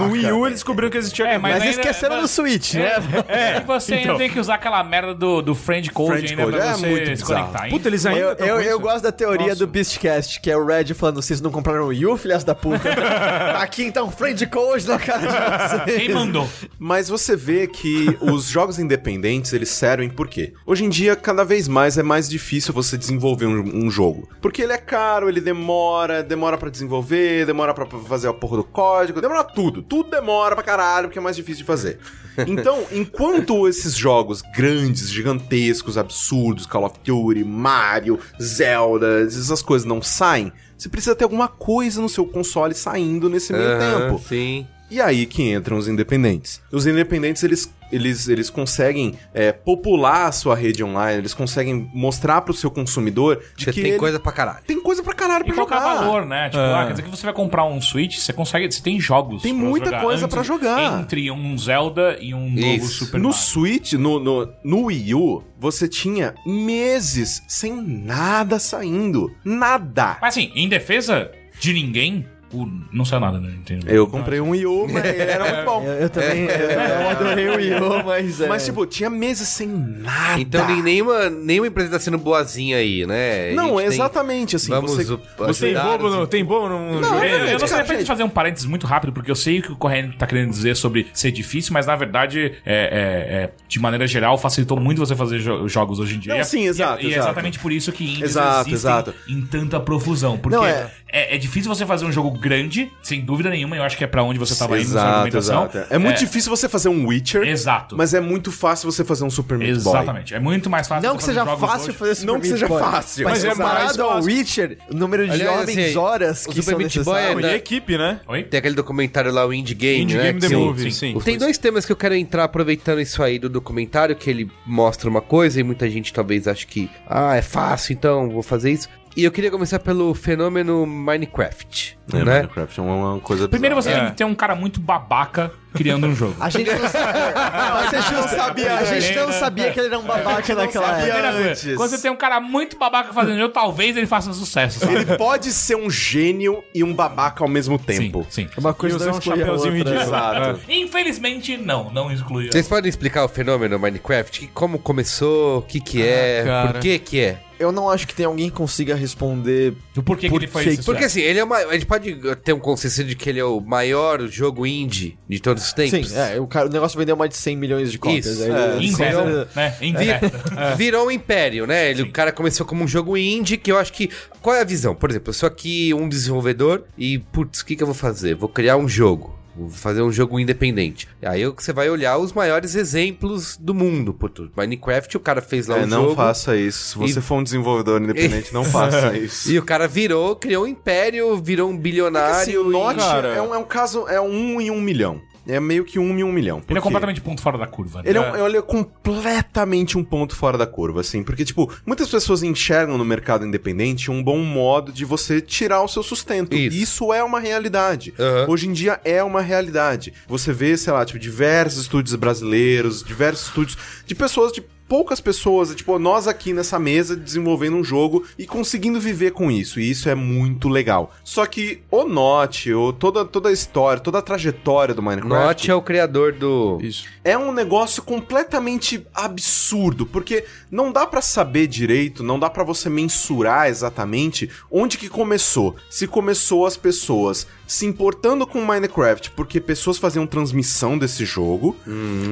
no, 0.00 0.06
no 0.06 0.12
Wii 0.12 0.32
U 0.32 0.46
eles 0.46 0.56
descobriram 0.60 0.90
que 0.90 0.96
existia 0.98 1.26
É. 1.26 1.38
Mas, 1.38 1.54
ainda- 1.62 1.66
esqueceram 1.80 2.20
do 2.20 2.28
Switch, 2.28 2.74
né? 2.74 2.83
É, 3.28 3.56
e 3.58 3.60
você 3.60 3.94
ainda 3.94 4.04
então. 4.04 4.18
tem 4.18 4.30
que 4.30 4.38
usar 4.38 4.54
aquela 4.54 4.82
merda 4.84 5.14
do, 5.14 5.40
do 5.42 5.54
friend 5.54 5.90
code 5.90 6.10
Friend 6.12 6.30
ainda 6.30 6.44
code, 6.44 6.56
pra 6.56 6.66
é 6.66 6.72
você 6.74 6.86
muito 6.86 7.04
se 7.04 7.10
bizarro. 7.10 7.46
conectar. 7.48 7.68
Puta, 7.70 7.88
eles 7.88 8.06
ainda 8.06 8.20
Eu, 8.20 8.36
tão 8.36 8.46
eu, 8.46 8.54
com 8.56 8.60
eu 8.62 8.70
isso. 8.70 8.80
gosto 8.80 9.02
da 9.02 9.12
teoria 9.12 9.46
Nossa. 9.48 9.58
do 9.58 9.66
Beastcast, 9.66 10.40
que 10.40 10.50
é 10.50 10.56
o 10.56 10.64
Red 10.64 10.94
falando, 10.94 11.16
vocês 11.22 11.40
não 11.40 11.50
compraram 11.50 11.84
o 11.84 11.86
Wii 11.88 12.06
U, 12.06 12.16
filhas 12.16 12.44
da 12.44 12.54
puta? 12.54 12.94
Tá 12.94 13.58
Aqui 13.62 13.84
então, 13.84 14.10
friend 14.10 14.46
code 14.46 14.86
na 14.86 14.98
cara 14.98 15.20
de 15.26 15.84
vocês. 15.86 15.98
Quem 16.06 16.14
mandou? 16.14 16.48
Mas 16.78 17.08
você 17.08 17.34
vê 17.36 17.66
que 17.66 18.16
os 18.20 18.44
jogos 18.46 18.78
independentes, 18.78 19.52
eles 19.52 19.68
servem 19.70 20.08
por 20.08 20.28
quê? 20.28 20.52
Hoje 20.66 20.84
em 20.84 20.88
dia, 20.88 21.16
cada 21.16 21.44
vez 21.44 21.66
mais 21.68 21.96
é 21.98 22.02
mais 22.02 22.28
difícil 22.28 22.72
você 22.74 22.96
desenvolver 22.96 23.46
um, 23.46 23.86
um 23.86 23.90
jogo. 23.90 24.28
Porque 24.40 24.62
ele 24.62 24.72
é 24.72 24.78
caro, 24.78 25.28
ele 25.28 25.40
demora, 25.40 26.22
demora 26.22 26.56
pra 26.58 26.70
desenvolver, 26.70 27.46
demora 27.46 27.72
pra 27.74 27.86
fazer 27.86 28.28
a 28.28 28.32
porra 28.32 28.58
do 28.58 28.64
código, 28.64 29.20
demora 29.20 29.44
tudo. 29.44 29.82
Tudo 29.82 30.10
demora 30.10 30.54
pra 30.54 30.64
caralho, 30.64 31.08
porque 31.08 31.18
é 31.18 31.22
mais 31.22 31.36
difícil 31.36 31.58
de 31.62 31.64
fazer. 31.64 31.98
Então, 32.46 32.73
enquanto 32.92 33.66
esses 33.68 33.94
jogos 33.94 34.42
grandes, 34.56 35.10
gigantescos, 35.10 35.98
absurdos, 35.98 36.66
Call 36.66 36.84
of 36.84 36.96
Duty, 37.04 37.44
Mario, 37.44 38.18
Zelda, 38.40 39.22
essas 39.22 39.62
coisas 39.62 39.86
não 39.86 40.02
saem, 40.02 40.52
você 40.76 40.88
precisa 40.88 41.14
ter 41.14 41.24
alguma 41.24 41.48
coisa 41.48 42.00
no 42.00 42.08
seu 42.08 42.26
console 42.26 42.74
saindo 42.74 43.28
nesse 43.28 43.52
meio 43.52 43.78
tempo. 43.78 44.20
Sim. 44.28 44.66
E 44.90 45.00
aí 45.00 45.26
que 45.26 45.42
entram 45.50 45.76
os 45.76 45.88
independentes. 45.88 46.60
Os 46.70 46.86
independentes, 46.86 47.42
eles, 47.42 47.72
eles, 47.94 48.28
eles 48.28 48.50
conseguem 48.50 49.14
é, 49.32 49.52
popular 49.52 50.26
a 50.26 50.32
sua 50.32 50.54
rede 50.54 50.82
online, 50.82 51.18
eles 51.18 51.34
conseguem 51.34 51.88
mostrar 51.92 52.40
pro 52.42 52.52
seu 52.54 52.70
consumidor 52.70 53.42
de 53.56 53.64
Você 53.64 53.72
que 53.72 53.80
tem 53.82 53.90
ele 53.92 53.98
coisa 53.98 54.18
pra 54.20 54.32
caralho. 54.32 54.64
tem 54.66 54.80
coisa 54.80 55.02
pra 55.02 55.14
caralho 55.14 55.42
E 55.42 55.44
pra 55.46 55.52
é 55.52 55.56
jogar. 55.56 55.80
valor, 55.80 56.26
né? 56.26 56.48
Tipo, 56.50 56.62
ah, 56.62 56.84
quer 56.86 56.90
dizer 56.92 57.02
que 57.02 57.10
você 57.10 57.24
vai 57.24 57.34
comprar 57.34 57.64
um 57.64 57.80
Switch, 57.80 58.18
você 58.18 58.32
consegue. 58.32 58.70
Você 58.70 58.82
tem 58.82 59.00
jogos. 59.00 59.42
Tem 59.42 59.54
pra 59.54 59.64
muita 59.64 59.86
jogar 59.86 60.00
coisa 60.02 60.28
pra 60.28 60.42
jogar. 60.42 61.00
Entre 61.00 61.30
um 61.30 61.56
Zelda 61.58 62.18
e 62.20 62.34
um 62.34 62.50
novo 62.50 62.66
Isso. 62.84 63.04
Super 63.06 63.18
No 63.20 63.28
Mario. 63.28 63.42
Switch, 63.44 63.92
no, 63.94 64.18
no, 64.18 64.52
no 64.64 64.84
Wii 64.86 65.14
U, 65.14 65.42
você 65.58 65.86
tinha 65.88 66.34
meses 66.46 67.42
sem 67.48 67.72
nada 67.80 68.58
saindo. 68.58 69.30
Nada. 69.44 70.18
Mas 70.20 70.36
assim, 70.36 70.50
em 70.54 70.68
defesa 70.68 71.30
de 71.60 71.72
ninguém, 71.72 72.26
o... 72.62 72.70
não 72.92 73.04
saiu 73.04 73.20
nada, 73.20 73.38
né? 73.40 73.50
Entendeu? 73.54 73.94
Eu 73.94 74.06
comprei 74.06 74.40
um 74.40 74.50
Wii 74.50 74.66
U, 74.66 74.86
mas 74.90 75.04
era 75.18 75.44
muito 75.52 75.64
bom. 75.64 75.82
Eu, 75.84 75.92
eu 75.94 76.10
também 76.10 76.44
eu, 76.44 76.48
eu 76.48 77.08
adorei 77.10 77.48
o 77.48 77.56
Wii 77.56 77.74
U, 77.74 78.04
mas 78.04 78.40
é... 78.40 78.46
Mas, 78.48 78.64
tipo, 78.64 78.86
tinha 78.86 79.08
meses 79.10 79.48
sem 79.48 79.68
nada. 79.68 80.40
Então 80.40 80.66
nem- 80.66 80.82
nenhuma, 80.82 81.28
nenhuma 81.30 81.66
empresa 81.68 81.90
tá 81.90 81.98
sendo 81.98 82.18
boazinha 82.18 82.76
aí, 82.78 83.06
né? 83.06 83.52
Não, 83.52 83.68
gente 83.70 83.76
tem- 83.78 83.86
exatamente, 83.86 84.56
assim, 84.56 84.70
Vamos 84.70 84.92
você... 84.92 85.04
Você 85.38 85.66
tem 85.72 85.82
bobo 85.82 86.06
os- 86.06 86.14
no, 86.14 86.26
tem 86.26 86.44
bobo 86.44 86.68
no 86.68 87.00
Não, 87.00 87.22
é 87.22 87.54
Eu, 87.54 87.58
não 87.58 87.66
sei 87.66 87.82
de 87.82 87.98
gente. 87.98 88.06
fazer 88.06 88.22
um 88.22 88.28
parênteses 88.28 88.66
muito 88.66 88.86
rápido, 88.86 89.12
porque 89.12 89.30
eu 89.30 89.36
sei 89.36 89.58
o 89.58 89.62
que 89.62 89.72
o 89.72 89.76
Corrêa 89.76 90.10
tá 90.18 90.26
querendo 90.26 90.50
dizer 90.50 90.76
sobre 90.76 91.06
ser 91.12 91.30
difícil, 91.30 91.72
mas 91.72 91.86
na 91.86 91.96
verdade, 91.96 92.52
é, 92.64 92.74
é- 92.74 93.44
é, 93.44 93.50
de 93.68 93.78
maneira 93.80 94.06
geral, 94.06 94.36
facilitou 94.38 94.78
muito 94.78 94.98
você 94.98 95.14
fazer 95.16 95.38
jo- 95.38 95.68
jogos 95.68 95.98
hoje 95.98 96.16
em 96.16 96.18
dia. 96.18 96.36
Não, 96.36 96.44
sim, 96.44 96.62
E 96.62 96.66
é- 96.66 96.68
exato, 96.68 97.02
E, 97.02 97.06
é 97.06 97.08
exato. 97.10 97.26
exatamente 97.26 97.58
por 97.58 97.72
isso 97.72 97.90
que 97.92 98.04
indies 98.04 98.22
Exato, 98.30 98.68
existem 98.68 98.74
exato. 98.74 99.14
em 99.28 99.42
tanta 99.42 99.78
profusão. 99.80 100.36
Porque 100.38 100.56
Não, 100.56 100.64
é... 100.64 100.90
é- 101.10 101.34
É, 101.34 101.38
difícil 101.38 101.72
você 101.72 101.86
fazer 101.86 102.04
um 102.04 102.10
jogo 102.12 102.36
grande, 102.44 102.92
sem 103.02 103.20
dúvida 103.24 103.48
nenhuma, 103.50 103.74
eu 103.76 103.82
acho 103.82 103.96
que 103.96 104.04
é 104.04 104.06
pra 104.06 104.22
onde 104.22 104.38
você 104.38 104.54
tava 104.54 104.78
indo 104.78 104.92
na 104.92 105.02
argumentação. 105.02 105.62
exato. 105.66 105.86
É 105.94 105.98
muito 105.98 106.18
difícil 106.18 106.50
você 106.54 106.68
fazer 106.68 106.88
um 106.90 107.06
Witcher, 107.06 107.42
Exato. 107.48 107.96
mas 107.96 108.12
é 108.12 108.20
muito 108.20 108.52
fácil 108.52 108.90
você 108.92 109.02
fazer 109.04 109.24
um 109.24 109.30
Super 109.30 109.56
Meat 109.58 109.80
Boy. 109.82 109.94
Exatamente. 109.96 110.34
É 110.34 110.38
muito 110.40 110.68
mais 110.68 110.86
fácil 110.86 111.08
Não 111.08 111.14
você 111.14 111.18
que 111.18 111.22
fazer 111.26 111.38
seja 111.40 111.44
jogos 111.50 111.68
fácil 111.70 111.88
hoje. 111.88 111.98
fazer 111.98 112.14
Super 112.16 112.26
Não 112.32 112.34
que 112.40 112.46
Meat 112.48 112.52
seja 112.60 112.68
Boy, 112.68 112.80
fácil, 112.82 113.24
Mas, 113.24 113.32
mas 113.32 113.44
é 113.44 113.48
comparado 113.50 113.84
mais 113.84 113.98
ao. 113.98 114.22
Witcher, 114.22 114.78
o 114.90 114.94
número 114.94 115.24
de 115.26 115.32
Aliás, 115.32 115.58
jovens 115.60 115.78
assim, 115.88 115.96
horas 115.96 116.44
o 116.44 116.48
que 116.50 116.54
Super 116.56 116.70
são 116.70 116.78
Meat 116.78 116.94
Boy 117.02 117.14
é 117.16 117.20
necessárias. 117.20 117.42
da- 117.42 117.52
E 117.52 117.56
equipe, 117.56 117.98
né? 117.98 118.20
Oi? 118.28 118.42
Tem 118.42 118.58
aquele 118.58 118.74
documentário 118.74 119.32
lá, 119.32 119.46
o 119.46 119.52
Indie 119.52 119.74
Game, 119.74 120.02
Indie 120.02 120.16
né? 120.16 120.22
Game 120.24 120.40
The 120.40 120.48
que- 120.48 120.56
Movie, 120.56 120.92
sim. 120.92 121.12
sim. 121.14 121.18
Tem 121.20 121.38
dois 121.38 121.56
temas 121.58 121.86
que 121.86 121.92
eu 121.92 121.96
quero 121.96 122.14
entrar 122.14 122.44
aproveitando 122.44 123.00
isso 123.00 123.22
aí 123.22 123.38
do 123.38 123.48
documentário, 123.48 124.14
que 124.14 124.28
ele 124.28 124.50
mostra 124.66 125.08
uma 125.08 125.20
coisa 125.20 125.58
e 125.58 125.62
muita 125.62 125.88
gente 125.88 126.12
talvez 126.12 126.46
ache 126.46 126.66
que, 126.66 126.90
ah, 127.08 127.34
é 127.36 127.42
fácil, 127.42 127.92
então 127.94 128.28
vou 128.30 128.42
fazer 128.42 128.70
isso. 128.72 128.88
E 129.16 129.22
eu 129.22 129.30
queria 129.30 129.50
começar 129.50 129.78
pelo 129.78 130.12
fenômeno 130.12 130.84
Minecraft, 130.86 131.96
É, 132.12 132.16
né? 132.16 132.34
Minecraft 132.40 132.80
é 132.80 132.82
uma, 132.82 132.94
uma 133.12 133.20
coisa 133.20 133.48
Primeiro 133.48 133.76
você 133.76 133.88
bizarra. 133.90 134.06
tem 134.06 134.12
que 134.12 134.18
ter 134.18 134.24
um 134.24 134.34
cara 134.34 134.56
muito 134.56 134.80
babaca 134.80 135.52
criando 135.72 136.06
um 136.08 136.14
jogo. 136.16 136.34
A 136.40 136.50
gente 136.50 136.68
não, 136.70 136.84
a 136.84 137.88
gente 137.90 138.12
não 138.12 138.28
sabia, 138.28 138.74
a 138.74 138.84
gente 138.84 139.16
não 139.16 139.32
sabia 139.32 139.70
que 139.70 139.78
ele 139.78 139.86
era 139.88 139.98
um 139.98 140.02
babaca 140.02 140.54
naquela 140.54 140.86
época. 140.88 141.02
Primeira 141.02 141.32
coisa, 141.32 141.50
antes. 141.50 141.74
Quando 141.76 141.90
você 141.90 142.02
tem 142.02 142.10
um 142.10 142.16
cara 142.16 142.40
muito 142.40 142.76
babaca 142.76 143.12
fazendo 143.12 143.38
jogo, 143.38 143.52
talvez 143.52 143.96
ele 143.96 144.06
faça 144.06 144.32
sucesso, 144.32 144.80
sabe? 144.80 144.94
Ele 144.94 145.16
pode 145.16 145.52
ser 145.52 145.76
um 145.76 145.88
gênio 145.88 146.62
e 146.74 146.82
um 146.82 146.92
babaca 146.92 147.44
ao 147.44 147.48
mesmo 147.48 147.78
tempo. 147.78 148.26
Sim, 148.28 148.48
sim. 148.48 148.48
Uma 148.58 148.70
E 148.70 148.74
coisa 148.74 148.96
usar 148.96 149.06
não 149.06 149.12
um 149.12 149.52
outra. 149.52 149.70
ridículo. 149.70 150.00
Exato. 150.00 150.60
Infelizmente, 150.68 151.56
não. 151.56 151.90
Não 151.92 152.10
exclui. 152.12 152.50
Vocês 152.50 152.66
podem 152.68 152.88
explicar 152.88 153.24
o 153.24 153.28
fenômeno 153.28 153.78
Minecraft? 153.78 154.48
Como 154.54 154.78
começou, 154.78 155.58
o 155.58 155.62
que 155.62 155.80
que 155.80 156.02
é, 156.06 156.42
cara. 156.44 156.72
por 156.72 156.80
que 156.80 156.98
que 156.98 157.20
é? 157.20 157.38
Eu 157.64 157.72
não 157.72 157.88
acho 157.90 158.06
que 158.06 158.14
tem 158.14 158.26
alguém 158.26 158.48
que 158.50 158.56
consiga 158.56 158.94
responder 158.94 159.74
Do 159.94 160.02
porquê 160.02 160.26
que 160.26 160.30
Por 160.32 160.42
ele 160.42 160.50
foi 160.50 160.62
que- 160.64 160.68
esse 160.70 160.82
Porque 160.82 161.02
sucesso. 161.04 161.18
assim, 161.18 161.28
ele 161.28 161.38
é 161.38 161.44
uma, 161.44 161.56
a 161.56 161.72
gente 161.72 161.86
pode 161.86 162.14
ter 162.44 162.52
um 162.52 162.58
consenso 162.60 163.02
de 163.04 163.14
que 163.14 163.28
ele 163.28 163.40
é 163.40 163.44
o 163.44 163.60
maior 163.60 164.20
jogo 164.28 164.66
indie 164.66 165.18
de 165.28 165.40
todos 165.40 165.64
os 165.66 165.72
tempos. 165.72 166.08
Sim, 166.10 166.16
é, 166.16 166.40
o, 166.40 166.46
cara, 166.46 166.68
o 166.68 166.70
negócio 166.72 166.98
vendeu 166.98 167.16
mais 167.16 167.30
de 167.30 167.36
100 167.36 167.56
milhões 167.56 167.90
de 167.90 167.98
cópias. 167.98 168.26
Isso, 168.26 168.42
é. 168.44 168.48
beta, 168.48 169.48
né? 169.54 170.74
Virou 170.76 171.06
um 171.06 171.10
império, 171.10 171.66
né? 171.66 171.90
Ele, 171.90 172.02
o 172.02 172.10
cara 172.12 172.32
começou 172.32 172.66
como 172.66 172.84
um 172.84 172.88
jogo 172.88 173.16
indie, 173.16 173.56
que 173.56 173.70
eu 173.72 173.78
acho 173.78 173.92
que. 173.92 174.10
Qual 174.40 174.54
é 174.54 174.60
a 174.60 174.64
visão? 174.64 174.94
Por 174.94 175.10
exemplo, 175.10 175.30
eu 175.30 175.34
sou 175.34 175.46
aqui 175.46 175.92
um 175.94 176.08
desenvolvedor 176.08 176.84
e, 176.98 177.18
putz, 177.18 177.60
o 177.60 177.66
que, 177.66 177.76
que 177.76 177.82
eu 177.82 177.86
vou 177.86 177.94
fazer? 177.94 178.34
Vou 178.34 178.48
criar 178.48 178.76
um 178.76 178.88
jogo. 178.88 179.33
Vou 179.56 179.68
fazer 179.70 180.02
um 180.02 180.10
jogo 180.10 180.40
independente. 180.40 181.08
Aí 181.22 181.42
eu- 181.42 181.54
você 181.56 181.72
vai 181.72 181.88
olhar 181.88 182.18
os 182.18 182.32
maiores 182.32 182.74
exemplos 182.74 183.56
do 183.56 183.72
mundo. 183.72 184.12
Putz, 184.12 184.48
Minecraft, 184.56 185.16
o 185.16 185.20
cara 185.20 185.40
fez 185.40 185.66
lá 185.68 185.78
É, 185.78 185.84
um 185.84 185.86
não 185.86 186.02
jogo. 186.04 186.16
faça 186.16 186.56
isso. 186.56 186.88
Se 186.90 186.98
você 186.98 187.18
E- 187.20 187.22
for 187.22 187.36
um 187.36 187.42
desenvolvedor 187.42 188.02
independente, 188.02 188.52
não 188.52 188.64
faça 188.64 189.16
isso. 189.16 189.50
E 189.50 189.58
o 189.58 189.62
cara 189.62 189.86
virou, 189.86 190.34
criou 190.34 190.64
um 190.64 190.66
império, 190.66 191.36
virou 191.40 191.70
um 191.70 191.76
bilionário. 191.76 192.34
Assim, 192.36 192.56
o 192.56 192.70
e- 192.72 193.36
é, 193.36 193.40
um, 193.42 193.54
é 193.54 193.58
um 193.58 193.64
caso, 193.64 194.08
é 194.08 194.20
um 194.20 194.60
em 194.60 194.70
um 194.70 194.80
milhão. 194.80 195.20
É 195.46 195.60
meio 195.60 195.84
que 195.84 195.98
um 195.98 196.18
em 196.18 196.22
um 196.24 196.32
milhão. 196.32 196.62
Ele 196.68 196.78
é 196.78 196.82
completamente 196.82 197.20
ponto 197.20 197.42
fora 197.42 197.58
da 197.58 197.66
curva. 197.66 198.02
né? 198.02 198.08
Ele 198.08 198.18
é, 198.18 198.20
um, 198.20 198.46
ele 198.46 198.56
é 198.58 198.62
completamente 198.62 199.98
um 199.98 200.04
ponto 200.04 200.34
fora 200.34 200.56
da 200.56 200.66
curva, 200.66 201.00
assim. 201.00 201.22
Porque, 201.22 201.44
tipo, 201.44 201.72
muitas 201.84 202.08
pessoas 202.08 202.42
enxergam 202.42 202.96
no 202.96 203.04
mercado 203.04 203.44
independente 203.46 204.10
um 204.10 204.22
bom 204.22 204.38
modo 204.38 204.92
de 204.92 205.04
você 205.04 205.40
tirar 205.40 205.82
o 205.82 205.88
seu 205.88 206.02
sustento. 206.02 206.54
Isso. 206.54 206.76
Isso, 206.76 207.12
é 207.12 207.22
uma 207.22 207.40
realidade. 207.40 208.14
Aham. 208.18 208.46
Hoje 208.48 208.68
em 208.68 208.72
dia 208.72 209.00
é 209.04 209.22
uma 209.22 209.40
realidade. 209.40 210.12
Você 210.26 210.52
vê, 210.52 210.76
sei 210.76 210.92
lá, 210.92 211.04
tipo, 211.04 211.18
diversos 211.18 211.82
estúdios 211.82 212.14
brasileiros, 212.14 213.02
diversos 213.02 213.48
estúdios 213.48 213.78
de 214.06 214.14
pessoas 214.14 214.52
de 214.52 214.62
poucas 214.88 215.20
pessoas, 215.20 215.74
tipo, 215.74 215.98
nós 215.98 216.28
aqui 216.28 216.52
nessa 216.52 216.78
mesa 216.78 217.16
desenvolvendo 217.16 217.76
um 217.76 217.84
jogo 217.84 218.24
e 218.38 218.46
conseguindo 218.46 219.00
viver 219.00 219.32
com 219.32 219.50
isso, 219.50 219.80
e 219.80 219.90
isso 219.90 220.08
é 220.08 220.14
muito 220.14 220.68
legal. 220.68 221.12
Só 221.24 221.46
que 221.46 221.82
o 221.90 222.04
Notch, 222.04 222.66
ou 222.68 222.92
toda, 222.92 223.24
toda 223.24 223.48
a 223.48 223.52
história, 223.52 224.00
toda 224.00 224.18
a 224.18 224.22
trajetória 224.22 224.94
do 224.94 225.02
Minecraft 225.02 225.46
Notch 225.46 225.68
é 225.68 225.74
o 225.74 225.82
criador 225.82 226.32
do. 226.32 226.78
Isso. 226.82 227.06
é 227.22 227.36
um 227.36 227.52
negócio 227.52 228.02
completamente 228.02 229.06
absurdo, 229.14 230.06
porque 230.06 230.44
não 230.70 230.92
dá 230.92 231.06
pra 231.06 231.22
saber 231.22 231.66
direito, 231.66 232.22
não 232.22 232.38
dá 232.38 232.50
pra 232.50 232.62
você 232.62 232.90
mensurar 232.90 233.68
exatamente 233.68 234.50
onde 234.70 234.98
que 234.98 235.08
começou. 235.08 235.74
Se 235.88 236.06
começou 236.06 236.66
as 236.66 236.76
pessoas 236.76 237.46
se 237.66 237.86
importando 237.86 238.46
com 238.46 238.64
Minecraft 238.64 239.30
porque 239.30 239.58
pessoas 239.60 239.96
faziam 239.96 240.26
transmissão 240.26 240.98
desse 240.98 241.24
jogo, 241.24 241.76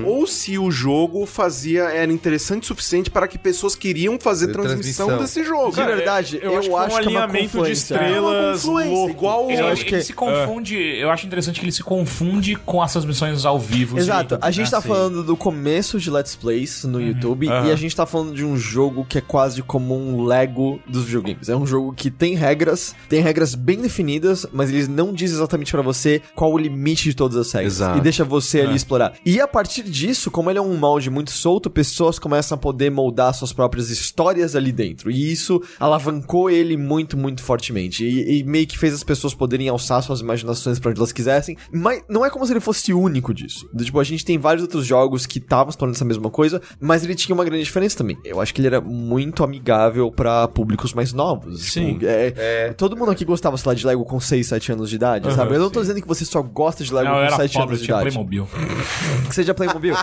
ou 0.05 0.27
se 0.27 0.59
o 0.59 0.71
jogo 0.71 1.25
fazia 1.25 1.85
era 1.85 2.13
interessante 2.13 2.42
o 2.43 2.67
suficiente 2.67 3.11
para 3.11 3.27
que 3.29 3.39
pessoas 3.39 3.75
queriam 3.75 4.19
fazer 4.19 4.49
transmissão, 4.49 5.07
transmissão. 5.07 5.19
desse 5.19 5.45
jogo. 5.49 5.71
De 5.75 5.83
verdade, 5.85 6.39
eu, 6.43 6.53
eu 6.53 6.59
acho 6.59 6.69
que 6.69 6.71
foi 6.71 6.75
um 6.75 6.77
acho 6.79 7.01
que 7.01 7.07
é 7.07 7.11
uma 7.11 7.25
alinhamento 7.25 7.63
de. 7.63 7.69
É 7.69 7.73
estrelas 7.73 8.65
louco. 8.65 9.11
igual 9.11 9.45
Ele, 9.51 9.55
Eu 9.61 9.65
ele- 9.65 9.73
acho 9.73 9.85
que- 9.85 9.95
ele 9.95 10.03
se 10.05 10.13
confunde, 10.13 10.77
eu 10.77 11.11
acho 11.11 11.27
interessante 11.27 11.59
que 11.61 11.65
ele 11.65 11.73
se 11.73 11.83
confunde 11.83 12.57
com 12.57 12.83
as 12.83 12.93
transmissões 12.93 13.45
ao 13.45 13.59
vivo. 13.59 13.99
Exato, 13.99 14.35
sim. 14.35 14.41
a 14.43 14.51
gente 14.51 14.71
tá 14.71 14.79
Ah, 14.79 14.83
sim. 14.83 14.89
falando 14.89 15.23
do 15.23 15.37
começo 15.37 15.99
de 16.01 16.11
Let's 16.11 16.35
Plays 16.37 16.85
no 16.85 17.01
YouTube 17.01 17.49
aham. 17.49 17.69
e 17.69 17.73
a 17.73 17.77
gente 17.77 17.95
tá 17.95 18.07
falando 18.07 18.35
de 18.35 18.45
um 18.45 18.57
jogo 18.57 19.05
que 19.09 19.19
é 19.19 19.21
quase 19.21 19.63
como 19.63 19.97
um 19.97 20.25
Lego 20.25 20.81
dos 20.89 21.05
videogames. 21.05 21.49
É 21.49 21.57
um 21.57 21.67
jogo 21.67 21.93
que 21.93 22.11
tem 22.11 22.35
regras, 22.35 22.95
tem 23.09 23.21
regras 23.21 23.55
bem 23.55 23.79
definidas, 23.81 24.47
mas 24.53 24.71
eles 24.71 24.89
não 24.89 25.13
dizem 25.13 25.37
exatamente 25.37 25.71
pra 25.73 25.83
você 25.83 26.21
qual 26.35 26.53
o 26.53 26.59
limite 26.59 27.05
de 27.05 27.15
todas 27.15 27.37
as 27.37 27.53
regras. 27.53 27.75
Exato. 27.75 27.99
E 27.99 28.01
deixa 28.01 28.25
você 28.25 28.61
ali 28.61 28.75
explorar. 28.77 29.13
E 29.25 29.41
a 29.41 29.47
partir 29.49 29.83
disso, 29.83 30.31
como 30.31 30.51
ele 30.51 30.59
é 30.59 30.63
um 30.63 30.77
molde 30.77 31.11
muito 31.11 31.31
solto, 31.31 31.71
pessoas 31.71 32.19
começam 32.19 32.32
a 32.35 32.57
poder 32.57 32.91
moldar 32.91 33.35
suas 33.35 33.53
próprias 33.53 33.91
histórias 33.91 34.57
ali 34.57 34.73
dentro. 34.73 35.11
E 35.11 35.31
isso 35.33 35.63
alavancou 35.79 36.51
ele 36.51 36.77
muito, 36.77 37.17
muito 37.17 37.43
fortemente. 37.43 38.05
E, 38.05 38.39
e 38.41 38.45
meio 38.45 38.67
que 38.67 38.79
fez 38.79 38.95
as 38.95 39.05
pessoas 39.05 39.35
poderem 39.35 39.69
alçar 39.69 40.03
suas 40.03 40.21
imaginações 40.21 40.79
pra 40.79 40.91
onde 40.91 40.99
elas 41.01 41.13
quisessem. 41.13 41.57
Mas 41.73 42.03
não 42.09 42.25
é 42.25 42.31
como 42.31 42.47
se 42.47 42.53
ele 42.53 42.61
fosse 42.61 42.93
único 42.93 43.33
disso. 43.35 43.69
Do 43.73 43.85
Tipo, 43.85 44.01
a 44.01 44.05
gente 44.05 44.25
tem 44.25 44.39
vários 44.39 44.63
outros 44.63 44.87
jogos 44.87 45.27
que 45.27 45.39
estavam 45.39 45.71
explorando 45.71 45.97
essa 45.97 46.05
mesma 46.05 46.31
coisa, 46.31 46.61
mas 46.81 47.05
ele 47.05 47.15
tinha 47.15 47.35
uma 47.35 47.45
grande 47.45 47.65
diferença 47.65 47.97
também. 47.99 48.17
Eu 48.25 48.41
acho 48.41 48.55
que 48.55 48.61
ele 48.61 48.69
era 48.69 48.81
muito 48.81 49.45
amigável 49.45 50.11
pra 50.11 50.49
públicos 50.49 50.95
mais 50.95 51.13
novos. 51.13 51.63
Sim. 51.65 51.95
Tipo, 51.95 52.07
é, 52.07 52.73
Todo 52.73 52.97
mundo 52.97 53.11
aqui 53.11 53.25
gostava, 53.25 53.57
sei 53.57 53.69
lá, 53.69 53.75
de 53.75 53.87
Lego 53.87 54.05
com 54.05 54.19
6, 54.19 54.47
7 54.47 54.73
anos 54.73 54.89
de 54.91 54.97
idade, 54.97 55.27
Aham, 55.29 55.37
sabe? 55.37 55.55
Eu 55.55 55.61
não 55.61 55.71
tô 55.71 55.81
sim. 55.81 55.87
dizendo 55.89 56.03
que 56.03 56.09
você 56.09 56.25
só 56.25 56.41
gosta 56.43 56.83
de 56.85 56.93
Lego 56.93 57.09
Não, 57.09 57.15
com 57.17 57.21
era 57.21 57.37
7 57.37 57.53
pobre, 57.53 57.59
eu 57.59 57.63
anos 57.69 57.79
de 57.81 57.85
tinha 57.85 57.97
idade. 57.97 58.11
Playmobil. 58.11 58.49
Que 59.29 59.35
seja 59.35 59.55
Playmobil. 59.55 59.95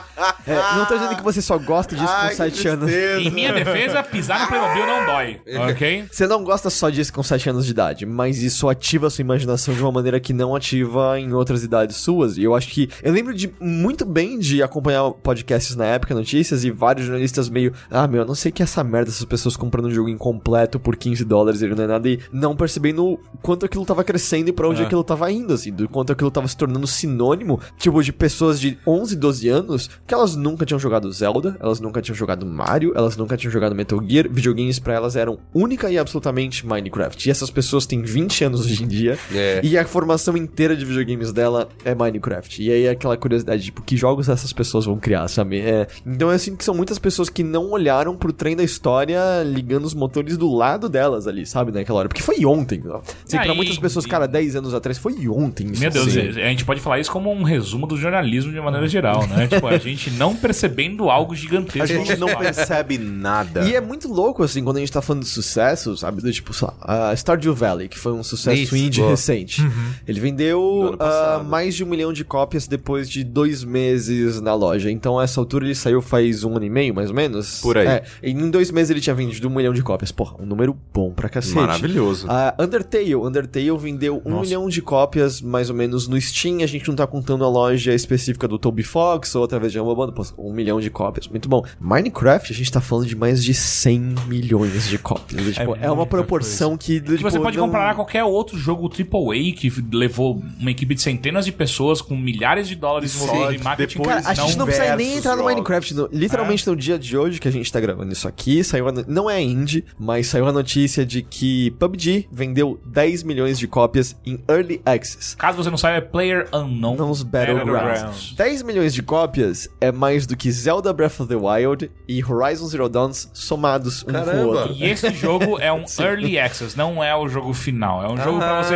É, 0.48 0.76
não 0.76 0.86
tô 0.86 0.96
dizendo 0.96 1.16
que 1.16 1.24
você 1.24 1.42
só 1.42 1.58
gosta 1.58 1.96
disso 1.96 2.12
Ai, 2.20 2.26
com 2.30 2.30
que 2.32 2.36
7 2.51 2.67
anos. 2.67 2.91
Em 2.91 3.30
minha 3.32 3.53
defesa, 3.53 4.03
pisar 4.03 4.41
no 4.41 4.47
Playmobil 4.47 4.86
não 4.86 5.05
dói, 5.05 5.41
ok? 5.70 6.05
Você 6.11 6.28
não 6.28 6.43
gosta 6.43 6.70
só 6.70 6.89
disso 6.89 7.13
com 7.13 7.24
7 7.24 7.49
anos 7.49 7.65
de 7.65 7.72
idade, 7.72 8.05
mas 8.05 8.41
isso 8.41 8.67
ativa 8.70 9.07
a 9.07 9.09
sua 9.09 9.22
imaginação 9.22 9.74
de 9.74 9.82
uma 9.82 9.91
maneira 9.91 10.20
que 10.20 10.34
não 10.34 10.55
ativa 10.55 11.20
em 11.20 11.34
outras 11.34 11.63
idades 11.63 11.97
suas. 11.97 12.38
E 12.38 12.43
eu 12.43 12.55
acho 12.55 12.70
que. 12.70 12.89
Eu 13.03 13.13
lembro 13.13 13.34
de 13.34 13.51
muito 13.59 14.05
bem 14.05 14.39
de 14.39 14.61
acompanhar 14.63 15.11
podcasts 15.11 15.76
na 15.76 15.86
época, 15.86 16.13
notícias, 16.15 16.63
e 16.63 16.72
vários 16.72 17.05
jornalistas 17.05 17.49
meio. 17.49 17.74
Ah, 17.89 18.07
meu, 18.07 18.22
eu 18.22 18.28
não 18.28 18.36
sei 18.36 18.51
que 18.51 18.61
é 18.61 18.65
essa 18.65 18.84
merda, 18.84 19.09
essas 19.09 19.26
pessoas 19.26 19.55
comprando 19.57 19.86
um 19.86 19.91
jogo 19.91 20.09
incompleto 20.09 20.80
por 20.80 20.95
15 20.95 21.24
dólares, 21.26 21.61
ele 21.61 21.76
não 21.76 21.84
é 21.84 21.88
nada, 21.88 22.09
e 22.09 22.20
não 22.32 22.55
percebendo 22.55 23.05
o 23.05 23.20
quanto 23.41 23.65
aquilo 23.65 23.86
tava 23.86 24.03
crescendo 24.03 24.49
e 24.49 24.53
pra 24.53 24.67
onde 24.67 24.82
É. 24.82 24.86
aquilo 24.86 25.03
tava 25.03 25.32
indo, 25.32 25.53
assim, 25.53 25.72
do 25.72 25.88
quanto 25.88 26.11
aquilo 26.11 26.32
tava 26.32 26.47
se 26.47 26.55
tornando 26.57 26.86
sinônimo, 26.88 27.59
tipo, 27.78 28.01
de 28.03 28.11
pessoas 28.11 28.59
de 28.59 28.78
11, 28.86 29.15
12 29.15 29.47
anos 29.49 29.89
que 30.05 30.13
elas 30.13 30.36
nunca 30.36 30.65
tinham 30.65 30.80
jogado 30.80 31.11
Zelda, 31.11 31.57
elas 31.59 31.80
nunca 31.80 32.01
tinham 32.01 32.09
jogado 32.16 32.45
Mario, 32.45 32.93
elas 32.95 33.16
nunca 33.18 33.36
tinham 33.38 33.51
jogado 33.51 33.76
Metal 33.76 33.99
Gear. 34.07 34.28
Videogames 34.30 34.80
pra 34.80 34.93
elas 34.93 35.16
eram 35.16 35.39
única 35.53 35.89
e 35.89 35.97
absolutamente 35.97 36.66
Minecraft. 36.66 37.28
E 37.28 37.32
essas 37.32 37.49
pessoas 37.49 37.86
têm 37.86 38.01
20 38.01 38.43
anos 38.45 38.66
hoje 38.66 38.84
em 38.84 38.88
dia. 38.88 39.18
É. 39.34 39.62
E 39.64 39.78
a 39.78 39.86
formação 39.86 40.36
inteira 40.38 40.76
de 40.76 40.86
videogames 40.86 41.32
dela 41.32 41.70
é 41.86 41.93
Minecraft. 41.95 42.62
E 42.64 42.72
aí 42.72 42.86
é 42.86 42.89
aquela 42.91 43.18
curiosidade, 43.18 43.64
tipo, 43.64 43.82
que 43.82 43.95
jogos 43.97 44.30
essas 44.30 44.53
pessoas 44.53 44.86
vão 44.86 44.97
criar, 44.97 45.28
sabe? 45.28 45.60
É, 45.60 45.88
então 46.05 46.32
eu 46.32 46.39
sinto 46.39 46.57
que 46.57 46.64
são 46.64 46.76
muitas 46.76 46.99
pessoas 46.99 47.30
que 47.30 47.43
não 47.43 47.72
olharam 47.72 48.16
pro 48.16 48.32
trem 48.34 48.55
da 48.55 48.64
história 48.64 49.20
ligando 49.45 49.86
os 49.86 49.93
motores 49.93 50.38
do 50.38 50.53
lado 50.53 50.88
delas 50.89 51.28
ali, 51.28 51.45
sabe? 51.45 51.72
Naquela 51.72 51.99
hora. 51.99 52.07
Porque 52.10 52.22
foi 52.24 52.45
ontem. 52.45 52.82
ó. 52.88 52.97
Assim, 52.99 53.38
Ah, 53.38 53.41
pra 53.43 53.53
e- 53.53 53.55
muitas 53.55 53.78
pessoas, 53.78 54.05
cara, 54.05 54.28
10 54.28 54.55
anos 54.55 54.74
atrás, 54.74 54.97
foi 54.97 55.28
ontem. 55.28 55.68
isso. 55.72 55.82
Meu 55.82 55.91
Deus, 55.91 56.12
Sim. 56.12 56.20
a 56.30 56.49
gente 56.49 56.66
pode 56.66 56.80
falar 56.82 56.99
isso 56.99 57.12
como 57.12 57.32
um 57.32 57.43
resumo 57.43 57.86
do 57.88 57.97
jornalismo 57.97 58.51
de 58.51 58.60
maneira 58.60 58.88
geral, 58.88 59.26
né? 59.28 59.47
tipo, 59.47 59.66
a 59.68 59.78
gente 59.80 60.10
não 60.12 60.36
percebendo 60.36 61.10
algo 61.10 61.36
gigantesco. 61.36 61.80
A 62.02 62.06
gente 62.06 62.20
não 62.20 62.28
percebe 62.36 62.97
nada. 62.97 63.62
E 63.62 63.76
é 63.76 63.82
muito 63.82 64.12
louco, 64.12 64.43
assim, 64.43 64.64
quando 64.64 64.78
a 64.78 64.80
gente 64.80 64.91
tá 64.91 65.02
falando 65.02 65.24
de 65.24 65.30
sucesso, 65.30 65.95
sabe? 65.97 66.22
Do 66.22 66.32
tipo, 66.32 66.54
sei 66.54 66.68
lá, 66.68 67.10
a 67.12 67.16
Stardew 67.16 67.54
Valley, 67.54 67.88
que 67.88 67.97
foi 67.97 68.12
um 68.12 68.24
sucesso 68.24 68.62
Isso, 68.62 68.76
indie 68.76 69.00
boa. 69.02 69.12
recente. 69.12 69.62
Ele 70.08 70.20
Do 70.20 70.24
vendeu 70.24 70.95
passado. 70.97 71.45
mais 71.45 71.76
de 71.76 71.84
um 71.84 71.88
milhão 71.88 72.12
de 72.14 72.24
cópias 72.24 72.68
depois 72.68 73.10
de 73.10 73.24
dois 73.24 73.64
meses 73.64 74.39
na 74.41 74.54
loja. 74.54 74.89
Então, 74.91 75.20
a 75.20 75.24
essa 75.24 75.39
altura, 75.39 75.66
ele 75.66 75.76
saiu 75.76 76.02
faz 76.02 76.43
um 76.43 76.56
ano 76.56 76.66
e 76.66 76.70
meio, 76.70 76.93
mais 76.93 77.10
ou 77.10 77.16
menos. 77.16 77.60
Por 77.62 77.78
aí. 77.78 77.88
É, 77.88 78.04
e 78.24 78.32
em 78.32 78.50
dois 78.50 78.72
meses 78.72 78.89
ele 78.89 79.02
tinha 79.02 79.16
vendido 79.16 79.47
um 79.47 79.52
milhão 79.56 79.74
de 79.74 79.82
cópias. 79.84 80.12
Porra, 80.12 80.36
um 80.39 80.45
número 80.45 80.76
bom 80.93 81.12
pra 81.12 81.30
cacete. 81.30 81.56
Maravilhoso. 81.56 82.28
A 82.30 82.56
Undertale, 82.60 83.16
Undertale 83.16 83.78
vendeu 83.78 84.22
um 84.26 84.41
milhão 84.41 84.68
de 84.68 84.82
cópias, 84.82 85.41
mais 85.41 85.70
ou 85.70 85.76
menos, 85.76 86.08
no 86.08 86.20
Steam. 86.20 86.62
A 86.64 86.66
gente 86.66 86.88
não 86.88 86.95
tá 86.95 87.06
contando 87.06 87.43
a 87.43 87.50
loja 87.50 87.93
específica 87.93 88.47
do 88.47 88.58
Toby 88.58 88.84
Fox 88.84 89.36
ou 89.36 89.43
através 89.43 89.72
de 89.72 89.80
uma 89.80 89.95
banda. 89.95 90.12
Pô, 90.12 90.24
um 90.38 90.54
milhão 90.54 90.80
de 90.80 90.89
cópias, 90.89 91.28
muito 91.28 91.47
bom. 91.47 91.64
Minecraft, 91.90 92.54
a 92.54 92.56
gente 92.56 92.72
tá 92.72 92.80
falando 92.80 93.08
de 93.08 93.16
mais 93.16 93.44
de 93.44 93.54
100 93.54 94.16
milhões 94.28 94.88
de 94.88 94.98
cópias. 95.00 95.48
É, 95.48 95.52
tipo, 95.52 95.76
é, 95.82 95.90
uma 95.90 96.06
proporção 96.06 96.78
que. 96.78 97.00
Que 97.02 97.18
tipo, 97.18 97.22
você 97.30 97.40
pode 97.40 97.58
não- 97.58 97.66
comparar 97.66 97.96
qualquer 97.96 98.24
outro 98.24 98.58
jogo 98.58 98.88
AAA 98.90 99.54
que 99.56 99.72
levou 99.92 100.42
uma 100.60 100.70
equipe 100.72 100.94
de 100.94 101.02
centenas 101.02 101.46
de 101.46 101.52
pessoas 101.52 102.02
com 102.02 102.16
milhares 102.16 102.68
de 102.68 102.76
dólares 102.76 103.16
envolvidos 103.16 103.56
em 103.56 103.64
marketing. 103.64 103.98
depois- 103.98 104.16
Cara, 104.24 104.30
a 104.30 104.34
gente 104.34 104.58
não 104.58 104.66
precisa 104.66 104.96
nem 104.96 105.18
entrar 105.18 105.36
no. 105.36 105.44
Minecraft. 105.46 105.94
no- 105.96 106.10
literalmente 106.12 106.68
no 106.68 106.76
dia 106.76 107.00
de 107.00 107.18
hoje 107.18 107.40
que 107.40 107.48
a 107.48 107.52
gente 107.52 107.72
tá 107.72 107.80
gravando 107.80 108.12
isso 108.14 108.28
aqui, 108.28 108.64
saiu 108.64 108.88
a 108.88 108.92
não 109.08 109.30
é 109.30 109.42
indie, 109.42 109.84
mas 109.98 110.28
saiu 110.28 110.48
a 110.48 110.52
notícia 110.52 111.06
de 111.06 111.22
que 111.24 111.72
PUBG 111.72 112.28
vendeu 112.32 112.80
10 112.86 113.24
milhões 113.24 113.58
de 113.58 113.68
cópias 113.68 114.16
em 114.26 114.40
Early 114.50 114.82
Access. 114.86 115.36
Caso 115.36 115.58
você 115.64 115.70
não 115.70 115.78
saiba, 115.78 115.98
é 115.98 116.02
Player 116.02 116.48
Unknown. 116.54 116.96
Battlegrounds. 116.96 117.72
Battlegrounds. 117.72 118.34
10 118.36 118.62
milhões 118.64 118.94
de 118.94 119.02
cópias 119.02 119.70
é 119.80 119.92
mais 119.92 120.26
do 120.28 120.36
que 120.36 120.52
Zelda 120.52 120.92
Breath 120.94 121.20
of 121.22 121.28
the 121.30 121.36
Wild 121.36 121.79
e 122.08 122.24
Horizon 122.24 122.68
Zero 122.68 122.90
Dawn 122.90 123.12
somados 123.14 124.04
um 124.04 124.06
com 124.08 124.12
Caramba. 124.14 124.44
o 124.44 124.48
outro. 124.48 124.74
E 124.74 124.86
esse 124.86 125.10
jogo 125.12 125.60
é 125.60 125.72
um 125.72 125.84
early 126.00 126.40
access, 126.40 126.78
não 126.78 127.04
é 127.04 127.16
o 127.16 127.28
jogo 127.28 127.54
final. 127.54 128.04
É 128.04 128.08
um 128.08 128.18
jogo 128.18 128.40
pra 128.40 128.64
você 128.64 128.76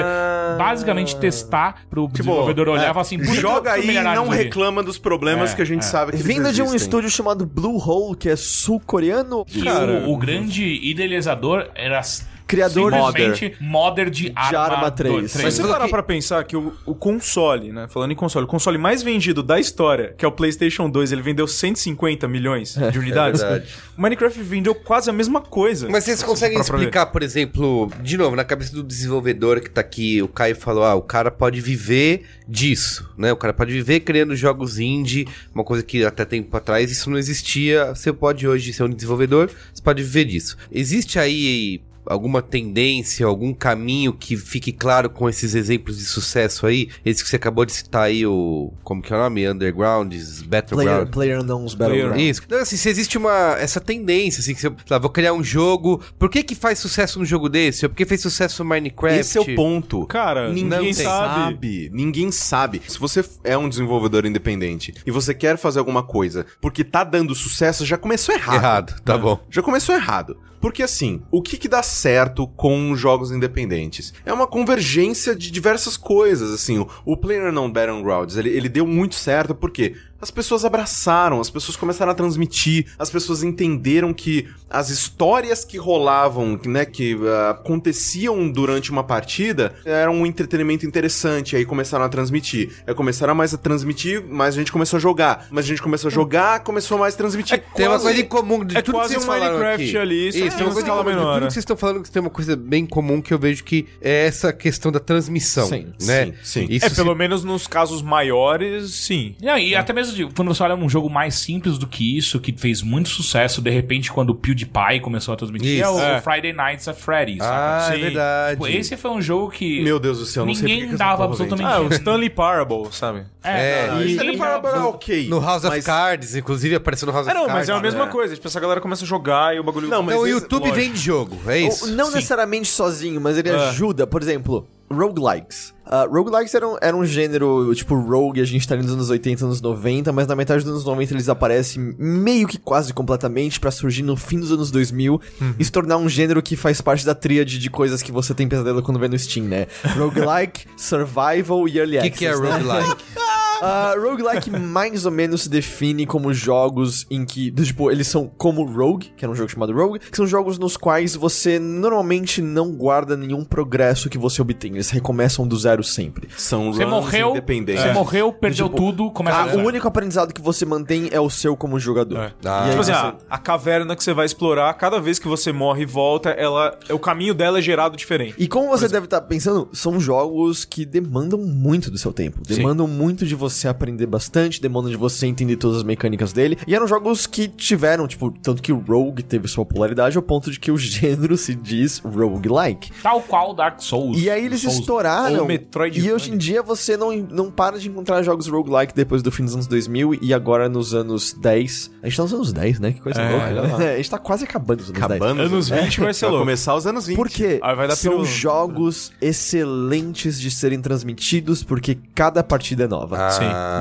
basicamente 0.58 1.16
testar 1.18 1.82
pro 1.90 2.08
desenvolvedor 2.08 2.70
olhar 2.70 2.86
e 2.86 2.88
falar 2.88 3.02
assim, 3.02 3.24
Joga 3.24 3.74
aí 3.74 3.90
e 3.90 4.02
não 4.02 4.32
ali? 4.32 4.44
reclama 4.44 4.84
dos 4.84 4.98
problemas 4.98 5.52
É, 5.52 5.56
que 5.56 5.62
a 5.62 5.66
gente 5.66 5.82
é. 5.82 5.86
sabe 5.86 6.12
que 6.14 6.18
Vindo 6.24 6.52
de 6.52 6.62
um 6.62 6.74
estúdio 6.74 7.10
chamado 7.10 7.46
Blue 7.46 7.78
Hole, 7.78 8.16
que 8.16 8.30
é 8.30 8.36
sul-coreano. 8.36 9.46
E 9.54 9.62
Cara, 9.64 10.06
o, 10.08 10.14
o 10.14 10.18
grande 10.18 10.64
idealizador 10.64 11.70
era 11.76 12.02
Criador 12.48 12.92
de- 12.92 12.98
simplesmente 13.06 13.56
modder 13.60 14.10
de 14.10 14.32
arma, 14.36 14.60
Arma 14.60 14.92
do- 14.92 14.96
3. 14.98 15.36
Mas 15.44 15.54
se 15.54 15.62
você 15.62 15.68
parar 15.68 15.88
pra 15.88 16.04
pensar 16.04 16.44
que 16.44 16.56
o, 16.56 16.74
o 16.86 16.94
console, 16.94 17.72
né? 17.72 17.88
Falando 17.88 18.12
em 18.12 18.16
console, 18.16 18.46
o 18.46 18.48
console 18.48 18.78
mais 18.78 19.02
vendido 19.02 19.42
da 19.42 19.60
história, 19.60 20.14
que 20.18 20.24
é 20.24 20.28
o 20.28 20.32
PlayStation 20.32 20.90
2, 20.90 21.12
ele 21.12 21.22
vendeu 21.22 21.48
150 21.48 22.28
milhões 22.28 22.76
de 22.92 23.00
unidades. 23.00 23.42
verdade. 23.42 23.68
o 23.98 24.02
Minecraft 24.02 24.42
vendeu 24.44 24.76
quase 24.76 25.10
a 25.10 25.14
mesma 25.14 25.42
coisa. 25.42 25.88
Mas 25.90 26.04
vocês 26.04 26.22
conseguem 26.22 26.58
Pra- 26.58 26.66
pra 26.66 26.78
ver. 26.78 26.84
explicar, 26.84 27.06
por 27.08 27.24
exemplo, 27.24 27.90
de 28.02 28.18
novo, 28.18 28.36
na 28.36 28.44
cabeça 28.44 28.74
do 28.74 28.84
desenvolvedor 28.84 29.60
que 29.62 29.70
tá 29.70 29.82
aqui, 29.82 30.22
o 30.22 30.28
Caio 30.28 30.56
falou, 30.56 30.84
ah, 30.84 30.96
o 30.96 31.02
cara 31.02 31.32
pode 31.32 31.60
viver 31.62 32.24
disso, 32.48 33.10
né? 33.18 33.32
O 33.32 33.38
cara 33.38 33.54
pode 33.54 33.72
viver 33.72 34.02
criando 34.02 34.36
jogos 34.36 34.78
indie, 34.80 35.28
uma 35.56 35.64
coisa 35.64 35.84
que 35.84 36.04
até 36.06 36.26
tempo 36.26 36.56
atrás 36.56 36.92
isso 36.92 37.10
não 37.10 37.18
existia. 37.18 37.86
Você 37.96 38.12
pode 38.14 38.48
hoje 38.48 38.74
ser 38.74 38.84
um 38.84 38.90
desenvolvedor, 38.90 39.50
você 39.74 39.82
pode 39.82 40.04
viver 40.04 40.26
disso. 40.26 40.58
Existe 40.72 41.18
aí 41.18 41.82
alguma 42.06 42.42
tendência, 42.42 43.26
algum 43.26 43.54
caminho 43.54 44.14
que 44.14 44.38
fique 44.38 44.72
claro 44.72 45.10
com 45.10 45.30
esses 45.30 45.56
exemplos 45.56 45.98
de 45.98 46.06
sucesso 46.06 46.66
aí? 46.66 46.90
Esse 47.06 47.24
que 47.24 47.30
você 47.30 47.36
acabou 47.36 47.66
de 47.66 47.72
citar 47.74 48.04
aí, 48.04 48.26
o... 48.26 48.74
como 48.84 49.02
que 49.02 49.14
é 49.14 49.16
o 49.16 49.20
nome? 49.20 49.50
Undergrounds, 49.50 50.44
Player, 50.44 50.50
Battleground. 50.50 51.10
player 51.10 51.40
Unknown's 51.40 51.74
Battleground. 51.74 52.20
Isso. 52.20 52.42
Então, 52.46 52.60
assim, 52.60 52.78
se 52.78 52.90
existe 52.90 53.18
uma, 53.18 53.56
essa 53.60 53.80
tendência, 53.80 54.42
assim, 54.42 54.54
que 54.54 54.62
você, 54.62 54.68
sei 54.68 54.78
lá, 54.90 54.98
vou 54.98 55.10
criar 55.10 55.34
um 55.34 55.44
jogo. 55.44 56.02
Por 56.18 56.30
que 56.30 56.44
que 56.44 56.56
faz 56.56 56.80
sucesso 56.80 57.20
um 57.20 57.26
jogo 57.26 57.50
desse? 57.50 57.86
Ou 57.86 57.90
por 57.90 57.96
que 57.96 58.06
fez 58.06 58.22
sucesso 58.22 58.64
no 58.64 58.70
Minecraft? 58.70 59.20
Esse 59.20 59.38
é 59.38 59.42
o 59.42 59.56
ponto. 59.56 60.06
Cara, 60.08 60.50
ninguém 60.50 60.70
não 60.70 60.80
tem. 60.80 60.94
sabe. 60.94 61.90
Ninguém 61.94 62.32
sabe. 62.32 62.82
Se 62.88 63.00
você 63.00 63.24
é 63.44 63.58
um 63.58 63.70
desenvolvedor 63.70 64.26
independente 64.26 64.94
e 65.06 65.12
você 65.12 65.34
quer 65.34 65.58
fazer 65.58 65.80
alguma 65.80 66.04
coisa 66.04 66.46
porque 66.62 66.84
tá 66.84 67.04
dando 67.04 67.36
sucesso, 67.36 67.86
já 67.86 67.98
começou 67.98 68.34
errado. 68.36 68.56
Errado, 68.56 69.02
tá 69.04 69.18
bom. 69.18 69.40
Já 69.50 69.62
começou 69.62 69.96
errado. 69.96 70.38
Porque 70.64 70.82
assim, 70.82 71.22
o 71.30 71.42
que 71.42 71.58
que 71.58 71.68
dá 71.68 71.84
certo 71.84 72.48
com 72.48 72.96
jogos 72.96 73.34
independentes? 73.34 74.14
É 74.26 74.32
uma 74.32 74.48
convergência 74.48 75.36
de 75.36 75.52
diversas 75.52 75.98
coisas, 75.98 76.54
assim. 76.54 76.80
O, 76.80 76.88
o 77.04 77.18
PlayerUnknown 77.18 77.70
Battlegrounds, 77.70 78.38
ele, 78.38 78.50
ele 78.50 78.70
deu 78.70 78.88
muito 78.88 79.14
certo 79.14 79.54
porque 79.54 79.98
as 80.24 80.32
pessoas 80.32 80.64
abraçaram, 80.64 81.42
as 81.42 81.50
pessoas 81.50 81.76
começaram 81.76 82.12
a 82.12 82.16
transmitir, 82.16 82.86
as 82.98 83.10
pessoas 83.10 83.44
entenderam 83.44 84.14
que 84.14 84.48
as 84.70 84.90
histórias 84.90 85.66
que 85.66 85.78
rolavam, 85.78 86.58
né, 86.66 86.86
que 86.86 87.16
ah, 87.28 87.50
aconteciam 87.52 88.50
durante 88.50 88.90
uma 88.90 89.04
partida, 89.04 89.74
eram 89.86 90.14
um 90.16 90.26
entretenimento 90.26 90.86
interessante, 90.86 91.56
aí 91.56 91.66
começaram 91.66 92.06
a 92.06 92.10
transmitir. 92.10 92.72
Aí 92.88 92.94
começaram 92.96 93.36
mais 93.36 93.54
a 93.54 93.58
transmitir, 93.58 94.24
mais 94.28 94.56
a 94.56 94.58
gente 94.58 94.72
começou 94.72 94.98
a 94.98 95.00
jogar. 95.00 95.48
Mas 95.52 95.66
a 95.66 95.68
gente 95.68 95.82
começou 95.82 96.08
a 96.08 96.12
jogar, 96.12 96.62
começou 96.62 96.98
mais 96.98 97.14
a 97.14 97.18
transmitir. 97.18 97.62
Tem 97.76 97.88
uma 97.88 98.00
coisa 98.00 98.20
em 98.22 98.26
comum 98.26 98.64
de 98.64 98.78
é 98.78 98.82
tudo 98.82 98.96
quase 98.96 99.14
que 99.14 99.20
vocês 99.20 99.24
um 99.24 99.28
falaram 99.34 99.54
Minecraft 99.58 99.84
aqui. 99.90 99.98
ali, 99.98 100.32
só 100.32 100.38
Isso, 100.40 100.50
que 100.50 100.56
tem 100.56 100.66
uma 100.66 100.74
coisa 100.74 100.88
em 100.88 100.92
comum 100.92 101.04
de 101.12 101.16
tudo 101.18 101.34
que 101.48 101.54
vocês 101.54 101.58
estão 101.58 101.78
falando 101.78 102.02
que 102.04 102.12
tem 102.12 102.22
uma 102.22 102.30
coisa 102.30 102.56
bem 102.56 102.86
comum 102.86 103.22
que 103.22 103.34
eu 103.34 103.40
vejo 103.40 103.64
que 103.64 103.86
é 104.02 104.26
essa 104.28 104.54
questão 104.54 104.92
da 104.92 105.00
transmissão, 105.00 105.68
Sim, 105.68 105.94
né? 106.02 106.26
sim, 106.26 106.34
sim. 106.44 106.68
Isso 106.70 106.86
É, 106.86 106.90
se- 106.90 106.96
pelo 106.96 107.14
menos 107.14 107.44
nos 107.44 107.68
casos 107.68 108.02
maiores, 108.02 108.92
sim. 108.94 109.36
Não, 109.42 109.58
e 109.58 109.76
até 109.76 109.92
mesmo 109.92 110.13
de- 110.16 110.26
quando 110.28 110.48
você 110.54 110.64
olha 110.64 110.76
um 110.76 110.88
jogo 110.90 111.10
mais 111.10 111.36
simples 111.36 111.78
do 111.78 111.88
que 111.88 112.18
isso, 112.18 112.40
que 112.40 112.54
fez 112.54 112.82
muito 112.82 113.10
sucesso, 113.10 113.62
de 113.62 113.70
repente, 113.70 114.12
quando 114.12 114.30
o 114.32 114.36
PewDiePie 114.36 115.00
começou 115.02 115.34
a 115.34 115.38
transmitir, 115.38 115.80
é 115.80 115.82
Isso. 115.84 115.94
o 115.96 116.00
É. 116.02 116.22
Friday 116.22 116.54
Nights 116.54 116.88
at 116.88 116.96
Freddy's, 116.98 117.42
Ah, 117.42 117.86
sabe? 117.88 117.96
é 117.96 118.04
verdade. 118.04 118.52
Tipo, 118.56 118.68
esse 118.68 118.98
foi 118.98 119.12
um 119.12 119.22
jogo 119.22 119.50
que 119.52 119.82
Meu 119.84 120.00
Deus 120.00 120.20
do 120.20 120.26
céu, 120.26 120.46
não 120.46 120.54
sei 120.54 120.68
ninguém 120.68 120.96
dava 120.96 121.26
absolutamente 121.26 121.70
Ah, 121.70 121.82
o 121.82 121.88
Stanley 121.94 122.30
Parable, 122.30 122.88
sabe? 122.92 123.24
É, 123.44 123.84
É, 123.84 123.88
não, 123.88 124.02
e- 124.02 124.06
ninguém 124.06 124.30
Ele 124.30 124.38
dava 124.38 124.60
para 124.62 124.88
ok. 124.88 125.28
No 125.28 125.40
House 125.42 125.64
of 125.64 125.76
mas- 125.76 125.86
Cards, 125.86 126.36
inclusive 126.36 126.76
apareceu 126.76 127.06
no 127.06 127.12
House 127.14 127.28
É, 127.28 127.32
of 127.32 127.40
não, 127.40 127.46
Cards. 127.48 127.68
mas 127.68 127.70
é 127.70 127.74
a 127.78 127.82
mesma 127.82 128.06
né? 128.06 128.12
coisa. 128.12 128.36
Tipo, 128.36 128.48
essa 128.48 128.60
galera 128.60 128.80
começa 128.80 129.04
a 129.04 129.08
jogar 129.08 129.56
e 129.56 129.60
o 129.60 129.64
bagulho... 129.64 129.88
Não, 129.88 130.02
mas 130.02 130.14
Então 130.16 130.24
o 130.26 130.28
YouTube 130.28 130.70
lógico. 130.70 130.80
vende 130.80 130.98
jogo, 131.00 131.38
é 131.48 131.60
isso? 131.60 131.86
Ou 131.86 131.92
não 131.92 132.06
Sim. 132.08 132.16
necessariamente 132.16 132.68
sozinho, 132.70 133.20
mas 133.20 133.38
ele 133.38 133.50
É. 133.50 133.56
ajuda. 133.70 134.08
Por 134.08 134.22
exemplo, 134.22 134.68
roguelikes. 134.92 135.74
Uh, 135.86 136.10
roguelikes 136.10 136.54
era 136.54 136.68
um, 136.68 136.78
era 136.82 136.96
um 136.96 137.06
gênero, 137.06 137.74
tipo, 137.76 137.96
rogue, 137.96 138.40
a 138.40 138.46
gente 138.46 138.68
tá 138.68 138.74
ali 138.74 138.84
nos 138.84 138.94
anos 138.94 139.10
80, 139.10 139.46
anos 139.46 139.62
90, 139.62 140.12
mas 140.14 140.28
na 140.28 140.36
metade 140.36 140.64
dos 140.64 140.72
anos 140.72 140.86
90 140.86 141.14
eles 141.14 141.30
aparecem 141.30 141.96
meio 141.98 142.48
que 142.48 142.58
quase 142.58 142.94
completamente 142.94 143.60
pra 143.60 143.72
surgir 143.72 144.04
no 144.04 144.16
fim 144.16 144.40
dos 144.40 144.52
anos 144.52 144.72
2000 144.72 145.20
e 145.60 145.66
se 145.66 145.72
tornar 145.72 145.98
um 145.98 146.08
gênero 146.08 146.42
que 146.42 146.56
faz 146.56 146.80
parte 146.80 147.06
da 147.06 147.14
tríade 147.14 147.60
de 147.60 147.70
coisas 147.70 148.02
que 148.02 148.12
você 148.12 148.34
tem 148.34 148.48
pesadelo 148.48 148.82
quando 148.82 149.00
vê 149.00 149.08
no 149.08 149.18
Steam, 149.20 149.46
né? 149.46 149.68
Roguelike, 149.98 150.68
Survival 150.78 151.68
e 151.68 151.78
Early 151.78 151.98
O 151.98 152.02
que, 152.02 152.08
Access, 152.08 152.18
que 152.18 152.26
é 152.26 152.40
né? 152.40 152.58
roguelike? 152.58 153.04
Uh, 153.64 154.00
roguelike 154.10 154.50
mais 154.52 155.06
ou 155.06 155.12
menos 155.12 155.44
se 155.44 155.50
define 155.50 156.06
como 156.06 156.34
jogos 156.34 157.06
em 157.10 157.26
que, 157.26 157.52
tipo, 157.52 157.90
eles 157.92 158.08
são 158.08 158.28
como 158.38 158.64
Rogue, 158.66 159.14
que 159.16 159.24
era 159.24 159.32
um 159.32 159.36
jogo 159.36 159.50
chamado 159.50 159.74
Rogue, 159.74 160.00
que 160.00 160.16
são 160.18 160.28
jogos 160.28 160.58
nos 160.60 160.76
quais 160.78 161.16
você 161.16 161.60
normalmente 161.60 162.42
não 162.42 162.72
guarda 162.72 163.16
nenhum 163.16 163.44
progresso 163.44 164.10
que 164.10 164.18
você 164.18 164.42
obtém. 164.42 164.74
Eles 164.74 164.90
recomeçam 164.90 165.48
do 165.48 165.58
zero 165.58 165.84
sempre. 165.84 166.28
São 166.38 166.72
Você 166.74 166.84
runs 166.84 166.92
morreu, 166.94 167.30
independentes. 167.32 167.84
você 167.84 167.94
morreu, 167.94 168.34
perdeu 168.34 168.66
Tipo, 168.68 168.78
tudo, 168.78 169.12
começa 169.12 169.38
Ah, 169.38 169.48
do 169.48 169.60
o 169.60 169.66
único 169.66 169.88
aprendizado 169.88 170.34
que 170.34 170.42
você 170.42 170.66
mantém 170.66 171.10
é 171.12 171.20
o 171.20 171.30
seu 171.30 171.56
como 171.56 171.80
jogador. 171.80 172.18
É. 172.18 172.34
Ah. 172.46 172.62
E 172.62 172.64
aí 172.66 172.70
Tipo 172.72 172.82
assim, 172.82 172.92
você- 172.92 172.98
a, 172.98 173.16
a 173.30 173.38
caverna 173.38 173.96
que 173.96 174.04
você 174.04 174.14
vai 174.14 174.26
explorar, 174.26 174.74
cada 174.76 175.00
vez 175.00 175.20
que 175.20 175.28
você 175.28 175.52
morre 175.52 175.84
e 175.84 175.86
volta, 175.86 176.30
ela, 176.32 176.78
o 176.90 177.00
caminho 177.00 177.34
dela 177.34 177.60
é 177.60 177.62
gerado 177.62 177.96
diferente. 177.96 178.36
E 178.38 178.48
como 178.48 178.68
você 178.70 178.88
deve 178.88 179.06
estar 179.06 179.22
pensando, 179.22 179.70
são 179.74 180.00
jogos 180.00 180.66
que 180.66 180.86
demandam 180.86 181.40
muito 181.40 181.90
do 181.92 181.98
seu 181.98 182.12
tempo. 182.12 182.40
Demandam 182.48 182.88
muito 182.88 183.26
de 183.26 183.36
você 183.36 183.53
você 183.54 183.68
aprender 183.68 184.06
bastante, 184.06 184.62
demandam 184.62 184.90
de 184.92 184.98
você 184.98 185.26
entender 185.28 185.56
todas 185.58 185.78
as 185.78 185.84
mecânicas 185.84 186.34
dele. 186.34 186.58
E 186.68 186.76
eram 186.76 186.88
jogos 186.88 187.26
que 187.28 187.48
tiveram, 187.48 188.08
tipo, 188.08 188.32
tanto 188.42 188.62
que 188.62 188.72
o 188.72 188.78
Rogue 188.80 189.24
teve 189.24 189.48
sua 189.48 189.66
popularidade 189.66 190.18
ao 190.18 190.24
ponto 190.24 190.52
de 190.52 190.60
que 190.60 190.72
o 190.72 190.78
gênero 190.78 191.38
se 191.38 191.54
diz 191.56 192.00
roguelike. 192.00 192.92
Tal 193.02 193.22
qual 193.22 193.54
Dark 193.54 193.82
Souls. 193.82 194.18
E 194.22 194.30
aí 194.30 194.46
eles 194.46 194.62
Souls. 194.62 194.80
estouraram. 194.80 195.48
E 195.94 196.12
hoje 196.12 196.32
em 196.32 196.38
dia 196.38 196.62
você 196.62 196.98
não, 196.98 197.12
não 197.16 197.52
para 197.52 197.80
de 197.80 197.90
encontrar 197.90 198.22
jogos 198.24 198.48
roguelike 198.48 198.94
depois 198.94 199.22
do 199.22 199.32
fim 199.32 199.44
dos 199.46 199.54
anos 199.54 199.68
2000 199.68 200.16
e 200.22 200.34
agora 200.34 200.68
nos 200.70 200.94
anos 200.94 201.34
10. 201.34 201.92
A 202.02 202.08
gente 202.08 202.18
tá 202.18 202.24
nos 202.24 202.34
anos 202.34 202.54
10, 202.54 202.80
né? 202.80 202.92
Que 202.94 203.02
coisa 203.02 203.22
louca. 203.30 203.78
né? 203.78 203.94
A 203.94 203.98
gente 203.98 204.10
tá 204.10 204.18
quase 204.18 204.44
acabando 204.44 204.80
os 204.82 204.90
anos 204.90 205.00
10. 205.00 205.12
Acabando. 205.12 205.42
Anos 205.42 205.70
20 205.70 206.00
vai 206.02 206.14
ser 206.14 206.26
Vai 206.26 206.32
louco. 206.32 206.46
começar 206.46 206.76
os 206.76 206.86
anos 206.88 207.06
20. 207.08 207.16
Por 207.16 207.30
quê? 207.30 207.60
Ah, 207.62 207.74
vai 207.74 207.88
dar 207.88 207.96
São 207.96 208.24
jogos 208.26 209.12
excelentes 209.22 210.40
de 210.40 210.50
serem 210.52 210.82
transmitidos 210.82 211.64
porque 211.64 211.98
cada 212.16 212.44
partida 212.44 212.84
é 212.86 212.88
nova. 212.88 213.28
Ah. 213.28 213.30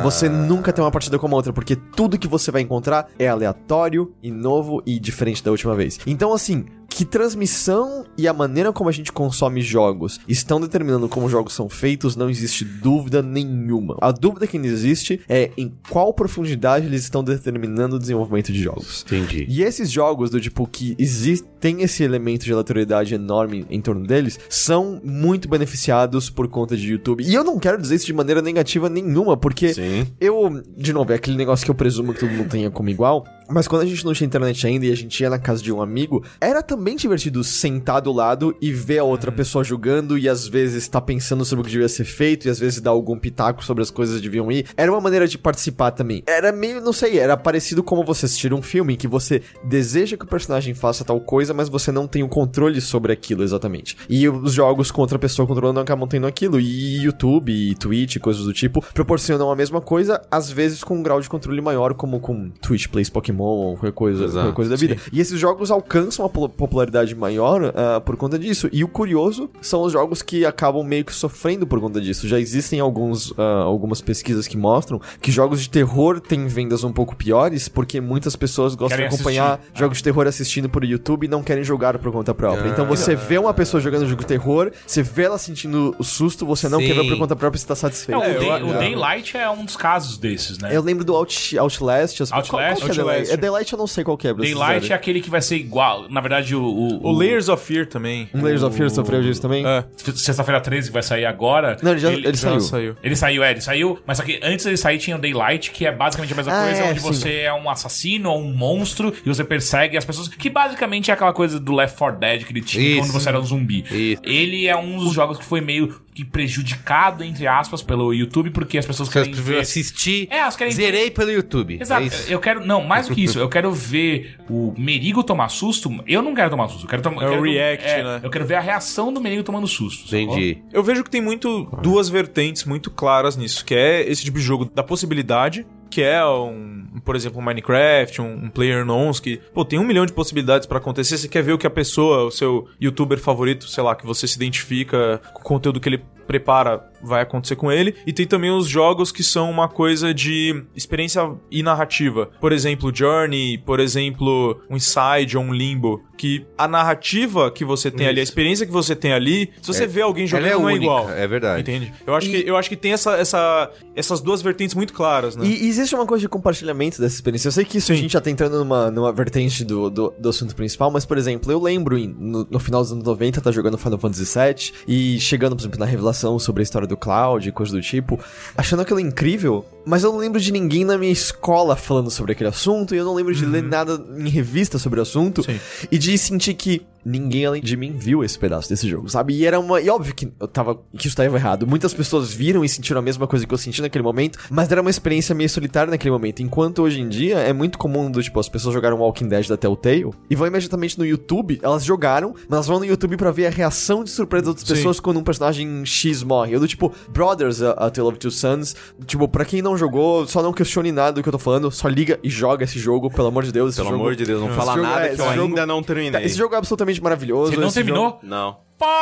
Você 0.02 0.28
nunca 0.28 0.72
tem 0.72 0.84
uma 0.84 0.90
partida 0.90 1.18
como 1.18 1.34
a 1.34 1.36
outra, 1.36 1.52
porque 1.52 1.76
tudo 1.76 2.18
que 2.18 2.28
você 2.28 2.50
vai 2.50 2.62
encontrar 2.62 3.08
é 3.18 3.28
aleatório 3.28 4.12
e 4.22 4.30
novo 4.30 4.82
e 4.86 4.98
diferente 4.98 5.42
da 5.42 5.50
última 5.50 5.74
vez. 5.74 5.98
Então, 6.06 6.32
assim, 6.32 6.64
que 6.95 7.05
transmissão 7.05 8.05
e 8.16 8.28
a 8.28 8.32
maneira 8.32 8.72
como 8.72 8.88
a 8.88 8.93
gente 8.93 9.12
consome 9.12 9.61
jogos 9.61 10.20
estão 10.28 10.61
determinando 10.61 11.09
como 11.09 11.28
jogos 11.28 11.55
são 11.55 11.68
feitos, 11.68 12.16
não 12.16 12.28
existe 12.28 12.64
dúvida 12.64 13.22
nenhuma. 13.22 13.97
A 14.01 14.12
dúvida 14.12 14.47
que 14.47 14.57
ainda 14.57 14.68
existe 14.68 15.20
é 15.28 15.51
em 15.57 15.72
qual 15.88 16.12
profundidade 16.12 16.86
eles 16.86 17.03
estão 17.03 17.22
determinando 17.22 17.97
o 17.97 17.99
desenvolvimento 17.99 18.53
de 18.53 18.62
jogos. 18.62 19.05
Entendi. 19.07 19.47
E 19.49 19.62
esses 19.62 19.90
jogos 19.90 20.30
do 20.30 20.40
tipo 20.40 20.66
que 20.66 20.95
existem 20.99 21.82
esse 21.82 22.03
elemento 22.03 22.45
de 22.45 22.53
aleatoriedade 22.53 23.14
enorme 23.14 23.66
em 23.70 23.80
torno 23.80 24.07
deles 24.07 24.38
são 24.49 25.01
muito 25.05 25.49
beneficiados 25.49 26.28
por 26.30 26.49
conta 26.49 26.76
de 26.76 26.90
YouTube. 26.90 27.24
E 27.24 27.34
eu 27.34 27.45
não 27.45 27.59
quero 27.59 27.80
dizer 27.80 27.97
isso 27.97 28.07
de 28.07 28.12
maneira 28.12 28.43
negativa 28.43 28.88
nenhuma, 28.88 29.36
porque 29.36 29.74
Sim. 29.74 30.07
eu, 30.20 30.62
de 30.76 30.93
novo, 30.93 31.12
é 31.12 31.16
aquele 31.16 31.36
negócio 31.36 31.64
que 31.64 31.70
eu 31.70 31.74
presumo 31.74 32.12
que 32.12 32.20
todo 32.20 32.30
mundo 32.30 32.49
tenha 32.49 32.70
como 32.70 32.88
igual. 32.88 33.24
Mas 33.53 33.68
quando 33.68 33.82
a 33.82 33.86
gente 33.86 34.05
não 34.05 34.14
tinha 34.14 34.26
internet 34.26 34.66
ainda 34.66 34.86
e 34.86 34.92
a 34.92 34.96
gente 34.96 35.20
ia 35.20 35.28
na 35.28 35.38
casa 35.38 35.62
de 35.62 35.70
um 35.70 35.82
amigo, 35.82 36.24
era 36.40 36.62
também 36.62 36.96
divertido 36.96 37.44
sentar 37.44 38.00
do 38.00 38.11
lado 38.11 38.57
e 38.61 38.72
ver 38.72 38.98
a 38.98 39.05
outra 39.05 39.30
pessoa 39.30 39.62
jogando 39.62 40.16
e 40.16 40.26
às 40.26 40.48
vezes 40.48 40.88
tá 40.88 41.00
pensando 41.00 41.44
sobre 41.44 41.62
o 41.62 41.64
que 41.64 41.70
devia 41.70 41.88
ser 41.88 42.05
feito 42.05 42.46
e 42.46 42.50
às 42.50 42.59
vezes 42.59 42.80
dar 42.80 42.92
algum 42.92 43.18
pitaco 43.18 43.62
sobre 43.62 43.82
as 43.82 43.90
coisas 43.90 44.16
que 44.16 44.22
deviam 44.22 44.50
ir. 44.50 44.66
Era 44.74 44.90
uma 44.90 45.00
maneira 45.00 45.28
de 45.28 45.36
participar 45.36 45.90
também. 45.90 46.22
Era 46.26 46.50
meio, 46.50 46.80
não 46.80 46.94
sei, 46.94 47.18
era 47.18 47.36
parecido 47.36 47.82
como 47.82 48.03
você 48.03 48.24
assistir 48.24 48.55
um 48.55 48.62
filme 48.62 48.94
em 48.94 48.96
que 48.96 49.07
você 49.07 49.42
deseja 49.62 50.16
que 50.16 50.24
o 50.24 50.28
personagem 50.28 50.72
faça 50.72 51.05
tal 51.05 51.20
coisa, 51.20 51.53
mas 51.53 51.68
você 51.68 51.92
não 51.92 52.07
tem 52.07 52.22
o 52.22 52.28
controle 52.28 52.80
sobre 52.80 53.12
aquilo 53.12 53.42
exatamente. 53.42 53.98
E 54.09 54.26
os 54.28 54.55
jogos 54.55 54.90
com 54.90 55.03
outra 55.03 55.18
pessoa 55.18 55.46
controlando 55.46 55.80
acabam 55.80 56.09
tendo 56.09 56.26
aquilo. 56.26 56.59
E 56.59 57.03
YouTube 57.03 57.53
e 57.53 57.74
Twitch, 57.74 58.18
coisas 58.18 58.44
do 58.44 58.53
tipo, 58.53 58.82
proporcionam 58.94 59.50
a 59.50 59.57
mesma 59.57 59.80
coisa, 59.80 60.22
às 60.30 60.50
vezes 60.50 60.82
com 60.82 60.96
um 60.96 61.03
grau 61.03 61.20
de 61.20 61.28
controle 61.28 61.61
maior, 61.61 61.92
como 61.92 62.18
com 62.18 62.50
Twitch 62.50 62.88
Plays 62.88 63.11
Pokémon 63.11 63.41
ou 63.43 63.72
qualquer 63.76 63.93
coisa, 63.93 64.24
Exato, 64.24 64.34
qualquer 64.47 64.55
coisa 64.55 64.70
da 64.70 64.76
vida. 64.76 64.97
E 65.12 65.20
esses 65.20 65.38
jogos 65.38 65.70
alcançam 65.70 66.24
uma 66.24 66.28
po- 66.30 66.49
popularidade 66.49 67.14
maior 67.14 67.72
ah, 67.76 68.01
por 68.01 68.16
conta 68.16 68.38
disso. 68.38 68.68
E 68.72 68.82
o 68.84 68.88
curioso 68.88 69.51
são 69.61 69.82
os 69.82 69.93
jogos 69.93 70.22
que 70.22 70.45
acabam 70.45 70.82
meio 70.84 71.05
que 71.05 71.12
sofrendo 71.14 71.66
por 71.66 71.80
conta 71.80 72.01
disso. 72.01 72.26
Já 72.28 72.38
existem 72.38 72.80
alguns, 72.80 73.32
ah, 73.38 73.62
algumas 73.62 74.01
pesquisas 74.01 74.47
que 74.47 74.57
mostram 74.57 75.01
que 75.20 75.30
jogos 75.30 75.61
de 75.62 75.70
terror 75.70 76.20
têm 76.20 76.47
vendas 76.47 76.84
um 76.84 76.93
pouco 76.93 77.14
piores, 77.16 77.68
porque 77.68 78.01
muitas 78.01 78.36
pessoas 78.36 78.74
gostam 78.74 78.97
Querem 78.99 79.09
de 79.09 79.14
acompanhar 79.14 79.55
assistir. 79.55 79.78
jogos 79.78 79.99
de 79.99 80.05
terror 80.05 80.26
assistindo 80.26 80.68
por 80.68 80.84
YouTube 80.84 81.24
e 81.24 81.28
não 81.28 81.43
querem 81.43 81.64
jogar 81.64 81.99
por 81.99 82.12
conta 82.12 82.34
própria. 82.34 82.68
então 82.68 82.86
você 82.86 83.14
vê 83.14 83.38
uma 83.38 83.53
pessoa 83.55 83.80
jogando 83.80 84.07
jogo 84.07 84.20
de 84.22 84.26
terror, 84.26 84.70
você 84.86 85.03
vê 85.03 85.24
ela 85.24 85.38
sentindo 85.38 85.95
o 85.99 86.05
susto, 86.05 86.45
você 86.47 86.68
não 86.68 86.78
Sim. 86.80 86.86
quer 86.86 86.95
ver 86.95 87.09
por 87.09 87.18
conta 87.18 87.36
própria 87.36 87.59
e 87.59 87.61
está 87.62 87.74
satisfeito. 87.74 88.18
Não, 88.18 88.26
o, 88.26 88.30
É, 88.30 88.38
Day- 88.38 88.62
o 88.62 88.72
Daylight 88.72 89.36
é 89.36 89.49
um 89.51 89.64
dos 89.64 89.76
casos 89.76 90.18
desses, 90.18 90.59
né? 90.59 90.70
Eu 90.74 90.82
lembro 90.82 91.05
do 91.05 91.14
Out, 91.14 91.59
Outlast. 91.59 92.20
As... 92.22 92.32
Outlast? 92.32 92.49
qual, 92.51 92.61
qual 92.61 93.11
é 93.11 93.18
Outlast. 93.18 93.22
Daylight? 93.23 93.33
É 93.33 93.37
Daylight 93.37 93.73
eu 93.73 93.79
não 93.79 93.87
sei 93.87 94.05
qual 94.05 94.16
que 94.16 94.29
é. 94.29 94.35
Daylight 94.35 94.93
é 94.93 94.95
aquele 94.95 95.20
que 95.20 95.31
vai 95.31 95.41
ser 95.43 95.57
igual. 95.57 96.09
Na 96.11 96.20
verdade, 96.20 96.55
o. 96.55 96.62
O, 96.62 97.09
O 97.09 97.12
Layers 97.12 97.49
of 97.49 97.64
Fear 97.64 97.87
também. 97.87 98.29
Um 98.35 98.43
Layers 98.43 98.62
of 98.62 98.77
Fear 98.77 98.91
sofreu 98.91 99.23
disso 99.23 99.41
também? 99.43 99.64
É. 99.66 99.85
Sexta-feira 99.97 100.61
13 100.61 100.89
que 100.89 100.93
vai 100.93 101.03
sair 101.03 101.25
agora. 101.25 101.77
Não, 101.83 101.93
ele 101.93 102.01
já 102.01 102.12
ele, 102.12 102.23
Já 102.29 102.35
saiu. 102.35 102.61
saiu. 102.61 102.97
Ele 103.03 103.16
saiu, 103.16 103.45
é, 103.45 103.51
ele 103.51 103.61
saiu, 103.61 103.99
mas 104.07 104.18
só 104.18 104.25
que 104.25 104.41
antes 104.43 104.64
dele 104.64 104.77
sair 104.77 104.99
tinha 104.99 105.16
o 105.16 105.18
Daylight, 105.20 105.70
que 105.70 105.87
é 105.87 105.93
basicamente 105.93 106.33
a 106.33 106.37
mesma 106.37 106.53
Ah, 106.53 106.64
coisa, 106.66 106.83
é, 106.83 106.91
onde 106.91 107.01
sim. 107.01 107.07
você 107.07 107.33
é 107.41 107.53
um 107.55 107.68
assassino 107.70 108.31
ou 108.31 108.41
um 108.41 108.53
monstro 108.53 109.12
e 109.25 109.29
você 109.29 109.45
persegue 109.45 109.97
as 109.97 110.05
pessoas, 110.05 110.29
que 110.29 110.51
basicamente 110.51 111.11
é 111.11 111.14
aquela 111.14 111.33
coisa 111.33 111.59
do 111.61 111.73
Left 111.75 111.97
4 111.99 112.18
Dead 112.20 112.45
que 112.45 112.53
ele 112.53 112.61
tinha 112.62 112.85
Isso. 112.85 113.01
quando 113.03 113.12
você 113.12 113.29
era 113.29 113.41
um 113.41 113.45
zumbi. 113.45 113.85
Isso. 113.91 114.23
Ele 114.25 114.66
é 114.66 114.77
um 114.77 114.99
dos 114.99 115.12
jogos 115.12 115.39
que 115.39 115.45
foi 115.45 115.61
meio 115.61 115.95
que 116.14 116.24
prejudicado, 116.24 117.24
entre 117.24 117.46
aspas, 117.46 117.82
pelo 117.82 118.12
YouTube, 118.12 118.50
porque 118.50 118.76
as 118.76 118.84
pessoas 118.84 119.08
querem 119.08 119.32
ver... 119.32 119.60
assistir. 119.60 120.28
É, 120.30 120.38
elas 120.38 120.56
querem 120.56 120.72
Zerei 120.72 121.10
pelo 121.10 121.30
YouTube. 121.30 121.78
Exato. 121.80 122.02
É 122.02 122.06
isso. 122.06 122.30
eu 122.30 122.38
quero. 122.38 122.64
Não, 122.64 122.84
mais 122.84 123.08
do 123.08 123.14
que 123.14 123.24
isso. 123.24 123.38
Eu 123.42 123.48
quero 123.48 123.72
ver 123.72 124.38
o 124.48 124.72
Merigo 124.78 125.24
tomar 125.24 125.48
susto. 125.48 125.90
Eu 126.06 126.22
não 126.22 126.34
quero 126.34 126.50
tomar 126.50 126.68
susto. 126.68 126.84
Eu 126.84 126.88
quero 126.88 127.02
tomar. 127.02 127.22
É 127.22 127.24
eu 127.24 127.28
o 127.28 127.30
quero, 127.32 127.42
react, 127.42 127.86
é, 127.86 128.04
né? 128.04 128.20
Eu 128.22 128.30
quero 128.30 128.46
ver 128.46 128.54
a 128.54 128.60
reação 128.60 129.12
do 129.12 129.20
Merigo 129.20 129.42
tomando 129.42 129.66
susto. 129.66 130.08
sacou? 130.08 130.18
Entendi. 130.18 130.62
Eu 130.72 130.82
vejo 130.82 131.02
que 131.02 131.10
tem 131.10 131.20
muito 131.20 131.68
duas 131.82 132.08
vertentes 132.08 132.64
muito 132.64 132.90
claras 132.90 133.36
nisso, 133.36 133.64
que 133.64 133.74
é 133.74 134.08
esse 134.08 134.22
tipo 134.22 134.38
de 134.38 134.44
jogo 134.44 134.64
da 134.64 134.82
possibilidade, 134.82 135.66
que 135.93 136.03
é 136.03 136.24
um, 136.24 136.86
por 137.05 137.14
exemplo, 137.14 137.38
um 137.38 137.45
Minecraft, 137.45 138.22
um, 138.22 138.47
um 138.47 138.49
PlayerUnknowns, 138.49 139.20
que, 139.20 139.36
pô, 139.53 139.62
tem 139.62 139.78
um 139.78 139.84
milhão 139.84 140.07
de 140.07 140.12
possibilidades 140.14 140.66
pra 140.66 140.78
acontecer. 140.78 141.18
Você 141.18 141.28
quer 141.28 141.43
ver 141.43 141.53
o 141.53 141.59
que 141.59 141.66
a 141.66 141.70
pessoa, 141.70 142.24
o 142.24 142.30
seu 142.30 142.66
youtuber 142.80 143.18
favorito, 143.18 143.68
sei 143.68 143.84
lá, 143.84 143.95
que 143.95 144.07
você 144.07 144.26
se 144.26 144.36
identifica 144.36 145.20
com 145.34 145.40
o 145.40 145.45
conteúdo 145.45 145.78
que 145.78 145.90
ele 145.90 146.03
prepara, 146.33 146.83
vai 147.03 147.20
acontecer 147.22 147.57
com 147.57 147.70
ele. 147.70 147.95
E 148.07 148.12
tem 148.12 148.26
também 148.26 148.51
os 148.51 148.66
jogos 148.66 149.12
que 149.12 149.22
são 149.22 149.51
uma 149.51 149.68
coisa 149.68 150.14
de 150.14 150.64
experiência 150.74 151.30
e 151.51 151.62
narrativa. 151.62 152.30
Por 152.41 152.53
exemplo, 152.53 152.91
Journey, 152.95 153.59
por 153.59 153.78
exemplo, 153.80 154.61
um 154.70 154.76
Inside 154.76 155.37
ou 155.37 155.43
um 155.45 155.53
Limbo, 155.53 156.03
que 156.16 156.47
a 156.57 156.66
narrativa 156.68 157.51
que 157.51 157.64
você 157.64 157.91
tem 157.91 158.07
ali, 158.07 158.20
a 158.20 158.22
experiência 158.22 158.64
que 158.64 158.72
você 158.72 158.95
tem 158.97 159.12
ali, 159.12 159.51
se 159.61 159.66
você 159.66 159.87
vê 159.87 160.01
alguém 160.03 160.26
jogando 160.26 160.47
Ela 160.47 160.55
é 160.55 160.59
não 160.59 160.68
é 160.68 160.72
única, 160.72 160.85
igual. 160.85 161.11
é 161.11 161.26
verdade. 161.26 161.61
Entende? 161.61 161.93
Eu 162.07 162.14
acho, 162.14 162.30
que, 162.30 162.45
eu 162.47 162.57
acho 162.57 162.68
que 162.68 162.76
tem 162.76 162.93
essa, 162.93 163.16
essa, 163.16 163.70
essas 163.95 164.20
duas 164.20 164.41
vertentes 164.41 164.74
muito 164.74 164.93
claras, 164.95 165.35
né? 165.37 165.45
E 165.45 165.66
existe 165.68 165.95
uma 165.95 166.07
coisa 166.07 166.22
de 166.22 166.28
compartilhamento 166.28 167.01
dessa 167.01 167.14
experiência. 167.16 167.49
Eu 167.49 167.53
sei 167.53 167.64
que 167.64 167.76
isso 167.78 167.93
a 167.93 167.95
gente 167.97 168.12
já 168.12 168.20
tá 168.20 168.30
entrando 168.30 168.59
numa, 168.59 168.91
numa 168.91 169.12
vertente 169.12 169.64
do, 169.64 169.91
do, 169.91 170.14
do 170.18 170.28
assunto 170.28 170.55
principal, 170.55 170.91
mas, 170.91 171.05
por 171.05 171.18
exemplo, 171.18 171.51
eu 171.53 171.61
lembro 171.61 171.99
em- 171.99 172.14
no, 172.16 172.47
no 172.49 172.59
final 172.61 172.80
dos 172.80 172.93
anos 172.93 173.05
90, 173.05 173.41
tá 173.41 173.51
jogando 173.51 173.76
Final 173.76 173.99
Fantasy 173.99 174.24
VII 174.24 174.72
e 174.87 175.18
chegando, 175.20 175.57
por 175.57 175.62
exemplo, 175.62 175.80
na 175.80 175.87
revelação 175.87 176.22
sobre 176.39 176.62
a 176.62 176.64
história 176.64 176.89
do 176.89 176.97
Cloud 176.97 177.49
e 177.49 177.53
coisa 177.53 177.73
do 177.73 177.81
tipo, 177.81 178.18
achando 178.57 178.83
aquilo 178.83 179.01
incrível, 179.01 179.64
mas 179.85 180.05
eu 180.05 180.12
não 180.12 180.18
lembro 180.18 180.41
de 180.41 180.53
ninguém 180.53 180.85
na 180.85 180.97
minha 180.99 181.12
escola 181.12 181.76
falando 181.76 182.11
sobre 182.11 182.33
aquele 182.33 182.51
assunto 182.51 182.95
e 182.95 182.99
eu 182.99 183.05
não 183.05 183.14
lembro 183.14 183.35
de 183.35 183.45
ler 183.45 183.62
nada 183.62 184.03
em 184.16 184.28
revista 184.28 184.78
sobre 184.78 184.99
o 184.99 185.03
assunto 185.03 185.43
Sim. 185.43 185.59
e 185.91 185.99
de 185.99 186.16
sentir 186.16 186.55
que 186.55 186.83
ninguém 187.05 187.47
além 187.47 187.62
de 187.62 187.76
mim 187.76 187.93
viu 187.97 188.22
esse 188.22 188.39
pedaço 188.39 188.68
desse 188.68 188.89
jogo, 188.89 189.09
sabe? 189.09 189.35
E 189.35 189.45
era 189.45 189.59
uma. 189.59 189.80
E 189.80 189.89
óbvio 189.91 190.14
que 190.14 190.33
eu 190.39 190.49
tava. 190.49 190.78
que 190.97 191.07
isso 191.07 191.16
tava 191.16 191.37
errado. 191.37 191.66
Muitas 191.66 191.93
pessoas 191.93 192.33
viram 192.33 192.64
e 192.64 192.68
sentiram 192.68 193.01
a 193.01 193.03
mesma 193.03 193.26
coisa 193.26 193.47
que 193.47 193.53
eu 193.53 193.59
senti 193.59 193.83
naquele 193.83 194.05
momento, 194.05 194.39
mas 194.51 194.70
era 194.70 194.80
uma 194.80 194.91
experiência 194.91 195.35
meio 195.35 195.51
solitária 195.51 195.91
naquele 195.91 196.12
momento. 196.12 196.43
Enquanto 196.43 196.83
hoje 196.83 197.01
em 197.01 197.09
dia 197.09 197.39
é 197.39 197.53
muito 197.53 197.78
comum 197.78 198.11
do 198.11 198.22
tipo, 198.22 198.39
as 198.39 198.49
pessoas 198.49 198.74
jogaram 198.74 198.99
Walking 198.99 199.28
Dead 199.28 199.49
da 199.49 199.57
Telltale 199.57 200.11
e 200.30 200.37
vão 200.37 200.47
imediatamente 200.47 200.99
no 200.99 201.05
YouTube, 201.05 201.59
elas 201.62 201.85
jogaram, 201.85 202.35
mas 202.49 202.53
elas 202.53 202.66
vão 202.66 202.78
no 202.78 202.85
YouTube 202.85 203.16
pra 203.16 203.30
ver 203.30 203.47
a 203.47 203.51
reação 203.51 204.05
de 204.05 204.11
surpresa 204.11 204.43
das 204.43 204.49
outras 204.51 204.68
Sim. 204.68 204.74
pessoas 204.74 205.01
quando 205.01 205.18
um 205.18 205.24
personagem 205.24 205.85
X 205.85 206.22
morre. 206.22 206.55
Eu 206.55 206.61
do 206.61 206.68
tipo, 206.68 206.93
Brothers, 207.09 207.62
a, 207.62 207.72
a 207.72 207.91
Tale 207.91 208.09
of 208.09 208.18
Two 208.18 208.30
Sons. 208.30 208.76
Tipo, 209.07 209.26
pra 209.26 209.45
quem 209.45 209.61
não 209.61 209.72
jogou, 209.77 210.27
só 210.27 210.43
não 210.43 210.53
questione 210.53 210.91
nada 210.93 211.12
do 211.12 211.23
que 211.23 211.29
eu 211.29 211.33
tô 211.33 211.39
falando, 211.39 211.70
só 211.70 211.89
liga 211.89 212.18
e 212.23 212.29
joga 212.31 212.64
esse 212.64 212.79
jogo, 212.79 213.11
pelo 213.11 213.29
amor 213.29 213.45
de 213.45 213.53
Deus. 213.53 213.70
esse 213.70 213.77
Pelo 213.79 213.91
jogo- 213.91 214.01
amor 214.03 214.16
de 214.16 214.25
Deus, 214.25 214.41
não 214.41 214.49
fala 214.51 214.73
jogo 214.75 214.87
nada 214.87 215.01
é- 215.05 215.09
que 215.09 215.14
esse 215.14 215.23
eu 215.23 215.35
jogo- 215.35 215.49
ainda 215.49 215.66
não 215.66 215.83
terminei. 215.83 216.25
Esse 216.25 216.37
jogo 216.37 216.55
é 216.55 216.59
absolutamente 216.59 217.03
maravilhoso. 217.03 217.53
Você 217.53 217.61
não 217.61 217.70
terminou? 217.70 218.05
jogo- 218.07 218.18
Não. 218.23 218.57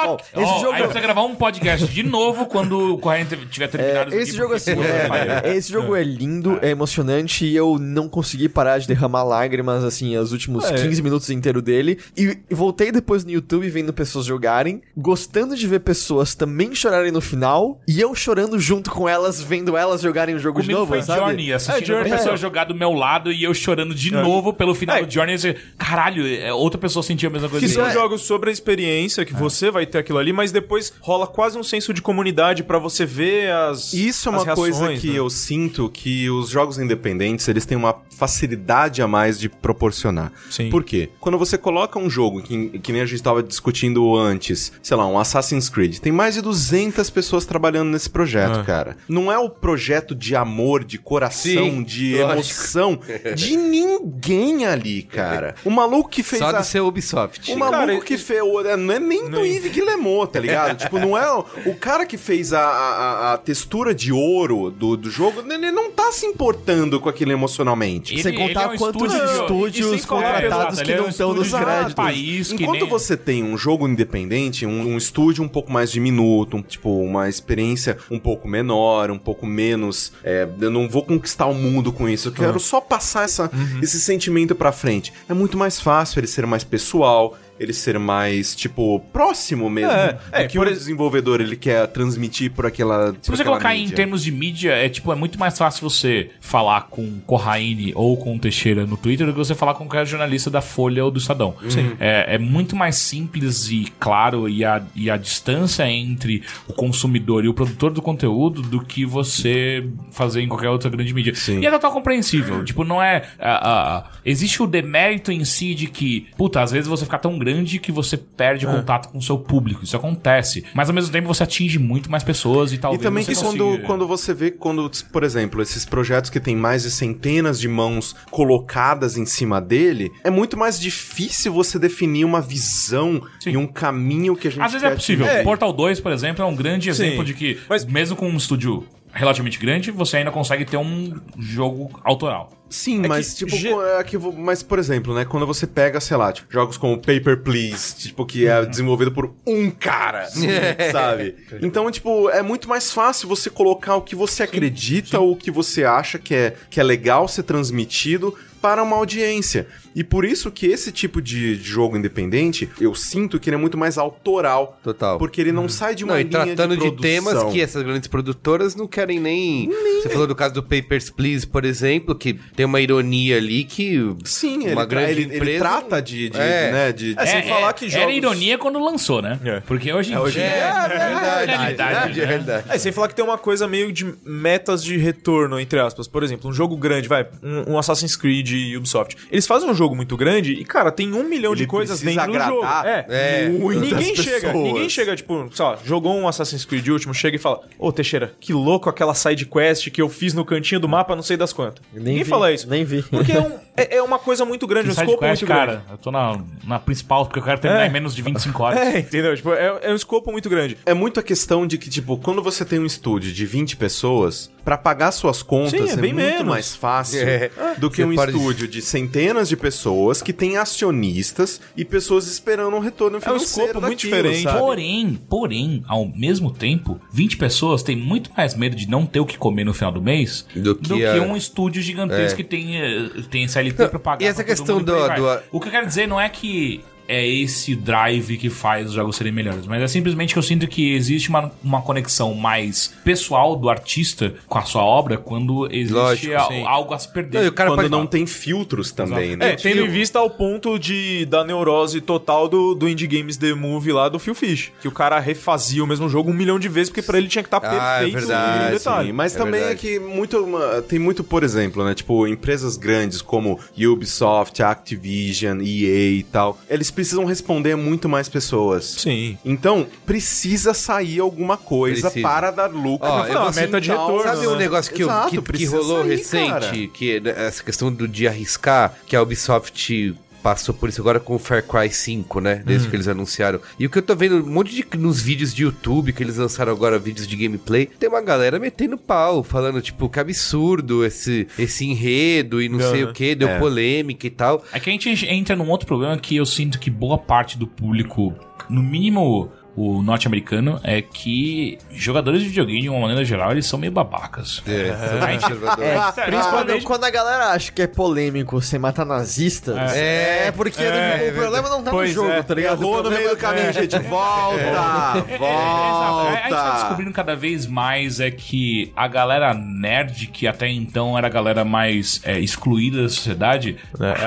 Bom, 0.06 0.16
esse 0.34 0.44
Ó, 0.44 0.60
jogo 0.60 0.72
Aí 0.74 0.82
é- 0.82 0.86
vai 0.86 1.02
gravar 1.02 1.22
um 1.22 1.34
podcast 1.34 1.86
de 1.86 2.02
novo 2.02 2.44
quando 2.46 2.94
o 2.94 2.98
Corrente 2.98 3.36
tiver 3.46 3.68
terminado. 3.68 4.14
É, 4.14 4.18
esse 4.22 4.32
jogo 4.36 4.54
porque- 4.54 4.70
assim, 4.72 4.80
é, 4.82 5.56
esse 5.56 5.72
jogo 5.72 5.96
é 5.96 6.02
lindo, 6.02 6.58
é 6.60 6.70
emocionante 6.70 7.46
e 7.46 7.56
eu 7.56 7.78
não 7.78 8.08
consegui 8.08 8.48
parar 8.48 8.78
de 8.78 8.86
derramar 8.86 9.24
lágrimas 9.24 9.82
assim 9.82 10.16
os 10.18 10.32
últimos 10.32 10.64
É. 10.64 10.74
15 10.74 11.02
minutos 11.02 11.30
inteiros 11.30 11.62
dele 11.62 11.98
e, 12.16 12.38
e 12.50 12.54
voltei 12.54 12.92
depois 12.92 13.24
no 13.24 13.30
YouTube 13.30 13.68
vendo 13.70 13.92
pessoas 13.92 14.26
jogarem, 14.26 14.82
gostando 14.96 15.56
de 15.56 15.66
ver 15.66 15.80
pessoas 15.80 16.34
também 16.34 16.74
chorarem 16.74 17.10
no 17.10 17.20
final 17.20 17.80
e 17.88 18.00
eu 18.00 18.14
chorando 18.14 18.58
junto 18.58 18.90
com 18.90 19.08
elas 19.08 19.40
vendo 19.40 19.76
elas 19.76 20.02
jogarem 20.02 20.34
o 20.34 20.38
jogo 20.38 20.60
de 20.60 20.66
Comigo 20.66 20.80
novo, 20.80 20.92
foi 20.92 21.02
sabe? 21.02 21.20
Journey, 21.20 21.52
assistindo 21.52 21.82
É, 21.82 21.86
Journey. 21.86 22.12
a 22.12 22.16
pessoa 22.16 22.34
É. 22.34 22.36
jogar 22.36 22.64
do 22.64 22.74
meu 22.74 22.92
lado 22.92 23.32
e 23.32 23.42
eu 23.42 23.54
chorando 23.54 23.94
de 23.94 24.10
novo 24.12 24.52
pelo 24.52 24.74
final 24.74 24.96
É. 24.98 25.04
do 25.04 25.10
Journey. 25.12 25.34
Assim, 25.36 25.54
caralho, 25.78 26.26
é, 26.26 26.52
outra 26.52 26.78
pessoa 26.78 27.02
sentia 27.02 27.28
a 27.28 27.32
mesma 27.32 27.48
coisa. 27.48 27.64
Que 27.64 27.72
são 27.72 27.90
jogos 27.90 28.22
sobre 28.22 28.50
a 28.50 28.52
experiência 28.52 29.24
que 29.24 29.32
você 29.32 29.69
você 29.70 29.72
vai 29.72 29.86
ter 29.86 29.98
aquilo 29.98 30.18
ali, 30.18 30.32
mas 30.32 30.50
depois 30.52 30.92
rola 31.00 31.26
quase 31.26 31.56
um 31.56 31.62
senso 31.62 31.94
de 31.94 32.02
comunidade 32.02 32.62
pra 32.64 32.78
você 32.78 33.06
ver 33.06 33.50
as 33.52 33.92
Isso 33.94 34.28
é 34.28 34.32
uma 34.32 34.54
coisa 34.54 34.78
reações, 34.80 35.00
que 35.00 35.10
né? 35.10 35.18
eu 35.18 35.30
sinto 35.30 35.88
que 35.88 36.28
os 36.28 36.48
jogos 36.48 36.78
independentes, 36.78 37.46
eles 37.48 37.64
têm 37.64 37.76
uma 37.78 37.96
facilidade 38.18 39.00
a 39.00 39.08
mais 39.08 39.38
de 39.38 39.48
proporcionar. 39.48 40.32
Sim. 40.50 40.68
Por 40.70 40.84
quê? 40.84 41.08
Quando 41.20 41.38
você 41.38 41.56
coloca 41.56 41.98
um 41.98 42.10
jogo, 42.10 42.42
que, 42.42 42.78
que 42.80 42.92
nem 42.92 43.00
a 43.02 43.06
gente 43.06 43.22
tava 43.22 43.42
discutindo 43.42 44.16
antes, 44.16 44.72
sei 44.82 44.96
lá, 44.96 45.06
um 45.06 45.18
Assassin's 45.18 45.68
Creed, 45.68 45.98
tem 45.98 46.12
mais 46.12 46.34
de 46.34 46.42
200 46.42 47.08
pessoas 47.10 47.44
trabalhando 47.46 47.90
nesse 47.90 48.10
projeto, 48.10 48.60
Ah. 48.60 48.64
cara. 48.64 48.96
Não 49.08 49.30
é 49.32 49.38
o 49.38 49.48
projeto 49.48 50.14
de 50.14 50.34
amor, 50.36 50.84
de 50.84 50.98
coração, 50.98 51.52
Sim, 51.70 51.82
de 51.82 52.16
lógico. 52.18 52.32
emoção 52.32 53.00
de 53.36 53.56
ninguém 53.56 54.66
ali, 54.66 55.02
cara. 55.02 55.54
O 55.64 55.70
maluco 55.70 56.08
que 56.10 56.22
fez 56.22 56.40
Só 56.40 56.48
a... 56.48 56.52
do 56.60 56.64
seu 56.64 56.86
Ubisoft. 56.86 57.50
O 57.52 57.56
maluco 57.58 57.78
Cara, 57.78 58.00
que 58.00 58.18
fez. 58.18 58.40
o- 58.42 58.62
Não 58.76 58.94
é 58.94 58.98
nem 59.00 59.28
do 59.28 59.44
Yves 59.60 59.72
Guillemot, 59.72 60.26
tá 60.32 60.40
ligado? 60.40 60.78
tipo, 60.78 60.98
não 60.98 61.16
é. 61.16 61.30
O, 61.32 61.44
o 61.66 61.74
cara 61.74 62.04
que 62.06 62.16
fez 62.16 62.52
a, 62.52 62.60
a, 62.60 63.32
a 63.34 63.38
textura 63.38 63.94
de 63.94 64.12
ouro 64.12 64.70
do, 64.70 64.96
do 64.96 65.10
jogo, 65.10 65.42
ele 65.50 65.70
não 65.70 65.90
tá 65.90 66.10
se 66.12 66.26
importando 66.26 66.98
com 67.00 67.08
aquilo 67.08 67.32
emocionalmente. 67.32 68.14
Ele- 68.14 68.22
Sem 68.22 68.34
contar 68.34 68.62
é 68.62 68.66
um 68.68 68.76
quantos 68.76 69.12
estúdio- 69.12 69.40
estúdios 69.42 70.04
contratados 70.04 70.44
Exato, 70.44 70.76
que 70.76 70.82
ele 70.82 70.92
é 70.92 70.96
não 70.98 71.06
um 71.06 71.08
estão 71.10 71.34
nos 71.34 71.50
créditos. 71.50 71.94
país 71.94 72.52
Enquanto 72.52 72.80
nem- 72.80 72.88
você 72.88 73.16
tem 73.16 73.42
um 73.42 73.56
jogo 73.56 73.86
independente, 73.88 74.64
um, 74.66 74.92
um 74.92 74.96
estúdio 74.96 75.44
um 75.44 75.48
pouco 75.48 75.70
mais 75.72 75.90
diminuto, 75.90 76.56
um, 76.56 76.62
tipo, 76.62 76.90
uma 77.02 77.28
experiência 77.28 77.96
um 78.10 78.18
pouco 78.18 78.48
menor, 78.48 79.10
um 79.10 79.18
pouco 79.18 79.46
menos. 79.46 80.12
é, 80.24 80.48
eu 80.60 80.70
não 80.70 80.88
vou 80.88 81.04
conquistar 81.04 81.46
o 81.46 81.54
mundo 81.54 81.92
com 81.92 82.08
isso, 82.08 82.28
eu 82.28 82.32
quero 82.32 82.58
só 82.60 82.80
passar 82.80 83.24
essa, 83.24 83.50
esse 83.82 84.00
sentimento 84.00 84.54
pra 84.54 84.72
frente. 84.72 85.12
É 85.28 85.34
muito 85.34 85.56
mais 85.58 85.80
fácil 85.80 86.20
ele 86.20 86.26
ser 86.26 86.46
mais 86.46 86.64
pessoal. 86.64 87.36
Ele 87.60 87.74
ser 87.74 87.98
mais, 87.98 88.56
tipo, 88.56 89.00
próximo 89.12 89.68
mesmo. 89.68 89.90
É, 89.92 90.18
é, 90.32 90.46
que 90.46 90.56
por 90.56 90.66
o 90.66 90.70
ex- 90.70 90.78
desenvolvedor 90.78 91.42
ele 91.42 91.56
quer 91.56 91.86
transmitir 91.88 92.50
por 92.52 92.64
aquela. 92.64 93.14
Se 93.20 93.30
você 93.30 93.44
colocar 93.44 93.76
em 93.76 93.86
termos 93.90 94.24
de 94.24 94.32
mídia, 94.32 94.72
é 94.72 94.88
tipo, 94.88 95.12
é 95.12 95.14
muito 95.14 95.38
mais 95.38 95.58
fácil 95.58 95.88
você 95.88 96.30
falar 96.40 96.88
com 96.88 97.20
Corraine 97.26 97.92
ou 97.94 98.16
com 98.16 98.34
o 98.34 98.38
Teixeira 98.38 98.86
no 98.86 98.96
Twitter 98.96 99.26
do 99.26 99.32
que 99.32 99.38
você 99.38 99.54
falar 99.54 99.74
com 99.74 99.84
qualquer 99.84 100.06
jornalista 100.06 100.48
da 100.48 100.62
Folha 100.62 101.04
ou 101.04 101.10
do 101.10 101.18
Estadão. 101.18 101.54
Sim. 101.68 101.92
É, 102.00 102.36
é 102.36 102.38
muito 102.38 102.74
mais 102.74 102.96
simples 102.96 103.68
e 103.70 103.92
claro 104.00 104.48
e 104.48 104.64
a, 104.64 104.82
e 104.96 105.10
a 105.10 105.18
distância 105.18 105.86
entre 105.86 106.42
o 106.66 106.72
consumidor 106.72 107.44
e 107.44 107.48
o 107.48 107.52
produtor 107.52 107.92
do 107.92 108.00
conteúdo 108.00 108.62
do 108.62 108.80
que 108.82 109.04
você 109.04 109.86
fazer 110.12 110.40
em 110.40 110.48
qualquer 110.48 110.70
outra 110.70 110.88
grande 110.88 111.12
mídia. 111.12 111.34
Sim. 111.34 111.60
E 111.60 111.66
é 111.66 111.70
total 111.70 111.92
compreensível. 111.92 112.64
tipo, 112.64 112.84
não 112.84 113.02
é. 113.02 113.24
ah, 113.38 114.04
existe 114.24 114.62
o 114.62 114.66
demérito 114.66 115.30
em 115.30 115.44
si 115.44 115.74
de 115.74 115.86
que, 115.88 116.26
puta, 116.38 116.62
às 116.62 116.70
vezes 116.72 116.88
você 116.88 117.04
fica 117.04 117.18
tão 117.18 117.38
grande 117.38 117.49
que 117.80 117.92
você 117.92 118.16
perde 118.16 118.66
contato 118.66 119.08
com 119.10 119.18
o 119.18 119.22
seu 119.22 119.38
público. 119.38 119.84
Isso 119.84 119.96
acontece. 119.96 120.64
Mas 120.74 120.88
ao 120.88 120.94
mesmo 120.94 121.10
tempo 121.12 121.28
você 121.28 121.42
atinge 121.42 121.78
muito 121.78 122.10
mais 122.10 122.22
pessoas 122.22 122.72
e 122.72 122.76
E 122.76 122.78
talvez. 122.78 123.02
também 123.02 123.24
que 123.24 123.34
quando, 123.34 123.58
consiga- 123.64 123.86
quando 123.86 124.06
você 124.06 124.34
vê, 124.34 124.50
quando, 124.50 124.90
por 125.12 125.22
exemplo, 125.24 125.60
esses 125.62 125.84
projetos 125.84 126.30
que 126.30 126.40
tem 126.40 126.56
mais 126.56 126.82
de 126.82 126.90
centenas 126.90 127.58
de 127.60 127.68
mãos 127.68 128.14
colocadas 128.30 129.16
em 129.16 129.26
cima 129.26 129.60
dele, 129.60 130.10
é 130.24 130.30
muito 130.30 130.56
mais 130.56 130.78
difícil 130.80 131.52
você 131.52 131.78
definir 131.78 132.24
uma 132.24 132.40
visão 132.40 133.22
Sim. 133.40 133.50
e 133.52 133.56
um 133.56 133.66
caminho 133.66 134.34
que 134.36 134.48
a 134.48 134.50
gente 134.50 134.62
Às 134.62 134.72
vezes 134.72 134.86
é 134.86 134.94
possível. 134.94 135.26
atingir. 135.26 135.44
Portal 135.44 135.72
2, 135.72 136.00
por 136.00 136.12
exemplo, 136.12 136.42
é 136.42 136.46
um 136.46 136.54
grande 136.56 136.88
exemplo 136.88 137.24
de 137.24 137.34
que, 137.34 137.58
Mas- 137.68 137.84
mesmo 137.84 138.16
com 138.16 138.28
um 138.28 138.36
estúdio 138.36 138.84
relativamente 139.12 139.58
grande, 139.58 139.90
você 139.90 140.18
ainda 140.18 140.30
consegue 140.30 140.64
ter 140.64 140.76
um 140.76 141.20
jogo 141.38 141.90
autoral. 142.04 142.52
Sim, 142.68 143.04
É 143.04 143.08
mas 143.08 143.30
que 143.30 143.38
tipo, 143.38 143.56
ge- 143.56 143.68
é 143.98 144.04
que 144.04 144.16
mas 144.16 144.62
por 144.62 144.78
exemplo, 144.78 145.12
né, 145.12 145.24
quando 145.24 145.44
você 145.44 145.66
pega, 145.66 145.98
sei 146.00 146.16
lá, 146.16 146.32
tipo, 146.32 146.52
jogos 146.52 146.76
como 146.76 146.96
Paper 146.98 147.42
Please, 147.42 147.96
tipo 147.96 148.24
que 148.24 148.46
é 148.46 148.64
desenvolvido 148.64 149.10
por 149.10 149.34
um 149.44 149.68
cara, 149.72 150.28
sabe? 150.92 151.34
Então, 151.60 151.90
tipo, 151.90 152.30
é 152.30 152.42
muito 152.42 152.68
mais 152.68 152.92
fácil 152.92 153.28
você 153.28 153.50
colocar 153.50 153.96
o 153.96 154.02
que 154.02 154.14
você 154.14 154.44
acredita 154.44 155.18
ou 155.18 155.32
o 155.32 155.36
que 155.36 155.50
você 155.50 155.82
acha 155.84 156.16
que 156.18 156.32
é 156.32 156.54
que 156.70 156.78
é 156.78 156.82
legal 156.84 157.26
ser 157.26 157.42
transmitido 157.42 158.32
para 158.62 158.82
uma 158.82 158.94
audiência. 158.96 159.66
E 159.94 160.04
por 160.04 160.24
isso 160.24 160.50
que 160.50 160.66
esse 160.66 160.92
tipo 160.92 161.20
de 161.20 161.54
jogo 161.56 161.96
independente, 161.96 162.68
eu 162.80 162.94
sinto 162.94 163.38
que 163.40 163.48
ele 163.50 163.56
é 163.56 163.58
muito 163.58 163.76
mais 163.78 163.98
autoral. 163.98 164.78
Total. 164.82 165.18
Porque 165.18 165.40
ele 165.40 165.52
não 165.52 165.68
sai 165.68 165.94
de 165.94 166.04
uma 166.04 166.14
Não, 166.14 166.20
e 166.20 166.24
linha 166.24 166.44
tratando 166.44 166.76
de, 166.76 166.90
de, 166.90 166.96
temas 166.96 167.42
que 167.52 167.60
essas 167.60 167.82
grandes 167.82 168.08
produtoras 168.08 168.74
não 168.74 168.86
querem 168.86 169.18
nem. 169.18 169.68
Você 170.02 170.08
falou 170.08 170.26
do 170.26 170.34
caso 170.34 170.54
do 170.54 170.62
Papers, 170.62 171.10
Please, 171.10 171.46
por 171.46 171.64
exemplo, 171.64 172.14
que 172.14 172.34
tem 172.54 172.64
uma 172.66 172.80
ironia 172.80 173.36
ali 173.36 173.64
que. 173.64 173.98
Sim, 174.24 174.68
uma 174.72 174.82
ele, 174.82 174.86
grande 174.86 175.10
ele, 175.12 175.22
ele 175.24 175.36
empresa- 175.36 175.58
trata 175.58 176.00
de, 176.02 176.28
de, 176.30 176.38
É. 176.38 176.72
né, 176.72 176.92
de, 176.92 177.14
de- 177.14 177.20
É, 177.20 177.26
sem 177.26 177.42
falar 177.48 177.72
que 177.72 177.86
Era 177.86 178.00
jogos- 178.00 178.14
ironia 178.16 178.58
quando 178.58 178.78
lançou, 178.78 179.20
né? 179.20 179.38
É. 179.44 179.60
Porque 179.60 179.92
hoje 179.92 180.12
em 180.12 180.16
hoje 180.16 180.34
dia 180.38 180.46
em 180.46 180.48
dia 180.50 180.56
é, 180.56 180.88
verdade, 180.88 181.50
realidade, 181.50 182.20
é 182.20 182.26
né? 182.26 182.32
verdade. 182.32 182.64
É, 182.70 182.78
sem 182.78 182.92
falar 182.92 183.08
que 183.08 183.14
tem 183.14 183.24
uma 183.24 183.38
coisa 183.38 183.66
meio 183.66 183.92
de 183.92 184.06
metas 184.24 184.82
de 184.82 184.96
retorno, 184.96 185.58
entre 185.58 185.78
aspas. 185.80 186.06
Por 186.06 186.22
exemplo, 186.22 186.48
um 186.48 186.52
jogo 186.52 186.76
grande, 186.76 187.08
vai, 187.08 187.26
um, 187.42 187.72
um 187.74 187.78
Assassin's 187.78 188.16
Creed 188.16 188.50
e 188.50 188.76
Ubisoft. 188.76 189.16
Eles 189.30 189.46
fazem 189.46 189.68
um 189.68 189.74
jogo 189.80 189.96
muito 189.96 190.16
grande 190.16 190.52
e, 190.52 190.64
cara, 190.64 190.90
tem 190.90 191.12
um 191.12 191.24
milhão 191.24 191.54
de 191.54 191.62
Ele 191.62 191.70
coisas 191.70 192.00
precisa 192.00 192.26
dentro 192.26 192.38
do 192.40 192.46
jogo. 192.46 192.64
agradar 192.64 192.86
É, 192.86 193.44
É. 193.44 193.48
ninguém 193.48 194.14
chega, 194.16 194.40
pessoas. 194.48 194.54
ninguém 194.64 194.88
chega, 194.88 195.16
tipo, 195.16 195.48
sei 195.52 195.64
lá, 195.64 195.78
jogou 195.84 196.14
um 196.14 196.28
Assassin's 196.28 196.64
Creed 196.64 196.86
último, 196.88 197.14
chega 197.14 197.36
e 197.36 197.38
fala: 197.38 197.60
Ô 197.78 197.90
Teixeira, 197.92 198.32
que 198.40 198.52
louco 198.52 198.88
aquela 198.88 199.14
side 199.14 199.46
quest 199.46 199.90
que 199.90 200.00
eu 200.02 200.08
fiz 200.08 200.34
no 200.34 200.44
cantinho 200.44 200.80
do 200.80 200.88
mapa, 200.88 201.14
não 201.16 201.22
sei 201.22 201.36
das 201.36 201.52
quantas. 201.52 201.82
ninguém 201.92 202.22
vi, 202.22 202.28
fala 202.28 202.52
isso. 202.52 202.68
nem 202.68 202.84
vi. 202.84 203.02
Porque 203.02 203.32
é, 203.32 203.40
um- 203.40 203.58
é- 203.76 203.96
é 203.96 204.02
uma 204.02 204.18
coisa 204.18 204.44
muito 204.44 204.66
grande, 204.66 204.88
um 204.90 204.92
Side 204.92 205.06
escopo 205.06 205.20
quest, 205.24 205.42
muito 205.42 205.52
cara, 205.52 205.72
grande. 205.72 205.86
eu 205.90 205.98
tô 205.98 206.10
na, 206.10 206.38
na 206.64 206.78
principal 206.78 207.24
porque 207.26 207.38
eu 207.38 207.42
quero 207.42 207.58
terminar 207.60 207.84
É. 207.84 207.86
em 207.88 207.90
menos 207.92 208.14
de 208.14 208.22
25 208.22 208.62
horas. 208.62 208.78
É, 208.90 208.98
entendeu? 208.98 209.34
Tipo, 209.36 209.52
é, 209.54 209.78
é 209.82 209.92
um 209.92 209.96
escopo 209.96 210.30
muito 210.32 210.48
grande. 210.48 210.76
É 210.84 210.92
muito 210.94 211.18
a 211.20 211.22
questão 211.22 211.66
de 211.66 211.78
que, 211.78 211.88
tipo, 211.88 212.16
quando 212.18 212.42
você 212.42 212.64
tem 212.64 212.78
um 212.78 212.86
estúdio 212.86 213.32
de 213.32 213.46
20 213.46 213.76
pessoas, 213.76 214.50
pra 214.64 214.76
pagar 214.78 215.10
suas 215.12 215.42
contas 215.42 215.70
Sim, 215.72 215.88
é 215.88 215.92
é, 215.92 215.96
bem 215.96 216.12
muito 216.12 216.26
menos. 216.26 216.46
mais 216.48 216.74
fácil 216.76 217.20
É. 217.20 217.50
do 217.78 217.90
que 217.90 217.96
Você 217.98 218.04
um 218.04 218.14
pode- 218.14 218.32
estúdio 218.36 218.68
de 218.68 218.82
centenas 218.82 219.48
de 219.48 219.56
pessoas 219.56 220.20
que 220.22 220.32
tem 220.32 220.56
acionistas 220.56 221.60
e 221.76 221.84
pessoas 221.84 222.26
esperando 222.26 222.76
um 222.76 222.80
retorno 222.80 223.18
um 223.18 223.20
financeiro 223.20 223.68
escopo 223.68 223.86
muito 223.86 223.98
diferente. 224.00 224.42
sabe? 224.42 224.58
Porém, 224.58 225.18
porém, 225.28 225.82
ao 225.88 226.06
mesmo 226.06 226.50
tempo, 226.50 227.00
20 227.12 227.36
pessoas 227.36 227.82
têm 227.82 227.96
muito 227.96 228.30
mais 228.36 228.54
medo 228.54 228.76
de 228.76 228.88
não 228.88 229.06
ter 229.06 229.20
o 229.20 229.26
que 229.26 229.38
comer 229.38 229.64
no 229.64 229.72
final 229.74 229.92
do 229.92 230.02
mês 230.02 230.44
Do 230.54 230.74
que 230.74 231.04
a- 231.04 231.22
um 231.22 231.36
estúdio 231.36 231.82
gigantesco 231.82 232.34
É. 232.34 232.36
que 232.36 232.44
tem, 232.44 232.76
eh, 232.80 233.10
tem 233.30 233.44
SLT 233.44 233.88
pra 233.88 233.98
pagar. 233.98 234.22
e 234.24 234.28
essa 234.28 234.42
pra 234.44 234.54
todo 234.54 234.56
questão 234.56 234.78
do- 234.78 234.84
do- 235.14 235.42
O 235.52 235.60
que 235.60 235.68
eu 235.68 235.72
quero 235.72 235.86
dizer 235.86 236.06
não 236.06 236.20
é 236.20 236.28
que 236.28 236.82
é 237.10 237.26
esse 237.26 237.74
drive 237.74 238.36
que 238.38 238.48
faz 238.48 238.88
os 238.88 238.92
jogos 238.94 239.16
serem 239.16 239.32
melhores, 239.32 239.66
mas 239.66 239.82
é 239.82 239.88
simplesmente 239.88 240.32
que 240.32 240.38
eu 240.38 240.42
sinto 240.42 240.66
que 240.68 240.94
existe 240.94 241.28
uma, 241.28 241.50
uma 241.62 241.82
conexão 241.82 242.34
mais 242.34 242.94
pessoal 243.04 243.56
do 243.56 243.68
artista 243.68 244.34
com 244.46 244.58
a 244.58 244.62
sua 244.62 244.82
obra 244.82 245.16
quando 245.18 245.66
existe 245.72 245.92
Lógico, 245.92 246.34
a- 246.34 246.70
algo 246.70 246.94
a 246.94 246.98
se 246.98 247.12
perder. 247.12 247.40
Não, 247.42 247.48
o 247.48 247.52
cara 247.52 247.70
Quando 247.70 247.76
pode- 247.78 247.90
não 247.90 248.06
tem 248.06 248.26
filtros 248.26 248.92
também, 248.92 249.36
né? 249.36 249.50
É, 249.52 249.56
tendo 249.56 249.80
em 249.82 249.88
vista 249.88 250.18
ao 250.18 250.30
ponto 250.30 250.78
de 250.78 251.24
da 251.26 251.42
neurose 251.44 252.00
total 252.00 252.48
do, 252.48 252.74
do 252.74 252.88
Indie 252.88 253.06
Games 253.06 253.36
The 253.36 253.54
Movie 253.54 253.92
lá 253.92 254.08
do 254.08 254.18
Phil 254.18 254.34
Fish. 254.34 254.70
Que 254.80 254.88
o 254.88 254.92
cara 254.92 255.18
refazia 255.18 255.82
o 255.82 255.86
mesmo 255.86 256.08
jogo 256.08 256.30
um 256.30 256.34
milhão 256.34 256.58
de 256.58 256.68
vezes, 256.68 256.88
porque 256.90 257.02
pra 257.02 257.18
ele 257.18 257.28
tinha 257.28 257.42
que 257.42 257.48
estar 257.48 257.60
Ah, 257.62 257.96
é 257.96 258.04
perfeito 258.04 258.18
verdade, 258.18 258.64
no 258.64 258.78
detalhe. 258.78 259.06
Sim, 259.08 259.12
mas 259.12 259.34
É 259.34 259.38
também 259.38 259.60
verdade. 259.60 259.74
é 259.88 259.90
que 259.90 259.98
muito, 259.98 260.38
uma- 260.38 260.82
tem 260.82 260.98
muito, 260.98 261.24
por 261.24 261.42
exemplo, 261.42 261.84
né? 261.84 261.94
Tipo, 261.94 262.26
empresas 262.26 262.76
grandes 262.76 263.20
como 263.20 263.58
Ubisoft, 263.76 264.62
Activision, 264.62 265.60
EA 265.60 266.10
e 266.18 266.22
tal, 266.30 266.58
eles 266.68 266.90
precisam 267.00 267.24
responder 267.24 267.72
a 267.72 267.76
muito 267.76 268.08
mais 268.08 268.28
pessoas. 268.28 268.84
Sim. 268.84 269.38
Então, 269.44 269.86
precisa 270.04 270.74
sair 270.74 271.18
alguma 271.20 271.56
coisa 271.56 272.02
Precisa. 272.10 272.28
para 272.28 272.50
dar 272.50 272.70
lucro. 272.70 273.08
Ó, 273.08 273.26
eu 273.26 273.32
vou- 273.34 273.52
você 273.52 273.60
meta 273.62 273.80
de 273.80 273.90
retorno, 273.90 274.22
Sabe 274.22 274.46
um 274.46 274.52
né? 274.52 274.58
negócio 274.58 274.92
que, 274.94 275.02
eu- 275.02 275.08
Exato, 275.08 275.30
que- 275.30 275.36
que, 275.36 275.42
precisa 275.42 275.76
rolou 275.76 276.02
sair, 276.02 276.10
recente? 276.16 276.50
cara. 276.50 276.72
Que 276.92 277.22
é 277.24 277.46
essa 277.46 277.62
questão 277.64 277.92
do 277.92 278.06
de 278.06 278.28
arriscar, 278.28 278.94
que 279.06 279.16
a 279.16 279.22
Ubisoft 279.22 280.14
passou 280.42 280.74
por 280.74 280.88
isso 280.88 281.00
agora 281.00 281.20
com 281.20 281.34
o 281.34 281.38
Far 281.38 281.62
Cry 281.62 281.90
5, 281.90 282.40
né? 282.40 282.62
Desde 282.64 282.86
Hum. 282.86 282.90
que 282.90 282.96
eles 282.96 283.08
anunciaram. 283.08 283.60
E 283.78 283.86
o 283.86 283.90
que 283.90 283.98
eu 283.98 284.02
tô 284.02 284.14
vendo, 284.16 284.36
um 284.44 284.50
monte 284.50 284.74
de 284.74 284.84
nos 284.98 285.20
vídeos 285.20 285.54
de 285.54 285.62
YouTube 285.62 286.12
que 286.12 286.22
eles 286.22 286.36
lançaram 286.36 286.72
agora, 286.72 286.98
vídeos 286.98 287.26
de 287.26 287.36
gameplay, 287.36 287.86
tem 287.86 288.08
uma 288.08 288.20
galera 288.20 288.58
metendo 288.58 288.96
pau, 288.96 289.42
falando, 289.42 289.80
tipo, 289.80 290.08
que 290.08 290.18
absurdo 290.20 291.04
esse, 291.04 291.46
esse 291.58 291.84
enredo 291.84 292.60
e 292.62 292.68
não 292.68 292.78
sei 292.80 293.02
Aham. 293.02 293.10
o 293.10 293.14
que, 293.14 293.34
deu 293.34 293.48
É. 293.48 293.58
polêmica 293.58 294.26
e 294.26 294.30
tal. 294.30 294.64
É 294.72 294.80
que 294.80 294.88
a 294.90 294.92
gente 294.92 295.26
entra 295.26 295.54
num 295.56 295.68
outro 295.68 295.86
problema 295.86 296.16
que 296.18 296.36
eu 296.36 296.46
sinto 296.46 296.78
que 296.78 296.90
boa 296.90 297.18
parte 297.18 297.58
do 297.58 297.66
público, 297.66 298.34
no 298.68 298.82
mínimo 298.82 299.50
o 299.76 300.02
norte-americano, 300.02 300.80
é 300.82 301.00
que 301.02 301.78
jogadores 301.92 302.42
de 302.42 302.48
videogame, 302.48 302.82
de 302.82 302.88
uma 302.88 303.00
maneira 303.00 303.24
geral, 303.24 303.52
eles 303.52 303.66
são 303.66 303.78
meio 303.78 303.92
babacas. 303.92 304.62
É, 304.66 304.90
A 305.22 305.30
gente- 305.32 305.40
conservadores. 305.42 305.90
É, 305.90 305.94
Principalmente 305.94 306.26
principalmente 306.50 306.84
quando 306.84 307.04
a 307.04 307.10
galera 307.10 307.46
acha 307.50 307.70
que 307.72 307.82
é 307.82 307.86
polêmico 307.86 308.60
sem 308.60 308.78
matar 308.78 309.04
nazistas. 309.06 309.94
É. 309.94 310.46
É, 310.48 310.50
porque 310.52 310.82
É, 310.82 311.30
o 311.32 311.34
problema 311.38 311.68
não 311.68 311.78
tá 311.82 311.90
no 311.90 311.96
Pois 311.96 312.12
jogo, 312.12 312.30
é. 312.30 312.42
tá 312.42 312.54
ligado? 312.54 312.82
Errou 312.82 313.02
no 313.02 313.10
meio 313.10 313.28
do 313.30 313.34
é- 313.34 313.38
caminho, 313.38 313.72
gente. 313.72 313.98
Volta! 314.08 314.60
É, 314.60 314.66
é, 314.66 314.70
é, 314.70 315.36
exato. 315.36 315.44
A- 315.44 316.28
A 316.30 316.34
gente 316.34 316.48
tá 316.50 316.62
Volta! 316.62 316.78
descobrindo 316.80 317.12
cada 317.12 317.36
vez 317.36 317.66
mais 317.66 318.20
é 318.20 318.30
que 318.30 318.92
a 318.96 319.06
galera 319.08 319.54
nerd, 319.54 320.26
que 320.28 320.46
até 320.46 320.68
então 320.68 321.16
era 321.16 321.26
a 321.26 321.30
galera 321.30 321.64
mais 321.64 322.20
é, 322.24 322.38
excluída 322.38 323.02
da 323.02 323.08
sociedade, 323.08 323.76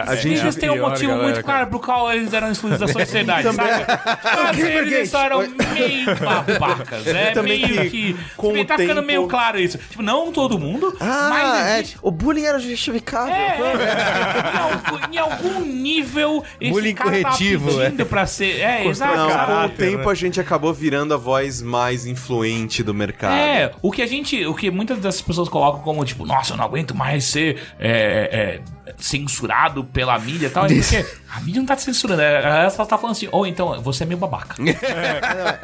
a 0.08 0.14
é, 0.14 0.18
gente 0.18 0.40
eles 0.42 0.56
têm 0.56 0.70
um 0.70 0.80
motivo 0.82 1.16
muito 1.18 1.44
claro 1.44 1.68
pro 1.68 1.80
qual 1.80 2.12
eles 2.12 2.34
eram 2.34 2.52
excluídos 2.52 2.80
da 2.80 2.88
sociedade, 2.88 3.44
sabe? 3.54 3.58
Mas 4.44 4.60
eles 4.60 5.10
eram 5.42 5.56
meio 5.74 6.06
babacas. 6.20 7.08
É 7.08 7.32
Também 7.32 7.62
meio 7.62 7.82
que, 7.82 7.90
que. 7.90 8.14
com 8.36 8.50
tipo, 8.50 8.62
o 8.62 8.66
tá 8.66 8.78
ficando 8.78 8.96
tempo- 8.96 9.08
meio 9.08 9.28
claro 9.28 9.60
isso. 9.60 9.78
Tipo, 9.78 10.04
não 10.04 10.32
todo 10.32 10.60
mundo, 10.60 10.96
Ah, 11.00 11.28
mas 11.30 11.68
é. 11.68 11.80
existe. 11.80 11.98
O 12.02 12.12
bullying 12.12 12.46
era 12.46 12.60
justificável. 12.60 13.34
É, 13.34 13.58
é. 13.58 14.54
em, 14.54 14.58
algum, 14.60 15.14
em 15.14 15.18
algum 15.18 15.60
nível, 15.66 16.44
esse 16.60 16.72
Bullying 16.72 16.94
cara 16.94 17.10
corretivo, 17.10 17.72
tá 17.72 17.84
pedindo 17.86 18.06
pra 18.06 18.26
ser. 18.26 18.60
É, 18.60 18.86
exato. 18.88 19.16
Não, 19.18 19.30
com 19.30 19.66
o 19.66 19.70
tempo 19.70 20.10
a 20.10 20.16
gente 20.16 20.40
acabou 20.40 20.74
virando 20.74 21.14
a 21.14 21.18
voz 21.18 21.62
mais 21.62 22.06
influente 22.06 22.84
do 22.84 22.94
mercado. 22.94 23.34
É, 23.36 23.72
o 23.82 23.92
que 23.92 24.02
a 24.02 24.08
gente. 24.08 24.46
O 24.46 24.54
que 24.54 24.70
muitas 24.72 24.98
dessas 25.00 25.22
pessoas 25.22 25.50
colocam 25.50 25.82
como, 25.82 26.04
tipo, 26.06 26.26
nossa, 26.26 26.54
eu 26.54 26.58
não 26.58 26.66
aguento 26.66 26.96
mais 26.96 27.24
ser 27.26 27.58
é, 27.80 28.60
é, 28.83 28.83
censurado 28.98 29.84
pela 29.84 30.18
mídia 30.20 30.48
e 30.48 30.50
tal. 30.50 30.66
É 30.66 30.70
porque 30.70 31.06
a 31.34 31.40
mídia 31.42 31.60
não 31.62 31.66
tá 31.68 31.76
te 31.76 31.84
censurando. 31.84 32.22
é, 32.22 32.44
Ela 32.44 32.70
só 32.70 32.86
tá 32.86 32.98
falando 32.98 33.16
assim, 33.16 33.28
ou 33.32 33.46
então, 33.48 33.82
você 33.82 34.04
é 34.04 34.06
meio 34.06 34.18
babaca. 34.20 34.56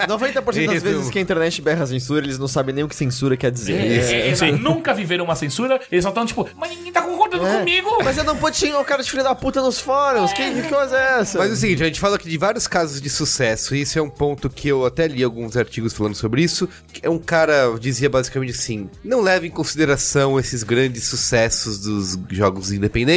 90% 0.07 0.43
das 0.43 0.55
Isso. 0.76 0.86
vezes 0.86 1.09
que 1.09 1.20
a 1.20 1.22
internet 1.22 1.61
berra 1.61 1.86
censura, 1.86 2.26
eles 2.26 2.38
não 2.38 2.47
sabem 2.47 2.74
nem 2.74 2.84
o 2.84 2.88
que 2.88 2.95
censura 2.95 3.36
quer 3.38 3.51
dizer. 3.51 3.74
É, 3.74 4.30
é, 4.30 4.51
nunca 4.51 4.93
viveram 4.93 5.26
uma 5.26 5.36
censura, 5.36 5.80
eles 5.91 6.03
só 6.03 6.09
estão 6.09 6.26
tipo, 6.26 6.47
mas 6.57 6.70
ninguém 6.72 6.91
tá 6.91 7.01
concordando 7.01 7.45
É. 7.45 7.59
comigo. 7.59 7.89
Mas 8.03 8.17
eu 8.17 8.24
não 8.24 8.36
pude 8.38 8.57
xingar 8.57 8.80
o 8.80 8.86
cara 8.86 9.03
de 9.03 9.09
filho 9.09 9.24
da 9.24 9.36
puta 9.36 9.61
nos 9.61 9.80
fóruns. 9.80 10.34
Que, 10.34 10.61
que 10.61 10.70
coisa 10.70 10.97
é 10.97 11.20
essa? 11.22 11.38
Mas 11.39 11.49
é 11.49 11.53
o 11.53 11.55
seguinte, 11.55 11.84
a 11.84 11.86
gente 11.88 11.99
fala 11.99 12.15
aqui 12.15 12.30
de 12.30 12.38
vários 12.38 12.67
casos 12.67 13.01
de 13.01 13.09
sucesso, 13.09 13.76
e 13.76 13.82
isso 13.82 13.97
é 13.97 14.01
um 14.01 14.09
ponto 14.09 14.49
que 14.49 14.67
eu 14.67 14.86
até 14.86 15.07
li 15.07 15.24
alguns 15.24 15.55
artigos 15.57 15.93
falando 15.93 16.15
sobre 16.15 16.41
isso. 16.43 16.67
que 16.91 17.05
É 17.05 17.09
um 17.09 17.20
cara 17.20 17.74
dizia 17.80 18.09
basicamente 18.09 18.51
assim: 18.51 18.89
não 19.03 19.22
leve 19.22 19.47
em 19.47 19.51
consideração 19.51 20.39
esses 20.39 20.63
grandes 20.63 21.03
sucessos 21.05 21.80
dos 21.80 22.17
jogos 22.30 22.72
independentes, 22.72 23.09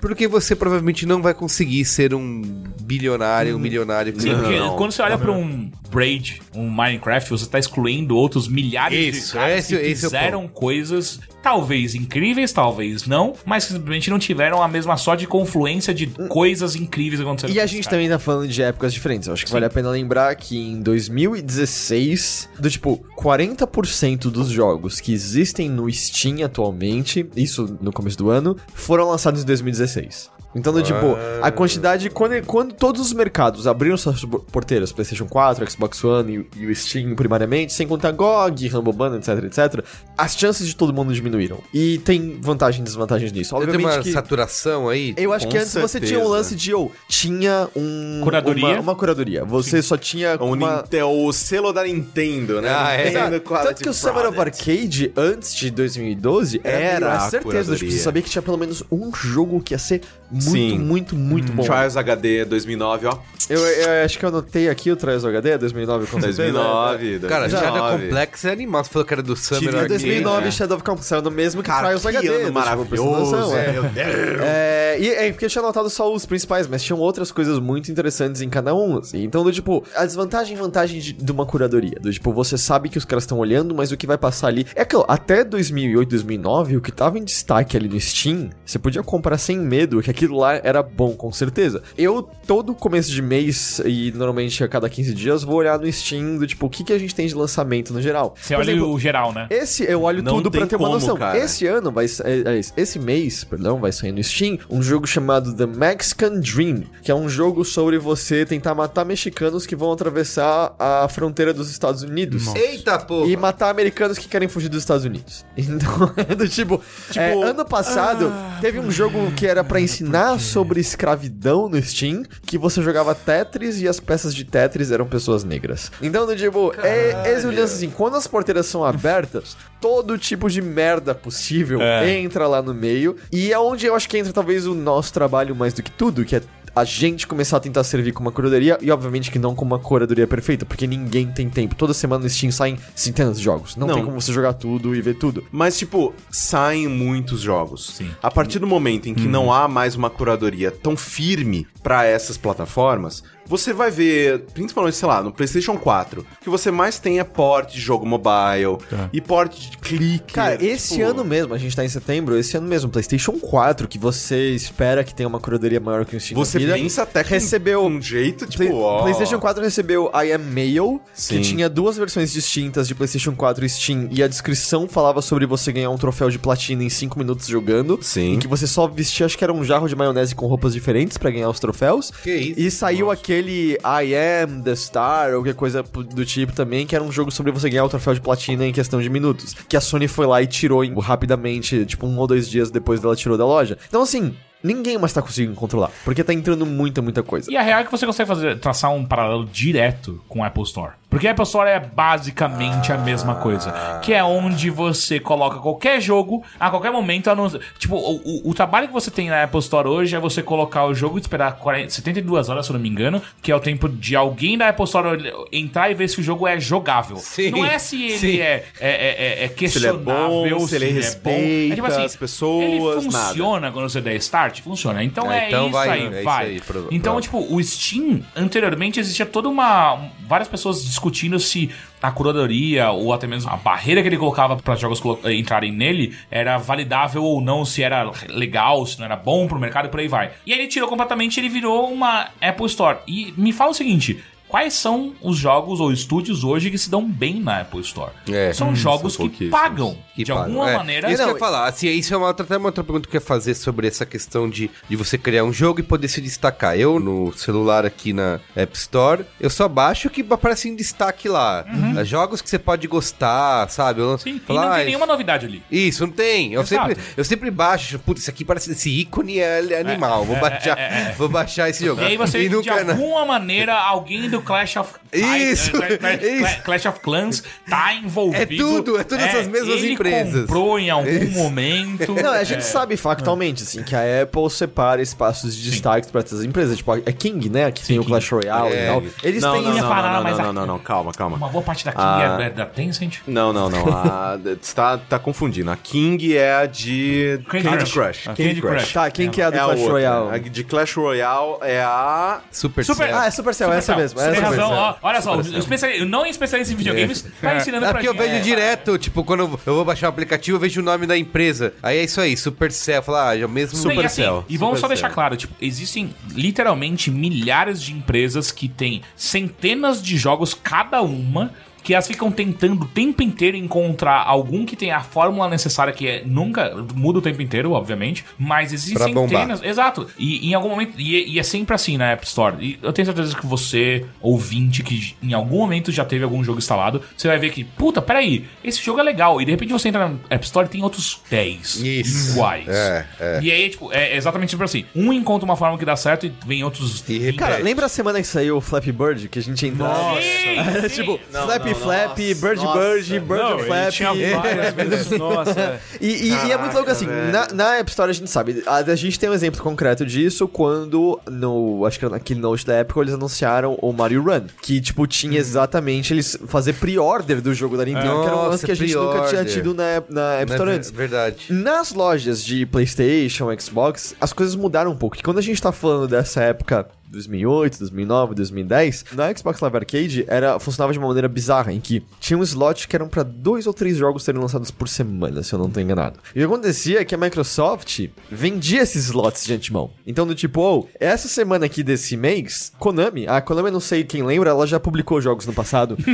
porque 0.00 0.26
você 0.28 0.54
provavelmente 0.56 1.06
não 1.06 1.20
vai 1.22 1.34
conseguir 1.34 1.84
ser 1.84 2.14
um 2.14 2.42
bilionário, 2.82 3.56
um 3.56 3.58
milionário. 3.58 4.12
que 4.12 4.22
Sim, 4.22 4.34
porque 4.34 4.58
Não. 4.58 4.76
quando 4.76 4.92
você 4.92 5.02
olha 5.02 5.16
pra 5.18 5.32
um 5.32 5.70
Braid, 5.90 6.42
um 6.54 6.68
Minecraft, 6.68 7.30
você 7.30 7.46
tá 7.46 7.58
excluindo 7.58 8.16
outros 8.16 8.48
milhares 8.48 9.16
Isso, 9.16 9.26
de 9.28 9.32
caras 9.34 9.58
esse- 9.60 9.76
que 9.76 9.82
esse 9.82 10.04
é 10.06 10.08
fizeram 10.08 10.48
coisas 10.48 11.20
talvez 11.42 11.94
incríveis, 11.94 12.52
talvez 12.52 13.06
não, 13.06 13.34
mas 13.44 13.66
que 13.66 13.72
simplesmente 13.74 14.08
não 14.10 14.18
tiveram 14.18 14.62
a 14.62 14.66
mesma 14.68 14.96
sorte 14.96 15.20
de 15.20 15.26
confluência 15.26 15.92
de 15.94 16.06
coisas 16.28 16.74
incríveis 16.74 17.20
acontecendo. 17.20 17.54
E 17.54 17.60
a 17.60 17.66
gente 17.66 17.84
caras. 17.84 17.90
também 17.90 18.08
tá 18.08 18.18
falando 18.18 18.48
de 18.48 18.62
épocas 18.62 18.92
diferentes. 18.94 19.28
Eu 19.28 19.34
acho 19.34 19.44
que 19.44 19.52
vale 19.52 19.66
a 19.66 19.70
pena 19.70 19.90
lembrar 19.90 20.34
que 20.36 20.56
em 20.56 20.80
2016, 20.80 22.48
do 22.58 22.70
tipo, 22.70 23.04
40% 23.16 24.30
dos 24.30 24.48
jogos 24.48 25.00
que 25.00 25.12
existem 25.12 25.68
no 25.68 25.90
Steam 25.92 26.44
atualmente, 26.44 27.26
isso 27.36 27.76
no 27.80 27.92
começo 27.92 28.16
do 28.18 28.30
ano, 28.30 28.56
foram 28.74 29.08
lançados 29.10 29.33
em 29.42 29.46
2016. 29.46 30.30
Então, 30.54 30.72
do 30.72 30.82
tipo, 30.82 31.16
a 31.42 31.50
quantidade. 31.50 32.08
Quando, 32.10 32.40
quando 32.46 32.72
todos 32.74 33.00
os 33.00 33.12
mercados 33.12 33.66
abriram 33.66 33.96
suas 33.96 34.24
porteiras, 34.52 34.92
PlayStation 34.92 35.26
4, 35.26 35.70
Xbox 35.70 36.02
One 36.04 36.46
e, 36.56 36.60
e 36.62 36.66
o 36.66 36.74
Steam 36.74 37.14
primariamente, 37.14 37.72
sem 37.72 37.86
contar 37.86 38.12
GOG, 38.12 38.68
Humble 38.74 38.92
Bundle, 38.92 39.16
etc, 39.18 39.44
etc, 39.44 39.84
as 40.16 40.36
chances 40.36 40.66
de 40.66 40.76
todo 40.76 40.92
mundo 40.92 41.12
diminuíram. 41.12 41.58
E 41.72 41.98
tem 41.98 42.38
vantagens 42.40 42.80
e 42.80 42.84
desvantagens 42.84 43.32
nisso. 43.32 43.54
Eu 43.54 43.60
tenho 43.60 43.72
Obviamente 43.72 43.96
uma 43.96 44.02
que. 44.02 44.12
saturação 44.12 44.88
aí. 44.88 45.14
Eu 45.16 45.32
acho 45.32 45.48
que 45.48 45.56
antes 45.58 45.74
você 45.74 45.98
tinha 46.00 46.18
um 46.18 46.22
certeza. 46.22 46.28
lance 46.28 46.56
de, 46.56 46.74
ou 46.74 46.92
tinha 47.08 47.68
um... 47.74 48.20
Curadoria? 48.22 48.64
Uma, 48.66 48.80
uma 48.80 48.94
curadoria. 48.94 49.44
Você 49.44 49.82
só 49.82 49.96
tinha 49.96 50.36
O, 50.40 50.52
uma... 50.52 50.82
Ninte- 50.82 51.02
o 51.02 51.32
selo 51.32 51.72
da 51.72 51.82
Nintendo, 51.84 52.60
né? 52.60 52.68
Ah, 52.74 52.92
é. 52.92 53.06
Nintendo 53.06 53.40
Tanto 53.40 53.82
que 53.82 53.88
o 53.88 53.94
Summer 53.94 54.28
of. 54.28 54.38
Arcade, 54.38 55.12
antes 55.16 55.54
de 55.54 55.70
2012, 55.70 56.60
era, 56.62 56.76
Era 56.76 57.16
a 57.16 57.30
certeza. 57.30 57.76
Tipo, 57.76 57.90
você 57.90 57.98
sabia 57.98 58.22
que 58.22 58.30
tinha 58.30 58.42
pelo 58.42 58.58
menos 58.58 58.82
um 58.90 59.12
jogo 59.14 59.60
que 59.60 59.74
ia 59.74 59.78
ser 59.78 60.02
muito, 60.44 60.50
Sim. 60.76 60.78
muito, 60.78 61.16
muito 61.16 61.52
bom. 61.52 61.62
Trials 61.62 61.96
HD 61.96 62.44
2009, 62.44 63.06
ó. 63.06 63.18
Eu, 63.48 63.60
eu 63.60 64.04
acho 64.04 64.18
que 64.18 64.24
eu 64.24 64.28
anotei 64.30 64.68
aqui 64.70 64.90
o 64.90 64.96
Trials 64.96 65.24
HD, 65.24 65.58
2009 65.58 66.06
com 66.06 66.18
certeza. 66.20 66.42
2009, 66.42 67.18
Cara, 67.28 67.48
2009. 67.48 67.50
Shadow 67.78 67.98
Complex 68.00 68.44
é 68.46 68.52
animal. 68.52 68.84
Você 68.84 68.90
falou 68.90 69.06
que 69.06 69.12
era 69.14 69.22
do 69.22 69.36
Summer 69.36 69.68
Arcade. 69.68 69.88
2009, 69.88 70.48
É. 70.48 70.50
Shadow 70.50 70.78
Complex 70.78 71.06
saiu 71.06 71.22
no 71.22 71.30
mesmo 71.30 71.62
que 71.62 71.68
Cara, 71.68 71.82
Trials 71.88 72.02
que 72.02 72.08
HD. 72.08 72.28
ano 72.28 72.36
do 72.38 72.40
tipo, 72.46 72.52
maravilhoso, 72.54 73.36
apresentação, 73.36 73.58
é. 73.58 73.72
meu 73.72 73.82
Deus. 73.82 74.40
É, 74.42 74.96
e 74.98 75.08
é 75.10 75.32
porque 75.32 75.44
eu 75.44 75.50
tinha 75.50 75.62
notado 75.62 75.90
só 75.90 76.12
os 76.12 76.24
principais, 76.24 76.66
mas 76.66 76.82
tinham 76.82 76.98
outras 76.98 77.30
coisas 77.30 77.58
muito 77.58 77.90
interessantes 77.90 78.40
em 78.40 78.48
cada 78.48 78.74
um. 78.74 78.98
assim. 78.98 79.22
Então, 79.22 79.42
do 79.44 79.52
tipo, 79.52 79.84
a 79.94 80.06
desvantagem 80.06 80.54
e 80.56 80.58
vantagem 80.58 81.00
de, 81.00 81.12
de 81.12 81.32
uma 81.32 81.44
curadoria. 81.44 81.98
Do 82.00 82.10
tipo, 82.12 82.32
você 82.32 82.56
sabe 82.56 82.88
que 82.88 82.96
os 82.96 83.04
caras 83.04 83.24
estão 83.24 83.38
olhando, 83.38 83.74
mas 83.74 83.92
o 83.92 83.96
que 83.96 84.06
vai 84.06 84.16
passar 84.16 84.48
ali. 84.48 84.66
É 84.74 84.84
que 84.84 84.96
até 85.08 85.44
2008, 85.44 86.08
2009, 86.08 86.76
o 86.76 86.80
que 86.80 86.90
tava 86.92 87.18
em 87.18 87.24
destaque 87.24 87.76
ali 87.76 87.88
no 87.88 88.00
Steam, 88.00 88.50
você 88.64 88.78
podia 88.78 89.02
comprar 89.02 89.36
sem 89.38 89.58
medo, 89.58 90.00
que 90.00 90.10
aquilo 90.10 90.33
lá 90.34 90.54
era 90.54 90.82
bom, 90.82 91.12
com 91.14 91.32
certeza. 91.32 91.82
Eu, 91.96 92.28
todo 92.46 92.74
começo 92.74 93.10
de 93.10 93.22
mês, 93.22 93.80
e 93.84 94.12
normalmente 94.12 94.62
a 94.62 94.68
cada 94.68 94.88
15 94.88 95.14
dias, 95.14 95.42
vou 95.42 95.56
olhar 95.56 95.78
no 95.78 95.90
Steam 95.92 96.36
do 96.38 96.46
tipo, 96.46 96.66
o 96.66 96.70
que, 96.70 96.84
que 96.84 96.92
a 96.92 96.98
gente 96.98 97.14
tem 97.14 97.26
de 97.26 97.34
lançamento 97.34 97.92
no 97.92 98.00
geral. 98.02 98.34
Você 98.40 98.54
Por 98.54 98.60
olha 98.60 98.70
exemplo, 98.72 98.92
o 98.92 98.98
geral, 98.98 99.32
né? 99.32 99.46
esse 99.50 99.84
eu 99.84 100.02
olho 100.02 100.22
Não 100.22 100.36
tudo 100.36 100.50
pra 100.50 100.66
ter 100.66 100.76
uma 100.76 100.88
como, 100.88 101.00
noção. 101.00 101.16
cara. 101.16 101.38
Esse 101.38 101.66
ano 101.66 101.90
vai 101.90 102.06
é, 102.06 102.56
é, 102.58 102.60
esse 102.76 102.98
mês, 102.98 103.44
perdão, 103.44 103.78
vai 103.80 103.92
sair 103.92 104.12
no 104.12 104.22
Steam 104.22 104.58
um 104.70 104.82
jogo 104.82 105.06
chamado 105.06 105.54
The 105.54 105.66
Mexican 105.66 106.40
Dream, 106.40 106.84
que 107.02 107.10
é 107.10 107.14
um 107.14 107.28
jogo 107.28 107.64
sobre 107.64 107.98
você 107.98 108.44
tentar 108.44 108.74
matar 108.74 109.04
mexicanos 109.04 109.66
que 109.66 109.76
vão 109.76 109.92
atravessar 109.92 110.74
a 110.78 111.06
fronteira 111.08 111.52
dos 111.52 111.70
Estados 111.70 112.02
Unidos. 112.02 112.46
Eita, 112.54 112.98
pô! 112.98 113.26
E 113.26 113.36
matar 113.36 113.70
americanos 113.70 114.18
que 114.18 114.28
querem 114.28 114.48
fugir 114.48 114.68
dos 114.68 114.78
Estados 114.80 115.04
Unidos. 115.04 115.44
Então, 115.74 116.12
é 116.16 116.34
do 116.34 116.48
tipo. 116.48 116.80
é, 117.16 117.32
ano 117.32 117.64
passado, 117.64 118.32
teve 118.60 118.78
um 118.78 118.90
jogo 118.90 119.30
que 119.32 119.46
era 119.46 119.64
pra 119.64 119.80
ensinar 119.80 120.23
sobre 120.38 120.80
escravidão 120.80 121.68
no 121.68 121.80
Steam, 121.82 122.24
que 122.46 122.58
você 122.58 122.82
jogava 122.82 123.14
Tetris 123.14 123.80
e 123.80 123.88
as 123.88 124.00
peças 124.00 124.34
de 124.34 124.44
Tetris 124.44 124.90
eram 124.90 125.06
pessoas 125.06 125.44
negras. 125.44 125.90
Então, 126.02 126.26
do 126.26 126.34
tipo, 126.36 126.72
é, 126.82 127.32
esse 127.32 127.46
é 127.46 127.62
assim: 127.62 127.90
quando 127.90 128.16
as 128.16 128.26
porteiras 128.26 128.66
são 128.66 128.84
abertas, 128.84 129.56
todo 129.80 130.18
tipo 130.18 130.48
de 130.48 130.62
merda 130.62 131.14
possível 131.14 131.80
entra 132.04 132.46
lá 132.46 132.62
no 132.62 132.74
meio. 132.74 133.16
E 133.32 133.52
é 133.52 133.58
onde 133.58 133.86
eu 133.86 133.94
acho 133.94 134.08
que 134.08 134.18
entra 134.18 134.32
talvez 134.32 134.66
o 134.66 134.74
nosso 134.74 135.12
trabalho 135.12 135.54
mais 135.54 135.72
do 135.72 135.82
que 135.82 135.90
tudo, 135.90 136.24
que 136.24 136.36
é 136.36 136.42
a 136.74 136.84
gente 136.84 137.26
começar 137.26 137.56
a 137.56 137.60
tentar 137.60 137.84
servir 137.84 138.12
como 138.12 138.28
uma 138.28 138.32
curadoria 138.32 138.78
e 138.80 138.90
obviamente 138.90 139.30
que 139.30 139.38
não 139.38 139.54
como 139.54 139.74
uma 139.74 139.78
curadoria 139.78 140.26
perfeita, 140.26 140.64
porque 140.66 140.86
ninguém 140.86 141.28
tem 141.28 141.48
tempo. 141.48 141.74
Toda 141.74 141.94
semana 141.94 142.24
no 142.24 142.28
Steam 142.30 142.50
saem 142.50 142.78
centenas 142.94 143.38
de 143.38 143.44
jogos. 143.44 143.76
Não, 143.76 143.86
Não. 143.86 143.94
tem 143.94 144.04
como 144.04 144.20
você 144.20 144.32
jogar 144.32 144.54
tudo 144.54 144.94
e 144.94 145.00
ver 145.00 145.14
tudo. 145.14 145.44
Mas, 145.52 145.78
tipo, 145.78 146.12
saem 146.30 146.88
muitos 146.88 147.40
jogos. 147.40 147.94
Sim. 147.96 148.10
A 148.22 148.30
partir 148.30 148.58
do 148.58 148.66
momento 148.66 149.08
em 149.08 149.14
que 149.14 149.26
não 149.26 149.52
há 149.52 149.68
mais 149.68 149.94
uma 149.94 150.10
curadoria 150.10 150.70
tão 150.70 150.96
firme 150.96 151.66
pra 151.84 152.04
essas 152.06 152.36
plataformas, 152.38 153.22
você 153.46 153.74
vai 153.74 153.90
ver, 153.90 154.46
principalmente, 154.54 154.96
sei 154.96 155.06
lá, 155.06 155.22
no 155.22 155.30
PlayStation 155.30 155.76
4, 155.76 156.22
o 156.22 156.24
que 156.42 156.48
você 156.48 156.70
mais 156.70 156.98
tem 156.98 157.18
é 157.20 157.24
porte 157.24 157.74
de 157.74 157.80
jogo 157.80 158.06
mobile 158.06 158.78
e 159.12 159.20
porte 159.20 159.70
de 159.70 159.76
clique. 159.76 160.32
Cara, 160.32 160.64
esse 160.64 160.94
tipo, 160.96 161.06
ano 161.06 161.22
mesmo, 161.22 161.52
a 161.52 161.58
gente 161.58 161.76
tá 161.76 161.84
em 161.84 161.88
setembro, 161.90 162.38
esse 162.38 162.56
ano 162.56 162.66
mesmo, 162.66 162.90
PlayStation 162.90 163.32
4, 163.32 163.86
que 163.86 163.98
você 163.98 164.48
espera 164.54 165.04
que 165.04 165.14
tenha 165.14 165.28
uma 165.28 165.38
curadoria 165.38 165.78
maior 165.78 166.06
que 166.06 166.16
o 166.16 166.20
Steam 166.20 166.38
Você 166.38 166.58
da 166.58 166.64
vida, 166.64 166.78
pensa 166.78 167.02
até 167.02 167.22
com 167.22 167.28
recebeu 167.28 167.84
um 167.84 168.00
jeito, 168.00 168.46
tipo, 168.46 168.64
Play- 168.64 168.72
ó. 168.72 169.02
PlayStation 169.02 169.38
4 169.38 169.62
recebeu 169.62 170.10
I 170.14 170.32
Am 170.32 170.42
Mail, 170.42 170.98
Sim. 171.12 171.36
que 171.36 171.42
tinha 171.42 171.68
duas 171.68 171.98
versões 171.98 172.32
distintas 172.32 172.88
de 172.88 172.94
PlayStation 172.94 173.36
4 173.36 173.62
e 173.62 173.68
Steam, 173.68 174.08
e 174.10 174.22
a 174.22 174.26
descrição 174.26 174.88
falava 174.88 175.20
sobre 175.20 175.44
você 175.44 175.70
ganhar 175.70 175.90
um 175.90 175.98
troféu 175.98 176.30
de 176.30 176.38
platina 176.38 176.82
em 176.82 176.88
5 176.88 177.18
minutos 177.18 177.46
jogando. 177.46 177.98
Sim. 178.00 178.36
Em 178.36 178.38
que 178.38 178.48
você 178.48 178.66
só 178.66 178.86
vestia, 178.88 179.26
acho 179.26 179.36
que 179.36 179.44
era 179.44 179.52
um 179.52 179.62
jarro 179.62 179.86
de 179.86 179.94
maionese 179.94 180.34
com 180.34 180.46
roupas 180.46 180.72
diferentes 180.72 181.18
pra 181.18 181.30
ganhar 181.30 181.50
os 181.50 181.60
troféus. 181.60 181.73
Que 182.22 182.34
isso? 182.34 182.60
E 182.60 182.70
saiu 182.70 183.10
aquele 183.10 183.72
I 183.74 184.14
Am 184.42 184.62
The 184.62 184.74
Star, 184.74 185.28
ou 185.28 185.36
qualquer 185.36 185.54
coisa 185.54 185.82
do 185.82 186.24
tipo 186.24 186.52
também, 186.52 186.86
que 186.86 186.94
era 186.94 187.04
um 187.04 187.12
jogo 187.12 187.30
sobre 187.30 187.52
você 187.52 187.68
ganhar 187.68 187.84
o 187.84 187.88
troféu 187.88 188.14
de 188.14 188.20
platina 188.20 188.66
em 188.66 188.72
questão 188.72 189.00
de 189.00 189.10
minutos. 189.10 189.54
Que 189.68 189.76
a 189.76 189.80
Sony 189.80 190.08
foi 190.08 190.26
lá 190.26 190.42
e 190.42 190.46
tirou 190.46 190.82
rapidamente, 190.98 191.84
tipo 191.84 192.06
um 192.06 192.18
ou 192.18 192.26
dois 192.26 192.48
dias 192.48 192.70
depois 192.70 193.00
dela 193.00 193.16
tirou 193.16 193.36
da 193.36 193.46
loja. 193.46 193.78
Então 193.88 194.02
assim. 194.02 194.34
Ninguém 194.66 194.96
mais 194.96 195.12
tá 195.12 195.20
conseguindo 195.20 195.54
controlar, 195.54 195.90
porque 196.06 196.24
tá 196.24 196.32
entrando 196.32 196.64
muita, 196.64 197.02
muita 197.02 197.22
coisa. 197.22 197.52
E 197.52 197.56
a 197.58 197.60
real 197.60 197.80
é 197.80 197.84
que 197.84 197.90
você 197.90 198.06
consegue 198.06 198.26
fazer, 198.26 198.58
traçar 198.58 198.90
um 198.94 199.04
paralelo 199.04 199.44
direto 199.44 200.24
com 200.26 200.40
o 200.40 200.42
Apple 200.42 200.62
Store. 200.62 200.92
Porque 201.14 201.28
a 201.28 201.30
Apple 201.30 201.44
Store 201.44 201.70
é 201.70 201.78
basicamente 201.78 202.92
a 202.92 202.98
mesma 202.98 203.36
coisa. 203.36 203.72
Que 204.02 204.12
é 204.12 204.24
onde 204.24 204.68
você 204.68 205.20
coloca 205.20 205.58
qualquer 205.60 206.00
jogo 206.00 206.42
a 206.58 206.68
qualquer 206.70 206.90
momento. 206.90 207.30
Tipo, 207.78 207.94
o, 207.94 208.16
o- 208.16 208.50
o 208.50 208.54
trabalho 208.54 208.88
que 208.88 208.92
você 208.92 209.12
tem 209.12 209.28
na 209.28 209.44
Apple 209.44 209.60
Store 209.60 209.86
hoje 209.88 210.16
é 210.16 210.18
você 210.18 210.42
colocar 210.42 210.84
o 210.86 210.92
jogo 210.92 211.16
e 211.16 211.20
esperar 211.20 211.52
40, 211.56 211.90
72 211.90 212.48
horas, 212.48 212.66
se 212.66 212.72
eu 212.72 212.74
não 212.74 212.80
me 212.80 212.88
engano, 212.88 213.22
que 213.40 213.52
é 213.52 213.54
o 213.54 213.60
tempo 213.60 213.88
de 213.88 214.16
alguém 214.16 214.58
da 214.58 214.70
Apple 214.70 214.84
Store 214.84 215.32
entrar 215.52 215.88
e 215.88 215.94
ver 215.94 216.08
se 216.08 216.18
o 216.18 216.22
jogo 216.24 216.48
é 216.48 216.58
jogável. 216.58 217.16
Sim, 217.18 217.52
não 217.52 217.64
é 217.64 217.78
se 217.78 218.02
ele 218.02 218.18
sim. 218.18 218.40
é, 218.40 218.64
é, 218.80 218.90
é, 218.90 218.90
é 218.90 219.32
ele 219.36 219.44
é 219.44 219.48
questionável, 219.50 220.58
bom, 220.58 220.66
se 220.66 220.74
ele 220.74 220.88
é 220.88 220.92
respeita 220.92 222.04
as 222.04 222.16
pessoas, 222.16 222.64
Ele 222.64 222.80
nada. 222.80 223.28
funciona 223.28 223.70
quando 223.70 223.88
você 223.88 224.00
der 224.00 224.16
start? 224.16 224.60
Funciona. 224.62 225.04
Então 225.04 225.30
É, 225.30 225.44
é, 225.44 225.48
então 225.48 225.64
isso 225.66 225.72
vai, 225.72 225.88
aí, 225.90 226.02
é 226.02 226.10
isso 226.16 226.24
vai. 226.24 226.46
aí, 226.46 226.60
pro- 226.60 226.88
então, 226.90 227.12
pro- 227.14 227.22
tipo, 227.22 227.38
o 227.54 227.62
Steam, 227.62 228.20
anteriormente, 228.34 228.98
existia 228.98 229.24
toda 229.24 229.48
uma. 229.48 230.08
várias 230.26 230.48
pessoas 230.48 230.84
discutindo 230.84 231.03
se 231.38 231.70
a 232.02 232.10
curadoria 232.10 232.90
ou 232.90 233.12
até 233.12 233.26
mesmo 233.26 233.50
a 233.50 233.56
barreira 233.56 234.02
que 234.02 234.08
ele 234.08 234.18
colocava 234.18 234.56
para 234.56 234.76
jogos 234.76 235.02
eh, 235.24 235.34
entrarem 235.34 235.72
nele 235.72 236.14
era 236.30 236.58
validável 236.58 237.24
ou 237.24 237.40
não, 237.40 237.64
se 237.64 237.82
era 237.82 238.10
legal, 238.28 238.84
se 238.86 238.98
não 238.98 239.06
era 239.06 239.16
bom 239.16 239.46
pro 239.46 239.58
mercado 239.58 239.86
e 239.86 239.88
por 239.88 240.00
aí 240.00 240.08
vai. 240.08 240.32
E 240.46 240.52
aí 240.52 240.58
ele 240.58 240.68
tirou 240.68 240.88
completamente 240.88 241.40
ele 241.40 241.48
virou 241.48 241.90
uma 241.90 242.28
Apple 242.40 242.66
Store. 242.66 242.98
E 243.06 243.32
me 243.36 243.52
fala 243.52 243.70
o 243.70 243.74
seguinte. 243.74 244.22
Quais 244.54 244.74
são 244.74 245.12
os 245.20 245.36
jogos 245.36 245.80
ou 245.80 245.90
estúdios 245.92 246.44
hoje 246.44 246.70
que 246.70 246.78
se 246.78 246.88
dão 246.88 247.04
bem 247.04 247.40
na 247.40 247.62
Apple 247.62 247.80
Store. 247.80 248.12
É. 248.30 248.52
São 248.52 248.72
jogos 248.76 249.14
são 249.14 249.28
que 249.28 249.48
pagam 249.48 249.98
Que 250.14 250.22
de 250.22 250.30
pagam. 250.30 250.44
alguma 250.44 250.70
É, 250.70 250.76
maneira. 250.76 251.08
Isso 251.08 251.16
que 251.16 251.22
eu 251.22 251.26
Não, 251.26 251.34
ia 251.34 251.40
falar. 251.40 251.66
Assim, 251.66 251.88
isso 251.88 252.14
é 252.14 252.16
uma 252.16 252.28
outra, 252.28 252.46
até 252.46 252.56
uma 252.56 252.66
outra 252.68 252.84
pergunta 252.84 253.08
que 253.08 253.16
eu 253.16 253.20
ia 253.20 253.26
fazer 253.26 253.56
sobre 253.56 253.88
essa 253.88 254.06
questão 254.06 254.48
de, 254.48 254.70
de 254.88 254.94
você 254.94 255.18
criar 255.18 255.42
um 255.42 255.52
jogo 255.52 255.80
e 255.80 255.82
poder 255.82 256.06
se 256.06 256.20
destacar. 256.20 256.78
Eu, 256.78 257.00
no 257.00 257.32
celular 257.32 257.84
aqui 257.84 258.12
na 258.12 258.38
App 258.54 258.76
Store, 258.76 259.24
eu 259.40 259.50
só 259.50 259.66
baixo 259.66 260.06
o 260.06 260.10
que 260.10 260.24
aparece 260.30 260.68
em 260.68 260.76
destaque 260.76 261.28
lá. 261.28 261.64
É, 261.98 262.04
Jogos 262.04 262.40
que 262.40 262.48
você 262.48 262.58
pode 262.58 262.86
gostar, 262.86 263.68
sabe? 263.70 264.02
Eu, 264.02 264.10
Uhum. 264.10 264.18
Sim, 264.18 264.36
e 264.36 264.38
falar, 264.38 264.66
não 264.66 264.72
"Ah, 264.72 264.76
tem 264.76 264.84
nenhuma 264.86 265.06
novidade 265.06 265.46
ali. 265.46 265.64
Isso, 265.68 266.06
não 266.06 266.12
tem. 266.12 266.52
Eu 266.52 266.60
Exato. 266.60 266.90
sempre, 266.90 267.04
eu 267.16 267.24
sempre 267.24 267.50
baixo. 267.50 267.98
Putz, 267.98 268.20
isso 268.20 268.30
aqui 268.30 268.44
parece. 268.44 268.70
Esse 268.70 268.88
ícone 268.88 269.40
é 269.40 269.80
animal. 269.80 270.24
vou, 270.24 270.36
baixar, 270.38 270.78
vou 271.18 271.28
baixar 271.28 271.68
esse 271.70 271.84
jogo. 271.84 272.00
E 272.02 272.04
aí 272.04 272.16
você, 272.16 272.38
de 272.40 272.48
nunca- 272.50 272.92
alguma 272.92 273.24
maneira, 273.26 273.74
alguém 273.74 274.30
do 274.30 274.43
Clash 274.44 274.76
of 274.76 274.92
Isso, 275.12 275.70
Cla- 275.72 275.86
Cla- 275.98 276.14
isso. 276.14 276.62
Clash 276.62 276.86
of 276.86 277.00
Clans 277.00 277.42
tá 277.68 277.94
envolvido. 277.94 278.42
É 278.42 278.46
tudo, 278.56 278.98
é 279.00 279.04
todas 279.04 279.24
essas 279.24 279.46
mesmas 279.46 279.76
ele 279.78 279.92
empresas. 279.92 280.40
comprou 280.42 280.78
em 280.78 280.90
algum 280.90 281.08
Isso. 281.10 281.38
momento. 281.38 282.12
Não, 282.14 282.32
a 282.32 282.44
gente 282.44 282.58
É. 282.58 282.62
sabe 282.62 282.96
factualmente, 282.96 283.62
assim, 283.62 283.82
que 283.82 283.94
a 283.94 284.22
Apple 284.22 284.50
separa 284.50 285.00
espaços 285.02 285.54
de 285.56 285.70
destaque 285.70 286.08
pra 286.10 286.20
essas 286.20 286.44
empresas. 286.44 286.76
Tipo, 286.76 286.92
a 286.92 287.00
King, 287.12 287.48
né? 287.48 287.70
Que 287.70 287.82
tem 287.84 287.98
o 287.98 288.04
Clash 288.04 288.28
Royale 288.30 288.72
É. 288.72 288.84
e 288.84 288.86
tal. 288.88 289.02
Eles 289.22 289.42
Não, 289.42 289.52
têm. 289.54 289.62
não, 289.62 289.70
não, 289.70 289.80
não, 289.80 289.84
não, 289.84 290.26
a- 290.26 290.42
não, 290.42 290.52
não, 290.52 290.66
não, 290.66 290.78
calma, 290.78 291.12
calma. 291.12 291.36
Uma 291.36 291.48
boa 291.48 291.62
parte 291.64 291.84
da 291.84 291.92
King 291.92 292.04
Ah. 292.04 292.38
é 292.40 292.50
da 292.50 292.66
Tencent. 292.66 293.18
Não, 293.26 293.52
não, 293.52 293.68
não. 293.70 293.88
A, 293.88 294.38
tá, 294.74 294.98
tá 294.98 295.18
confundindo. 295.18 295.70
A 295.70 295.76
King 295.76 296.36
é 296.36 296.54
a 296.54 296.66
de 296.66 297.40
Candy 297.48 297.64
Candy, 297.64 297.76
Crush. 297.78 297.92
Crush. 297.92 298.28
Ah, 298.28 298.34
Candy, 298.34 298.42
Candy 298.48 298.60
Crush. 298.60 298.74
Crush. 298.76 298.92
Tá, 298.92 299.10
quem 299.10 299.30
que 299.30 299.40
é 299.40 299.44
a 299.44 299.50
do 299.50 299.56
É 299.56 299.60
a 299.60 299.64
Clash. 299.64 299.80
Royale? 299.80 300.34
A 300.34 300.38
de 300.38 300.64
Clash 300.64 300.94
Royale 300.96 301.56
é 301.62 301.80
a. 301.82 302.40
Super, 302.50 302.84
Super, 302.84 303.14
ah, 303.14 303.26
é 303.26 303.30
Supercell, 303.30 303.72
essa 303.72 303.92
Supercell. 303.92 303.96
mesmo. 303.96 304.20
Você 304.24 304.32
tem 304.32 304.40
razão, 304.40 304.70
ó. 304.70 304.94
Olha 305.02 305.20
só, 305.20 305.40
especialista, 305.40 306.04
não 306.04 306.26
especialista 306.26 306.72
em 306.72 306.76
videogames, 306.76 307.26
tá 307.40 307.56
ensinando 307.56 307.84
É 307.86 307.88
pra 307.88 307.98
porque 308.00 308.08
eu 308.08 308.14
gente. 308.14 308.22
vejo 308.32 308.44
direto, 308.44 308.98
tipo, 308.98 309.24
quando 309.24 309.40
eu 309.66 309.74
vou 309.74 309.84
baixar 309.84 310.06
o 310.06 310.10
aplicativo, 310.10 310.56
eu 310.56 310.60
vejo 310.60 310.80
o 310.80 310.84
nome 310.84 311.06
da 311.06 311.16
empresa. 311.16 311.72
Aí 311.82 311.98
é 311.98 312.04
isso 312.04 312.20
aí, 312.20 312.36
Supercell. 312.36 313.02
Fala, 313.02 313.30
ah, 313.30 313.38
é 313.38 313.44
o 313.44 313.48
mesmo 313.48 313.78
Não, 313.78 313.84
e, 313.92 314.04
assim, 314.04 314.22
Supercell. 314.22 314.44
e 314.48 314.56
vamos 314.56 314.80
só 314.80 314.86
Supercell. 314.86 314.88
deixar 315.08 315.14
claro, 315.14 315.36
tipo, 315.36 315.54
existem 315.60 316.14
literalmente 316.32 317.10
milhares 317.10 317.80
de 317.82 317.92
empresas 317.92 318.50
que 318.50 318.68
têm 318.68 319.02
centenas 319.16 320.02
de 320.02 320.16
jogos 320.16 320.54
cada 320.54 321.02
uma. 321.02 321.52
Que 321.84 321.94
elas 321.94 322.06
ficam 322.06 322.30
tentando 322.32 322.82
o 322.82 322.88
tempo 322.88 323.22
inteiro 323.22 323.56
encontrar 323.56 324.22
algum 324.22 324.66
que 324.66 324.74
tenha 324.74 324.96
a 324.96 325.00
fórmula 325.00 325.48
necessária, 325.48 325.92
que 325.92 326.08
é 326.08 326.22
nunca 326.24 326.74
muda 326.94 327.18
o 327.20 327.22
tempo 327.22 327.40
inteiro, 327.40 327.72
obviamente. 327.72 328.24
Mas 328.38 328.72
existem 328.72 329.14
centenas. 329.14 329.62
Exato. 329.62 330.08
E 330.18 330.50
em 330.50 330.54
algum 330.54 330.70
momento. 330.70 330.98
E, 330.98 331.34
e 331.34 331.38
é 331.38 331.42
sempre 331.42 331.74
assim 331.74 331.96
na 331.96 332.10
App 332.10 332.26
Store. 332.26 332.56
E 332.58 332.78
eu 332.82 332.92
tenho 332.92 333.06
certeza 333.06 333.36
que 333.36 333.46
você, 333.46 334.04
ouvinte, 334.20 334.82
que 334.82 335.14
em 335.22 335.34
algum 335.34 335.58
momento 335.58 335.92
já 335.92 336.04
teve 336.04 336.24
algum 336.24 336.42
jogo 336.42 336.58
instalado, 336.58 337.02
você 337.16 337.28
vai 337.28 337.38
ver 337.38 337.50
que, 337.50 337.62
puta, 337.62 338.00
peraí, 338.02 338.46
esse 338.64 338.82
jogo 338.82 339.00
é 339.00 339.02
legal. 339.02 339.40
E 339.40 339.44
de 339.44 339.50
repente 339.50 339.72
você 339.72 339.88
entra 339.88 340.08
na 340.08 340.16
App 340.30 340.44
Store 340.44 340.66
e 340.66 340.70
tem 340.70 340.82
outros 340.82 341.20
10 341.30 341.76
Isso. 341.76 342.32
iguais. 342.32 342.66
É, 342.66 343.06
é. 343.20 343.40
E 343.42 343.50
aí, 343.50 343.70
tipo, 343.70 343.92
é 343.92 344.16
exatamente 344.16 344.50
tipo 344.50 344.64
assim: 344.64 344.84
um 344.94 345.12
encontra 345.12 345.44
uma 345.44 345.56
forma 345.56 345.76
que 345.78 345.84
dá 345.84 345.96
certo 345.96 346.26
e 346.26 346.32
vem 346.46 346.64
outros. 346.64 347.04
E. 347.08 347.32
Cara, 347.34 347.58
lembra 347.58 347.86
a 347.86 347.88
semana 347.88 348.20
que 348.20 348.26
saiu 348.26 348.56
o 348.56 348.60
Flappy 348.60 348.92
Bird? 348.92 349.28
Que 349.28 349.38
a 349.38 349.42
gente 349.42 349.66
entrava. 349.66 350.18
Era 350.20 350.88
tipo, 350.90 351.18
Flappy 351.30 351.73
Flap, 351.74 352.16
Bird 352.16 352.36
Bird, 352.40 353.20
Bird 353.20 353.64
Flap. 353.66 353.90
tinha 353.92 354.14
várias 354.40 354.74
vezes. 354.74 355.10
Nossa. 355.18 355.80
E, 356.00 356.06
e- 356.08 356.28
e 356.46 356.52
é 356.52 356.56
muito 356.58 356.74
louco 356.74 356.90
assim, 356.90 357.06
na, 357.06 357.48
na 357.52 357.76
App 357.78 357.90
Store 357.90 358.10
a 358.10 358.12
gente 358.14 358.30
sabe, 358.30 358.62
a, 358.66 358.76
a 358.78 358.94
gente 358.96 359.18
tem 359.18 359.28
um 359.28 359.34
exemplo 359.34 359.62
concreto 359.62 360.04
disso 360.04 360.46
quando 360.48 361.20
no, 361.30 361.84
acho 361.86 361.98
que 361.98 362.08
naquele 362.08 362.40
note 362.40 362.66
da 362.66 362.80
Apple 362.80 363.00
eles 363.02 363.14
anunciaram 363.14 363.78
o 363.80 363.92
Mario 363.92 364.22
Run, 364.22 364.46
que 364.62 364.80
tipo 364.80 365.06
tinha 365.06 365.38
exatamente 365.38 366.12
eles 366.12 366.36
fazer 366.46 366.74
pre-order 366.74 367.40
do 367.40 367.54
jogo 367.54 367.76
da 367.76 367.84
Nintendo, 367.84 368.20
que 368.22 368.26
era 368.26 368.36
um 368.36 368.42
lance 368.42 368.50
Nossa, 368.50 368.66
que 368.66 368.72
a 368.72 368.74
gente 368.74 368.94
nunca 368.94 369.28
tinha 369.28 369.44
tido 369.44 369.74
na, 369.74 370.02
na 370.08 370.34
App 370.40 370.52
Store 370.52 370.70
antes. 370.70 370.90
Verdade. 370.90 371.46
Nas 371.50 371.92
lojas 371.92 372.44
de 372.44 372.66
PlayStation, 372.66 373.48
Xbox, 373.58 374.14
as 374.20 374.32
coisas 374.32 374.54
mudaram 374.54 374.90
um 374.90 374.96
pouco. 374.96 375.16
Quando 375.22 375.38
a 375.38 375.42
gente 375.42 375.60
tá 375.60 375.72
falando 375.72 376.08
dessa 376.08 376.42
época 376.42 376.86
2008, 377.14 377.78
2009, 377.78 378.34
2010, 378.34 379.04
na 379.12 379.34
Xbox 379.34 379.60
Live 379.60 379.76
Arcade 379.76 380.24
era 380.28 380.58
funcionava 380.58 380.92
de 380.92 380.98
uma 380.98 381.08
maneira 381.08 381.28
bizarra, 381.28 381.72
em 381.72 381.80
que 381.80 382.02
tinha 382.20 382.38
um 382.38 382.42
slot 382.42 382.86
que 382.86 382.94
eram 382.96 383.08
pra 383.08 383.22
dois 383.22 383.66
ou 383.66 383.72
três 383.74 383.96
jogos 383.96 384.22
serem 384.24 384.40
lançados 384.40 384.70
por 384.70 384.88
semana, 384.88 385.42
se 385.42 385.52
eu 385.52 385.58
não 385.58 385.70
tô 385.70 385.80
enganado. 385.80 386.20
E 386.34 386.38
o 386.44 386.48
que 386.48 386.54
acontecia 386.54 387.00
é 387.00 387.04
que 387.04 387.14
a 387.14 387.18
Microsoft 387.18 388.08
vendia 388.30 388.82
esses 388.82 389.06
slots 389.06 389.44
de 389.44 389.54
antemão. 389.54 389.90
Então, 390.06 390.26
do 390.26 390.34
tipo, 390.34 390.60
oh, 390.60 390.86
essa 391.00 391.28
semana 391.28 391.66
aqui 391.66 391.82
desse 391.82 392.16
mês, 392.16 392.72
Konami, 392.78 393.26
a 393.28 393.40
Konami, 393.40 393.68
eu 393.68 393.72
não 393.72 393.80
sei 393.80 394.04
quem 394.04 394.22
lembra, 394.22 394.50
ela 394.50 394.66
já 394.66 394.78
publicou 394.80 395.20
jogos 395.20 395.46
no 395.46 395.52
passado. 395.52 395.96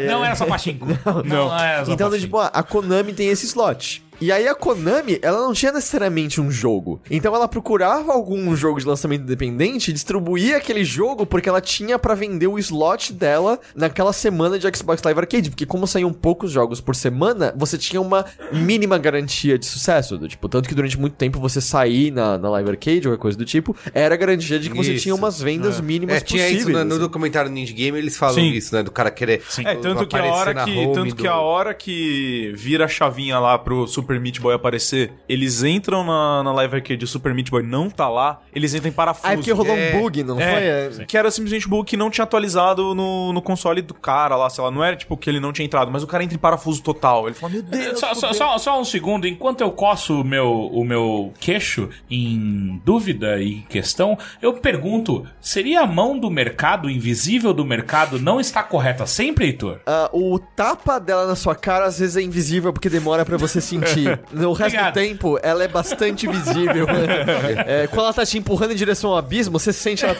E- 0.00 0.06
Não 0.06 0.24
era 0.24 0.34
só 0.36 0.46
pachinko. 0.46 0.86
Não, 1.00 1.22
não 1.24 1.58
era 1.58 1.84
só 1.84 1.92
então, 1.92 2.08
pachinko. 2.08 2.26
tipo, 2.26 2.38
a 2.38 2.46
a 2.46 2.62
Konami 2.62 3.12
tem 3.12 3.28
esse 3.28 3.46
slot. 3.46 4.02
E 4.20 4.30
aí 4.30 4.46
a 4.46 4.54
Konami, 4.54 5.18
ela 5.22 5.40
não 5.40 5.52
tinha 5.52 5.72
necessariamente 5.72 6.40
um 6.40 6.50
jogo. 6.50 7.00
Então 7.10 7.34
ela 7.34 7.48
procurava 7.48 8.12
algum 8.12 8.54
jogo 8.54 8.78
de 8.78 8.86
lançamento 8.86 9.22
independente, 9.22 9.92
distribuía 9.92 10.56
aquele 10.58 10.84
jogo 10.84 11.24
porque 11.24 11.48
ela 11.48 11.60
tinha 11.60 11.98
pra 11.98 12.14
vender 12.14 12.46
o 12.46 12.58
slot 12.58 13.12
dela 13.12 13.58
naquela 13.74 14.12
semana 14.12 14.58
de 14.58 14.66
Xbox 14.76 15.02
Live 15.02 15.20
Arcade, 15.20 15.50
porque 15.50 15.64
como 15.66 15.86
saíam 15.86 16.12
poucos 16.12 16.50
jogos 16.50 16.80
por 16.80 16.94
semana, 16.94 17.54
você 17.56 17.78
tinha 17.78 18.00
uma 18.00 18.24
mínima 18.52 18.98
garantia 18.98 19.58
de 19.58 19.66
sucesso, 19.66 20.18
do 20.18 20.28
tipo, 20.28 20.48
tanto 20.48 20.68
que 20.68 20.74
durante 20.74 20.98
muito 20.98 21.14
tempo 21.16 21.38
você 21.40 21.60
sair 21.60 22.10
na, 22.10 22.36
na 22.36 22.50
Live 22.50 22.70
Arcade 22.70 22.96
ou 23.08 23.12
qualquer 23.12 23.20
coisa 23.22 23.38
do 23.38 23.44
tipo, 23.44 23.74
era 23.94 24.16
garantia 24.16 24.58
de 24.58 24.68
que 24.70 24.76
você 24.76 24.92
Isso. 24.94 25.02
tinha 25.04 25.14
umas 25.14 25.40
vendas 25.40 25.80
mínimas 25.80 26.16
É, 26.16 26.20
tinha 26.20 26.42
possíveis. 26.42 26.62
isso 26.68 26.70
no, 26.72 26.84
no 26.84 26.90
assim. 26.92 27.00
documentário 27.00 27.50
Ninja 27.50 27.72
Game, 27.72 27.96
eles 27.98 28.16
falam 28.16 28.34
Sim. 28.34 28.50
isso, 28.50 28.74
né? 28.74 28.82
Do 28.82 28.90
cara 28.90 29.10
querer 29.10 29.42
É, 29.64 29.74
tanto 29.76 30.06
que 30.06 30.16
a 30.16 30.18
aparecer 30.18 30.36
hora 30.48 30.64
que, 30.64 30.92
tanto 30.92 31.16
que 31.16 31.22
do- 31.22 31.28
a 31.30 31.36
hora 31.40 31.74
que 31.74 32.52
vira 32.54 32.84
a 32.84 32.88
chavinha 32.88 33.38
lá 33.38 33.58
pro 33.58 33.86
Super 33.86 34.09
Meat 34.18 34.40
Boy 34.40 34.54
aparecer, 34.54 35.12
eles 35.28 35.62
entram 35.62 36.02
na, 36.04 36.42
na 36.42 36.52
Live 36.52 36.76
Arcade 36.76 37.02
e 37.02 37.04
o 37.04 37.06
Super 37.08 37.34
Meat 37.34 37.50
Boy 37.50 37.62
não 37.62 37.88
tá 37.90 38.08
lá, 38.08 38.40
eles 38.54 38.74
entram 38.74 38.88
em 38.88 38.92
parafuso. 38.92 39.26
Ah, 39.28 39.32
é 39.34 39.36
porque 39.36 39.52
rolou 39.52 39.76
É. 39.76 39.94
um 39.94 40.00
bug, 40.00 40.22
não 40.24 40.40
É, 40.40 40.90
foi? 40.90 41.02
É. 41.02 41.06
que 41.06 41.16
era 41.16 41.30
simplesmente 41.30 41.68
bug 41.68 41.84
que 41.88 41.96
não 41.96 42.10
tinha 42.10 42.24
atualizado 42.24 42.94
no, 42.94 43.32
no 43.32 43.42
console 43.42 43.82
do 43.82 43.94
cara 43.94 44.34
lá, 44.36 44.48
sei 44.50 44.64
lá, 44.64 44.70
não 44.70 44.82
era 44.82 44.96
tipo 44.96 45.16
que 45.16 45.28
ele 45.30 45.38
não 45.40 45.52
tinha 45.52 45.66
entrado, 45.66 45.90
mas 45.90 46.02
o 46.02 46.06
cara 46.06 46.24
entra 46.24 46.34
em 46.34 46.40
parafuso 46.40 46.82
total. 46.82 47.26
Ele 47.26 47.34
fala, 47.34 47.52
meu 47.52 47.62
Deus, 47.62 47.98
Só, 48.00 48.14
só, 48.14 48.32
só, 48.32 48.58
só 48.58 48.80
um 48.80 48.84
segundo, 48.84 49.26
enquanto 49.28 49.60
eu 49.60 49.70
coço 49.70 50.20
o 50.20 50.24
meu, 50.24 50.50
o 50.72 50.84
meu 50.84 51.32
queixo 51.38 51.88
em 52.10 52.80
dúvida 52.84 53.40
e 53.40 53.60
questão, 53.68 54.16
eu 54.40 54.54
pergunto: 54.54 55.26
seria 55.40 55.82
a 55.82 55.86
mão 55.86 56.18
do 56.18 56.30
mercado, 56.30 56.88
invisível 56.90 57.52
do 57.52 57.64
mercado, 57.64 58.18
não 58.18 58.40
está 58.40 58.62
correta 58.62 59.06
sempre, 59.06 59.46
Heitor? 59.46 59.80
Ah, 59.86 60.08
o 60.12 60.38
tapa 60.38 60.98
dela 60.98 61.26
na 61.26 61.36
sua 61.36 61.54
cara 61.54 61.86
às 61.86 61.98
vezes 61.98 62.16
é 62.16 62.22
invisível 62.22 62.72
porque 62.72 62.88
demora 62.88 63.24
pra 63.24 63.36
você 63.36 63.60
sentir. 63.60 63.99
No 64.32 64.52
resto 64.52 64.76
Obrigado. 64.76 64.94
do 64.94 65.00
tempo, 65.00 65.38
ela 65.42 65.64
é 65.64 65.68
bastante 65.68 66.26
visível. 66.26 66.86
É, 67.66 67.86
quando 67.86 68.04
ela 68.04 68.12
tá 68.12 68.24
te 68.24 68.38
empurrando 68.38 68.72
em 68.72 68.76
direção 68.76 69.10
ao 69.10 69.18
abismo, 69.18 69.58
você 69.58 69.72
sente 69.72 70.04
ela 70.04 70.14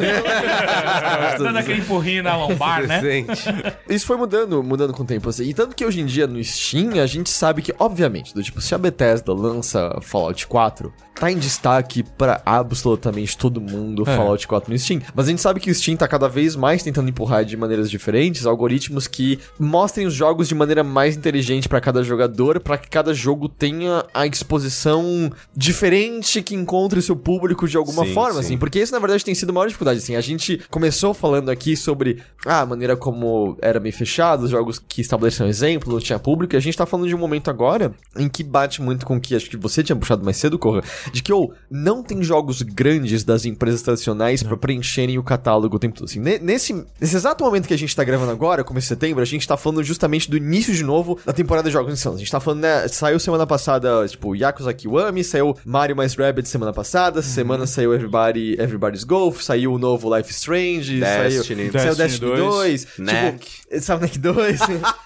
Dando 1.38 1.58
aquele 1.58 1.80
empurrinho 1.80 2.22
na 2.22 2.36
lombar, 2.36 2.86
né? 2.86 3.00
Presente. 3.00 3.42
Isso 3.88 4.06
foi 4.06 4.16
mudando, 4.16 4.62
mudando 4.62 4.92
com 4.92 5.02
o 5.02 5.06
tempo. 5.06 5.28
Assim. 5.28 5.44
E 5.44 5.54
tanto 5.54 5.74
que 5.74 5.84
hoje 5.84 6.00
em 6.00 6.06
dia 6.06 6.26
no 6.26 6.42
Steam, 6.42 7.00
a 7.02 7.06
gente 7.06 7.30
sabe 7.30 7.62
que, 7.62 7.74
obviamente, 7.78 8.34
do 8.34 8.42
tipo, 8.42 8.60
se 8.60 8.74
a 8.74 8.78
Bethesda 8.78 9.32
lança 9.32 9.98
Fallout 10.00 10.46
4, 10.46 10.92
tá 11.14 11.30
em 11.30 11.36
destaque 11.38 12.02
pra 12.02 12.40
absolutamente 12.46 13.36
todo 13.36 13.60
mundo 13.60 14.04
Fallout 14.04 14.46
4 14.48 14.72
no 14.72 14.78
Steam. 14.78 15.02
Mas 15.14 15.26
a 15.26 15.30
gente 15.30 15.42
sabe 15.42 15.60
que 15.60 15.70
o 15.70 15.74
Steam 15.74 15.96
tá 15.96 16.08
cada 16.08 16.28
vez 16.28 16.56
mais 16.56 16.82
tentando 16.82 17.10
empurrar 17.10 17.44
de 17.44 17.56
maneiras 17.56 17.90
diferentes 17.90 18.46
algoritmos 18.46 19.06
que 19.06 19.38
mostrem 19.58 20.06
os 20.06 20.14
jogos 20.14 20.48
de 20.48 20.54
maneira 20.54 20.82
mais 20.82 21.16
inteligente 21.16 21.68
pra 21.68 21.80
cada 21.80 22.02
jogador, 22.02 22.60
pra 22.60 22.78
que 22.78 22.88
cada 22.88 23.12
jogo 23.12 23.48
tenha 23.48 23.69
a 24.12 24.26
exposição 24.26 25.30
diferente 25.54 26.42
que 26.42 26.54
encontre 26.54 27.00
seu 27.02 27.16
público 27.16 27.68
de 27.68 27.76
alguma 27.76 28.04
Sim, 28.04 28.14
forma, 28.14 28.34
sim. 28.34 28.40
assim. 28.40 28.58
Porque 28.58 28.80
isso, 28.80 28.92
na 28.92 28.98
verdade, 28.98 29.24
tem 29.24 29.34
sido 29.34 29.50
a 29.50 29.52
maior 29.52 29.66
dificuldade, 29.66 29.98
assim. 29.98 30.16
A 30.16 30.20
gente 30.20 30.60
começou 30.70 31.14
falando 31.14 31.50
aqui 31.50 31.76
sobre 31.76 32.22
ah, 32.46 32.60
a 32.60 32.66
maneira 32.66 32.96
como 32.96 33.56
era 33.60 33.78
meio 33.80 33.94
fechado, 33.94 34.44
os 34.44 34.50
jogos 34.50 34.78
que 34.78 35.00
estabeleciam 35.00 35.48
exemplo, 35.48 35.92
não 35.92 36.00
tinha 36.00 36.18
público, 36.18 36.54
e 36.54 36.56
a 36.56 36.60
gente 36.60 36.76
tá 36.76 36.86
falando 36.86 37.08
de 37.08 37.14
um 37.14 37.18
momento 37.18 37.50
agora 37.50 37.92
em 38.16 38.28
que 38.28 38.42
bate 38.42 38.80
muito 38.82 39.04
com 39.06 39.16
o 39.16 39.20
que 39.20 39.34
acho 39.34 39.48
que 39.48 39.56
você 39.56 39.82
tinha 39.82 39.96
puxado 39.96 40.24
mais 40.24 40.36
cedo, 40.36 40.58
Corra, 40.58 40.82
de 41.12 41.22
que, 41.22 41.32
ou, 41.32 41.52
não 41.70 42.02
tem 42.02 42.22
jogos 42.22 42.62
grandes 42.62 43.24
das 43.24 43.44
empresas 43.44 43.82
tradicionais 43.82 44.42
pra 44.42 44.56
preencherem 44.56 45.18
o 45.18 45.22
catálogo 45.22 45.76
o 45.76 45.78
tempo 45.78 45.96
todo. 45.96 46.08
Assim, 46.08 46.20
ne- 46.20 46.38
nesse, 46.38 46.72
nesse 47.00 47.16
exato 47.16 47.44
momento 47.44 47.66
que 47.68 47.74
a 47.74 47.78
gente 47.78 47.94
tá 47.94 48.04
gravando 48.04 48.30
agora, 48.32 48.64
começo 48.64 48.86
de 48.86 48.88
setembro, 48.88 49.22
a 49.22 49.26
gente 49.26 49.46
tá 49.46 49.56
falando 49.56 49.82
justamente 49.82 50.30
do 50.30 50.36
início 50.36 50.74
de 50.74 50.82
novo 50.82 51.18
da 51.24 51.32
temporada 51.32 51.68
de 51.68 51.72
jogos 51.72 51.92
insanos. 51.92 52.16
A 52.16 52.20
gente 52.20 52.30
tá 52.32 52.40
falando, 52.40 52.60
né, 52.60 52.88
saiu 52.88 53.18
semana 53.18 53.46
passada 53.46 53.59
passada, 53.60 54.08
tipo, 54.08 54.34
Yakuza 54.34 54.72
Kiwami, 54.72 55.22
saiu 55.22 55.54
Mario 55.64 55.94
mais 55.94 56.14
Rabbit 56.14 56.48
semana 56.48 56.72
passada, 56.72 57.20
essa 57.20 57.28
semana 57.28 57.66
saiu 57.66 57.92
Everybody, 57.94 58.54
Everybody's 58.58 59.04
Golf, 59.04 59.42
saiu 59.42 59.74
o 59.74 59.78
novo 59.78 60.14
Life 60.16 60.30
Strange, 60.30 60.98
Destiny. 60.98 61.70
saiu, 61.70 61.72
saiu 61.82 61.94
Destiny 61.94 62.30
Destiny 62.30 62.36
2, 62.36 62.86
Neck. 62.98 63.46
tipo, 63.46 63.80
saiu 63.80 64.00
Neck 64.00 64.18
2. 64.18 64.60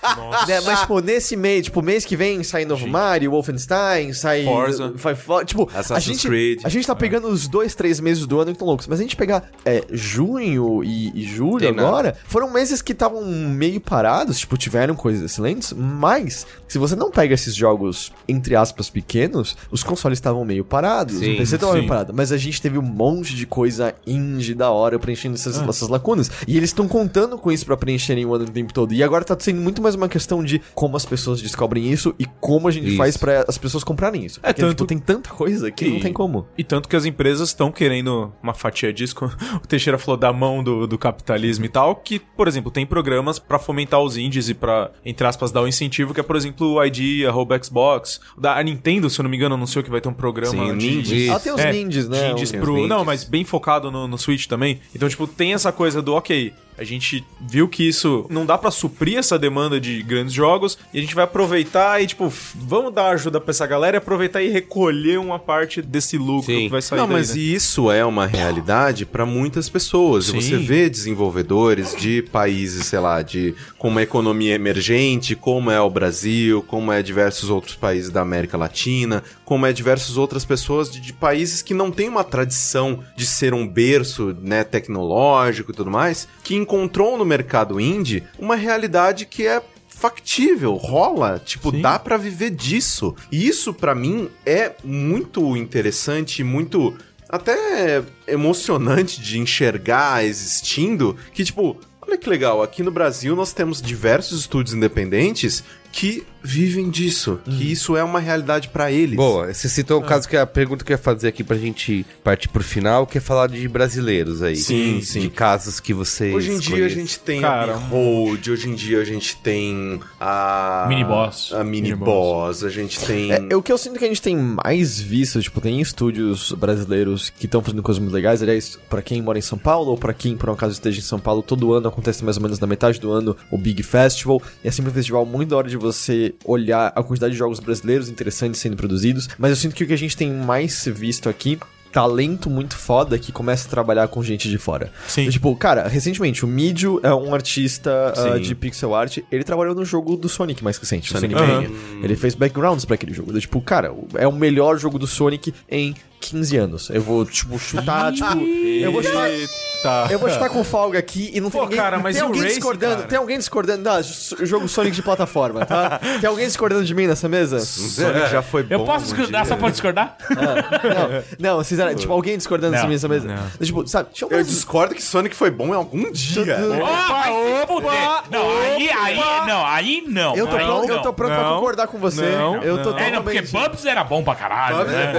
Né, 0.47 0.61
mas, 0.61 0.81
tipo, 0.81 1.01
nesse 1.01 1.37
mês, 1.37 1.65
tipo, 1.65 1.83
mês 1.83 2.05
que 2.05 2.17
vem 2.17 2.43
sai 2.45 2.65
novo 2.65 2.87
Mario, 2.87 3.31
Wolfenstein, 3.31 4.13
sai... 4.13 4.45
Forza. 4.45 4.93
Vai, 4.95 5.15
vai- 5.15 5.45
tipo, 5.45 5.69
a 5.75 5.81
Assassin's 5.81 6.17
gente, 6.21 6.29
Creed. 6.29 6.61
a 6.65 6.69
gente 6.69 6.87
tá 6.87 6.95
pegando 6.95 7.27
os 7.29 7.49
dois, 7.49 7.75
três 7.75 7.99
meses 8.01 8.27
do 8.27 8.37
ano 8.39 8.47
que 8.47 8.53
estão 8.53 8.67
loucos, 8.67 8.87
mas 8.87 9.01
a 9.01 9.03
gente 9.03 9.17
pegar 9.17 9.51
é, 9.65 9.83
junho 9.91 10.85
e, 10.85 11.11
e 11.15 11.25
julho 11.25 11.61
Tem 11.61 11.73
nada. 11.73 11.89
agora, 11.89 12.17
foram 12.27 12.51
meses 12.53 12.81
que 12.83 12.93
estavam 12.93 13.25
meio 13.25 13.81
parados, 13.81 14.39
tipo, 14.39 14.57
tiveram 14.57 14.95
coisas 14.95 15.23
excelentes, 15.23 15.73
mas 15.73 16.47
se 16.69 16.79
você 16.79 16.95
não 16.95 17.11
pega 17.11 17.35
esses 17.35 17.55
jogos, 17.55 18.13
entre 18.29 18.44
aspas, 18.57 18.91
pequenos, 18.91 19.57
os 19.71 19.85
consoles 19.85 20.17
estavam 20.19 20.45
meio 20.45 20.65
parados, 20.65 21.19
Sim, 21.19 21.35
o 21.35 21.37
PC 21.37 21.59
tava 21.59 21.75
meio 21.75 21.87
parado, 21.87 22.13
mas 22.13 22.33
a 22.33 22.37
gente 22.37 22.61
teve 22.61 22.77
um 22.79 22.83
monte 22.83 23.37
de 23.37 23.47
coisa 23.47 23.95
indie 24.05 24.55
da 24.55 24.71
hora 24.71 24.99
preenchendo 24.99 25.37
essas, 25.37 25.57
essas 25.61 25.89
lacunas, 25.89 26.29
e 26.49 26.57
eles 26.57 26.71
estão 26.71 26.89
contando 26.89 27.39
com 27.39 27.53
isso 27.53 27.65
pra 27.65 27.77
preencherem 27.77 28.27
o 28.27 28.35
ano 28.35 28.47
o 28.47 28.51
tempo 28.51 28.73
todo, 28.75 28.93
e 28.93 29.03
agora 29.05 29.25
tá 29.25 29.37
sendo 29.39 29.61
muito 29.61 29.81
mais 29.81 29.95
uma 29.95 30.09
questão 30.09 30.43
de 30.43 30.61
como 30.75 30.97
as 30.97 31.05
pessoas 31.05 31.41
descobrem 31.41 31.93
isso 31.93 32.13
e 32.19 32.25
como 32.41 32.67
a 32.67 32.71
gente 32.73 32.89
Isso. 32.89 32.97
faz 32.97 33.17
pra 33.17 33.45
as 33.47 33.57
pessoas 33.59 33.85
comprarem 33.85 34.25
isso. 34.25 34.41
É, 34.43 34.49
Porque, 34.49 34.63
tanto- 34.63 34.71
tipo, 34.75 34.87
tem 34.87 34.99
tanta 34.99 35.31
coisa 35.31 35.71
que 35.71 35.87
não 35.89 35.97
E- 35.99 36.01
tem 36.01 36.13
como. 36.13 36.47
E 36.59 36.65
tanto 36.65 36.89
que 36.89 36.97
as 36.97 37.05
empresas 37.05 37.51
estão 37.51 37.71
querendo 37.71 38.33
uma 38.43 38.55
fatia 38.55 38.93
disso, 38.93 39.15
o 39.63 39.67
Teixeira 39.67 39.99
falou 39.99 40.19
da 40.19 40.33
mão 40.33 40.65
do, 40.65 40.87
do 40.87 40.99
capitalismo 40.99 41.65
e 41.65 41.69
tal, 41.69 41.95
que, 41.97 42.19
por 42.19 42.49
exemplo, 42.49 42.71
tem 42.71 42.85
programas 42.87 43.39
pra 43.39 43.59
fomentar 43.59 44.01
os 44.01 44.17
indies 44.17 44.49
e 44.49 44.55
pra, 44.55 44.91
entre 45.05 45.27
aspas, 45.27 45.53
dar 45.53 45.63
o 45.63 45.69
incentivo, 45.69 46.13
que 46.15 46.21
é, 46.21 46.23
por 46.23 46.35
exemplo, 46.37 46.75
o 46.75 46.85
ID, 46.85 47.27
arroba 47.29 47.61
Xbox. 47.63 48.21
Da, 48.37 48.57
a 48.59 48.63
Nintendo, 48.63 49.09
se 49.09 49.21
eu 49.21 49.23
não 49.23 49.31
me 49.31 49.37
engano, 49.37 49.55
anunciou 49.55 49.83
que 49.83 49.91
vai 49.91 50.01
ter 50.01 50.09
um 50.09 50.15
programa 50.15 50.73
Sim, 50.73 50.77
de... 50.77 51.25
Isso. 51.25 51.31
Ela 51.31 51.41
tem 51.41 51.53
os 51.53 51.61
É, 51.61 51.73
ninjas, 51.73 52.09
né? 52.09 52.35
pro... 52.59 52.87
Não, 52.87 53.05
mas 53.05 53.25
bem 53.25 53.45
focado 53.45 53.91
no, 53.91 54.09
no 54.09 54.19
Switch 54.19 54.47
também. 54.47 54.81
Então, 54.95 55.09
tipo, 55.09 55.27
tem 55.27 55.55
essa 55.55 55.71
coisa 55.71 56.03
do, 56.03 56.15
ok, 56.15 56.53
a 56.77 56.85
gente 56.85 57.25
viu 57.41 57.69
que 57.69 57.87
isso 57.87 58.27
não 58.29 58.45
dá 58.45 58.59
pra 58.59 58.71
suprir 58.71 59.19
essa 59.19 59.39
demanda 59.39 59.81
de 59.81 60.03
grandes 60.03 60.33
jogos 60.33 60.79
e 60.93 60.99
a 60.99 61.01
gente 61.01 61.15
vai 61.15 61.25
aproveitar 61.25 62.03
e, 62.03 62.07
tipo, 62.07 62.33
vamos 62.55 62.93
dar 62.93 63.11
ajuda 63.11 63.41
pra 63.41 63.51
essa 63.51 63.67
galera 63.67 63.97
e 63.97 63.99
aproveitar 63.99 64.43
e 64.43 64.49
recolher 64.49 65.19
uma 65.19 65.39
parte 65.39 65.81
desse 65.81 66.19
lucro 66.19 66.53
Sim. 66.53 66.65
que 66.65 66.69
vai 66.69 66.83
sair 66.83 66.99
Não, 66.99 67.07
daí, 67.07 67.17
mas 67.17 67.35
né? 67.35 67.41
isso 67.41 67.91
é 67.91 68.05
uma 68.05 68.27
realidade 68.27 69.07
para 69.07 69.25
muitas 69.25 69.69
pessoas. 69.69 70.27
Sim. 70.27 70.41
Você 70.41 70.57
vê 70.57 70.89
desenvolvedores 70.91 71.95
de 71.97 72.23
países, 72.23 72.87
sei 72.87 72.99
lá, 72.99 73.23
de 73.23 73.55
com 73.79 73.89
uma 73.89 74.03
economia 74.03 74.55
emergente, 74.55 75.35
como 75.35 75.71
é 75.71 75.81
o 75.81 75.91
Brasil, 75.91 76.63
como 76.63 76.91
é 76.91 77.03
diversos 77.03 77.51
outros 77.51 77.75
países 77.75 78.11
da 78.11 78.21
América 78.21 78.57
Latina, 78.57 79.23
como 79.45 79.67
é 79.67 79.73
diversas 79.73 80.17
outras 80.17 80.45
pessoas 80.45 80.91
de, 80.91 81.01
de 81.01 81.13
países 81.13 81.63
que 81.63 81.75
não 81.75 81.91
têm 81.91 82.09
uma 82.09 82.25
tradição 82.25 83.01
de 83.17 83.27
ser 83.27 83.53
um 83.53 83.67
berço, 83.67 84.35
né, 84.41 84.65
tecnológico 84.65 85.71
e 85.71 85.75
tudo 85.75 85.91
mais, 85.91 86.27
que 86.43 86.55
encontrou 86.65 87.17
no 87.17 87.25
mercado 87.25 87.79
indie 87.79 88.25
uma 88.39 88.57
realidade 88.57 89.27
que 89.27 89.47
é 89.47 89.63
factível, 89.87 90.75
rola, 90.75 91.41
tipo, 91.43 91.71
dá 91.71 91.99
pra 91.99 92.17
viver 92.17 92.51
disso. 92.51 93.15
E 93.31 93.47
isso 93.47 93.73
pra 93.73 93.95
mim 93.95 94.29
é 94.45 94.73
muito 94.83 95.57
interessante, 95.57 96.43
muito 96.43 96.95
até 97.29 98.03
emocionante 98.27 99.21
de 99.21 99.39
enxergar 99.39 100.25
existindo, 100.25 101.17
que 101.33 101.45
tipo, 101.45 101.79
olha 102.03 102.19
que 102.19 102.29
legal, 102.29 102.63
aqui 102.63 102.83
no 102.83 102.91
Brasil 102.91 103.35
nós 103.37 103.53
temos 103.53 103.81
diversos 103.81 104.41
estúdios 104.41 104.75
independentes 104.75 105.65
que 105.95 106.25
vivem 106.47 106.91
disso, 106.91 107.39
que 107.47 107.73
isso 107.73 107.97
é 107.97 108.05
uma 108.05 108.19
realidade 108.21 108.69
pra 108.69 108.93
eles. 108.93 109.17
Boa, 109.17 109.55
você 109.55 109.67
citou 109.67 109.99
um 110.01 110.05
caso 110.05 110.29
que 110.29 110.37
é 110.37 110.41
a 110.41 110.47
pergunta 110.47 110.85
que 110.85 110.93
eu 110.93 110.95
ia 110.95 111.03
fazer 111.03 111.29
aqui 111.29 111.43
pra 111.43 111.57
gente 111.57 112.05
partir 112.23 112.51
pro 112.51 112.63
final, 112.63 113.07
que 113.07 113.17
é 113.17 113.21
falar 113.21 113.47
de 113.47 113.67
brasileiros 113.67 114.43
aí. 114.43 114.57
Sim, 114.57 114.99
De 114.99 115.07
sim. 115.07 115.31
casos 115.31 115.81
que 115.81 115.95
vocês. 115.95 116.35
Hoje 116.35 116.51
em 116.51 116.59
dia 116.59 116.85
a 116.85 116.89
gente 116.89 117.19
tem 117.19 117.41
Cara, 117.41 117.77
a 117.77 117.79
Behold, 117.79 118.47
hoje 118.49 118.69
em 118.69 118.75
dia 118.75 119.01
a 119.01 119.05
gente 119.05 119.37
tem 119.39 119.99
a 120.21 120.85
Mini 120.89 121.05
Boss. 121.05 121.53
a 121.55 121.65
Mini 121.65 121.95
Boss, 121.95 122.63
a 122.63 122.69
gente 122.69 123.01
tem 123.01 123.33
É, 123.33 123.57
o 123.57 123.63
que 123.63 123.73
eu 123.73 123.79
sinto 123.79 123.99
que 123.99 124.05
a 124.05 124.09
gente 124.09 124.21
tem 124.21 124.37
mais 124.37 125.01
visto, 125.01 125.41
tipo, 125.41 125.63
tem 125.63 125.81
estúdios 125.81 126.53
brasileiros 126.53 127.31
que 127.31 127.47
estão 127.47 127.63
fazendo 127.63 127.83
coisas 127.83 128.03
muito 128.03 128.13
legais. 128.13 128.43
Aliás, 128.43 128.79
pra 128.91 129.01
quem 129.01 129.23
mora 129.23 129.39
em 129.39 129.43
São 129.43 129.57
Paulo, 129.57 129.93
ou 129.93 129.97
pra 129.97 130.13
quem 130.13 130.37
por 130.37 130.51
um 130.51 130.53
acaso 130.53 130.75
esteja 130.75 130.99
em 130.99 131.03
São 131.03 131.19
Paulo, 131.21 131.43
todo 131.43 131.73
ano 131.73 131.89
acontece 131.89 132.23
mais 132.23 132.37
ou 132.37 132.43
menos 132.43 132.59
na 132.59 132.67
metade 132.67 133.01
do 133.01 133.11
ano 133.11 133.35
o 133.51 133.57
Big 133.57 133.83
Festival. 133.83 134.43
E 134.63 134.69
é 134.69 134.71
sempre 134.71 134.91
um 134.91 134.95
festival 134.95 135.25
muito 135.25 135.49
da 135.51 135.57
hora 135.57 135.69
de 135.71 135.77
você 135.93 136.35
olhar 136.45 136.93
a 136.95 137.03
quantidade 137.03 137.33
de 137.33 137.39
jogos 137.39 137.61
brasileiros 137.61 138.09
interessantes 138.09 138.61
sendo 138.61 138.77
produzidos. 138.77 139.29
Mas 139.39 139.51
eu 139.51 139.57
sinto 139.57 139.75
que 139.75 139.85
o 139.85 139.87
que 139.87 139.93
a 139.93 139.99
gente 139.99 140.17
tem 140.17 140.33
mais 140.33 140.85
visto 140.87 141.29
aqui. 141.29 141.59
Talento 141.93 142.51
muito 142.51 142.77
foda 142.77 143.17
que 143.21 143.31
começa 143.31 143.69
a 143.69 143.71
trabalhar 143.71 144.09
com 144.09 144.21
gente 144.21 144.51
de 144.51 144.59
fora. 144.59 144.91
Sim. 145.07 145.31
Tipo, 145.31 145.55
cara, 145.55 145.87
recentemente 145.87 146.45
o 146.45 146.49
Midio 146.49 146.99
é 147.05 147.15
um 147.15 147.33
artista 147.33 148.13
Sim. 148.17 148.41
de 148.43 148.53
pixel 148.53 148.93
art. 148.93 149.19
Ele 149.31 149.45
trabalhou 149.45 149.77
no 149.77 149.85
jogo 149.85 150.17
do 150.17 150.29
Sonic 150.29 150.65
mais 150.65 150.77
recente, 150.77 151.13
Sonic 151.13 151.33
Sonic 151.33 151.53
Mania. 151.53 151.69
Mania. 151.69 152.05
Ele 152.05 152.17
fez 152.17 152.35
backgrounds 152.35 152.85
pra 152.85 152.97
aquele 152.97 153.15
jogo. 153.15 153.31
Eu, 153.31 153.41
Tipo, 153.41 153.61
cara, 153.61 153.95
é 154.15 154.27
o 154.27 154.33
melhor 154.33 154.77
jogo 154.77 154.99
do 154.99 155.07
Sonic 155.07 155.55
em 155.71 155.95
15 156.25 156.57
anos. 156.57 156.91
Eu 156.91 157.03
vou, 157.03 157.25
tipo, 157.27 157.59
chutar, 157.59 158.13
tipo. 158.13 158.39
Eu 158.41 158.91
vou 158.93 159.03
chutar. 159.03 159.31
Eita. 159.31 160.07
Eu 160.11 160.19
vou 160.19 160.31
chutar 160.31 160.49
com 160.49 160.65
folga 160.65 160.99
aqui 160.99 161.31
e 161.35 161.41
não 161.41 161.51
tem 161.51 161.61
Pô, 161.61 161.67
ninguém. 161.67 161.79
cara, 161.79 161.99
mas 161.99 162.17
tem 162.17 162.25
alguém 162.25 162.43
Race, 162.43 162.55
discordando. 162.55 162.97
cara? 162.97 163.09
Tem 163.09 163.19
alguém 163.19 163.39
discordando. 163.39 163.83
Não, 163.83 164.01
o 164.01 164.47
jogo 164.47 164.67
Sonic 164.67 164.97
de 164.97 165.03
plataforma, 165.03 165.67
tá? 165.67 166.01
tem 166.21 166.29
alguém 166.29 166.47
discordando 166.47 166.85
de 166.85 166.95
mim 166.95 167.07
nessa 167.07 167.29
mesa? 167.29 167.61
Sonic 167.61 168.31
já 168.31 168.41
foi 168.41 168.67
Eu 168.71 168.79
bom 168.79 168.85
posso 168.87 169.05
um 169.05 169.09
discordar 169.09 169.47
só 169.47 169.57
pra 169.57 169.69
discordar? 169.71 170.17
Não, 171.39 171.57
não, 171.57 171.65
sinceramente, 171.65 172.01
tipo, 172.03 172.13
alguém 172.13 172.37
discordando 172.37 172.77
de 172.77 172.83
mim 172.87 172.93
nessa 172.93 173.09
mesa? 173.09 173.27
não. 173.27 173.67
Tipo, 173.67 173.87
sabe, 173.87 174.09
Eu 174.31 174.43
discordo 174.43 174.95
que 174.95 175.03
Sonic 175.03 175.35
foi 175.35 175.51
bom 175.51 175.69
em 175.69 175.77
algum 175.77 176.11
dia. 176.13 176.57
Ah, 176.85 177.09
vai 177.09 177.33
se 177.33 177.67
fuder. 177.67 177.91
Não, 178.31 178.61
aí, 178.61 178.91
aí, 178.91 179.17
não, 179.47 179.67
aí 179.67 180.05
não. 180.07 180.37
Eu 180.37 180.47
tô, 180.47 180.57
aí 180.57 180.65
pronto, 180.65 180.89
não. 180.89 180.95
eu 180.97 181.03
tô 181.03 181.13
pronto 181.13 181.35
pra 181.35 181.45
concordar 181.45 181.87
com 181.89 181.99
você. 181.99 182.23
Não, 182.23 182.63
eu 182.63 182.83
tô 182.83 182.91
não. 182.93 182.99
É, 182.99 183.11
não, 183.11 183.23
porque 183.23 183.43
Bubs 183.43 183.85
era 183.85 184.05
bom 184.05 184.23
pra 184.23 184.35
caralho, 184.35 184.85
né? 184.85 185.13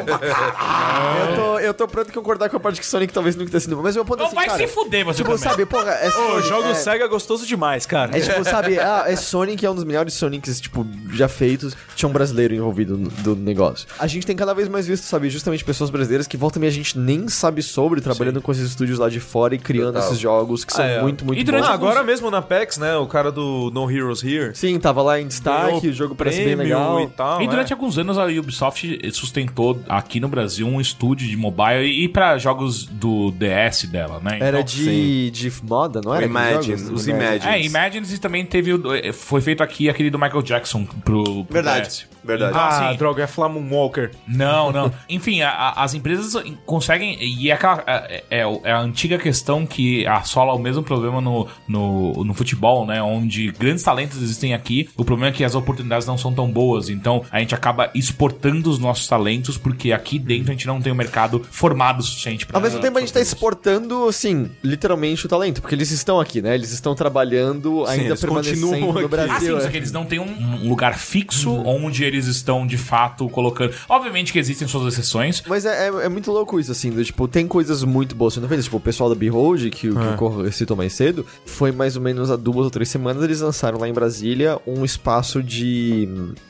Eu 0.95 1.35
tô, 1.35 1.59
eu 1.59 1.73
tô 1.73 1.87
pronto 1.87 2.05
pra 2.07 2.13
concordar 2.15 2.49
com 2.49 2.57
a 2.57 2.59
parte 2.59 2.79
que 2.79 2.85
Sonic 2.85 3.13
talvez 3.13 3.35
nunca 3.35 3.49
tenha 3.51 3.59
sido 3.61 3.75
bom. 3.75 3.81
Mas 3.83 3.95
o 3.95 3.99
meu 3.99 4.05
ponto 4.05 4.19
é 4.19 4.21
Não 4.21 4.27
assim, 4.27 4.35
vai 4.35 4.45
cara, 4.47 4.57
se 4.59 4.67
fuder 4.73 5.05
você 5.05 5.17
Tipo, 5.17 5.31
também. 5.37 5.43
sabe, 5.49 5.65
porra, 5.65 5.91
é 5.91 6.07
Ô, 6.07 6.11
Sonic, 6.11 6.47
jogo 6.47 6.67
é, 6.69 6.73
Sega 6.75 7.05
é 7.05 7.07
gostoso 7.07 7.45
demais, 7.45 7.85
cara. 7.85 8.17
É 8.17 8.21
tipo, 8.21 8.43
sabe, 8.43 8.79
ah, 8.79 9.03
é 9.07 9.15
Sonic 9.15 9.65
é 9.65 9.69
um 9.69 9.75
dos 9.75 9.83
melhores 9.83 10.13
Sonics, 10.13 10.59
tipo, 10.61 10.85
já 11.13 11.27
feitos. 11.27 11.75
Tinha 11.95 12.07
um 12.09 12.13
brasileiro 12.13 12.53
envolvido 12.53 12.97
no 12.97 13.09
do 13.09 13.35
negócio. 13.35 13.87
A 13.99 14.07
gente 14.07 14.25
tem 14.25 14.35
cada 14.35 14.53
vez 14.53 14.67
mais 14.67 14.85
visto, 14.87 15.03
sabe, 15.05 15.29
justamente 15.29 15.63
pessoas 15.63 15.89
brasileiras 15.89 16.27
que 16.27 16.37
voltam 16.37 16.63
e 16.63 16.67
a 16.67 16.71
gente 16.71 16.97
nem 16.97 17.27
sabe 17.27 17.61
sobre, 17.63 18.01
trabalhando 18.01 18.41
com 18.41 18.51
esses 18.51 18.69
estúdios 18.69 18.99
lá 18.99 19.09
de 19.09 19.19
fora 19.19 19.55
e 19.55 19.57
criando 19.59 19.93
Total. 19.93 20.07
esses 20.07 20.19
jogos 20.19 20.63
que 20.65 20.73
são 20.73 20.83
Ah, 20.83 20.87
é. 20.87 21.01
muito, 21.01 21.25
muito 21.25 21.39
E 21.39 21.43
durante 21.43 21.63
bons. 21.63 21.69
Ah, 21.69 21.73
agora 21.73 22.03
mesmo 22.03 22.29
na 22.29 22.41
PEX, 22.41 22.77
né? 22.77 22.95
O 22.97 23.07
cara 23.07 23.31
do 23.31 23.71
No 23.73 23.89
Heroes 23.89 24.23
Here. 24.23 24.55
Sim, 24.55 24.79
tava 24.79 25.01
lá 25.01 25.19
em 25.19 25.27
destaque, 25.27 25.65
ganhou 25.79 25.81
o 25.85 25.93
jogo 25.93 26.15
parece 26.15 26.37
bem 26.37 26.45
prêmio 26.55 26.63
legal. 26.63 27.01
E, 27.01 27.07
tal, 27.07 27.41
E 27.41 27.47
durante 27.47 27.71
é. 27.71 27.75
alguns 27.75 27.97
anos 27.97 28.17
a 28.17 28.25
Ubisoft 28.25 28.99
sustentou 29.13 29.79
aqui 29.89 30.19
no 30.19 30.27
Brasil 30.27 30.67
um 30.67 30.79
estúdio 30.85 31.27
de 31.27 31.35
mobile 31.35 31.85
e 31.85 32.07
pra 32.07 32.37
jogos 32.37 32.85
do 32.85 33.31
DS 33.31 33.85
dela, 33.87 34.19
né? 34.23 34.37
Era 34.39 34.59
Então- 34.61 34.63
de, 34.63 35.31
de 35.31 35.51
moda, 35.63 36.01
não 36.03 36.13
era? 36.15 36.25
Imagine, 36.25 36.77
jogos? 36.77 37.01
os 37.01 37.07
Imagines. 37.07 37.45
É, 37.45 37.61
Imagines 37.61 38.11
e 38.13 38.17
também 38.19 38.45
teve. 38.45 38.73
o- 38.73 38.93
eh, 38.93 39.11
Foi 39.11 39.41
feito 39.41 39.61
aqui 39.63 39.89
aquele 39.89 40.09
do 40.09 40.17
Michael 40.19 40.41
Jackson 40.41 40.85
pro, 40.85 41.23
pro 41.23 41.45
Verdade, 41.49 41.87
DS. 41.87 42.07
Verdade. 42.25 42.51
Então, 42.51 42.61
Ah, 42.61 42.87
assim, 42.89 42.97
droga, 42.97 43.23
é 43.23 43.27
Flamon 43.27 43.69
Walker. 43.69 44.11
Não, 44.27 44.71
não. 44.71 44.91
Enfim, 45.09 45.41
a- 45.41 45.49
a- 45.51 45.83
as 45.83 45.93
empresas 45.93 46.33
conseguem. 46.65 47.17
E 47.21 47.49
é, 47.49 47.53
aquela, 47.53 47.83
é, 47.87 48.23
é- 48.29 48.59
é 48.63 48.71
a 48.71 48.79
antiga 48.79 49.17
questão 49.17 49.65
que 49.65 50.05
assola 50.07 50.53
o 50.53 50.59
mesmo 50.59 50.83
problema 50.83 51.21
no, 51.21 51.47
no, 51.67 52.23
no 52.23 52.33
futebol, 52.33 52.85
né? 52.85 53.01
Onde 53.01 53.51
grandes 53.51 53.83
talentos 53.83 54.21
existem 54.21 54.53
aqui. 54.53 54.89
O 54.97 55.03
problema 55.05 55.29
é 55.29 55.35
que 55.35 55.43
as 55.43 55.55
oportunidades 55.55 56.07
não 56.07 56.17
são 56.17 56.33
tão 56.33 56.49
boas. 56.51 56.89
Então 56.89 57.23
a 57.31 57.39
gente 57.39 57.53
acaba 57.55 57.89
exportando 57.93 58.69
os 58.69 58.79
nossos 58.79 59.07
talentos, 59.07 59.57
porque 59.57 59.91
aqui 59.91 60.17
dentro 60.17 60.49
a 60.49 60.53
gente 60.53 60.67
não 60.67 60.81
tem 60.81 60.91
um 60.91 60.95
mercado 60.95 61.41
formado 61.51 61.99
o 61.99 62.03
suficiente 62.03 62.45
pra. 62.45 62.57
Ao 62.57 62.61
mesmo 62.61 62.79
tempo 62.79 62.97
a 62.97 63.01
gente 63.01 63.13
tá 63.13 63.19
exportando, 63.21 64.07
assim, 64.07 64.49
literalmente 64.63 65.25
o 65.25 65.29
talento, 65.29 65.61
porque 65.61 65.75
eles 65.75 65.91
estão 65.91 66.19
aqui, 66.19 66.41
né? 66.41 66.55
Eles 66.55 66.71
estão 66.71 66.95
trabalhando, 66.95 67.85
ainda 67.85 68.05
eles 68.09 68.21
permanecendo 68.21 68.67
continuam 68.67 68.93
no 68.93 68.99
aqui. 68.99 69.07
Brasil. 69.07 69.33
Ah, 69.35 69.39
sim, 69.39 69.55
é. 69.57 69.61
só 69.61 69.69
que 69.69 69.77
eles 69.77 69.91
não 69.91 70.05
têm 70.05 70.19
um, 70.19 70.63
um 70.63 70.69
lugar 70.69 70.97
fixo 70.97 71.53
onde 71.65 72.03
eles 72.03 72.14
estão 72.25 72.65
de 72.65 72.77
fato 72.77 73.27
colocando. 73.29 73.73
Obviamente 73.89 74.31
que 74.31 74.39
existem 74.39 74.67
suas 74.67 74.93
exceções. 74.93 75.43
Mas 75.47 75.65
é, 75.65 75.87
é, 75.89 76.05
é 76.05 76.09
muito 76.09 76.31
louco 76.31 76.59
isso, 76.59 76.71
assim, 76.71 76.89
do, 76.91 77.03
tipo, 77.03 77.27
tem 77.27 77.47
coisas 77.47 77.83
muito 77.83 78.15
boas 78.15 78.33
sendo 78.33 78.47
feitas. 78.47 78.65
Tipo, 78.65 78.77
o 78.77 78.79
pessoal 78.79 79.09
da 79.09 79.15
Behold, 79.15 79.69
que, 79.71 79.89
o 79.89 79.95
que 79.95 80.07
o 80.07 80.15
Corro 80.15 80.51
citou 80.51 80.77
mais 80.77 80.93
cedo, 80.93 81.25
foi 81.45 81.71
mais 81.71 81.95
ou 81.95 82.01
menos 82.01 82.31
há 82.31 82.35
duas 82.35 82.65
ou 82.65 82.69
três 82.71 82.87
semanas, 82.89 83.23
eles 83.23 83.41
lançaram 83.41 83.77
lá 83.79 83.87
em 83.89 83.93
Brasília 83.93 84.57
um 84.65 84.85
espaço 84.85 85.43
de. 85.43 86.07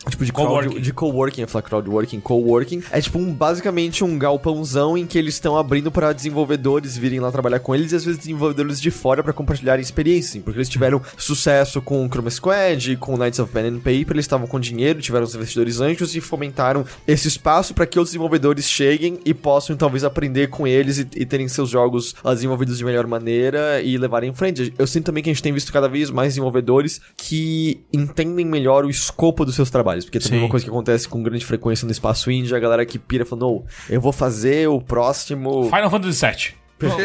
Tipo, 0.09 0.25
de 0.25 0.31
crowd- 0.31 0.47
Coworking. 0.49 0.81
De 0.81 0.93
coworking, 0.93 1.41
eu 1.41 1.45
ia 1.45 1.47
falar 1.47 1.61
crowdworking, 1.63 2.19
coworking. 2.19 2.83
É 2.91 3.01
tipo 3.01 3.17
um, 3.17 3.33
basicamente 3.33 4.03
um 4.03 4.17
galpãozão 4.17 4.97
em 4.97 5.05
que 5.05 5.17
eles 5.17 5.33
estão 5.35 5.57
abrindo 5.57 5.91
pra 5.91 6.13
desenvolvedores 6.13 6.97
virem 6.97 7.19
lá 7.19 7.31
trabalhar 7.31 7.59
com 7.59 7.73
eles 7.73 7.91
e 7.91 7.95
às 7.95 8.05
vezes 8.05 8.19
desenvolvedores 8.19 8.79
de 8.79 8.91
fora 8.91 9.23
pra 9.23 9.33
compartilharem 9.33 9.81
experiência, 9.81 10.29
assim, 10.29 10.41
porque 10.41 10.57
eles 10.59 10.69
tiveram 10.69 11.01
sucesso 11.17 11.81
com 11.81 12.05
o 12.05 12.09
Chroma 12.09 12.29
Squad, 12.29 12.97
com 12.97 13.17
Knights 13.17 13.39
of 13.39 13.51
Pen 13.51 13.67
and 13.67 13.77
Paper, 13.77 14.11
eles 14.11 14.25
estavam 14.25 14.47
com 14.47 14.59
dinheiro, 14.59 15.01
tiveram 15.01 15.25
os 15.25 15.33
investidores 15.55 15.79
anjos 15.79 16.15
e 16.15 16.21
fomentaram 16.21 16.85
esse 17.07 17.27
espaço 17.27 17.73
para 17.73 17.85
que 17.85 17.97
outros 17.97 18.11
desenvolvedores 18.11 18.69
cheguem 18.69 19.19
e 19.25 19.33
possam 19.33 19.75
talvez 19.75 20.03
aprender 20.03 20.47
com 20.47 20.67
eles 20.67 20.97
e, 20.99 21.07
e 21.15 21.25
terem 21.25 21.47
seus 21.47 21.69
jogos 21.69 22.15
desenvolvidos 22.23 22.77
de 22.77 22.85
melhor 22.85 23.07
maneira 23.07 23.81
e 23.81 23.97
levarem 23.97 24.29
em 24.29 24.33
frente. 24.33 24.73
Eu 24.77 24.87
sinto 24.87 25.05
também 25.05 25.23
que 25.23 25.29
a 25.29 25.33
gente 25.33 25.43
tem 25.43 25.53
visto 25.53 25.71
cada 25.71 25.87
vez 25.87 26.09
mais 26.09 26.29
desenvolvedores 26.29 27.01
que 27.15 27.81
entendem 27.93 28.45
melhor 28.45 28.85
o 28.85 28.89
escopo 28.89 29.45
dos 29.45 29.55
seus 29.55 29.69
trabalhos, 29.69 30.05
porque 30.05 30.19
também 30.19 30.37
é 30.37 30.41
Sim. 30.41 30.45
uma 30.45 30.51
coisa 30.51 30.65
que 30.65 30.69
acontece 30.69 31.07
com 31.07 31.23
grande 31.23 31.45
frequência 31.45 31.85
no 31.85 31.91
espaço 31.91 32.29
indie, 32.29 32.55
a 32.55 32.59
galera 32.59 32.85
que 32.85 32.99
pira 32.99 33.25
falando, 33.25 33.47
"Oh, 33.47 33.63
eu 33.89 34.01
vou 34.01 34.11
fazer 34.11 34.67
o 34.67 34.81
próximo 34.81 35.65
Final 35.69 35.89
Fantasy 35.89 36.25
VII. 36.25 36.64
Não, 36.77 36.99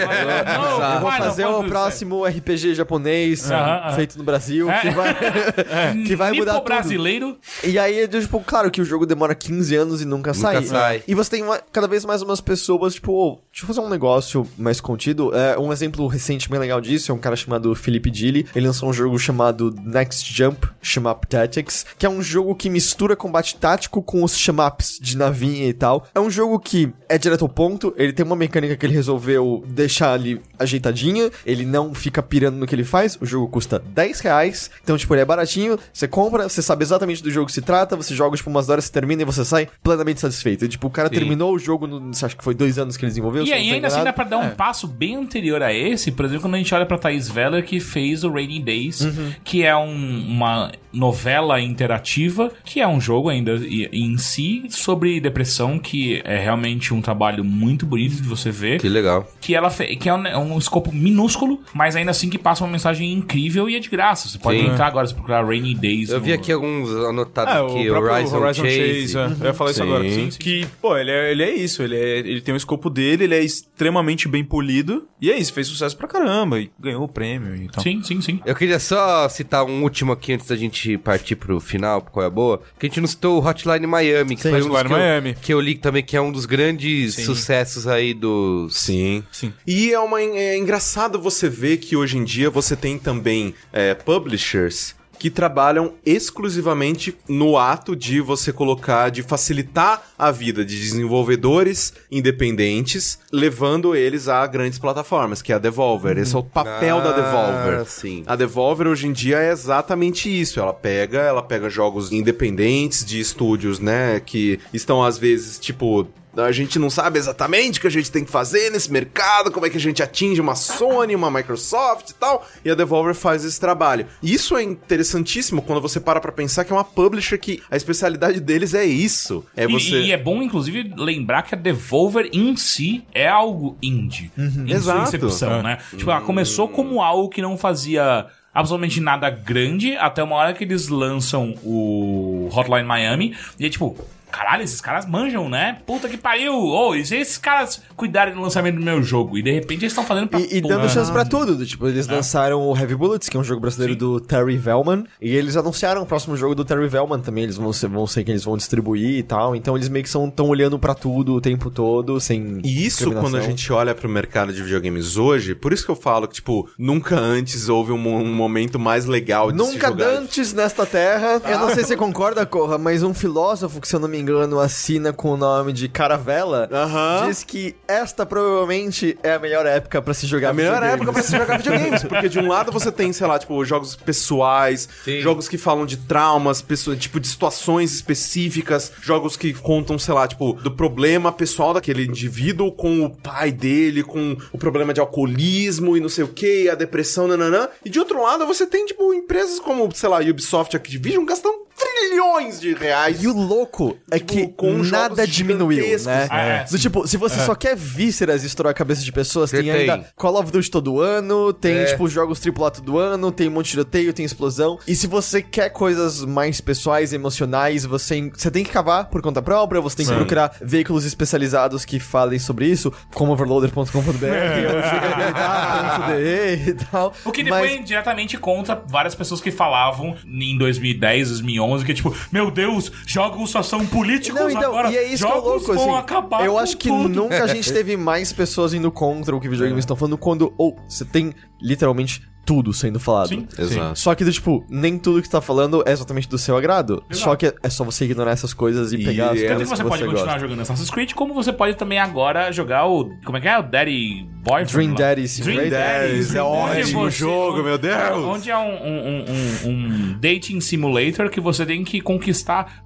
eu 0.94 1.00
vou 1.00 1.10
fazer 1.12 1.44
o 1.46 1.64
próximo 1.64 2.24
RPG 2.24 2.74
japonês 2.74 3.50
Aham, 3.50 3.60
aham. 3.86 3.92
feito 3.96 4.18
no 4.18 4.24
Brasil, 4.24 4.70
É. 4.70 4.80
que 4.80 4.90
vai, 4.90 5.14
que 6.06 6.16
vai 6.16 6.32
mudar 6.32 6.60
brasileiro. 6.60 7.36
E 7.62 7.78
aí, 7.78 8.06
tipo, 8.08 8.40
claro 8.40 8.70
que 8.70 8.80
o 8.80 8.84
jogo 8.84 9.06
demora 9.06 9.34
15 9.34 9.74
anos 9.76 10.02
e 10.02 10.04
nunca, 10.04 10.34
sai. 10.34 10.62
sai. 10.64 11.02
E 11.06 11.14
você 11.14 11.30
tem 11.30 11.42
uma- 11.42 11.60
cada 11.72 11.86
vez 11.86 12.04
mais 12.04 12.22
umas 12.22 12.40
pessoas, 12.40 12.94
tipo, 12.94 13.12
"Ô, 13.12 13.38
deixa 13.52 13.62
eu 13.64 13.66
fazer 13.66 13.80
um 13.80 13.88
negócio 13.88 14.46
mais 14.58 14.80
contido. 14.80 15.34
É, 15.34 15.58
um 15.58 15.72
exemplo 15.72 16.06
recente 16.06 16.48
bem 16.48 16.58
legal 16.58 16.80
disso 16.80 17.12
é 17.12 17.14
um 17.14 17.18
cara 17.18 17.36
chamado 17.36 17.74
Felipe 17.74 18.10
Dilli. 18.10 18.46
Ele 18.54 18.66
lançou 18.66 18.88
um 18.88 18.92
jogo 18.92 19.18
chamado 19.18 19.74
Next 19.84 20.32
Jump, 20.32 20.66
Shmup 20.82 21.26
Tactics, 21.26 21.86
que 21.98 22.04
é 22.04 22.08
um 22.08 22.22
jogo 22.22 22.54
que 22.54 22.68
mistura 22.68 23.14
combate 23.14 23.56
tático 23.56 24.02
com 24.02 24.24
os 24.24 24.36
shmups 24.36 24.98
de 25.00 25.16
navinha 25.16 25.66
e 25.68 25.72
tal. 25.72 26.06
É 26.14 26.20
um 26.20 26.30
jogo 26.30 26.58
que 26.58 26.92
é 27.08 27.16
direto 27.18 27.42
ao 27.44 27.48
ponto, 27.48 27.94
ele 27.96 28.12
tem 28.12 28.24
uma 28.24 28.36
mecânica 28.36 28.76
que 28.76 28.84
ele 28.86 28.94
resolveu 28.94 29.62
deixar 29.70 30.12
ali 30.12 30.40
ajeitadinha, 30.58 31.30
ele 31.44 31.64
não 31.64 31.94
fica 31.94 32.22
pirando 32.22 32.56
no 32.56 32.66
que 32.66 32.74
ele 32.74 32.84
faz, 32.84 33.16
o 33.20 33.26
jogo 33.26 33.48
custa 33.48 33.78
10 33.78 34.20
reais, 34.20 34.70
então, 34.82 34.96
tipo, 34.96 35.14
ele 35.14 35.22
é 35.22 35.24
baratinho, 35.24 35.78
você 35.92 36.06
compra, 36.06 36.48
você 36.48 36.62
sabe 36.62 36.82
exatamente 36.82 37.22
do 37.22 37.30
jogo 37.30 37.46
que 37.46 37.52
se 37.52 37.62
trata, 37.62 37.96
você 37.96 38.14
joga, 38.14 38.36
tipo, 38.36 38.50
umas 38.50 38.68
horas, 38.68 38.84
você 38.84 38.92
termina 38.92 39.22
e 39.22 39.24
você 39.24 39.44
sai 39.44 39.68
plenamente 39.82 40.20
satisfeito. 40.20 40.64
E, 40.64 40.68
tipo, 40.68 40.86
o 40.86 40.90
cara 40.90 41.08
Sim. 41.08 41.14
terminou 41.14 41.54
o 41.54 41.58
jogo, 41.58 41.86
no, 41.86 42.12
você 42.12 42.26
acha 42.26 42.36
que 42.36 42.44
foi 42.44 42.54
dois 42.54 42.78
anos 42.78 42.96
que 42.96 43.04
ele 43.04 43.10
desenvolveu? 43.10 43.44
E 43.44 43.52
aí, 43.52 43.72
ainda 43.72 43.86
assim, 43.88 44.02
dá 44.04 44.12
pra 44.12 44.24
dar 44.24 44.38
um 44.38 44.50
passo 44.50 44.86
bem 44.86 45.16
anterior 45.16 45.62
a 45.62 45.72
esse. 45.72 46.10
Por 46.12 46.24
exemplo, 46.24 46.42
quando 46.42 46.54
a 46.54 46.58
gente 46.58 46.74
olha 46.74 46.86
pra 46.86 46.98
Thaís 46.98 47.28
Veller, 47.28 47.64
que 47.64 47.80
fez 47.80 48.24
o 48.24 48.30
Rainy 48.30 48.60
Days, 48.62 49.00
que 49.44 49.62
é 49.62 49.76
um- 49.76 50.24
uma 50.28 50.72
novela 50.92 51.60
interativa, 51.60 52.50
que 52.64 52.80
é 52.80 52.86
um 52.88 53.00
jogo 53.00 53.28
ainda 53.28 53.52
e- 53.54 53.88
em 53.92 54.16
si 54.18 54.64
sobre 54.68 55.20
depressão, 55.20 55.78
que 55.78 56.20
é 56.24 56.38
realmente 56.38 56.92
um 56.92 57.00
trabalho 57.00 57.44
muito 57.44 57.86
bonito 57.86 58.16
de 58.16 58.28
você 58.28 58.50
ver. 58.50 58.80
Que 58.80 58.88
legal. 58.88 59.26
Que 59.40 59.49
ela 59.54 59.70
fe- 59.70 59.96
que 59.96 60.08
é 60.08 60.14
um, 60.14 60.26
é 60.26 60.36
um 60.38 60.58
escopo 60.58 60.92
minúsculo, 60.92 61.60
mas 61.74 61.96
ainda 61.96 62.10
assim 62.10 62.28
que 62.30 62.38
passa 62.38 62.64
uma 62.64 62.70
mensagem 62.70 63.12
incrível 63.12 63.68
e 63.68 63.76
é 63.76 63.78
de 63.80 63.88
graça. 63.88 64.28
Você 64.28 64.38
pode 64.38 64.58
Sim. 64.60 64.66
entrar 64.68 64.86
agora 64.86 65.06
se 65.06 65.14
procurar 65.14 65.44
Rainy 65.44 65.74
Days. 65.74 66.10
Eu 66.10 66.20
vi 66.20 66.30
no- 66.30 66.34
aqui 66.34 66.52
alguns 66.52 66.90
anotados 67.04 67.54
É, 67.54 67.58
aqui, 67.58 67.90
o 67.90 67.94
Horizon, 67.98 68.36
Horizon 68.38 68.64
Chase. 68.64 69.08
Chase. 69.08 69.18
é. 69.18 69.24
Eu 69.40 69.46
ia 69.46 69.54
falar 69.54 69.70
isso 69.70 69.80
Sim. 69.82 69.86
agora. 69.86 70.04
Que, 70.38 70.66
pô, 70.80 70.96
ele 70.96 71.10
é, 71.10 71.30
ele 71.32 71.42
é 71.42 71.54
isso. 71.54 71.82
Ele, 71.82 71.96
é- 71.96 72.18
ele 72.18 72.40
tem 72.40 72.54
o 72.54 72.56
escopo 72.56 72.88
dele, 72.90 73.24
ele 73.24 73.34
é 73.34 73.42
extremamente 73.42 74.28
bem 74.28 74.44
polido. 74.44 75.06
E 75.20 75.30
é 75.30 75.36
isso, 75.38 75.52
fez 75.52 75.66
sucesso 75.66 75.96
pra 75.96 76.08
caramba. 76.08 76.58
E 76.60 76.70
ganhou 76.78 77.02
o 77.04 77.08
prêmio 77.08 77.54
e 77.54 77.68
tal. 77.68 77.82
Sim, 77.82 78.02
sim, 78.02 78.20
sim. 78.20 78.40
Eu 78.46 78.54
queria 78.54 78.78
só 78.78 79.28
citar 79.28 79.64
um 79.64 79.82
último 79.82 80.12
aqui 80.12 80.32
antes 80.32 80.46
da 80.46 80.56
gente 80.56 80.96
partir 80.98 81.36
pro 81.36 81.60
final, 81.60 82.00
qual 82.00 82.24
é 82.24 82.26
a 82.26 82.30
boa. 82.30 82.62
Que 82.78 82.86
a 82.86 82.88
gente 82.88 83.00
não 83.00 83.06
citou 83.08 83.40
o 83.40 83.46
Hotline 83.46 83.86
Miami, 83.86 84.34
que 84.36 84.42
Sim, 84.42 84.50
foi 84.50 84.62
um 84.62 84.68
dos 84.68 84.74
Hotline 84.76 84.88
que, 84.88 84.94
eu, 84.94 84.98
Miami. 84.98 85.34
que 85.42 85.54
eu 85.54 85.60
li 85.60 85.74
também, 85.74 86.02
que 86.02 86.16
é 86.16 86.20
um 86.20 86.32
dos 86.32 86.46
grandes 86.46 87.14
Sim. 87.16 87.24
sucessos 87.24 87.86
aí 87.86 88.14
dos... 88.14 88.74
Sim. 88.76 89.22
Sim. 89.40 89.52
E 89.66 89.92
é, 89.92 89.98
uma, 89.98 90.20
é 90.20 90.56
engraçado 90.56 91.18
você 91.20 91.48
ver 91.48 91.78
que 91.78 91.96
hoje 91.96 92.18
em 92.18 92.24
dia 92.24 92.50
você 92.50 92.76
tem 92.76 92.98
também 92.98 93.54
é, 93.72 93.94
publishers 93.94 94.94
que 95.18 95.28
trabalham 95.28 95.92
exclusivamente 96.06 97.14
no 97.28 97.58
ato 97.58 97.94
de 97.94 98.22
você 98.22 98.54
colocar, 98.54 99.10
de 99.10 99.22
facilitar 99.22 100.02
a 100.18 100.30
vida 100.30 100.64
de 100.64 100.80
desenvolvedores 100.80 101.92
independentes, 102.10 103.18
levando 103.30 103.94
eles 103.94 104.28
a 104.28 104.46
grandes 104.46 104.78
plataformas, 104.78 105.42
que 105.42 105.52
é 105.52 105.56
a 105.56 105.58
Devolver. 105.58 106.16
Esse 106.16 106.34
é 106.34 106.38
o 106.38 106.42
papel 106.42 107.02
da 107.02 107.10
Ah, 107.10 107.12
Devolver. 107.12 107.86
sim. 107.86 108.22
A 108.26 108.34
Devolver 108.34 108.86
hoje 108.86 109.08
em 109.08 109.12
dia 109.12 109.38
é 109.40 109.52
exatamente 109.52 110.28
isso. 110.28 110.58
Ela 110.58 110.72
pega, 110.72 111.18
ela 111.18 111.42
pega 111.42 111.68
jogos 111.68 112.10
independentes 112.10 113.04
de 113.04 113.20
estúdios, 113.20 113.78
né, 113.78 114.20
que 114.24 114.58
estão 114.72 115.04
às 115.04 115.18
vezes 115.18 115.58
tipo 115.58 116.08
a 116.36 116.52
gente 116.52 116.78
não 116.78 116.88
sabe 116.90 117.18
exatamente 117.18 117.78
o 117.78 117.82
que 117.82 117.86
a 117.86 117.90
gente 117.90 118.10
tem 118.10 118.24
que 118.24 118.30
fazer 118.30 118.70
nesse 118.70 118.90
mercado, 118.90 119.50
como 119.50 119.66
é 119.66 119.70
que 119.70 119.76
a 119.76 119.80
gente 119.80 120.02
atinge 120.02 120.40
uma 120.40 120.54
Sony, 120.54 121.14
uma 121.14 121.30
Microsoft 121.30 122.10
e 122.10 122.14
tal, 122.14 122.46
e 122.64 122.70
a 122.70 122.74
Devolver 122.74 123.14
faz 123.14 123.44
esse 123.44 123.58
trabalho. 123.58 124.06
E 124.22 124.32
Isso 124.32 124.56
é 124.56 124.62
interessantíssimo 124.62 125.62
quando 125.62 125.80
você 125.80 125.98
para 126.00 126.20
pra 126.20 126.32
pensar 126.32 126.64
que 126.64 126.72
é 126.72 126.76
uma 126.76 126.84
publisher 126.84 127.38
que 127.38 127.62
a 127.70 127.76
especialidade 127.76 128.40
deles 128.40 128.74
é 128.74 128.84
isso. 128.84 129.44
É 129.56 129.64
E- 129.64 129.66
você 129.66 130.00
E, 130.02 130.12
é 130.12 130.16
bom, 130.16 130.42
inclusive, 130.42 130.92
lembrar 130.96 131.42
que 131.42 131.54
a 131.54 131.58
Devolver 131.58 132.28
em 132.32 132.56
si 132.56 133.04
é 133.12 133.28
algo 133.28 133.76
indie. 133.82 134.30
Em 134.38 134.66
sua 134.68 134.74
Exato. 134.76 135.02
incepção, 135.08 135.62
né? 135.62 135.78
Tipo, 135.96 136.10
ela 136.10 136.20
começou 136.20 136.68
como 136.68 137.02
algo 137.02 137.28
que 137.28 137.42
não 137.42 137.56
fazia 137.56 138.26
absolutamente 138.52 139.00
nada 139.00 139.30
grande, 139.30 139.96
até 139.96 140.22
uma 140.22 140.34
hora 140.36 140.52
que 140.52 140.64
eles 140.64 140.88
lançam 140.88 141.54
o 141.62 142.48
Hotline 142.52 142.84
Miami, 142.86 143.36
e 143.58 143.66
é 143.66 143.70
tipo... 143.70 143.96
Caralho, 144.30 144.62
esses 144.62 144.80
caras 144.80 145.06
manjam, 145.06 145.48
né? 145.48 145.78
Puta 145.86 146.08
que 146.08 146.16
pariu! 146.16 146.54
Ô, 146.54 146.94
e 146.94 147.04
se 147.04 147.16
esses 147.16 147.36
caras 147.38 147.82
cuidarem 147.96 148.34
do 148.34 148.40
lançamento 148.40 148.76
do 148.76 148.82
meu 148.82 149.02
jogo? 149.02 149.36
E 149.38 149.42
de 149.42 149.50
repente 149.52 149.80
eles 149.82 149.92
estão 149.92 150.04
fazendo 150.04 150.28
pra 150.28 150.40
E, 150.40 150.58
e 150.58 150.60
dando 150.60 150.88
chance 150.88 151.10
pra 151.10 151.24
tudo. 151.24 151.54
do 151.56 151.66
Tipo, 151.66 151.88
eles 151.88 152.06
lançaram 152.06 152.60
o 152.62 152.76
Heavy 152.76 152.94
Bullets, 152.94 153.28
que 153.28 153.36
é 153.36 153.40
um 153.40 153.44
jogo 153.44 153.60
brasileiro 153.60 153.94
do 153.96 154.20
Terry 154.20 154.56
Velman. 154.56 155.04
E 155.20 155.34
eles 155.34 155.56
anunciaram 155.56 156.02
o 156.02 156.06
próximo 156.06 156.36
jogo 156.36 156.54
do 156.54 156.64
Terry 156.64 156.88
Velman 156.88 157.20
também. 157.20 157.44
Eles 157.44 157.56
vão 157.56 157.72
ser, 157.72 157.88
vão 157.88 158.06
ser 158.06 158.24
que 158.24 158.30
eles 158.30 158.44
vão 158.44 158.56
distribuir 158.56 159.18
e 159.18 159.22
tal. 159.22 159.54
Então 159.54 159.76
eles 159.76 159.88
meio 159.88 160.02
que 160.04 160.08
estão 160.08 160.32
olhando 160.48 160.78
pra 160.78 160.94
tudo 160.94 161.34
o 161.34 161.40
tempo 161.40 161.70
todo, 161.70 162.20
sem. 162.20 162.60
E 162.64 162.86
isso, 162.86 163.10
quando 163.12 163.36
a 163.36 163.40
gente 163.40 163.72
olha 163.72 163.94
pro 163.94 164.08
mercado 164.08 164.52
de 164.52 164.62
videogames 164.62 165.16
hoje, 165.16 165.54
por 165.54 165.72
isso 165.72 165.84
que 165.84 165.90
eu 165.90 165.96
falo 165.96 166.26
que, 166.28 166.34
tipo, 166.34 166.68
nunca 166.78 167.16
antes 167.18 167.68
houve 167.68 167.92
um, 167.92 167.96
um 168.16 168.34
momento 168.34 168.78
mais 168.78 169.06
legal 169.06 169.50
de 169.52 169.62
se 169.62 169.72
Nunca 169.72 169.88
jogar. 169.88 170.04
dantes 170.04 170.52
nesta 170.52 170.86
terra. 170.86 171.40
Eu 171.44 171.58
não 171.58 171.68
sei 171.68 171.82
se 171.82 171.88
você 171.88 171.96
concorda, 171.96 172.44
Corra, 172.46 172.78
mas 172.78 173.02
um 173.02 173.12
filósofo, 173.14 173.80
que 173.80 173.88
se 173.88 173.94
eu 173.94 174.00
não 174.00 174.08
me 174.08 174.18
engano, 174.20 174.60
assina 174.60 175.12
com 175.12 175.30
o 175.30 175.36
nome 175.36 175.72
de 175.72 175.88
Caravela, 175.88 176.68
Aham. 176.72 177.26
diz 177.28 177.42
que 177.44 177.74
esta 177.88 178.24
provavelmente 178.26 179.18
é 179.22 179.32
a 179.34 179.38
melhor 179.38 179.66
época 179.66 180.00
pra 180.02 180.14
se 180.14 180.26
jogar 180.26 180.48
É 180.48 180.50
a 180.50 180.54
melhor 180.54 180.74
videogames. 180.74 180.94
época 181.00 181.12
pra 181.12 181.22
se 181.22 181.36
jogar 181.36 181.56
videogames, 181.58 182.02
porque 182.04 182.28
de 182.28 182.38
um 182.38 182.48
lado 182.48 182.70
você 182.72 182.92
tem, 182.92 183.12
sei 183.12 183.26
lá, 183.26 183.38
tipo, 183.38 183.64
jogos 183.64 183.96
pessoais, 183.96 184.88
Sim. 185.04 185.20
jogos 185.20 185.48
que 185.48 185.56
falam 185.58 185.86
de 185.86 185.96
traumas, 185.96 186.60
pessoa, 186.62 186.96
tipo, 186.96 187.18
de 187.20 187.28
situações 187.28 187.92
específicas, 187.94 188.92
jogos 189.00 189.36
que 189.36 189.52
contam, 189.54 189.98
sei 189.98 190.14
lá, 190.14 190.26
tipo, 190.28 190.52
do 190.54 190.70
problema 190.70 191.32
pessoal 191.32 191.74
daquele 191.74 192.04
indivíduo 192.04 192.70
com 192.72 193.04
o 193.04 193.10
pai 193.10 193.50
dele, 193.50 194.02
com 194.02 194.36
o 194.52 194.58
problema 194.58 194.92
de 194.94 195.00
alcoolismo 195.00 195.96
e 195.96 196.00
não 196.00 196.08
sei 196.08 196.24
o 196.24 196.28
que, 196.28 196.68
a 196.68 196.74
depressão, 196.74 197.26
nananã. 197.26 197.68
E 197.84 197.90
de 197.90 197.98
outro 197.98 198.22
lado 198.22 198.46
você 198.46 198.66
tem, 198.66 198.86
tipo, 198.86 199.12
empresas 199.14 199.58
como, 199.60 199.88
sei 199.94 200.08
lá, 200.08 200.18
Ubisoft, 200.20 200.76
Activision, 200.76 201.24
gastando 201.24 201.60
trilhões 201.76 202.60
de 202.60 202.74
reais. 202.74 203.22
E 203.22 203.26
o 203.28 203.32
louco 203.32 203.96
é 204.10 204.18
Tipo, 204.18 204.32
que 204.32 204.46
com 204.48 204.72
nada 204.78 205.26
diminuiu, 205.26 205.84
né? 206.04 206.26
Ah, 206.30 206.40
é, 206.42 206.64
Do 206.64 206.78
tipo, 206.78 207.06
se 207.06 207.16
você 207.16 207.40
só 207.40 207.54
quer 207.54 207.76
vísceras 207.76 208.42
e 208.42 208.46
estourar 208.46 208.70
a 208.70 208.74
cabeça 208.74 209.02
de 209.02 209.10
pessoas, 209.12 209.50
tem, 209.50 209.62
tem. 209.62 209.70
ainda 209.70 210.04
Call 210.16 210.36
of 210.40 210.50
Duty 210.52 210.70
todo 210.70 211.00
ano, 211.00 211.52
tem, 211.52 211.74
É. 211.76 211.84
tipo, 211.86 212.08
jogos 212.08 212.40
AAA 212.44 212.70
todo 212.70 212.98
ano, 212.98 213.30
tem 213.32 213.48
um 213.48 213.52
monte 213.52 213.66
de 213.66 213.70
tiroteio, 213.72 214.12
tem 214.12 214.24
explosão. 214.24 214.78
E 214.86 214.94
se 214.94 215.06
você 215.06 215.42
quer 215.42 215.70
coisas 215.70 216.24
mais 216.24 216.60
pessoais, 216.60 217.12
emocionais, 217.12 217.84
você, 217.84 218.30
você 218.34 218.50
tem 218.50 218.64
que 218.64 218.70
cavar 218.70 219.06
por 219.10 219.20
conta 219.22 219.40
própria, 219.42 219.80
você 219.80 219.96
tem 219.98 220.06
que 220.06 220.12
procurar 220.14 220.56
veículos 220.60 221.04
especializados 221.04 221.84
que 221.84 221.98
falem 222.00 222.38
sobre 222.38 222.66
isso, 222.66 222.92
como 223.14 223.32
overloader.com.br, 223.32 223.90
ou 224.02 224.82
jogabilidade.de 224.82 226.70
e 226.70 226.74
tal. 226.90 227.12
O 227.24 227.32
que 227.32 227.42
depois 227.42 227.70
Mas- 227.70 227.80
é 227.80 227.82
diretamente 227.82 228.36
contra 228.36 228.82
várias 228.86 229.14
pessoas 229.14 229.40
que 229.40 229.50
falavam 229.50 230.16
em 230.26 230.56
2010, 230.58 231.28
2011, 231.28 231.84
que 231.84 231.92
é 231.92 231.94
tipo, 231.94 232.14
meu 232.32 232.50
Deus, 232.50 232.90
jogos 233.06 233.50
só 233.50 233.62
são 233.62 233.84
políticos 234.00 234.40
Não, 234.40 234.50
então, 234.50 234.70
agora. 234.70 234.90
e 234.90 234.96
é 234.96 235.04
isso 235.12 235.24
que 235.24 235.30
é 235.30 235.34
jogos 235.34 235.66
louco, 235.66 235.74
vão 235.74 235.90
assim. 235.94 235.98
acabar 236.00 236.44
eu 236.44 236.52
com 236.52 236.58
acho 236.58 236.76
que 236.76 236.88
tudo. 236.88 237.08
nunca 237.08 237.44
a 237.44 237.46
gente 237.46 237.72
teve 237.72 237.96
mais 237.96 238.32
pessoas 238.32 238.72
indo 238.74 238.90
contra 238.90 239.34
o 239.36 239.40
que 239.40 239.48
videogames 239.48 239.82
estão 239.82 239.96
falando 239.96 240.16
quando, 240.18 240.52
ou, 240.56 240.76
você 240.88 241.04
tem 241.04 241.34
literalmente 241.60 242.28
tudo 242.42 242.72
sendo 242.72 242.98
falado. 242.98 243.28
Sim. 243.28 243.46
Exato. 243.56 243.98
Só 243.98 244.14
que, 244.14 244.24
do 244.24 244.32
tipo, 244.32 244.64
nem 244.68 244.98
tudo 244.98 245.20
que 245.20 245.26
você 245.28 245.32
tá 245.32 245.40
falando 245.42 245.84
é 245.86 245.92
exatamente 245.92 246.26
do 246.28 246.36
seu 246.38 246.56
agrado. 246.56 247.04
Só 247.10 247.36
que 247.36 247.46
é 247.62 247.68
só 247.70 247.84
você 247.84 248.06
ignorar 248.06 248.32
essas 248.32 248.52
coisas 248.54 248.92
e, 248.92 248.96
E 248.96 249.04
pegar 249.04 249.30
as 249.32 249.38
é- 249.38 249.46
Tanto 249.46 249.56
coisas 249.58 249.68
que 249.70 249.76
você 249.76 249.82
pode 249.84 250.00
você 250.02 250.06
continuar 250.06 250.24
gosta. 250.24 250.40
jogando 250.40 250.60
Assassin's 250.62 250.90
Creed, 250.90 251.12
como 251.12 251.34
você 251.34 251.52
pode 251.52 251.76
também 251.76 251.98
agora 252.00 252.50
jogar 252.50 252.86
o. 252.86 253.10
Como 253.24 253.36
é 253.36 253.40
que 253.40 253.46
é? 253.46 253.56
O 253.58 253.62
Daddy 253.62 254.26
Boyfriend? 254.42 254.72
Dream. 254.72 254.94
Daddy 254.94 255.14
Dream 255.22 255.28
Simulator. 255.28 255.70
Daddy. 255.70 256.08
Daddies, 256.08 256.34
é 256.34 256.42
Onde 256.42 256.80
ótimo 256.80 257.00
você- 257.02 257.18
jogo, 257.18 257.62
meu 257.62 257.78
Deus. 257.78 258.24
Onde 258.24 258.50
é 258.50 258.56
um, 258.58 258.62
um, 258.62 258.98
um- 259.06 259.24
um- 259.30 259.70
um 259.70 260.18
dating 260.18 260.60
simulator 260.60 261.28
que 261.30 261.40
você 261.40 261.64
tem 261.66 261.84
que 261.84 262.00
conquistar 262.00 262.82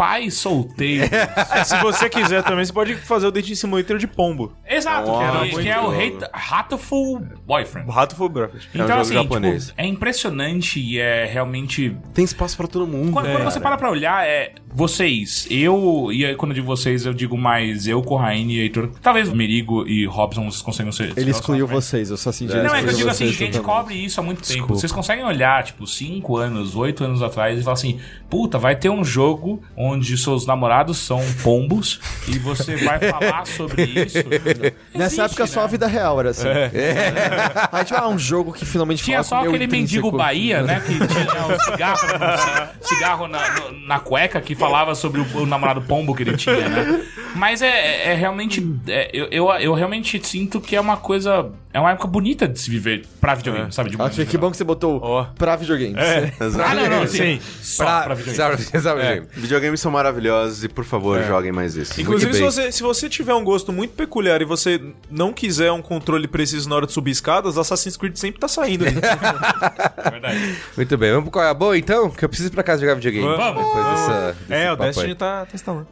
papais 0.00 0.34
solteiros. 0.34 1.10
É, 1.12 1.64
se 1.64 1.76
você 1.82 2.08
quiser 2.08 2.42
também, 2.42 2.64
você 2.64 2.72
pode 2.72 2.96
fazer 2.96 3.26
o 3.26 3.30
Dating 3.30 3.54
Simulator 3.54 3.98
de 3.98 4.06
pombo. 4.06 4.56
Exato, 4.66 5.10
É 5.10 5.48
que, 5.50 5.58
é, 5.58 5.62
que 5.62 5.68
é 5.68 5.80
o 5.80 5.90
hate, 5.90 6.24
Hateful 6.32 7.20
Boyfriend. 7.46 7.88
O 7.88 7.92
Rato 7.92 8.16
foi 8.16 8.26
o 8.26 8.28
Breakfast. 8.30 8.68
É 8.74 8.80
um 8.80 8.84
Então, 8.84 9.00
assim, 9.00 9.14
japonês. 9.14 9.66
tipo, 9.68 9.80
é 9.80 9.86
impressionante 9.86 10.80
e 10.80 10.98
é 10.98 11.26
realmente 11.26 11.96
Tem 12.14 12.24
espaço 12.24 12.56
pra 12.56 12.66
todo 12.66 12.86
mundo. 12.86 13.12
Quando, 13.12 13.30
quando 13.30 13.44
você 13.44 13.60
para 13.60 13.76
pra 13.76 13.90
olhar, 13.90 14.26
é, 14.26 14.52
vocês, 14.72 15.46
eu, 15.50 16.08
e 16.12 16.24
aí 16.24 16.34
quando 16.36 16.52
eu 16.52 16.56
digo 16.56 16.66
vocês, 16.66 17.04
eu 17.04 17.12
digo 17.12 17.36
mais 17.36 17.86
eu, 17.86 18.02
Corraine 18.02 18.54
e 18.56 18.60
Heitor. 18.60 18.90
Talvez 19.02 19.28
o 19.28 19.34
Merigo 19.34 19.86
e 19.86 20.06
Robson 20.06 20.44
vocês 20.44 20.62
consigam 20.62 20.92
ser. 20.92 21.12
Ele 21.16 21.30
excluiu 21.30 21.66
você. 21.66 21.80
vocês, 21.98 22.10
eu 22.10 22.16
só 22.16 22.30
senti 22.30 22.54
Não, 22.54 22.74
é 22.74 22.82
que 22.82 22.88
eu 22.90 22.94
digo 22.94 23.08
assim, 23.08 23.24
a 23.24 23.32
gente 23.32 23.52
totalmente. 23.58 23.64
cobre 23.64 23.94
isso 24.04 24.20
há 24.20 24.22
muito 24.22 24.42
tempo. 24.46 24.68
Vocês 24.68 24.92
conseguem 24.92 25.24
olhar, 25.24 25.62
tipo, 25.64 25.86
5 25.86 26.36
anos, 26.36 26.76
8 26.76 27.04
anos 27.04 27.22
atrás 27.22 27.58
e 27.58 27.62
falar 27.62 27.74
assim: 27.74 27.98
puta, 28.28 28.58
vai 28.58 28.76
ter 28.76 28.88
um 28.90 29.02
jogo 29.04 29.62
onde 29.76 30.16
seus 30.16 30.46
namorados 30.46 30.98
são 30.98 31.20
pombos 31.42 32.00
e 32.28 32.38
você 32.38 32.76
vai 32.76 32.98
falar 33.10 33.46
sobre 33.46 33.82
isso. 33.84 34.18
Nessa 34.94 35.04
Existe, 35.06 35.20
época 35.22 35.46
só 35.46 35.60
a 35.60 35.64
né? 35.64 35.68
vida 35.70 35.86
real 35.86 36.20
era 36.20 36.30
assim. 36.30 36.46
Aí 37.72 37.84
tipo, 37.84 37.98
ah, 37.98 38.08
um 38.08 38.18
jogo 38.18 38.52
que 38.52 38.64
finalmente 38.64 39.02
Tinha 39.02 39.22
só 39.22 39.40
aquele 39.40 39.66
mendigo. 39.66 40.10
Bahia, 40.10 40.62
né? 40.62 40.80
Que 40.80 40.94
tinha 40.94 41.46
o 41.46 41.60
cigarro, 41.60 42.06
no- 42.18 42.86
cigarro 42.86 43.28
na, 43.28 43.40
na 43.86 44.00
cueca 44.00 44.40
que 44.40 44.54
falava 44.60 44.94
sobre 44.94 45.20
o, 45.20 45.26
o 45.38 45.46
namorado 45.46 45.82
pombo 45.82 46.14
que 46.14 46.22
ele 46.22 46.36
tinha, 46.36 46.68
né? 46.68 47.02
Mas 47.34 47.62
é, 47.62 47.68
é- 47.68 48.12
é 48.12 48.14
realmente. 48.14 48.64
é, 48.88 49.10
eu, 49.12 49.26
eu, 49.30 49.48
eu 49.60 49.74
realmente 49.74 50.20
sinto 50.26 50.60
que 50.60 50.76
é 50.76 50.80
uma 50.80 50.96
coisa. 50.96 51.50
É 51.72 51.78
uma 51.78 51.92
época 51.92 52.08
bonita 52.08 52.48
de 52.48 52.58
se 52.58 52.68
viver 52.68 53.06
pra 53.20 53.32
videogame, 53.36 53.70
sabe? 53.72 53.90
De 53.90 53.96
Ah, 54.00 54.10
que 54.10 54.36
bom 54.36 54.50
que 54.50 54.56
você 54.56 54.64
botou 54.64 54.98
Ó. 55.00 55.24
pra 55.38 55.54
videogames. 55.54 55.94
Ah, 56.64 56.74
não, 56.74 56.88
não, 56.88 57.06
sim. 57.06 57.38
Sim. 57.38 57.40
Só 57.62 57.84
Pra, 57.84 58.02
pra, 58.06 58.14
videogame. 58.14 58.58
sabe, 58.64 58.82
sabe, 58.82 59.02
gente? 59.02 59.28
Videogames 59.40 59.80
são 59.80 59.92
maravilhosos 59.92 60.64
e, 60.64 60.68
por 60.68 60.84
favor, 60.84 61.22
joguem 61.22 61.52
mais 61.52 61.76
isso. 61.76 62.00
Inclusive, 62.00 62.34
se 62.34 62.42
você, 62.42 62.72
se 62.72 62.82
você 62.82 63.08
tiver 63.08 63.34
um 63.34 63.44
gosto 63.44 63.72
muito 63.72 63.94
peculiar 63.94 64.42
e 64.42 64.44
você 64.44 64.80
não 65.08 65.32
quiser 65.32 65.70
um 65.70 65.80
controle 65.80 66.26
preciso 66.26 66.68
na 66.68 66.74
hora 66.74 66.86
de 66.86 66.92
subir 66.92 67.12
escadas, 67.12 67.56
Assassin's 67.56 67.96
Creed 67.96 68.16
sempre 68.16 68.40
tá 68.40 68.48
saindo. 68.48 68.84
ali. 68.86 68.96
É 70.02 70.10
verdade. 70.10 70.56
Muito 70.76 70.98
bem, 70.98 71.10
vamos 71.10 71.24
pro 71.24 71.32
qual 71.32 71.44
é 71.44 71.50
a 71.50 71.54
boa 71.54 71.76
então? 71.78 72.10
Que 72.10 72.24
eu 72.24 72.28
preciso 72.28 72.48
ir 72.50 72.52
pra 72.52 72.62
casa 72.62 72.80
jogar 72.80 72.94
videogame. 72.94 73.26
Vamos. 73.36 73.62
Depois 73.64 73.84
dessa, 73.84 74.36
desse 74.50 74.64
é, 74.66 74.72
o. 74.72 74.76
Destiny 74.76 75.14
tá, 75.14 75.46
tá 75.46 75.52
instalando. 75.54 75.86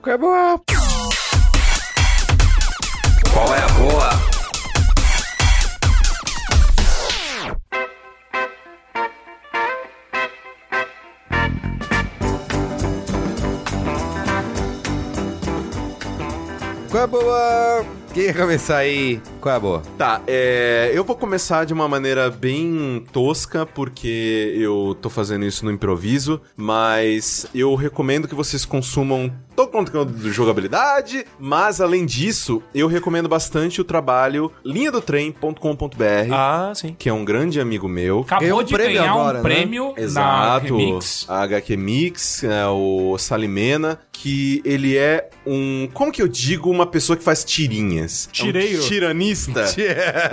Ia 18.28 18.34
começar 18.34 18.76
aí? 18.76 19.22
Qual 19.40 19.55
é 19.55 19.56
a 19.56 19.60
boa? 19.60 19.82
Tá, 19.96 20.20
é, 20.26 20.90
eu 20.92 21.02
vou 21.02 21.16
começar 21.16 21.64
de 21.64 21.72
uma 21.72 21.88
maneira 21.88 22.30
bem 22.30 23.02
tosca, 23.10 23.64
porque 23.64 24.55
eu 24.55 24.94
tô 25.00 25.09
fazendo 25.09 25.46
isso 25.46 25.64
no 25.64 25.70
improviso, 25.70 26.38
mas 26.55 27.46
eu 27.55 27.74
recomendo 27.74 28.28
que 28.28 28.34
vocês 28.34 28.66
consumam 28.66 29.32
todo 29.59 29.70
o 29.70 29.72
conteúdo 29.72 30.12
de 30.12 30.30
jogabilidade, 30.30 31.26
mas 31.36 31.80
além 31.80 32.06
disso, 32.06 32.62
eu 32.72 32.86
recomendo 32.86 33.28
bastante 33.28 33.80
o 33.80 33.85
trabalho 33.85 34.52
linhadotrem.com.br, 34.64 36.32
Ah, 36.32 36.72
sim. 36.76 36.94
que 36.97 37.09
é 37.09 37.12
um 37.12 37.24
grande 37.24 37.60
amigo 37.60 37.89
meu. 37.89 38.20
Acabou 38.20 38.60
um 38.60 38.62
de 38.62 38.72
prêmio 38.72 38.98
ganhar 39.01 39.10
agora, 39.10 39.40
um 39.40 39.43
né? 39.43 39.48
prêmio 39.48 39.94
na 39.97 40.01
Exato, 40.01 40.98
a 41.26 41.43
HQ 41.43 41.76
Mix, 41.76 42.44
é, 42.44 42.68
o 42.68 43.18
Salimena, 43.18 43.98
que 44.12 44.60
ele 44.64 44.97
é 44.97 45.28
um, 45.47 45.89
como 45.94 46.10
que 46.10 46.20
eu 46.20 46.28
digo, 46.28 46.68
uma 46.70 46.86
pessoa 46.86 47.16
que 47.16 47.22
faz 47.22 47.44
tirinhas. 47.44 48.28
Tireiro. 48.32 48.76
É 48.76 48.85
um 48.85 48.89
tiranista. 48.89 49.64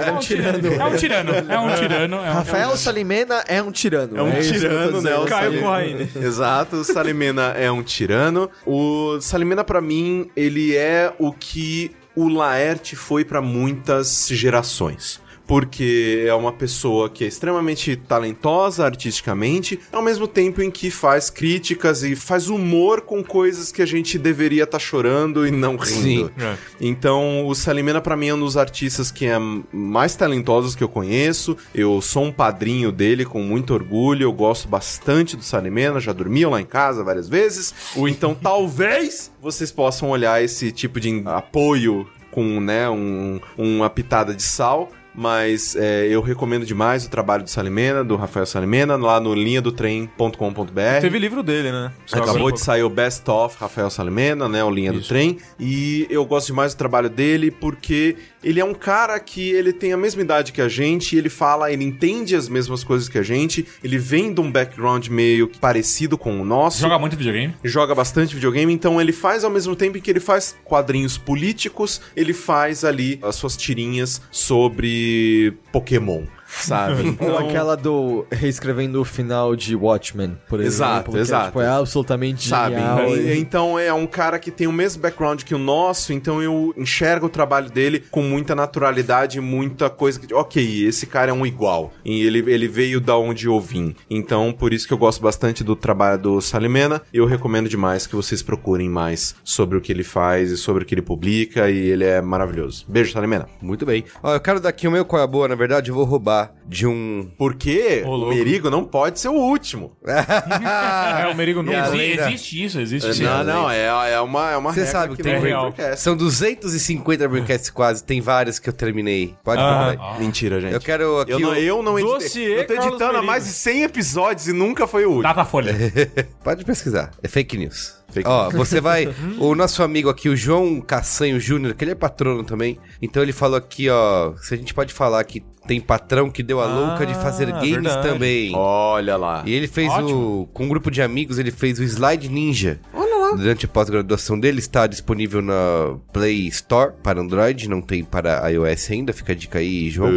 É 0.05 0.11
um 0.11 0.19
tirano. 0.19 0.67
É 0.67 0.85
um 0.85 0.95
tirano. 0.95 1.31
É 1.31 1.59
um 1.59 1.75
tirano. 1.75 2.15
É 2.17 2.29
um 2.31 2.33
Rafael 2.33 2.75
Salimena 2.75 3.43
é 3.47 3.61
um 3.61 3.71
tirano. 3.71 4.17
É 4.17 4.21
um 4.21 4.31
tô 4.31 4.41
tirano, 4.41 5.01
né? 5.01 5.15
O 5.17 5.25
Caio 5.25 5.61
Corraine. 5.61 6.09
Exato, 6.15 6.77
o 6.77 6.83
Salimena 6.83 7.53
é 7.55 7.71
um 7.71 7.83
tirano. 7.83 8.49
O 8.65 9.14
Salimena, 9.21 9.63
pra 9.63 9.81
mim, 9.81 10.29
ele 10.35 10.75
é 10.75 11.13
o 11.17 11.31
que 11.31 11.91
o 12.15 12.27
Laerte 12.29 12.95
foi 12.95 13.25
pra 13.25 13.41
muitas 13.41 14.27
gerações. 14.29 15.19
Porque 15.47 16.25
é 16.27 16.33
uma 16.33 16.51
pessoa 16.51 17.09
que 17.09 17.23
é 17.23 17.27
extremamente 17.27 17.95
talentosa 17.95 18.85
artisticamente, 18.85 19.79
ao 19.91 20.01
mesmo 20.01 20.27
tempo 20.27 20.61
em 20.61 20.71
que 20.71 20.89
faz 20.89 21.29
críticas 21.29 22.03
e 22.03 22.15
faz 22.15 22.49
humor 22.49 23.01
com 23.01 23.23
coisas 23.23 23.71
que 23.71 23.81
a 23.81 23.85
gente 23.85 24.17
deveria 24.17 24.63
estar 24.63 24.79
chorando 24.79 25.45
e 25.45 25.51
não 25.51 25.75
rindo. 25.75 26.27
Sim. 26.27 26.29
É. 26.39 26.55
Então, 26.81 27.45
o 27.45 27.53
Salimena 27.53 28.01
pra 28.01 28.17
mim 28.17 28.27
é 28.27 28.33
um 28.33 28.39
dos 28.39 28.57
artistas 28.57 29.11
que 29.11 29.25
é 29.25 29.37
mais 29.71 30.15
talentosos 30.15 30.75
que 30.75 30.83
eu 30.83 30.89
conheço. 30.89 31.57
Eu 31.73 32.01
sou 32.01 32.23
um 32.23 32.31
padrinho 32.31 32.91
dele 32.91 33.25
com 33.25 33.41
muito 33.41 33.73
orgulho. 33.73 34.23
Eu 34.23 34.33
gosto 34.33 34.67
bastante 34.67 35.37
do 35.37 35.43
Salimena, 35.43 35.99
já 35.99 36.13
dormiam 36.13 36.51
lá 36.51 36.61
em 36.61 36.65
casa 36.65 37.03
várias 37.03 37.29
vezes. 37.29 37.73
Ou 37.95 38.07
então, 38.07 38.33
talvez 38.41 39.31
vocês 39.41 39.71
possam 39.71 40.09
olhar 40.09 40.43
esse 40.43 40.71
tipo 40.71 40.99
de 40.99 41.23
apoio 41.25 42.07
com, 42.31 42.59
né, 42.59 42.89
um, 42.89 43.39
uma 43.57 43.89
pitada 43.89 44.33
de 44.33 44.43
sal. 44.43 44.91
Mas 45.17 45.75
é, 45.75 46.07
eu 46.07 46.21
recomendo 46.21 46.65
demais 46.65 47.05
o 47.05 47.09
trabalho 47.09 47.43
do 47.43 47.49
Salimena, 47.49 48.03
do 48.03 48.15
Rafael 48.15 48.45
Salimena, 48.45 48.95
lá 48.97 49.19
no 49.19 49.33
linhadotrem.com.br. 49.33 51.01
Teve 51.01 51.19
livro 51.19 51.41
dele, 51.41 51.71
né? 51.71 51.91
Só 52.05 52.17
Acabou 52.17 52.35
agora- 52.35 52.53
de 52.53 52.59
sair 52.61 52.83
o 52.83 52.89
Best 52.89 53.29
of 53.29 53.55
Rafael 53.59 53.89
Salimena, 53.89 54.47
né? 54.49 54.63
O 54.63 54.69
Linha 54.69 54.91
do 54.91 55.01
Trem. 55.01 55.37
E 55.59 56.05
eu 56.09 56.25
gosto 56.25 56.47
demais 56.47 56.73
do 56.73 56.77
trabalho 56.77 57.09
dele 57.09 57.49
porque 57.49 58.15
ele 58.45 58.59
é 58.59 58.63
um 58.63 58.75
cara 58.75 59.19
que 59.19 59.49
ele 59.49 59.73
tem 59.73 59.91
a 59.91 59.97
mesma 59.97 60.21
idade 60.21 60.53
que 60.53 60.61
a 60.61 60.69
gente, 60.69 61.17
ele 61.17 61.29
fala, 61.29 61.71
ele 61.71 61.83
entende 61.83 62.35
as 62.35 62.47
mesmas 62.47 62.83
coisas 62.83 63.09
que 63.09 63.17
a 63.17 63.23
gente, 63.23 63.65
ele 63.83 63.97
vem 63.97 64.31
de 64.31 64.39
um 64.39 64.51
background 64.51 65.07
meio 65.07 65.47
parecido 65.59 66.15
com 66.15 66.39
o 66.39 66.45
nosso. 66.45 66.79
Joga 66.79 66.99
muito 66.99 67.17
videogame. 67.17 67.55
Joga 67.63 67.95
bastante 67.95 68.35
videogame, 68.35 68.71
então 68.71 69.01
ele 69.01 69.11
faz 69.11 69.43
ao 69.43 69.49
mesmo 69.49 69.75
tempo 69.75 69.99
que 69.99 70.11
ele 70.11 70.19
faz 70.19 70.55
quadrinhos 70.63 71.17
políticos, 71.17 71.99
ele 72.15 72.33
faz 72.33 72.85
ali 72.85 73.19
as 73.23 73.35
suas 73.35 73.57
tirinhas 73.57 74.21
sobre 74.29 75.57
Pokémon, 75.71 76.25
sabe? 76.61 77.01
Ou 77.03 77.07
Então- 77.07 77.37
aquela 77.37 77.75
do 77.75 78.25
reescrevendo 78.31 79.01
o 79.01 79.05
final 79.05 79.55
de 79.55 79.75
Watchmen, 79.75 80.37
por 80.47 80.59
exemplo. 80.59 80.75
Exato, 80.75 81.11
que, 81.11 81.17
exato. 81.17 81.45
Tipo, 81.47 81.61
é 81.61 81.67
absolutamente 81.67 82.47
Sabe? 82.47 82.75
genial. 82.75 83.07
E- 83.15 83.33
e- 83.33 83.39
Então 83.39 83.77
é 83.79 83.93
um 83.93 84.07
cara 84.07 84.39
que 84.39 84.51
tem 84.51 84.67
o 84.67 84.71
mesmo 84.71 85.01
background 85.01 85.43
que 85.43 85.53
o 85.53 85.57
nosso, 85.59 86.13
então 86.13 86.41
eu 86.41 86.73
enxergo 86.77 87.27
o 87.27 87.29
trabalho 87.29 87.69
dele 87.69 88.03
com 88.11 88.21
muita 88.21 88.55
naturalidade, 88.55 89.39
muita 89.39 89.89
coisa 89.89 90.19
que. 90.19 90.33
Ok, 90.33 90.85
esse 90.85 91.05
cara 91.05 91.31
é 91.31 91.33
um 91.33 91.45
igual. 91.45 91.93
E 92.03 92.25
ele, 92.25 92.39
ele 92.51 92.67
veio 92.67 92.99
da 92.99 93.17
onde 93.17 93.47
eu 93.47 93.59
vim. 93.59 93.95
Então, 94.09 94.51
por 94.51 94.73
isso 94.73 94.87
que 94.87 94.93
eu 94.93 94.97
gosto 94.97 95.21
bastante 95.21 95.63
do 95.63 95.75
trabalho 95.75 96.19
do 96.21 96.41
Salimena. 96.41 97.01
E 97.13 97.17
eu 97.17 97.25
recomendo 97.25 97.69
demais 97.69 98.05
que 98.07 98.15
vocês 98.15 98.41
procurem 98.41 98.89
mais 98.89 99.35
sobre 99.43 99.77
o 99.77 99.81
que 99.81 99.91
ele 99.91 100.03
faz 100.03 100.51
e 100.51 100.57
sobre 100.57 100.83
o 100.83 100.85
que 100.85 100.93
ele 100.93 101.01
publica. 101.01 101.69
E 101.69 101.77
ele 101.89 102.03
é 102.03 102.21
maravilhoso. 102.21 102.85
Beijo, 102.87 103.11
Salimena. 103.13 103.47
Muito 103.61 103.85
bem. 103.85 104.03
Ó, 104.23 104.33
eu 104.33 104.39
quero 104.39 104.59
daqui 104.59 104.87
o 104.87 104.91
meu 104.91 105.05
qual 105.05 105.21
é 105.21 105.23
a 105.23 105.27
boa, 105.27 105.47
na 105.47 105.55
verdade, 105.55 105.89
eu 105.89 105.95
vou 105.95 106.03
roubar 106.05 106.44
de 106.67 106.85
um. 106.87 107.29
Porque 107.37 108.03
Ô, 108.05 108.15
o. 108.25 108.29
Merigo 108.29 108.69
não 108.69 108.83
pode 108.83 109.19
ser 109.19 109.29
o 109.29 109.33
último. 109.33 109.95
É, 110.05 111.27
o 111.27 111.35
Merigo 111.35 111.61
não 111.61 111.71
E 111.71 111.75
a 111.75 111.87
Exi- 111.87 111.97
lenda? 111.97 112.27
existe 112.29 112.63
isso, 112.63 112.79
existe 112.79 113.09
isso. 113.09 113.23
não, 113.23 113.43
não, 113.43 113.69
é, 113.69 114.11
é 114.13 114.19
uma, 114.21 114.51
é 114.51 114.57
uma 114.57 114.73
Você 114.73 114.85
sabe 114.85 115.15
que 115.15 115.23
tem 115.23 115.39
real. 115.39 115.71
Braincast. 115.71 116.01
São 116.01 116.15
250 116.15 117.27
Breakcasts 117.27 117.69
quase, 117.69 118.03
tem 118.03 118.21
vários 118.21 118.59
que 118.59 118.69
eu 118.69 118.73
terminei. 118.73 119.35
Pode 119.43 119.61
Ah, 119.61 119.89
aí. 120.15 120.19
Mentira, 120.19 120.59
gente. 120.59 120.73
Eu 120.73 120.79
quero 120.81 121.19
aqui. 121.19 121.31
Eu 121.31 121.39
não, 121.39 121.55
eu 121.55 121.83
não 121.83 121.99
editei. 121.99 122.17
Dossiê 122.19 122.59
Eu 122.59 122.67
tô 122.67 122.73
Carlos 122.73 122.87
editando 122.93 123.17
há 123.17 123.21
mais 123.21 123.45
de 123.45 123.51
100 123.51 123.83
episódios 123.83 124.47
e 124.47 124.53
nunca 124.53 124.87
foi 124.87 125.05
o 125.05 125.09
último. 125.09 125.23
Data 125.23 125.45
Folha. 125.45 125.73
Pode 126.43 126.63
pesquisar. 126.65 127.11
É 127.21 127.27
fake 127.27 127.57
news. 127.57 127.95
Fake 128.11 128.27
Ó, 128.29 128.49
você 128.49 128.79
vai. 128.79 129.13
o 129.39 129.55
nosso 129.55 129.83
amigo 129.83 130.09
aqui, 130.09 130.29
o 130.29 130.35
João 130.35 130.79
Cassanho 130.79 131.39
Júnior, 131.39 131.73
que 131.73 131.83
ele 131.83 131.91
é 131.91 131.95
patrono 131.95 132.43
também. 132.43 132.79
Então 133.01 133.21
ele 133.21 133.33
falou 133.33 133.57
aqui, 133.57 133.89
ó. 133.89 134.33
Se 134.37 134.53
a 134.53 134.57
gente 134.57 134.73
pode 134.73 134.93
falar 134.93 135.23
que 135.23 135.43
tem 135.67 135.79
patrão 135.81 136.29
que 136.29 136.43
deu 136.43 136.59
a 136.61 136.65
louca 136.65 137.05
de 137.05 137.13
fazer 137.15 137.49
Ah, 137.49 137.53
games 137.59 137.71
verdade. 137.71 138.07
também. 138.07 138.51
Olha 138.55 139.15
lá. 139.17 139.43
E 139.45 139.53
ele 139.53 139.67
fez 139.67 139.89
Ótimo. 139.91 140.41
o. 140.41 140.45
Com 140.53 140.65
um 140.65 140.69
grupo 140.69 140.89
de 140.91 141.01
amigos, 141.01 141.37
ele 141.39 141.51
fez 141.51 141.79
o 141.79 141.83
Slide 141.83 142.29
Ninja. 142.29 142.79
Olha 142.93 143.15
lá. 143.15 143.31
Durante 143.35 143.65
a 143.65 143.67
pós-graduação 143.67 144.39
dele, 144.39 144.59
está 144.59 144.85
disponível 144.87 145.41
na 145.41 145.97
Play 146.13 146.47
Store 146.47 146.93
para 147.03 147.19
Android, 147.19 147.67
não 147.67 147.81
tem 147.81 148.03
para 148.03 148.47
iOS 148.49 148.91
ainda, 148.91 149.11
fica 149.11 149.33
a 149.33 149.35
dica 149.35 149.59
aí, 149.59 149.89
João. 149.89 150.11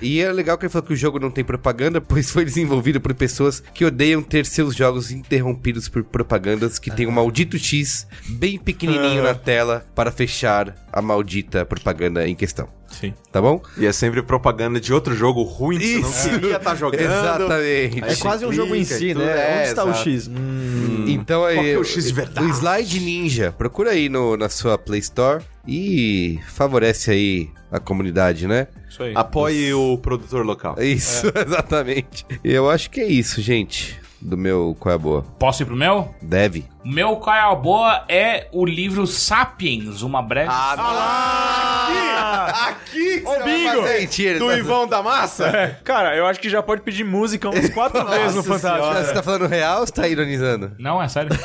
E 0.00 0.20
é 0.20 0.32
legal 0.32 0.56
que 0.58 0.64
ele 0.64 0.72
falou 0.72 0.86
que 0.86 0.94
o 0.94 0.96
jogo 0.96 1.18
não 1.20 1.30
tem 1.30 1.44
propaganda, 1.44 2.00
pois 2.00 2.30
foi 2.30 2.44
desenvolvido 2.44 3.00
por 3.00 3.12
pessoas 3.14 3.62
que 3.74 3.84
odeiam 3.84 4.22
ter 4.22 4.46
seus 4.46 4.74
jogos 4.74 5.10
interrompidos 5.12 5.88
por 5.88 6.02
propagandas 6.02 6.78
que 6.78 6.90
tem 6.90 7.06
um 7.06 7.10
maldito 7.12 7.58
X 7.58 8.06
bem 8.28 8.58
pequenininho 8.58 9.22
na 9.22 9.34
tela 9.34 9.84
para 9.94 10.10
fechar 10.10 10.74
a 10.92 11.02
maldita 11.02 11.64
propaganda 11.64 12.26
em 12.26 12.34
questão. 12.34 12.68
Sim. 13.00 13.12
Tá 13.30 13.40
bom? 13.42 13.60
E 13.76 13.84
é 13.86 13.92
sempre 13.92 14.22
propaganda 14.22 14.80
de 14.80 14.92
outro 14.92 15.14
jogo 15.14 15.42
ruim 15.42 15.78
que 15.78 15.98
você 16.00 16.30
não 16.32 16.38
queria 16.40 16.56
estar 16.56 16.74
jogando. 16.74 17.00
Exatamente. 17.00 18.04
É 18.04 18.16
quase 18.16 18.46
um 18.46 18.52
jogo 18.52 18.74
em 18.74 18.84
si, 18.84 19.14
né? 19.14 19.24
é, 19.24 19.58
Onde 19.60 19.68
está 19.68 19.84
o 19.84 19.88
exato. 19.90 20.02
X? 20.10 20.28
Hum, 20.28 21.04
Então 21.08 21.44
aí, 21.44 21.54
Qual 21.56 21.64
que 21.64 21.70
é 21.72 21.78
o 21.78 21.84
X 21.84 22.04
de 22.06 22.12
verdade? 22.12 22.46
O 22.46 22.50
Slide 22.50 23.00
Ninja. 23.00 23.54
Procura 23.56 23.90
aí 23.90 24.08
no, 24.08 24.36
na 24.36 24.48
sua 24.48 24.78
Play 24.78 25.00
Store 25.00 25.42
e 25.66 26.38
favorece 26.48 27.10
aí 27.10 27.50
a 27.70 27.78
comunidade, 27.80 28.46
né? 28.46 28.68
Isso 28.88 29.02
aí. 29.02 29.12
Apoie 29.14 29.74
o 29.74 29.98
produtor 29.98 30.44
local. 30.46 30.76
Isso, 30.80 31.26
exatamente. 31.46 32.24
Eu 32.42 32.70
acho 32.70 32.88
que 32.90 33.00
é 33.00 33.06
isso, 33.06 33.40
gente. 33.42 33.98
Do 34.20 34.36
meu 34.36 34.76
Qual 34.78 34.92
é 34.92 34.94
a 34.94 34.98
Boa. 34.98 35.22
Posso 35.38 35.62
ir 35.62 35.66
pro 35.66 35.76
meu? 35.76 36.14
Deve. 36.22 36.64
Meu 36.84 37.16
qual 37.16 37.34
é 37.34 37.40
a 37.40 37.52
boa 37.54 38.04
é 38.08 38.46
o 38.52 38.64
livro 38.64 39.06
Sapiens, 39.08 40.02
uma 40.02 40.22
breve. 40.22 40.48
Ah, 40.52 42.46
aqui! 42.68 43.24
Ô, 43.26 43.42
Bingo! 43.42 43.82
Mentira, 43.82 44.38
Do 44.38 44.46
tá- 44.46 44.56
Ivão 44.56 44.86
da 44.86 45.02
Massa? 45.02 45.80
Cara, 45.82 46.14
eu 46.16 46.24
acho 46.26 46.38
que 46.38 46.48
já 46.48 46.62
pode 46.62 46.82
pedir 46.82 47.02
música 47.02 47.50
umas 47.50 47.68
quatro 47.70 48.02
vezes 48.06 48.36
no 48.36 48.44
Fantástico. 48.44 48.94
Você 48.94 49.12
tá 49.12 49.20
falando 49.22 49.48
real 49.48 49.80
ou 49.80 49.86
você 49.86 49.92
tá 49.92 50.06
ironizando? 50.06 50.72
Não, 50.78 51.02
é 51.02 51.08
sério. 51.08 51.30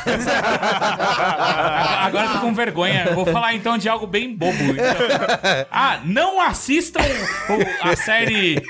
Agora 2.01 2.25
eu 2.27 2.33
tô 2.33 2.39
com 2.41 2.53
vergonha. 2.53 3.05
Eu 3.07 3.15
vou 3.15 3.25
falar 3.25 3.55
então 3.55 3.77
de 3.79 3.89
algo 3.89 4.05
bem 4.07 4.35
bobo. 4.35 4.57
então. 4.63 4.81
Ah, 5.71 5.99
não 6.05 6.39
assistam 6.41 6.99
a 7.81 7.95
série 7.95 8.61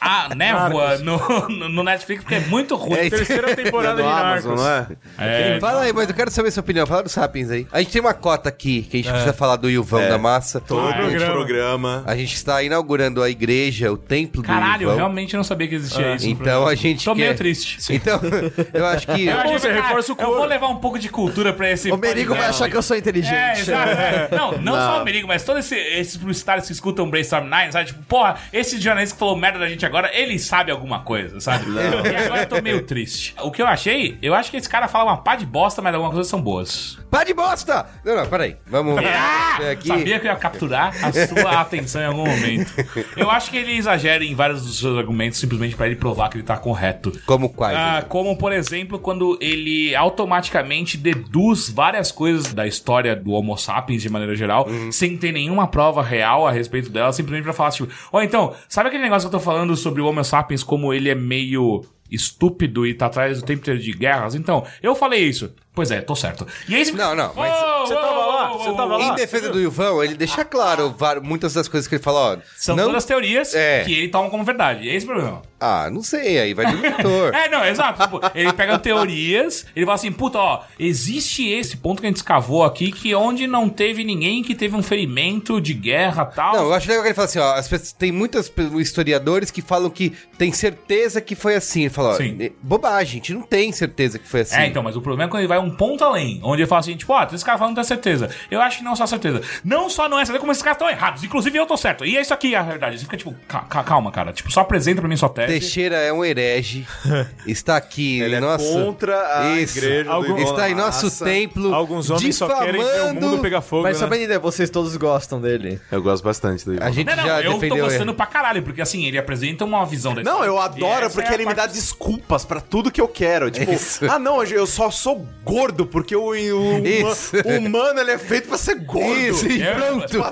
A 0.00 0.34
Névoa 0.34 0.98
no, 0.98 1.68
no- 1.68 1.82
Netflix, 1.82 2.22
porque 2.22 2.34
é 2.36 2.40
muito 2.40 2.76
ruim. 2.76 2.98
É, 2.98 3.10
Terceira 3.10 3.54
temporada 3.56 4.02
de 4.02 4.08
Amazon, 4.08 4.54
Narcos. 4.56 4.60
não 4.60 4.68
é? 4.68 5.54
É, 5.54 5.60
Fala 5.60 5.82
aí, 5.82 5.92
mas 5.92 6.08
eu 6.08 6.14
quero 6.14 6.30
saber 6.30 6.50
sua 6.50 6.60
opinião. 6.60 6.86
Fala 6.86 7.02
do 7.04 7.08
Sapiens 7.08 7.50
aí. 7.50 7.66
A 7.72 7.78
gente 7.80 7.92
tem 7.92 8.00
uma 8.00 8.12
cota 8.14 8.48
aqui 8.48 8.82
que 8.82 8.96
a 8.98 9.00
gente 9.00 9.10
precisa 9.10 9.32
falar 9.32 9.56
do 9.56 9.70
Ilvão 9.70 10.00
É. 10.02 10.08
da 10.08 10.18
Massa. 10.18 10.60
Todo 10.60 10.92
programa. 10.92 11.32
programa. 11.32 12.04
A 12.06 12.16
gente 12.16 12.34
está 12.34 12.62
inaugurando 12.62 13.22
a 13.22 13.30
igreja, 13.30 13.90
o 13.92 13.96
templo 13.96 14.42
do 14.42 14.46
Caralho, 14.46 14.82
eu 14.82 14.88
Ilvão. 14.90 14.96
realmente 14.96 15.36
não 15.36 15.44
sabia 15.44 15.66
que 15.68 15.74
existia 15.76 16.14
isso. 16.14 16.26
no 16.26 16.32
Então 16.32 16.66
a 16.66 16.74
gente 16.74 17.04
Tô 17.04 17.14
quer... 17.14 17.20
meio 17.22 17.36
triste. 17.36 17.78
Então, 17.94 18.20
eu 18.74 18.86
acho 18.86 19.06
que... 19.06 19.26
Eu, 19.26 19.52
você 19.58 19.72
reforça 19.72 20.12
o 20.12 20.16
eu 20.20 20.26
vou 20.34 20.44
levar 20.44 20.68
um 20.68 20.76
pouco 20.76 20.98
de 20.98 21.08
cultura 21.08 21.52
pra 21.52 21.70
esse 21.70 21.90
O 21.90 21.96
Merigo 21.96 22.34
vai 22.34 22.46
achar 22.46 22.68
que 22.68 22.76
eu 22.76 22.82
sou 22.82 22.96
inteligente. 22.96 23.34
É, 23.34 23.52
exato. 23.52 23.90
é. 23.90 24.28
Não, 24.32 24.52
não, 24.58 24.74
só 24.74 25.00
o 25.00 25.04
Merigo, 25.04 25.26
mas 25.28 25.42
todos 25.44 25.64
esse, 25.64 25.76
esses 25.76 26.16
publicitários 26.16 26.66
que 26.66 26.72
escutam 26.72 27.08
Brainstorm 27.08 27.46
9, 27.48 27.72
sabe? 27.72 27.86
Tipo, 27.86 28.02
porra, 28.04 28.36
esse 28.52 28.78
jornalista 28.80 29.14
que 29.14 29.18
falou 29.20 29.36
merda 29.36 29.58
da 29.58 29.68
gente 29.68 29.85
agora, 29.86 30.10
ele 30.14 30.38
sabe 30.38 30.70
alguma 30.70 31.00
coisa, 31.00 31.40
sabe? 31.40 31.66
E 31.70 32.16
agora 32.16 32.42
eu 32.42 32.48
tô 32.48 32.60
meio 32.62 32.82
triste. 32.82 33.34
O 33.42 33.50
que 33.50 33.62
eu 33.62 33.66
achei, 33.66 34.18
eu 34.20 34.34
acho 34.34 34.50
que 34.50 34.56
esse 34.56 34.68
cara 34.68 34.88
fala 34.88 35.12
uma 35.12 35.16
pá 35.18 35.36
de 35.36 35.46
bosta, 35.46 35.80
mas 35.80 35.94
algumas 35.94 36.14
coisas 36.14 36.30
são 36.30 36.40
boas. 36.40 36.98
Pá 37.10 37.24
de 37.24 37.32
bosta! 37.32 37.86
Não, 38.04 38.16
não, 38.16 38.26
peraí. 38.26 38.56
Vamos... 38.66 38.98
Ah, 39.04 39.70
aqui. 39.72 39.88
Sabia 39.88 40.18
que 40.18 40.26
eu 40.26 40.30
ia 40.30 40.36
capturar 40.36 40.92
a 41.02 41.12
sua 41.12 41.60
atenção 41.60 42.02
em 42.02 42.06
algum 42.06 42.26
momento. 42.26 42.72
Eu 43.16 43.30
acho 43.30 43.50
que 43.50 43.56
ele 43.56 43.76
exagera 43.76 44.24
em 44.24 44.34
vários 44.34 44.64
dos 44.64 44.78
seus 44.78 44.98
argumentos 44.98 45.38
simplesmente 45.38 45.76
pra 45.76 45.86
ele 45.86 45.96
provar 45.96 46.28
que 46.28 46.36
ele 46.36 46.44
tá 46.44 46.56
correto. 46.56 47.12
Como 47.24 47.48
quais? 47.48 47.76
Ah, 47.76 48.04
como, 48.08 48.36
por 48.36 48.52
exemplo, 48.52 48.98
quando 48.98 49.38
ele 49.40 49.94
automaticamente 49.94 50.96
deduz 50.96 51.68
várias 51.68 52.10
coisas 52.10 52.52
da 52.52 52.66
história 52.66 53.14
do 53.14 53.32
Homo 53.32 53.56
sapiens 53.56 54.02
de 54.02 54.08
maneira 54.08 54.34
geral, 54.34 54.66
sem 54.90 55.16
ter 55.16 55.32
nenhuma 55.32 55.66
prova 55.66 56.02
real 56.02 56.46
a 56.46 56.50
respeito 56.50 56.90
dela, 56.90 57.12
simplesmente 57.12 57.44
pra 57.44 57.52
falar, 57.52 57.70
tipo, 57.70 57.92
ó, 58.12 58.22
então, 58.22 58.54
sabe 58.68 58.88
aquele 58.88 59.02
negócio 59.02 59.28
que 59.28 59.34
eu 59.34 59.38
tô 59.38 59.44
falando 59.44 59.75
sobre 59.76 60.00
o 60.00 60.06
Homo 60.06 60.24
sapiens, 60.24 60.62
como 60.62 60.92
ele 60.92 61.08
é 61.08 61.14
meio 61.14 61.84
estúpido 62.10 62.86
e 62.86 62.94
tá 62.94 63.06
atrás 63.06 63.40
do 63.40 63.46
tempo 63.46 63.60
inteiro 63.60 63.80
de 63.80 63.92
guerras? 63.92 64.34
Então, 64.34 64.64
eu 64.82 64.94
falei 64.94 65.24
isso. 65.24 65.52
Pois 65.76 65.90
é, 65.90 66.00
tô 66.00 66.16
certo. 66.16 66.46
E 66.66 66.74
aí, 66.74 66.90
Não, 66.92 67.14
não, 67.14 67.34
mas- 67.36 67.52
Você 67.86 67.94
tava 67.94 68.26
lá? 68.26 68.48
Você 68.54 68.72
tava 68.74 68.94
Em 68.94 69.08
lá? 69.10 69.14
defesa 69.14 69.50
do 69.50 69.60
Ilvão, 69.60 70.02
ele 70.02 70.14
deixa 70.14 70.42
claro 70.42 70.94
muitas 71.22 71.52
das 71.52 71.68
coisas 71.68 71.86
que 71.86 71.96
ele 71.96 72.02
fala, 72.02 72.18
ó. 72.18 72.36
São 72.56 72.74
não... 72.74 72.86
todas 72.86 73.04
teorias 73.04 73.54
É. 73.54 73.84
que 73.84 73.92
ele 73.92 74.08
toma 74.08 74.30
como 74.30 74.42
verdade. 74.42 74.84
E 74.86 74.88
é 74.88 74.94
esse 74.96 75.04
o 75.04 75.10
problema. 75.10 75.42
Ah, 75.60 75.88
não 75.90 76.02
sei, 76.02 76.38
aí 76.38 76.54
vai 76.54 76.66
do 76.72 76.80
leitor. 76.80 77.32
É, 77.36 77.48
não, 77.50 77.62
exato. 77.64 78.02
Tipo, 78.02 78.20
ele 78.34 78.52
pega 78.54 78.78
teorias, 78.78 79.66
ele 79.76 79.84
fala 79.84 79.96
assim, 79.96 80.10
puta, 80.12 80.38
ó, 80.38 80.62
existe 80.78 81.46
esse 81.48 81.76
ponto 81.76 82.00
que 82.00 82.06
a 82.06 82.10
gente 82.10 82.16
escavou 82.16 82.64
aqui, 82.64 82.90
que 82.90 83.14
onde 83.14 83.46
não 83.46 83.68
teve 83.68 84.02
ninguém 84.02 84.42
que 84.42 84.54
teve 84.54 84.74
um 84.76 84.82
ferimento 84.82 85.60
de 85.60 85.74
guerra 85.74 86.28
e 86.32 86.34
tal. 86.34 86.54
Não, 86.56 86.64
eu 86.64 86.74
acho 86.74 86.88
legal 86.88 87.02
que 87.02 87.08
ele 87.08 87.14
fala 87.14 87.26
assim, 87.26 87.38
ó, 87.38 87.52
as 87.54 87.68
pessoas, 87.68 87.92
tem 87.92 88.10
muitos 88.10 88.50
historiadores 88.78 89.50
que 89.50 89.60
falam 89.60 89.90
que 89.90 90.12
tem 90.38 90.52
certeza 90.52 91.20
que 91.20 91.34
foi 91.34 91.54
assim. 91.54 91.82
Ele 91.82 91.90
fala, 91.90 92.10
ó, 92.10 92.14
Sim. 92.14 92.36
é 92.40 92.50
bobagem, 92.62 93.12
a 93.12 93.14
gente 93.16 93.34
não 93.34 93.42
tem 93.42 93.72
certeza 93.72 94.18
que 94.18 94.26
foi 94.28 94.40
assim. 94.40 94.56
É, 94.56 94.66
então, 94.66 94.82
mas 94.82 94.96
o 94.96 95.00
problema 95.02 95.28
é 95.28 95.30
quando 95.30 95.40
ele 95.40 95.48
vai 95.48 95.58
um 95.58 95.65
ponto 95.70 96.04
além, 96.04 96.40
onde 96.42 96.62
ele 96.62 96.68
fala 96.68 96.80
assim, 96.80 96.96
tipo, 96.96 97.12
ó, 97.12 97.22
esse 97.32 97.44
cara 97.44 97.58
falando 97.58 97.76
não 97.76 97.82
tem 97.82 97.84
certeza. 97.84 98.30
Eu 98.50 98.60
acho 98.60 98.78
que 98.78 98.84
não 98.84 98.92
é 98.92 98.96
só 98.96 99.06
certeza. 99.06 99.40
Não 99.64 99.88
só 99.88 100.08
não 100.08 100.18
é 100.18 100.24
certeza, 100.24 100.40
como 100.40 100.52
esses 100.52 100.62
caras 100.62 100.76
estão 100.76 100.88
errados. 100.90 101.22
Inclusive 101.24 101.56
eu 101.58 101.66
tô 101.66 101.76
certo. 101.76 102.04
E 102.04 102.16
é 102.16 102.20
isso 102.20 102.32
aqui 102.34 102.54
a 102.54 102.62
verdade. 102.62 102.98
Você 102.98 103.04
fica 103.04 103.16
tipo, 103.16 103.34
ca- 103.48 103.60
ca- 103.68 103.84
calma, 103.84 104.10
cara. 104.10 104.32
Tipo, 104.32 104.50
só 104.52 104.60
apresenta 104.60 105.00
pra 105.00 105.08
mim 105.08 105.16
sua 105.16 105.28
tese. 105.28 105.48
Teixeira 105.52 105.96
é 105.96 106.12
um 106.12 106.24
herege, 106.24 106.86
está 107.46 107.76
aqui 107.76 108.20
Ele 108.20 108.34
é 108.36 108.40
nosso... 108.40 108.72
contra 108.72 109.16
a 109.40 109.56
Isso. 109.60 109.78
igreja 109.78 110.10
Algum- 110.10 110.36
Está 110.38 110.70
em 110.70 110.74
nosso 110.74 111.06
Massa. 111.06 111.24
templo, 111.24 111.74
Alguns 111.74 112.10
homens 112.10 112.36
só 112.36 112.48
querem 112.48 112.80
ver 112.82 112.86
o 112.86 112.92
difamando- 112.92 113.20
mundo 113.20 113.42
pegar 113.42 113.60
fogo, 113.60 113.82
Mas 113.84 113.96
só 113.96 114.04
né? 114.04 114.08
pra 114.08 114.16
entender, 114.18 114.38
vocês 114.38 114.70
todos 114.70 114.96
gostam 114.96 115.40
dele. 115.40 115.80
Eu 115.90 116.02
gosto 116.02 116.22
bastante 116.22 116.64
do 116.64 116.74
Ivão. 116.74 116.86
A 116.86 116.90
gente 116.90 117.06
Não, 117.06 117.16
não, 117.16 117.24
já 117.26 117.40
eu 117.42 117.58
tô 117.58 117.68
gostando 117.76 118.10
ele. 118.10 118.14
pra 118.16 118.26
caralho, 118.26 118.62
porque 118.62 118.80
assim, 118.80 119.04
ele 119.06 119.18
apresenta 119.18 119.64
uma 119.64 119.84
visão 119.86 120.14
da 120.14 120.22
Não, 120.22 120.44
eu 120.44 120.58
adoro 120.58 121.06
essa 121.06 121.14
porque 121.14 121.30
é 121.30 121.34
ele 121.34 121.46
me 121.46 121.54
dá 121.54 121.62
parte- 121.62 121.74
desculpas 121.74 122.44
pra 122.44 122.60
tudo 122.60 122.90
que 122.90 123.00
eu 123.00 123.08
quero. 123.08 123.50
Tipo, 123.50 123.72
Isso. 123.72 124.04
ah 124.10 124.18
não, 124.18 124.42
eu 124.44 124.66
só 124.66 124.90
sou 124.90 125.26
gordo 125.44 125.55
porque 125.86 126.14
o, 126.14 126.30
o, 126.30 126.82
o 126.82 127.58
humano 127.58 128.00
ele 128.00 128.10
é 128.12 128.18
feito 128.18 128.48
pra 128.48 128.58
ser 128.58 128.76
gordo. 128.76 129.16
Isso, 129.16 129.48
e 129.48 129.62
Eu, 129.62 129.74
pronto. 129.74 130.16
eu, 130.16 130.22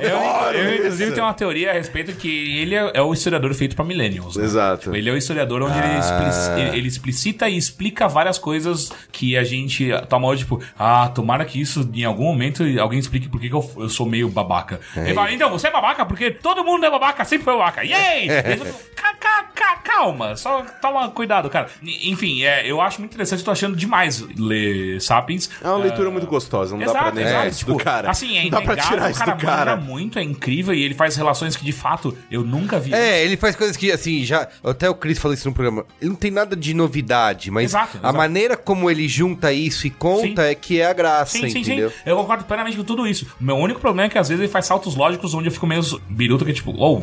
eu, 0.52 0.70
isso. 0.70 0.78
inclusive, 0.80 1.12
tenho 1.12 1.26
uma 1.26 1.34
teoria 1.34 1.70
a 1.70 1.74
respeito 1.74 2.12
que 2.14 2.60
ele 2.60 2.74
é, 2.74 2.90
é 2.94 3.02
o 3.02 3.12
historiador 3.12 3.52
feito 3.54 3.74
pra 3.76 3.84
millennials. 3.84 4.36
né? 4.36 4.44
Exato. 4.44 4.82
Tipo, 4.84 4.96
Ele 4.96 5.08
é 5.08 5.12
o 5.12 5.16
historiador 5.16 5.62
onde 5.62 5.78
ele, 5.78 5.98
explici- 5.98 6.50
ele- 6.60 6.76
ele 6.78 6.88
explicita 6.88 7.48
e 7.48 7.56
explica 7.56 8.06
várias 8.08 8.38
coisas 8.38 8.90
que 9.12 9.36
a 9.36 9.44
gente 9.44 9.88
toma 10.08 10.28
hoje, 10.28 10.40
tipo, 10.42 10.62
ah, 10.78 11.08
tomara 11.14 11.44
que 11.44 11.60
isso 11.60 11.88
em 11.94 12.04
algum 12.04 12.24
momento 12.24 12.62
alguém 12.80 12.98
explique 12.98 13.28
por 13.28 13.40
que 13.40 13.52
eu, 13.52 13.70
eu 13.78 13.88
sou 13.88 14.06
meio 14.06 14.28
babaca. 14.28 14.80
Ele 14.96 15.14
fala, 15.14 15.32
então, 15.32 15.50
você 15.50 15.68
é 15.68 15.70
babaca 15.70 16.04
porque 16.06 16.30
todo 16.30 16.64
mundo 16.64 16.84
é 16.84 16.90
babaca, 16.90 17.24
sempre 17.24 17.44
foi 17.44 17.56
babaca. 17.56 17.82
Yay! 17.84 18.28
Ele 18.44 18.56
fala, 18.56 18.72
"Ca- 18.94 19.14
ca- 19.18 19.44
ca- 19.54 19.74
Calma, 19.84 20.34
só 20.36 20.62
toma 20.82 21.08
cuidado, 21.10 21.48
cara. 21.48 21.68
Enfim, 21.82 22.42
é, 22.42 22.68
eu 22.68 22.80
acho 22.80 22.98
muito 23.00 23.12
interessante, 23.12 23.44
tô 23.44 23.50
achando 23.50 23.76
demais 23.76 24.24
ler 24.36 25.00
Sapiens. 25.14 25.50
É 25.62 25.68
uma 25.68 25.78
leitura 25.78 26.10
muito 26.10 26.26
gostosa, 26.26 26.76
não 26.76 26.84
dá 26.84 26.92
pra 26.92 27.12
negar 27.12 27.30
exato, 27.30 27.48
isso 27.48 27.58
tipo, 27.60 27.72
do 27.72 27.78
cara. 27.78 28.10
Assim, 28.10 28.36
é 28.36 28.42
não 28.44 28.50
dá 28.50 28.60
pra 28.60 28.72
inegável, 28.74 28.96
tirar 28.96 29.08
o 29.08 29.10
isso 29.10 29.20
cara 29.20 29.32
do 29.32 29.40
cara. 29.46 29.76
muito, 29.76 30.18
é 30.18 30.22
incrível, 30.22 30.74
e 30.74 30.82
ele 30.82 30.94
faz 30.94 31.16
relações 31.16 31.56
que, 31.56 31.64
de 31.64 31.72
fato, 31.72 32.16
eu 32.30 32.42
nunca 32.42 32.78
vi. 32.80 32.92
É, 32.92 33.24
ele 33.24 33.36
faz 33.36 33.54
coisas 33.54 33.76
que, 33.76 33.92
assim, 33.92 34.24
já. 34.24 34.48
Até 34.64 34.88
o 34.90 34.94
Chris 34.94 35.18
falou 35.18 35.34
isso 35.34 35.48
no 35.48 35.54
programa. 35.54 35.84
Ele 36.00 36.10
não 36.10 36.16
tem 36.16 36.30
nada 36.30 36.56
de 36.56 36.74
novidade, 36.74 37.50
mas 37.50 37.66
Exato, 37.66 37.96
a 37.96 38.00
exato. 38.00 38.16
maneira 38.16 38.56
como 38.56 38.90
ele 38.90 39.06
junta 39.08 39.52
isso 39.52 39.86
e 39.86 39.90
conta 39.90 40.42
Sim. 40.42 40.48
é 40.48 40.54
que 40.54 40.80
é 40.80 40.86
a 40.86 40.92
graça, 40.92 41.32
Sim, 41.38 41.48
sim, 41.48 41.60
entendeu? 41.60 41.90
sim. 41.90 41.96
Eu 42.06 42.16
concordo 42.16 42.44
plenamente 42.44 42.76
com 42.76 42.84
tudo 42.84 43.06
isso. 43.06 43.26
O 43.40 43.44
meu 43.44 43.56
único 43.56 43.80
problema 43.80 44.06
é 44.06 44.10
que 44.10 44.18
às 44.18 44.28
vezes 44.28 44.42
ele 44.42 44.50
faz 44.52 44.66
saltos 44.66 44.94
lógicos 44.96 45.34
onde 45.34 45.48
eu 45.48 45.52
fico 45.52 45.66
meio 45.66 45.82
biruta, 46.08 46.44
que 46.44 46.50
é 46.50 46.54
tipo, 46.54 46.74
oh, 46.76 47.00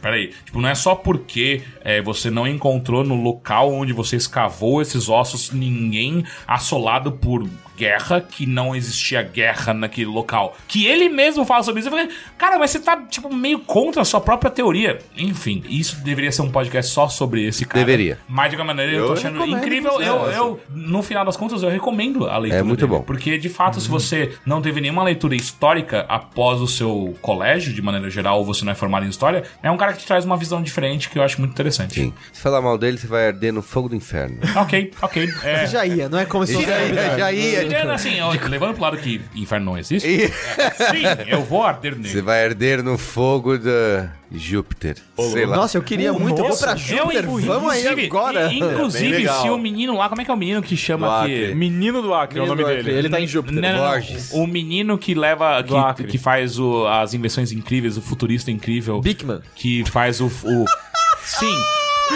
peraí. 0.00 0.32
Tipo, 0.44 0.60
não 0.60 0.68
é 0.68 0.74
só 0.74 0.94
porque 0.94 1.62
é, 1.84 2.00
você 2.02 2.30
não 2.30 2.46
encontrou 2.46 3.04
no 3.04 3.14
local 3.14 3.72
onde 3.72 3.92
você 3.92 4.16
escavou 4.16 4.80
esses 4.82 5.08
ossos 5.08 5.50
ninguém 5.52 6.24
assolado 6.46 7.12
por 7.12 7.41
Kurwa. 7.42 7.71
Guerra, 7.82 8.20
que 8.20 8.46
não 8.46 8.76
existia 8.76 9.22
guerra 9.22 9.74
naquele 9.74 10.06
local. 10.06 10.56
Que 10.68 10.86
ele 10.86 11.08
mesmo 11.08 11.44
fala 11.44 11.64
sobre 11.64 11.80
isso. 11.80 11.88
Eu 11.88 11.92
falei, 11.92 12.08
cara, 12.38 12.56
mas 12.56 12.70
você 12.70 12.78
tá, 12.78 12.96
tipo, 12.96 13.34
meio 13.34 13.58
contra 13.58 14.02
a 14.02 14.04
sua 14.04 14.20
própria 14.20 14.50
teoria. 14.52 15.00
Enfim, 15.16 15.64
isso 15.68 15.96
deveria 16.04 16.30
ser 16.30 16.42
um 16.42 16.50
podcast 16.50 16.92
só 16.92 17.08
sobre 17.08 17.44
esse 17.44 17.64
cara. 17.64 17.84
Deveria. 17.84 18.18
Mas 18.28 18.50
de 18.50 18.56
qualquer 18.56 18.66
maneira, 18.72 18.92
eu, 18.92 19.00
Eu 19.00 19.06
tô 19.08 19.12
achando 19.14 19.44
incrível. 19.46 20.00
Eu, 20.00 20.16
eu, 20.30 20.60
no 20.70 21.02
final 21.02 21.24
das 21.24 21.36
contas, 21.36 21.60
eu 21.62 21.68
recomendo 21.68 22.28
a 22.28 22.38
leitura. 22.38 22.60
É 22.60 22.62
muito 22.62 22.86
dele, 22.86 22.98
bom. 22.98 23.02
Porque, 23.02 23.36
de 23.36 23.48
fato, 23.48 23.80
se 23.80 23.88
você 23.88 24.32
não 24.46 24.62
teve 24.62 24.80
nenhuma 24.80 25.02
leitura 25.02 25.34
histórica 25.34 26.06
após 26.08 26.60
o 26.60 26.68
seu 26.68 27.16
colégio, 27.20 27.72
de 27.72 27.82
maneira 27.82 28.08
geral, 28.08 28.38
ou 28.38 28.44
você 28.44 28.64
não 28.64 28.70
é 28.70 28.76
formado 28.76 29.04
em 29.04 29.08
história, 29.08 29.42
é 29.60 29.70
um 29.70 29.76
cara 29.76 29.92
que 29.92 29.98
te 30.00 30.06
traz 30.06 30.24
uma 30.24 30.36
visão 30.36 30.62
diferente 30.62 31.10
que 31.10 31.18
eu 31.18 31.22
acho 31.22 31.40
muito 31.40 31.50
interessante. 31.50 31.94
Sim. 31.94 32.14
Se 32.32 32.40
falar 32.40 32.60
mal 32.62 32.78
dele, 32.78 32.96
você 32.96 33.08
vai 33.08 33.26
arder 33.26 33.52
no 33.52 33.62
fogo 33.62 33.88
do 33.88 33.96
inferno. 33.96 34.38
Ok, 34.56 34.92
ok. 35.02 35.32
É, 35.42 35.66
Já 35.66 35.84
ia, 35.84 36.08
não 36.08 36.18
é 36.18 36.24
como 36.24 36.46
se 36.46 36.54
fosse 36.54 36.66
já, 36.66 36.78
ia, 36.82 37.18
já 37.18 37.32
ia. 37.32 37.68
Entendo, 37.78 37.90
assim, 37.92 38.20
ó, 38.20 38.30
levando 38.48 38.74
pro 38.74 38.82
lado 38.82 38.96
que 38.96 39.20
inferno 39.34 39.66
não 39.66 39.78
existe, 39.78 40.06
E- 40.08 40.28
sim, 40.28 41.02
eu 41.28 41.42
vou 41.44 41.62
arder 41.62 41.96
nele. 41.96 42.08
Você 42.08 42.22
vai 42.22 42.44
arder 42.44 42.82
no 42.82 42.96
fogo 42.98 43.58
da 43.58 44.10
Júpiter. 44.30 44.96
Sei 45.32 45.44
lá. 45.46 45.56
Nossa, 45.56 45.76
eu 45.76 45.82
queria 45.82 46.12
muito. 46.12 46.40
Eu 46.40 46.48
vou 46.48 46.56
pra 46.56 46.72
Eu, 46.72 46.76
Júpiter, 46.76 47.24
vamos 47.46 47.70
aí 47.70 47.86
agora. 48.06 48.50
Inclusive, 48.52 49.28
se 49.28 49.50
o 49.50 49.58
menino 49.58 49.96
lá, 49.96 50.08
como 50.08 50.20
é 50.20 50.24
que 50.24 50.30
é 50.30 50.34
o 50.34 50.36
menino 50.36 50.62
que 50.62 50.76
chama 50.76 51.22
aqui? 51.22 51.54
Menino 51.54 52.00
do 52.02 52.14
Acre 52.14 52.38
é 52.38 52.42
o 52.42 52.46
nome 52.46 52.64
dele. 52.64 52.90
Ele 52.90 53.08
tá 53.08 53.20
em 53.20 53.26
Júpiter. 53.26 53.60
Não. 53.60 53.78
Borges. 53.78 54.30
O 54.32 54.46
menino 54.46 54.96
que 54.98 55.14
leva. 55.14 55.62
Que, 55.96 56.04
que 56.04 56.18
faz 56.18 56.58
o- 56.58 56.86
as 56.86 57.14
invenções 57.14 57.52
incríveis, 57.52 57.96
o 57.96 58.02
futurista 58.02 58.50
incrível. 58.50 59.00
Bigman. 59.00 59.40
Que 59.54 59.84
faz 59.90 60.20
o. 60.20 60.26
o- 60.26 60.64
Sim. 61.24 61.56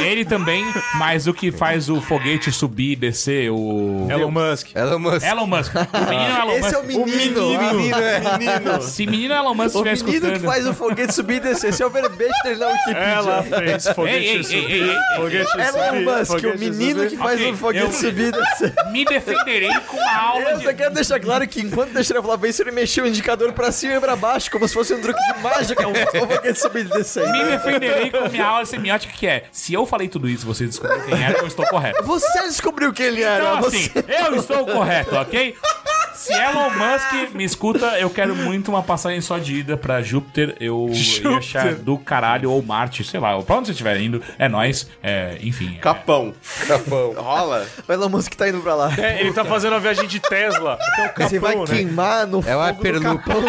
Ele 0.02 0.24
também, 0.24 0.64
mas 0.98 1.26
o 1.26 1.34
que 1.34 1.50
faz 1.50 1.88
o 1.88 2.00
foguete 2.00 2.50
subir 2.52 2.92
e 2.92 2.96
descer, 2.96 3.50
o. 3.50 4.06
Elon 4.10 4.30
Musk. 4.30 4.74
Elon 4.74 4.98
Musk. 4.98 5.22
Elon 5.26 5.46
Musk. 5.46 5.72
O 5.74 6.10
menino 6.10 6.36
Elon 6.38 6.50
Esse 6.52 6.60
Musk. 6.62 6.74
é 6.74 6.78
o 6.78 6.84
menino. 6.84 7.46
O 7.48 7.58
menino 7.76 7.96
é. 7.98 8.80
Se 8.82 9.06
menino 9.06 9.34
Elon 9.34 9.54
Musk 9.54 9.76
O 9.76 9.86
estiver 9.86 9.96
menino 9.96 10.12
escutando. 10.16 10.40
que 10.40 10.46
faz 10.46 10.66
o 10.66 10.74
foguete 10.74 11.14
subir 11.14 11.36
e 11.36 11.40
descer. 11.40 11.70
Esse 11.70 11.82
é 11.82 11.86
o 11.86 11.90
verbete 11.90 12.32
dele 12.44 12.60
na 12.60 12.68
Wikipedia. 12.68 13.00
Ela 13.02 13.42
fez 13.42 13.88
foguete 13.88 14.16
Ei, 14.16 14.28
ei, 14.36 14.42
subir. 14.44 14.56
ei, 14.56 14.82
ei, 14.82 14.90
ei. 14.90 14.96
Foguete 15.16 15.50
Elon 15.58 15.86
subir, 15.88 16.04
Musk, 16.04 16.44
o 16.44 16.58
menino 16.58 16.94
subir. 17.00 17.10
que 17.10 17.16
faz 17.16 17.40
Ok, 17.40 17.50
o 17.52 17.56
foguete 17.56 17.84
eu- 17.86 17.92
subir 17.92 18.28
e 18.28 18.32
descer. 18.32 18.74
Me 18.90 19.04
defenderei 19.04 19.70
com 19.86 19.96
uma 19.96 20.16
aula 20.20 20.50
Eu 20.50 20.58
de. 20.58 20.64
só 20.64 20.72
quero 20.72 20.94
deixar 20.94 21.20
claro 21.20 21.46
que 21.48 21.60
enquanto 21.60 21.90
deixa 21.92 22.12
ele 22.12 22.22
falar 22.22 22.46
isso, 22.46 22.62
ele 22.62 22.70
mexeu 22.72 23.04
o 23.04 23.08
indicador 23.08 23.52
pra 23.52 23.72
cima 23.72 23.94
e 23.94 24.00
pra 24.00 24.14
baixo, 24.16 24.50
como 24.50 24.66
se 24.68 24.74
fosse 24.74 24.94
um 24.94 25.00
truque 25.00 25.20
de 25.32 25.42
mágica, 25.42 25.86
um 25.88 25.94
foguete 25.94 26.58
subir 26.60 26.80
e 26.86 26.88
descer. 26.88 27.26
Me 27.32 27.44
defenderei 27.44 28.10
com 28.10 28.28
minha 28.28 28.44
aula 28.46 28.64
semiótica, 28.66 29.12
que 29.12 29.26
é: 29.26 29.44
se 29.50 29.72
eu 29.72 29.85
eu 29.86 29.88
falei 29.88 30.08
tudo 30.08 30.28
isso, 30.28 30.44
vocês 30.44 30.70
descobriram 30.70 31.06
quem 31.06 31.22
era, 31.22 31.38
eu 31.38 31.46
estou 31.46 31.64
correto. 31.66 32.02
Você 32.02 32.42
descobriu 32.42 32.92
quem 32.92 33.06
ele 33.06 33.22
era. 33.22 33.44
Então, 33.44 33.62
você... 33.62 33.76
assim, 33.76 33.90
eu 34.26 34.36
estou 34.36 34.66
correto, 34.66 35.14
ok? 35.14 35.56
Se 36.16 36.32
Elon 36.32 36.70
Musk 36.70 37.34
me 37.34 37.44
escuta, 37.44 37.98
eu 37.98 38.08
quero 38.10 38.34
muito 38.34 38.68
uma 38.70 38.82
passagem 38.82 39.20
só 39.20 39.38
de 39.38 39.56
ida 39.56 39.76
pra 39.76 40.00
Júpiter. 40.02 40.56
Eu 40.58 40.88
ia 40.90 41.36
achar 41.38 41.74
do 41.74 41.98
caralho, 41.98 42.50
ou 42.50 42.62
Marte, 42.62 43.04
sei 43.04 43.20
lá. 43.20 43.40
Pra 43.42 43.56
onde 43.56 43.66
você 43.66 43.72
estiver 43.72 44.00
indo, 44.00 44.22
é 44.38 44.48
nóis. 44.48 44.88
É, 45.02 45.36
enfim. 45.42 45.74
é- 45.76 45.80
Capão. 45.80 46.34
Capão. 46.66 47.12
Rola. 47.14 47.66
O 47.86 47.92
Elon 47.92 48.08
Musk 48.08 48.32
tá 48.34 48.48
indo 48.48 48.60
pra 48.60 48.74
lá. 48.74 48.92
É, 48.96 49.20
ele 49.20 49.32
tá 49.32 49.44
fazendo 49.44 49.74
a 49.76 49.78
viagem 49.78 50.06
de 50.06 50.18
Tesla 50.20 50.74
até 50.80 51.02
o 51.04 51.08
Capão, 51.08 51.28
Você 51.28 51.38
vai 51.38 51.54
né? 51.56 51.64
queimar 51.66 52.26
no 52.26 52.38
É 52.40 52.42
fogo 52.52 52.72
do 52.72 52.82
perlupa. 52.82 53.18
capão. 53.18 53.44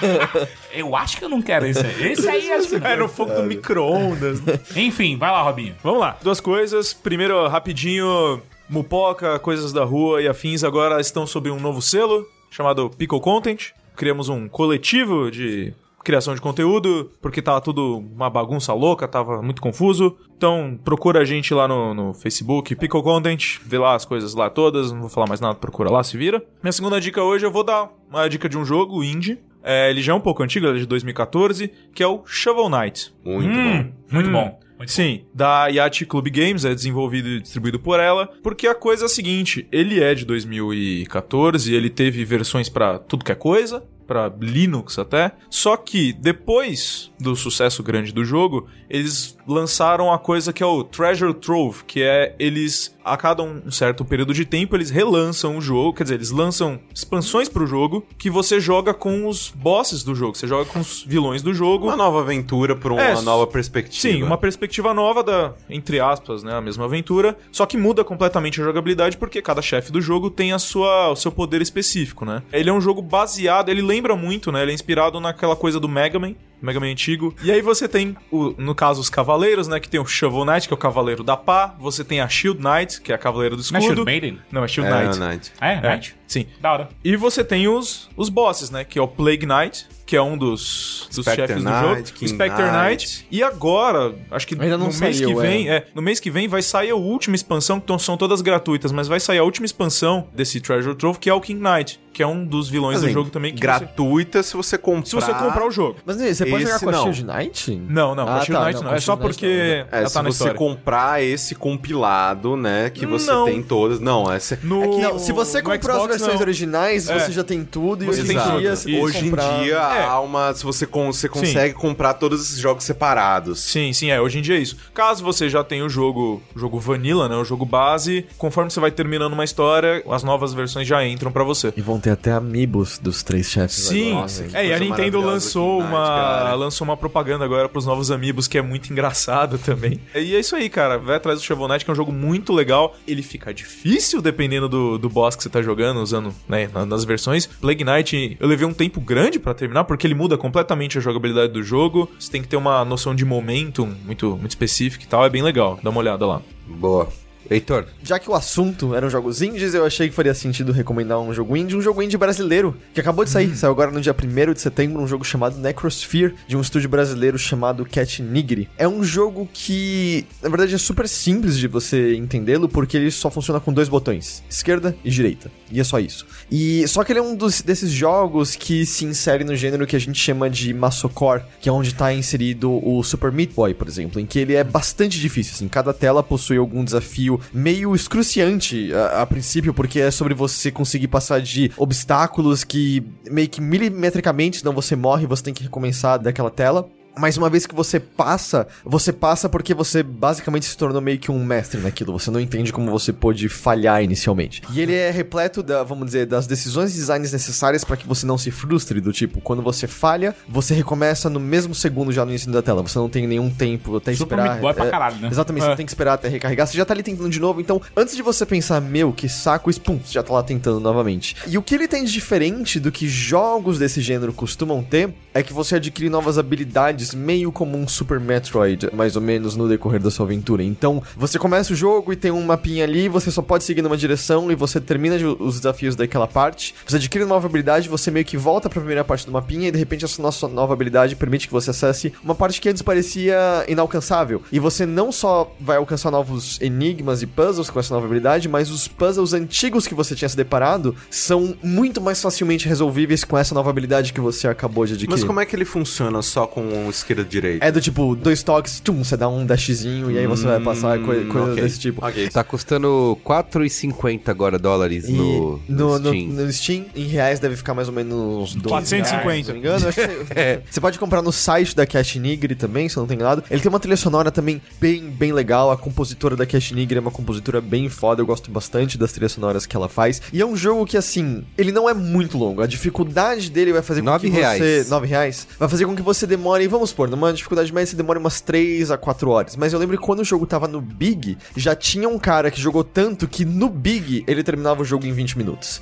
eu 0.72 0.96
acho 0.96 1.16
que 1.16 1.24
eu 1.24 1.28
não 1.28 1.42
quero 1.42 1.66
esse 1.66 1.80
aí. 1.84 2.12
Esse 2.12 2.28
aí 2.28 2.52
acho 2.52 2.68
que 2.68 2.78
não. 2.78 2.86
É 2.86 2.96
no 2.96 3.08
fogo 3.08 3.32
do 3.34 3.42
micro-ondas. 3.42 4.40
né? 4.40 4.58
Enfim, 4.76 5.16
vai 5.16 5.30
lá, 5.30 5.42
Robinho. 5.42 5.74
Vamos 5.82 6.00
lá. 6.00 6.16
Duas 6.22 6.40
coisas. 6.40 6.92
Primeiro, 6.92 7.46
rapidinho, 7.48 8.42
Mupoca, 8.70 9.38
Coisas 9.40 9.72
da 9.72 9.84
Rua 9.84 10.22
e 10.22 10.28
afins 10.28 10.62
agora 10.64 11.00
estão 11.00 11.26
sob 11.26 11.50
um 11.50 11.58
novo 11.58 11.82
selo 11.82 12.24
chamado 12.50 12.88
Pickle 12.90 13.20
Content. 13.20 13.70
Criamos 13.96 14.28
um 14.28 14.48
coletivo 14.48 15.30
de 15.30 15.74
criação 16.02 16.34
de 16.34 16.40
conteúdo, 16.40 17.10
porque 17.20 17.42
tava 17.42 17.60
tudo 17.60 17.98
uma 17.98 18.30
bagunça 18.30 18.72
louca, 18.72 19.06
tava 19.06 19.42
muito 19.42 19.60
confuso. 19.60 20.16
Então 20.36 20.78
procura 20.82 21.20
a 21.20 21.24
gente 21.24 21.52
lá 21.52 21.68
no, 21.68 21.92
no 21.92 22.14
Facebook, 22.14 22.74
Pickle 22.76 23.02
Content, 23.02 23.58
vê 23.66 23.76
lá 23.76 23.94
as 23.94 24.04
coisas 24.06 24.34
lá 24.34 24.48
todas, 24.48 24.90
não 24.92 25.00
vou 25.00 25.10
falar 25.10 25.26
mais 25.28 25.40
nada, 25.40 25.54
procura 25.56 25.90
lá, 25.90 26.02
se 26.02 26.16
vira. 26.16 26.42
Minha 26.62 26.72
segunda 26.72 27.00
dica 27.00 27.22
hoje 27.22 27.44
eu 27.44 27.50
vou 27.50 27.64
dar 27.64 27.90
uma 28.08 28.28
dica 28.28 28.48
de 28.48 28.56
um 28.56 28.64
jogo 28.64 29.04
indie. 29.04 29.38
É, 29.62 29.90
ele 29.90 30.00
já 30.00 30.12
é 30.12 30.14
um 30.14 30.20
pouco 30.20 30.42
antigo, 30.42 30.66
ele 30.66 30.78
é 30.78 30.80
de 30.80 30.86
2014, 30.86 31.70
que 31.94 32.02
é 32.02 32.06
o 32.06 32.22
Shovel 32.24 32.70
Knight. 32.70 33.12
Muito 33.22 33.46
Hum, 33.50 33.82
bom. 33.82 33.92
muito 34.10 34.30
bom. 34.30 34.58
Muito 34.80 34.92
Sim, 34.92 35.26
da 35.34 35.66
Yacht 35.66 36.06
Club 36.06 36.28
Games, 36.30 36.64
é 36.64 36.74
desenvolvido 36.74 37.28
e 37.28 37.40
distribuído 37.42 37.78
por 37.78 38.00
ela, 38.00 38.26
porque 38.42 38.66
a 38.66 38.74
coisa 38.74 39.04
é 39.04 39.06
a 39.06 39.10
seguinte, 39.10 39.68
ele 39.70 40.02
é 40.02 40.14
de 40.14 40.24
2014, 40.24 41.74
ele 41.74 41.90
teve 41.90 42.24
versões 42.24 42.70
pra 42.70 42.98
tudo 42.98 43.22
que 43.22 43.30
é 43.30 43.34
coisa, 43.34 43.84
pra 44.10 44.28
Linux 44.40 44.98
até, 44.98 45.30
só 45.48 45.76
que 45.76 46.12
depois 46.12 47.12
do 47.20 47.36
sucesso 47.36 47.80
grande 47.80 48.12
do 48.12 48.24
jogo, 48.24 48.66
eles 48.88 49.38
lançaram 49.46 50.12
a 50.12 50.18
coisa 50.18 50.52
que 50.52 50.64
é 50.64 50.66
o 50.66 50.82
Treasure 50.82 51.32
Trove, 51.34 51.84
que 51.84 52.02
é 52.02 52.34
eles 52.36 52.92
a 53.04 53.16
cada 53.16 53.42
um 53.42 53.70
certo 53.70 54.04
período 54.04 54.34
de 54.34 54.44
tempo 54.44 54.76
eles 54.76 54.90
relançam 54.90 55.56
o 55.56 55.60
jogo, 55.60 55.94
quer 55.94 56.02
dizer, 56.04 56.16
eles 56.16 56.30
lançam 56.30 56.78
expansões 56.94 57.48
pro 57.48 57.66
jogo 57.66 58.04
que 58.18 58.28
você 58.28 58.58
joga 58.60 58.92
com 58.92 59.26
os 59.28 59.50
bosses 59.50 60.02
do 60.02 60.14
jogo, 60.14 60.36
você 60.36 60.46
joga 60.46 60.64
com 60.64 60.80
os 60.80 61.04
vilões 61.04 61.40
do 61.42 61.54
jogo. 61.54 61.86
Uma 61.86 61.96
nova 61.96 62.20
aventura 62.20 62.74
pra 62.76 62.92
uma 62.92 63.00
É, 63.02 63.20
nova 63.22 63.46
perspectiva. 63.46 64.12
Sim, 64.14 64.22
uma 64.22 64.36
perspectiva 64.36 64.92
nova 64.92 65.22
da, 65.22 65.54
entre 65.68 66.00
aspas, 66.00 66.42
né, 66.42 66.52
a 66.54 66.60
mesma 66.60 66.84
aventura, 66.84 67.36
só 67.52 67.64
que 67.64 67.76
muda 67.76 68.02
completamente 68.04 68.60
a 68.60 68.64
jogabilidade 68.64 69.16
porque 69.16 69.40
cada 69.40 69.62
chefe 69.62 69.92
do 69.92 70.00
jogo 70.00 70.30
tem 70.30 70.52
a 70.52 70.58
sua, 70.58 71.10
o 71.10 71.16
seu 71.16 71.30
poder 71.30 71.62
específico, 71.62 72.24
né? 72.24 72.42
Ele 72.52 72.70
é 72.70 72.72
um 72.72 72.80
jogo 72.80 73.00
baseado, 73.02 73.68
ele 73.68 73.82
lembra 73.82 73.99
muito, 74.16 74.50
né? 74.52 74.62
Ele 74.62 74.72
é 74.72 74.74
inspirado 74.74 75.20
naquela 75.20 75.54
coisa 75.56 75.78
do 75.78 75.88
Mega 75.88 76.18
Man, 76.18 76.34
Mega 76.60 76.80
Man 76.80 76.86
antigo. 76.86 77.34
E 77.42 77.50
aí 77.50 77.60
você 77.62 77.88
tem, 77.88 78.16
o, 78.30 78.54
no 78.58 78.74
caso, 78.74 79.00
os 79.00 79.08
cavaleiros, 79.10 79.68
né? 79.68 79.78
Que 79.80 79.88
tem 79.88 80.00
o 80.00 80.06
Shovel 80.06 80.44
Knight, 80.44 80.66
que 80.68 80.74
é 80.74 80.76
o 80.76 80.78
cavaleiro 80.78 81.22
da 81.22 81.36
pá. 81.36 81.74
Você 81.78 82.02
tem 82.04 82.20
a 82.20 82.28
Shield 82.28 82.60
Knight, 82.62 83.00
que 83.00 83.12
é 83.12 83.14
a 83.14 83.18
cavaleira 83.18 83.56
do 83.56 83.62
Não 83.70 83.76
é 83.76 83.80
escudo. 83.80 83.82
Shield 83.82 84.04
Maiden? 84.04 84.38
Não, 84.50 84.64
é 84.64 84.68
Shield 84.68 84.90
É, 84.90 85.04
Knight. 85.04 85.18
Knight. 85.18 85.52
É, 85.60 85.72
É, 85.74 85.80
Night? 85.80 86.16
Sim. 86.30 86.46
Da 86.60 86.72
hora. 86.72 86.88
E 87.04 87.16
você 87.16 87.42
tem 87.44 87.66
os, 87.68 88.08
os 88.16 88.28
bosses, 88.28 88.70
né? 88.70 88.84
Que 88.84 88.98
é 88.98 89.02
o 89.02 89.08
Plague 89.08 89.44
Knight, 89.46 89.86
que 90.06 90.16
é 90.16 90.22
um 90.22 90.36
dos, 90.36 91.08
dos 91.14 91.24
Spectre 91.26 91.46
chefes 91.48 91.62
Knight, 91.64 91.80
do 91.80 91.88
jogo. 91.88 92.02
King 92.18 92.28
Spectre 92.28 92.62
Knight. 92.64 93.06
Knight. 93.06 93.26
E 93.30 93.42
agora, 93.42 94.14
acho 94.30 94.46
que 94.46 94.54
Ainda 94.54 94.76
não 94.78 94.86
no 94.88 94.92
mês 94.94 95.16
saiu, 95.16 95.28
que 95.28 95.34
vem, 95.40 95.68
é. 95.68 95.74
é. 95.76 95.86
no 95.94 96.02
mês 96.02 96.18
que 96.20 96.30
vem 96.30 96.48
vai 96.48 96.62
sair 96.62 96.90
a 96.90 96.96
última 96.96 97.36
expansão, 97.36 97.78
que 97.80 97.98
são 97.98 98.16
todas 98.16 98.40
gratuitas, 98.40 98.90
mas 98.92 99.06
vai 99.08 99.20
sair 99.20 99.38
a 99.38 99.44
última 99.44 99.66
expansão 99.66 100.26
desse 100.34 100.60
Treasure 100.60 100.94
Trove, 100.96 101.18
que 101.18 101.28
é 101.30 101.34
o 101.34 101.40
King 101.40 101.60
Knight, 101.62 102.00
que 102.12 102.22
é 102.22 102.26
um 102.26 102.44
dos 102.44 102.68
vilões 102.68 102.98
Assim, 102.98 103.06
do 103.06 103.12
jogo 103.12 103.30
também. 103.30 103.54
Que 103.54 103.60
gratuita 103.60 104.42
se 104.42 104.56
você 104.56 104.76
comprar. 104.76 105.04
você, 105.04 105.10
se 105.10 105.32
você 105.32 105.32
comprar 105.32 105.66
o 105.66 105.70
jogo. 105.70 105.96
Mas 106.04 106.16
você 106.16 106.44
pode 106.46 106.64
jogar 106.64 106.74
Esse 106.76 106.84
com 106.84 106.90
a 106.90 106.92
não. 106.92 107.02
Shield 107.12 107.24
Knight? 107.24 107.70
Não, 107.88 108.14
não, 108.16 108.24
com 108.24 108.30
a 108.30 108.36
Ah, 108.36 108.40
Shield 108.44 108.52
tá, 108.60 108.64
Knight 108.64 108.74
não, 108.74 108.82
não. 108.82 108.88
com 108.90 108.94
É 108.94 108.98
a 108.98 109.00
só 109.00 109.12
Knight 109.16 109.22
porque 109.28 109.46
É, 109.46 109.86
ela 109.92 110.08
se 110.08 110.14
tá 110.14 110.22
você 110.22 110.30
história. 110.30 110.54
comprar 110.54 111.22
esse 111.22 111.54
compilado, 111.54 112.56
né, 112.56 112.90
que 112.90 113.06
você 113.06 113.30
Não. 113.30 113.44
tem 113.44 113.62
todas. 113.62 114.00
Não, 114.00 114.30
essa 114.32 114.58
No, 114.62 114.82
É 114.82 114.88
que 114.88 115.02
não, 115.02 115.18
se 115.20 115.32
você 115.32 115.58
no 115.62 115.70
comprou 115.70 115.96
as 115.96 116.02
Xbox, 116.02 116.19
versões 116.20 116.34
não. 116.40 116.42
originais, 116.46 117.08
É. 117.08 117.18
você 117.18 117.32
já 117.32 117.42
tem 117.44 117.64
tudo, 117.64 118.04
e 118.04 118.06
Você 118.06 118.20
hoje 118.22 118.28
tem 118.34 118.36
em 118.36 118.58
dia 118.60 118.76
você 118.76 119.00
Hoje 119.00 119.18
em 119.26 119.30
dia 119.64 119.76
É. 119.76 120.04
há 120.04 120.20
uma. 120.20 120.52
Se 120.54 120.64
você, 120.64 120.86
con- 120.86 121.12
você 121.12 121.28
consegue 121.28 121.74
comprar 121.74 122.14
todos 122.14 122.40
esses 122.42 122.58
jogos 122.58 122.84
separados. 122.84 123.60
Sim, 123.60 123.92
sim, 123.92 124.10
é. 124.10 124.20
Hoje 124.20 124.38
em 124.38 124.42
dia 124.42 124.56
é 124.56 124.58
isso. 124.58 124.76
Caso 124.94 125.22
você 125.24 125.48
já 125.48 125.62
tenha 125.64 125.84
o 125.84 125.88
jogo, 125.88 126.42
o 126.54 126.58
jogo 126.58 126.78
Vanilla, 126.78 127.28
né? 127.28 127.36
O 127.36 127.44
jogo 127.44 127.64
base, 127.64 128.26
conforme 128.38 128.70
você 128.70 128.80
vai 128.80 128.90
terminando 128.90 129.32
uma 129.32 129.44
história, 129.44 130.02
as 130.10 130.22
novas 130.22 130.52
versões 130.52 130.86
já 130.86 131.04
entram 131.06 131.30
pra 131.32 131.44
você. 131.44 131.72
E 131.76 131.80
vão 131.80 131.98
ter 132.00 132.10
até 132.10 132.32
amiibos 132.32 132.98
dos 132.98 133.22
três 133.22 133.50
chefes 133.50 133.84
Sim. 133.86 134.14
Nossa, 134.14 134.46
é, 134.52 134.66
e 134.66 134.72
a 134.72 134.78
Nintendo 134.78 135.20
lançou 135.20 135.80
uma, 135.80 136.06
cara. 136.06 136.54
lançou 136.54 136.84
uma 136.84 136.96
propaganda 136.96 137.44
agora 137.44 137.68
pros 137.68 137.86
novos 137.86 138.10
amigos 138.10 138.46
que 138.48 138.58
é 138.58 138.62
muito 138.62 138.90
engraçado 138.92 139.58
também. 139.64 140.00
E 140.14 140.34
é 140.34 140.40
isso 140.40 140.54
aí, 140.56 140.68
cara. 140.68 140.98
Vai 140.98 141.16
atrás 141.16 141.38
do 141.38 141.44
Shovel 141.44 141.68
Knight, 141.68 141.84
que 141.84 141.90
é 141.90 141.92
um 141.92 141.96
jogo 141.96 142.12
muito 142.12 142.52
legal. 142.52 142.96
Ele 143.06 143.22
fica 143.22 143.52
difícil 143.54 144.20
dependendo 144.20 144.68
do, 144.68 144.98
do 144.98 145.08
boss 145.08 145.36
que 145.36 145.42
você 145.42 145.48
tá 145.48 145.62
jogando, 145.62 146.00
usando, 146.10 146.34
né, 146.48 146.68
na- 146.72 146.84
nas 146.84 147.04
versões. 147.04 147.46
Plague 147.46 147.84
Knight, 147.84 148.36
eu 148.40 148.48
levei 148.48 148.66
um 148.66 148.72
tempo 148.74 149.00
grande 149.00 149.38
pra 149.38 149.54
terminar, 149.54 149.84
porque 149.84 150.06
ele 150.06 150.14
muda 150.14 150.36
completamente 150.36 150.98
a 150.98 151.00
jogabilidade 151.00 151.52
do 151.52 151.62
jogo. 151.62 152.10
Você 152.18 152.30
tem 152.30 152.42
que 152.42 152.48
ter 152.48 152.56
uma 152.56 152.84
noção 152.84 153.14
de 153.14 153.24
momentum 153.24 153.94
muito, 154.04 154.30
muito 154.36 154.50
específica 154.50 155.04
e 155.04 155.06
tal. 155.06 155.24
É 155.24 155.30
bem 155.30 155.42
legal. 155.42 155.78
Dá 155.82 155.90
uma 155.90 156.00
olhada 156.00 156.26
lá. 156.26 156.42
Boa. 156.66 157.08
Heitor, 157.50 157.86
Já 158.04 158.16
que 158.20 158.30
o 158.30 158.34
assunto 158.34 158.94
eram 158.94 159.10
jogos 159.10 159.42
indies, 159.42 159.74
eu 159.74 159.84
achei 159.84 160.08
que 160.08 160.14
faria 160.14 160.32
sentido 160.32 160.70
recomendar 160.70 161.18
um 161.18 161.34
jogo 161.34 161.56
indie, 161.56 161.76
um 161.76 161.82
jogo 161.82 162.00
indie 162.00 162.16
brasileiro, 162.16 162.76
que 162.94 163.00
acabou 163.00 163.24
de 163.24 163.30
sair, 163.30 163.56
saiu 163.56 163.72
agora 163.72 163.90
no 163.90 164.00
dia 164.00 164.14
1 164.14 164.52
de 164.52 164.60
setembro, 164.60 165.02
um 165.02 165.06
jogo 165.06 165.24
chamado 165.24 165.58
Necrosphere, 165.58 166.36
de 166.46 166.56
um 166.56 166.60
estúdio 166.60 166.88
brasileiro 166.88 167.36
chamado 167.36 167.84
Cat 167.84 168.22
Nigri. 168.22 168.68
É 168.78 168.86
um 168.86 169.02
jogo 169.02 169.48
que, 169.52 170.24
na 170.40 170.48
verdade, 170.48 170.76
é 170.76 170.78
super 170.78 171.08
simples 171.08 171.58
de 171.58 171.66
você 171.66 172.14
entendê-lo, 172.14 172.68
porque 172.68 172.96
ele 172.96 173.10
só 173.10 173.28
funciona 173.30 173.58
com 173.58 173.72
dois 173.72 173.88
botões, 173.88 174.44
esquerda 174.48 174.94
e 175.04 175.10
direita. 175.10 175.50
E 175.72 175.80
é 175.80 175.84
só 175.84 175.98
isso. 175.98 176.26
E 176.50 176.86
só 176.86 177.02
que 177.02 177.10
ele 177.10 177.18
é 177.18 177.22
um 177.22 177.34
dos, 177.34 177.62
desses 177.62 177.90
jogos 177.90 178.54
que 178.54 178.86
se 178.86 179.04
insere 179.04 179.42
no 179.42 179.56
gênero 179.56 179.88
que 179.88 179.96
a 179.96 180.00
gente 180.00 180.20
chama 180.20 180.48
de 180.48 180.72
Masocore, 180.72 181.42
que 181.60 181.68
é 181.68 181.72
onde 181.72 181.88
está 181.88 182.12
inserido 182.14 182.70
o 182.86 183.02
Super 183.02 183.32
Meat 183.32 183.52
Boy, 183.54 183.74
por 183.74 183.88
exemplo, 183.88 184.20
em 184.20 184.26
que 184.26 184.38
ele 184.38 184.54
é 184.54 184.62
bastante 184.62 185.18
difícil, 185.18 185.54
assim, 185.54 185.66
cada 185.66 185.92
tela 185.92 186.22
possui 186.22 186.56
algum 186.56 186.84
desafio 186.84 187.39
meio 187.52 187.94
excruciante 187.94 188.92
a, 188.92 189.22
a 189.22 189.26
princípio, 189.26 189.74
porque 189.74 190.00
é 190.00 190.10
sobre 190.10 190.34
você 190.34 190.70
conseguir 190.70 191.08
passar 191.08 191.40
de 191.40 191.70
obstáculos 191.76 192.64
que 192.64 193.02
meio 193.30 193.48
que 193.48 193.60
milimetricamente, 193.60 194.58
senão 194.58 194.72
você 194.72 194.96
morre 194.96 195.24
e 195.24 195.26
você 195.26 195.42
tem 195.42 195.54
que 195.54 195.62
recomeçar 195.62 196.18
daquela 196.18 196.50
tela. 196.50 196.88
Mas 197.18 197.36
uma 197.36 197.50
vez 197.50 197.66
que 197.66 197.74
você 197.74 197.98
passa, 197.98 198.66
você 198.84 199.12
passa 199.12 199.48
porque 199.48 199.74
você 199.74 200.02
basicamente 200.02 200.66
se 200.66 200.76
tornou 200.76 201.00
meio 201.00 201.18
que 201.18 201.30
um 201.30 201.44
mestre 201.44 201.80
naquilo. 201.80 202.18
Você 202.18 202.30
não 202.30 202.40
entende 202.40 202.72
como 202.72 202.90
você 202.90 203.12
pôde 203.12 203.48
falhar 203.48 204.02
inicialmente. 204.02 204.62
E 204.72 204.80
ele 204.80 204.94
é 204.94 205.10
repleto 205.10 205.62
da, 205.62 205.82
vamos 205.82 206.06
dizer, 206.06 206.26
das 206.26 206.46
decisões 206.46 206.92
e 206.92 206.94
designs 206.94 207.32
necessárias 207.32 207.84
para 207.84 207.96
que 207.96 208.06
você 208.06 208.24
não 208.24 208.38
se 208.38 208.50
frustre, 208.50 209.00
do 209.00 209.12
tipo, 209.12 209.40
quando 209.40 209.62
você 209.62 209.86
falha, 209.86 210.34
você 210.48 210.74
recomeça 210.74 211.28
no 211.28 211.40
mesmo 211.40 211.74
segundo 211.74 212.12
já 212.12 212.24
no 212.24 212.30
início 212.30 212.50
da 212.50 212.62
tela. 212.62 212.82
Você 212.82 212.98
não 212.98 213.08
tem 213.08 213.26
nenhum 213.26 213.50
tempo 213.50 213.96
até 213.96 214.14
Super 214.14 214.36
esperar. 214.36 214.50
Meat 214.50 214.60
Boy 214.60 214.74
pra 214.74 214.86
é, 214.86 214.90
caralho, 214.90 215.16
né? 215.16 215.28
Exatamente, 215.30 215.66
você 215.66 215.76
tem 215.76 215.86
que 215.86 215.90
esperar 215.90 216.14
até 216.14 216.28
recarregar. 216.28 216.66
Você 216.66 216.76
já 216.76 216.84
tá 216.84 216.94
ali 216.94 217.02
tentando 217.02 217.28
de 217.28 217.40
novo. 217.40 217.60
Então, 217.60 217.80
antes 217.96 218.14
de 218.14 218.22
você 218.22 218.46
pensar, 218.46 218.80
meu, 218.80 219.12
que 219.12 219.28
saco, 219.28 219.68
isso, 219.68 219.80
pum, 219.80 219.98
você 219.98 220.12
já 220.12 220.22
tá 220.22 220.32
lá 220.32 220.42
tentando 220.42 220.80
novamente. 220.80 221.36
E 221.46 221.58
o 221.58 221.62
que 221.62 221.74
ele 221.74 221.88
tem 221.88 222.04
de 222.04 222.20
diferente 222.20 222.78
do 222.78 222.92
que 222.92 223.08
jogos 223.08 223.78
desse 223.78 224.02
gênero 224.02 224.30
costumam 224.30 224.82
ter 224.82 225.14
é 225.32 225.42
que 225.42 225.54
você 225.54 225.76
adquire 225.76 226.10
novas 226.10 226.36
habilidades, 226.36 226.99
meio 227.14 227.50
como 227.50 227.76
um 227.76 227.88
Super 227.88 228.20
Metroid, 228.20 228.90
mais 228.92 229.16
ou 229.16 229.22
menos, 229.22 229.56
no 229.56 229.68
decorrer 229.68 230.00
da 230.00 230.10
sua 230.10 230.26
aventura. 230.26 230.62
Então, 230.62 231.02
você 231.16 231.38
começa 231.38 231.72
o 231.72 231.76
jogo 231.76 232.12
e 232.12 232.16
tem 232.16 232.30
um 232.30 232.42
mapinha 232.42 232.84
ali, 232.84 233.08
você 233.08 233.30
só 233.30 233.42
pode 233.42 233.64
seguir 233.64 233.82
numa 233.82 233.96
direção 233.96 234.50
e 234.50 234.54
você 234.54 234.80
termina 234.80 235.16
os 235.38 235.56
desafios 235.56 235.96
daquela 235.96 236.26
parte. 236.26 236.74
Você 236.86 236.96
adquire 236.96 237.24
uma 237.24 237.34
nova 237.34 237.46
habilidade, 237.46 237.88
você 237.88 238.10
meio 238.10 238.24
que 238.24 238.36
volta 238.36 238.68
pra 238.68 238.80
primeira 238.80 239.04
parte 239.04 239.26
do 239.26 239.32
mapinha 239.32 239.68
e 239.68 239.70
de 239.72 239.78
repente 239.78 240.04
essa 240.04 240.20
nossa 240.20 240.46
nova 240.48 240.72
habilidade 240.72 241.16
permite 241.16 241.46
que 241.46 241.52
você 241.52 241.70
acesse 241.70 242.12
uma 242.22 242.34
parte 242.34 242.60
que 242.60 242.68
antes 242.68 242.82
parecia 242.82 243.64
inalcançável. 243.68 244.42
E 244.52 244.58
você 244.58 244.84
não 244.84 245.10
só 245.10 245.52
vai 245.60 245.76
alcançar 245.76 246.10
novos 246.10 246.60
enigmas 246.60 247.22
e 247.22 247.26
puzzles 247.26 247.70
com 247.70 247.80
essa 247.80 247.94
nova 247.94 248.06
habilidade, 248.06 248.48
mas 248.48 248.70
os 248.70 248.88
puzzles 248.88 249.32
antigos 249.32 249.86
que 249.86 249.94
você 249.94 250.14
tinha 250.14 250.28
se 250.28 250.36
deparado 250.36 250.94
são 251.10 251.54
muito 251.62 252.00
mais 252.00 252.20
facilmente 252.20 252.68
resolvíveis 252.68 253.24
com 253.24 253.38
essa 253.38 253.54
nova 253.54 253.70
habilidade 253.70 254.12
que 254.12 254.20
você 254.20 254.48
acabou 254.48 254.84
de 254.84 254.94
adquirir. 254.94 255.10
Mas 255.10 255.24
como 255.24 255.40
é 255.40 255.46
que 255.46 255.54
ele 255.56 255.64
funciona 255.64 256.22
só 256.22 256.46
com 256.46 256.89
esquerda 256.90 257.24
direita? 257.24 257.64
É 257.64 257.70
do 257.72 257.80
tipo, 257.80 258.14
dois 258.14 258.42
toques, 258.42 258.80
tum, 258.80 259.02
você 259.04 259.16
dá 259.16 259.28
um 259.28 259.44
dashzinho 259.46 260.10
e 260.10 260.18
aí 260.18 260.26
você 260.26 260.44
vai 260.46 260.60
passar 260.60 260.98
coi 261.00 261.24
coisas 261.26 261.50
ok. 261.52 261.62
desse 261.62 261.78
tipo. 261.80 262.04
Ok. 262.04 262.28
Tá 262.30 262.44
custando 262.44 263.18
4,50 263.24 264.28
agora 264.28 264.58
dólares 264.58 265.08
E 265.08 265.12
no, 265.12 265.60
no, 265.68 265.98
no 265.98 265.98
no, 265.98 266.08
Steam. 266.10 266.26
no 266.28 266.52
Steam, 266.52 266.84
em 266.94 267.06
reais, 267.06 267.38
deve 267.40 267.56
ficar 267.56 267.74
mais 267.74 267.88
ou 267.88 267.94
menos 267.94 268.54
uns 268.54 268.54
2 268.54 268.66
450. 268.66 269.22
reais, 269.22 269.46
se 269.46 269.52
não 269.52 269.54
me 269.54 269.60
engano. 269.60 269.88
Acho 269.88 270.00
que 270.00 270.60
Você 270.70 270.80
pode 270.80 270.98
comprar 270.98 271.22
no 271.22 271.32
site 271.32 271.74
da 271.74 271.86
Cash 271.86 272.16
Nigri 272.16 272.54
também, 272.54 272.88
se 272.88 272.96
eu 272.96 273.02
não 273.02 273.08
tenho 273.08 273.18
enganado. 273.18 273.44
Ele 273.50 273.60
tem 273.60 273.68
uma 273.68 273.80
trilha 273.80 273.96
sonora 273.96 274.30
também 274.30 274.60
bem, 274.80 275.02
bem 275.10 275.32
legal. 275.32 275.70
A 275.70 275.76
compositora 275.76 276.36
da 276.36 276.46
Cash 276.46 276.72
Nigri 276.72 276.96
é 276.98 277.00
uma 277.00 277.10
compositora 277.10 277.60
bem 277.60 277.88
foda. 277.88 278.22
Eu 278.22 278.26
gosto 278.26 278.50
bastante 278.50 278.96
das 278.98 279.12
trilhas 279.12 279.32
sonoras 279.32 279.66
que 279.66 279.76
ela 279.76 279.88
faz. 279.88 280.20
E 280.32 280.40
é 280.40 280.46
um 280.46 280.56
jogo 280.56 280.86
que, 280.86 280.96
assim, 280.96 281.44
ele 281.56 281.72
não 281.72 281.88
é 281.88 281.94
muito 281.94 282.38
longo. 282.38 282.62
A 282.62 282.66
dificuldade 282.66 283.50
dele 283.50 283.72
vai 283.72 283.82
fazer 283.82 284.00
com 284.00 284.06
Nove 284.06 284.30
que 284.30 284.36
reais. 284.36 284.58
você... 284.58 284.90
9 284.90 285.06
reais? 285.06 285.46
Vai 285.58 285.68
fazer 285.68 285.86
com 285.86 285.94
que 285.94 286.02
você 286.02 286.26
demore, 286.26 286.66
vamos 286.66 286.79
supor, 286.86 287.08
numa 287.08 287.32
dificuldade 287.32 287.72
média 287.72 287.90
você 287.90 287.96
demore 287.96 288.18
umas 288.18 288.40
3 288.40 288.90
a 288.90 288.98
4 288.98 289.30
horas. 289.30 289.56
Mas 289.56 289.72
eu 289.72 289.78
lembro 289.78 289.98
que 289.98 290.04
quando 290.04 290.20
o 290.20 290.24
jogo 290.24 290.46
tava 290.46 290.66
no 290.66 290.80
Big, 290.80 291.36
já 291.56 291.74
tinha 291.74 292.08
um 292.08 292.18
cara 292.18 292.50
que 292.50 292.60
jogou 292.60 292.84
tanto 292.84 293.26
que 293.28 293.44
no 293.44 293.68
Big 293.68 294.24
ele 294.26 294.42
terminava 294.42 294.82
o 294.82 294.84
jogo 294.84 295.06
em 295.06 295.12
20 295.12 295.38
minutos. 295.38 295.80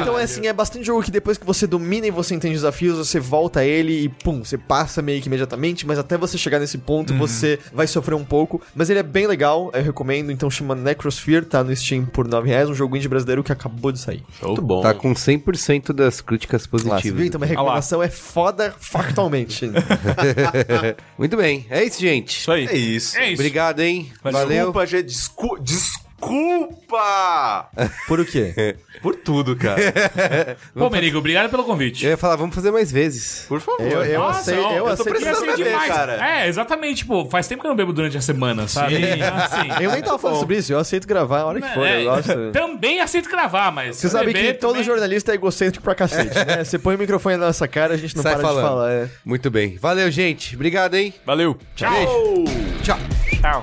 Então, 0.00 0.18
é 0.18 0.22
assim, 0.22 0.46
é 0.46 0.52
bastante 0.52 0.84
jogo 0.84 1.02
que 1.02 1.10
depois 1.10 1.38
que 1.38 1.46
você 1.46 1.66
domina 1.66 2.06
e 2.06 2.10
você 2.10 2.34
entende 2.34 2.54
os 2.54 2.62
desafios, 2.62 2.98
você 2.98 3.18
volta 3.18 3.60
a 3.60 3.64
ele 3.64 4.04
e 4.04 4.08
pum, 4.08 4.44
você 4.44 4.58
passa 4.58 5.02
meio 5.02 5.20
que 5.20 5.28
imediatamente, 5.28 5.86
mas 5.86 5.98
até 5.98 6.16
você 6.16 6.36
chegar 6.38 6.58
nesse 6.58 6.78
ponto, 6.78 7.14
você 7.14 7.58
vai 7.72 7.86
sofrer 7.86 8.14
um 8.14 8.24
pouco. 8.24 8.60
Mas 8.74 8.90
ele 8.90 8.98
é 8.98 9.02
bem 9.02 9.26
legal, 9.26 9.70
eu 9.72 9.82
recomendo, 9.82 10.30
então 10.30 10.50
chama 10.50 10.74
Necrosphere, 10.74 11.44
tá 11.44 11.64
no 11.64 11.74
Steam 11.74 12.04
por 12.04 12.26
9 12.26 12.48
reais, 12.48 12.68
um 12.68 12.74
jogo 12.74 12.96
indie 12.96 13.08
brasileiro 13.08 13.42
que 13.42 13.52
acabou 13.52 13.92
de 13.92 13.98
sair. 13.98 14.22
Muito 14.42 14.62
bom. 14.62 14.82
Tá 14.82 14.94
com 14.94 15.12
100% 15.12 15.92
das 15.92 16.20
críticas 16.20 16.66
positivas. 16.66 17.02
viu? 17.02 17.26
Então 17.26 17.38
minha 17.38 17.48
reclamação 17.48 18.02
é 18.02 18.08
foda 18.08 18.74
factualmente. 18.78 19.29
Muito 21.18 21.36
bem, 21.36 21.66
é 21.70 21.84
isso, 21.84 22.00
gente. 22.00 22.38
Isso 22.38 22.50
aí. 22.52 22.66
É 22.66 22.76
isso. 22.76 23.18
É 23.18 23.26
isso. 23.26 23.34
Obrigado, 23.34 23.80
hein? 23.80 24.12
Valeu. 24.22 24.48
Desculpa, 24.48 24.86
gente. 24.86 25.06
Desculpa! 25.06 26.09
Por 28.06 28.20
o 28.20 28.24
quê? 28.24 28.76
Por 29.00 29.14
tudo, 29.14 29.56
cara. 29.56 29.80
Pô, 30.76 30.90
Merigo, 30.90 31.16
obrigado 31.18 31.48
pelo 31.48 31.64
convite. 31.64 32.04
Eu 32.04 32.10
ia 32.10 32.16
falar, 32.18 32.36
vamos 32.36 32.54
fazer 32.54 32.70
mais 32.70 32.92
vezes. 32.92 33.46
Por 33.48 33.58
favor. 33.58 33.80
Eu, 33.80 34.04
eu 34.04 34.20
Nossa, 34.20 34.40
aceito, 34.40 34.60
eu 34.60 34.68
eu 34.76 34.84
tô 34.84 34.90
aceito. 34.90 35.08
precisando 35.10 35.46
beber, 35.46 35.64
demais. 35.64 35.88
cara. 35.88 36.28
É, 36.42 36.48
exatamente. 36.48 37.06
Pô, 37.06 37.24
faz 37.24 37.48
tempo 37.48 37.62
que 37.62 37.66
eu 37.66 37.70
não 37.70 37.76
bebo 37.76 37.94
durante 37.94 38.18
a 38.18 38.20
semana, 38.20 38.68
sabe? 38.68 38.96
Assim, 38.96 39.68
Eu 39.82 39.90
nem 39.92 40.02
tava 40.02 40.18
falando 40.18 40.38
sobre 40.40 40.58
isso, 40.58 40.70
eu 40.70 40.78
aceito 40.78 41.06
gravar 41.08 41.40
a 41.40 41.46
hora 41.46 41.60
que 41.62 41.68
for, 41.72 41.86
é, 41.86 42.00
eu 42.00 42.10
gosto. 42.10 42.50
Também 42.52 43.00
aceito 43.00 43.30
gravar, 43.30 43.70
mas. 43.72 43.96
Você 43.96 44.10
sabe 44.10 44.34
que 44.34 44.52
todo 44.52 44.72
também- 44.72 44.84
jornalista 44.84 45.32
é 45.32 45.34
egocêntrico 45.36 45.82
pra 45.82 45.94
cacete, 45.94 46.34
né? 46.44 46.62
Você 46.62 46.78
põe 46.78 46.94
o 46.96 46.98
microfone 46.98 47.38
na 47.38 47.46
nossa 47.46 47.66
cara, 47.66 47.94
a 47.94 47.96
gente 47.96 48.14
não 48.14 48.22
Sai 48.22 48.34
para 48.34 48.42
falando. 48.42 48.62
de 48.64 48.68
falar. 48.68 48.92
É. 48.92 49.08
Muito 49.24 49.50
bem. 49.50 49.78
Valeu, 49.78 50.10
gente. 50.10 50.54
Obrigado, 50.56 50.94
hein? 50.94 51.14
Valeu. 51.24 51.56
Tchau. 51.74 51.90
Tchau. 52.82 52.98
Tchau. 53.40 53.62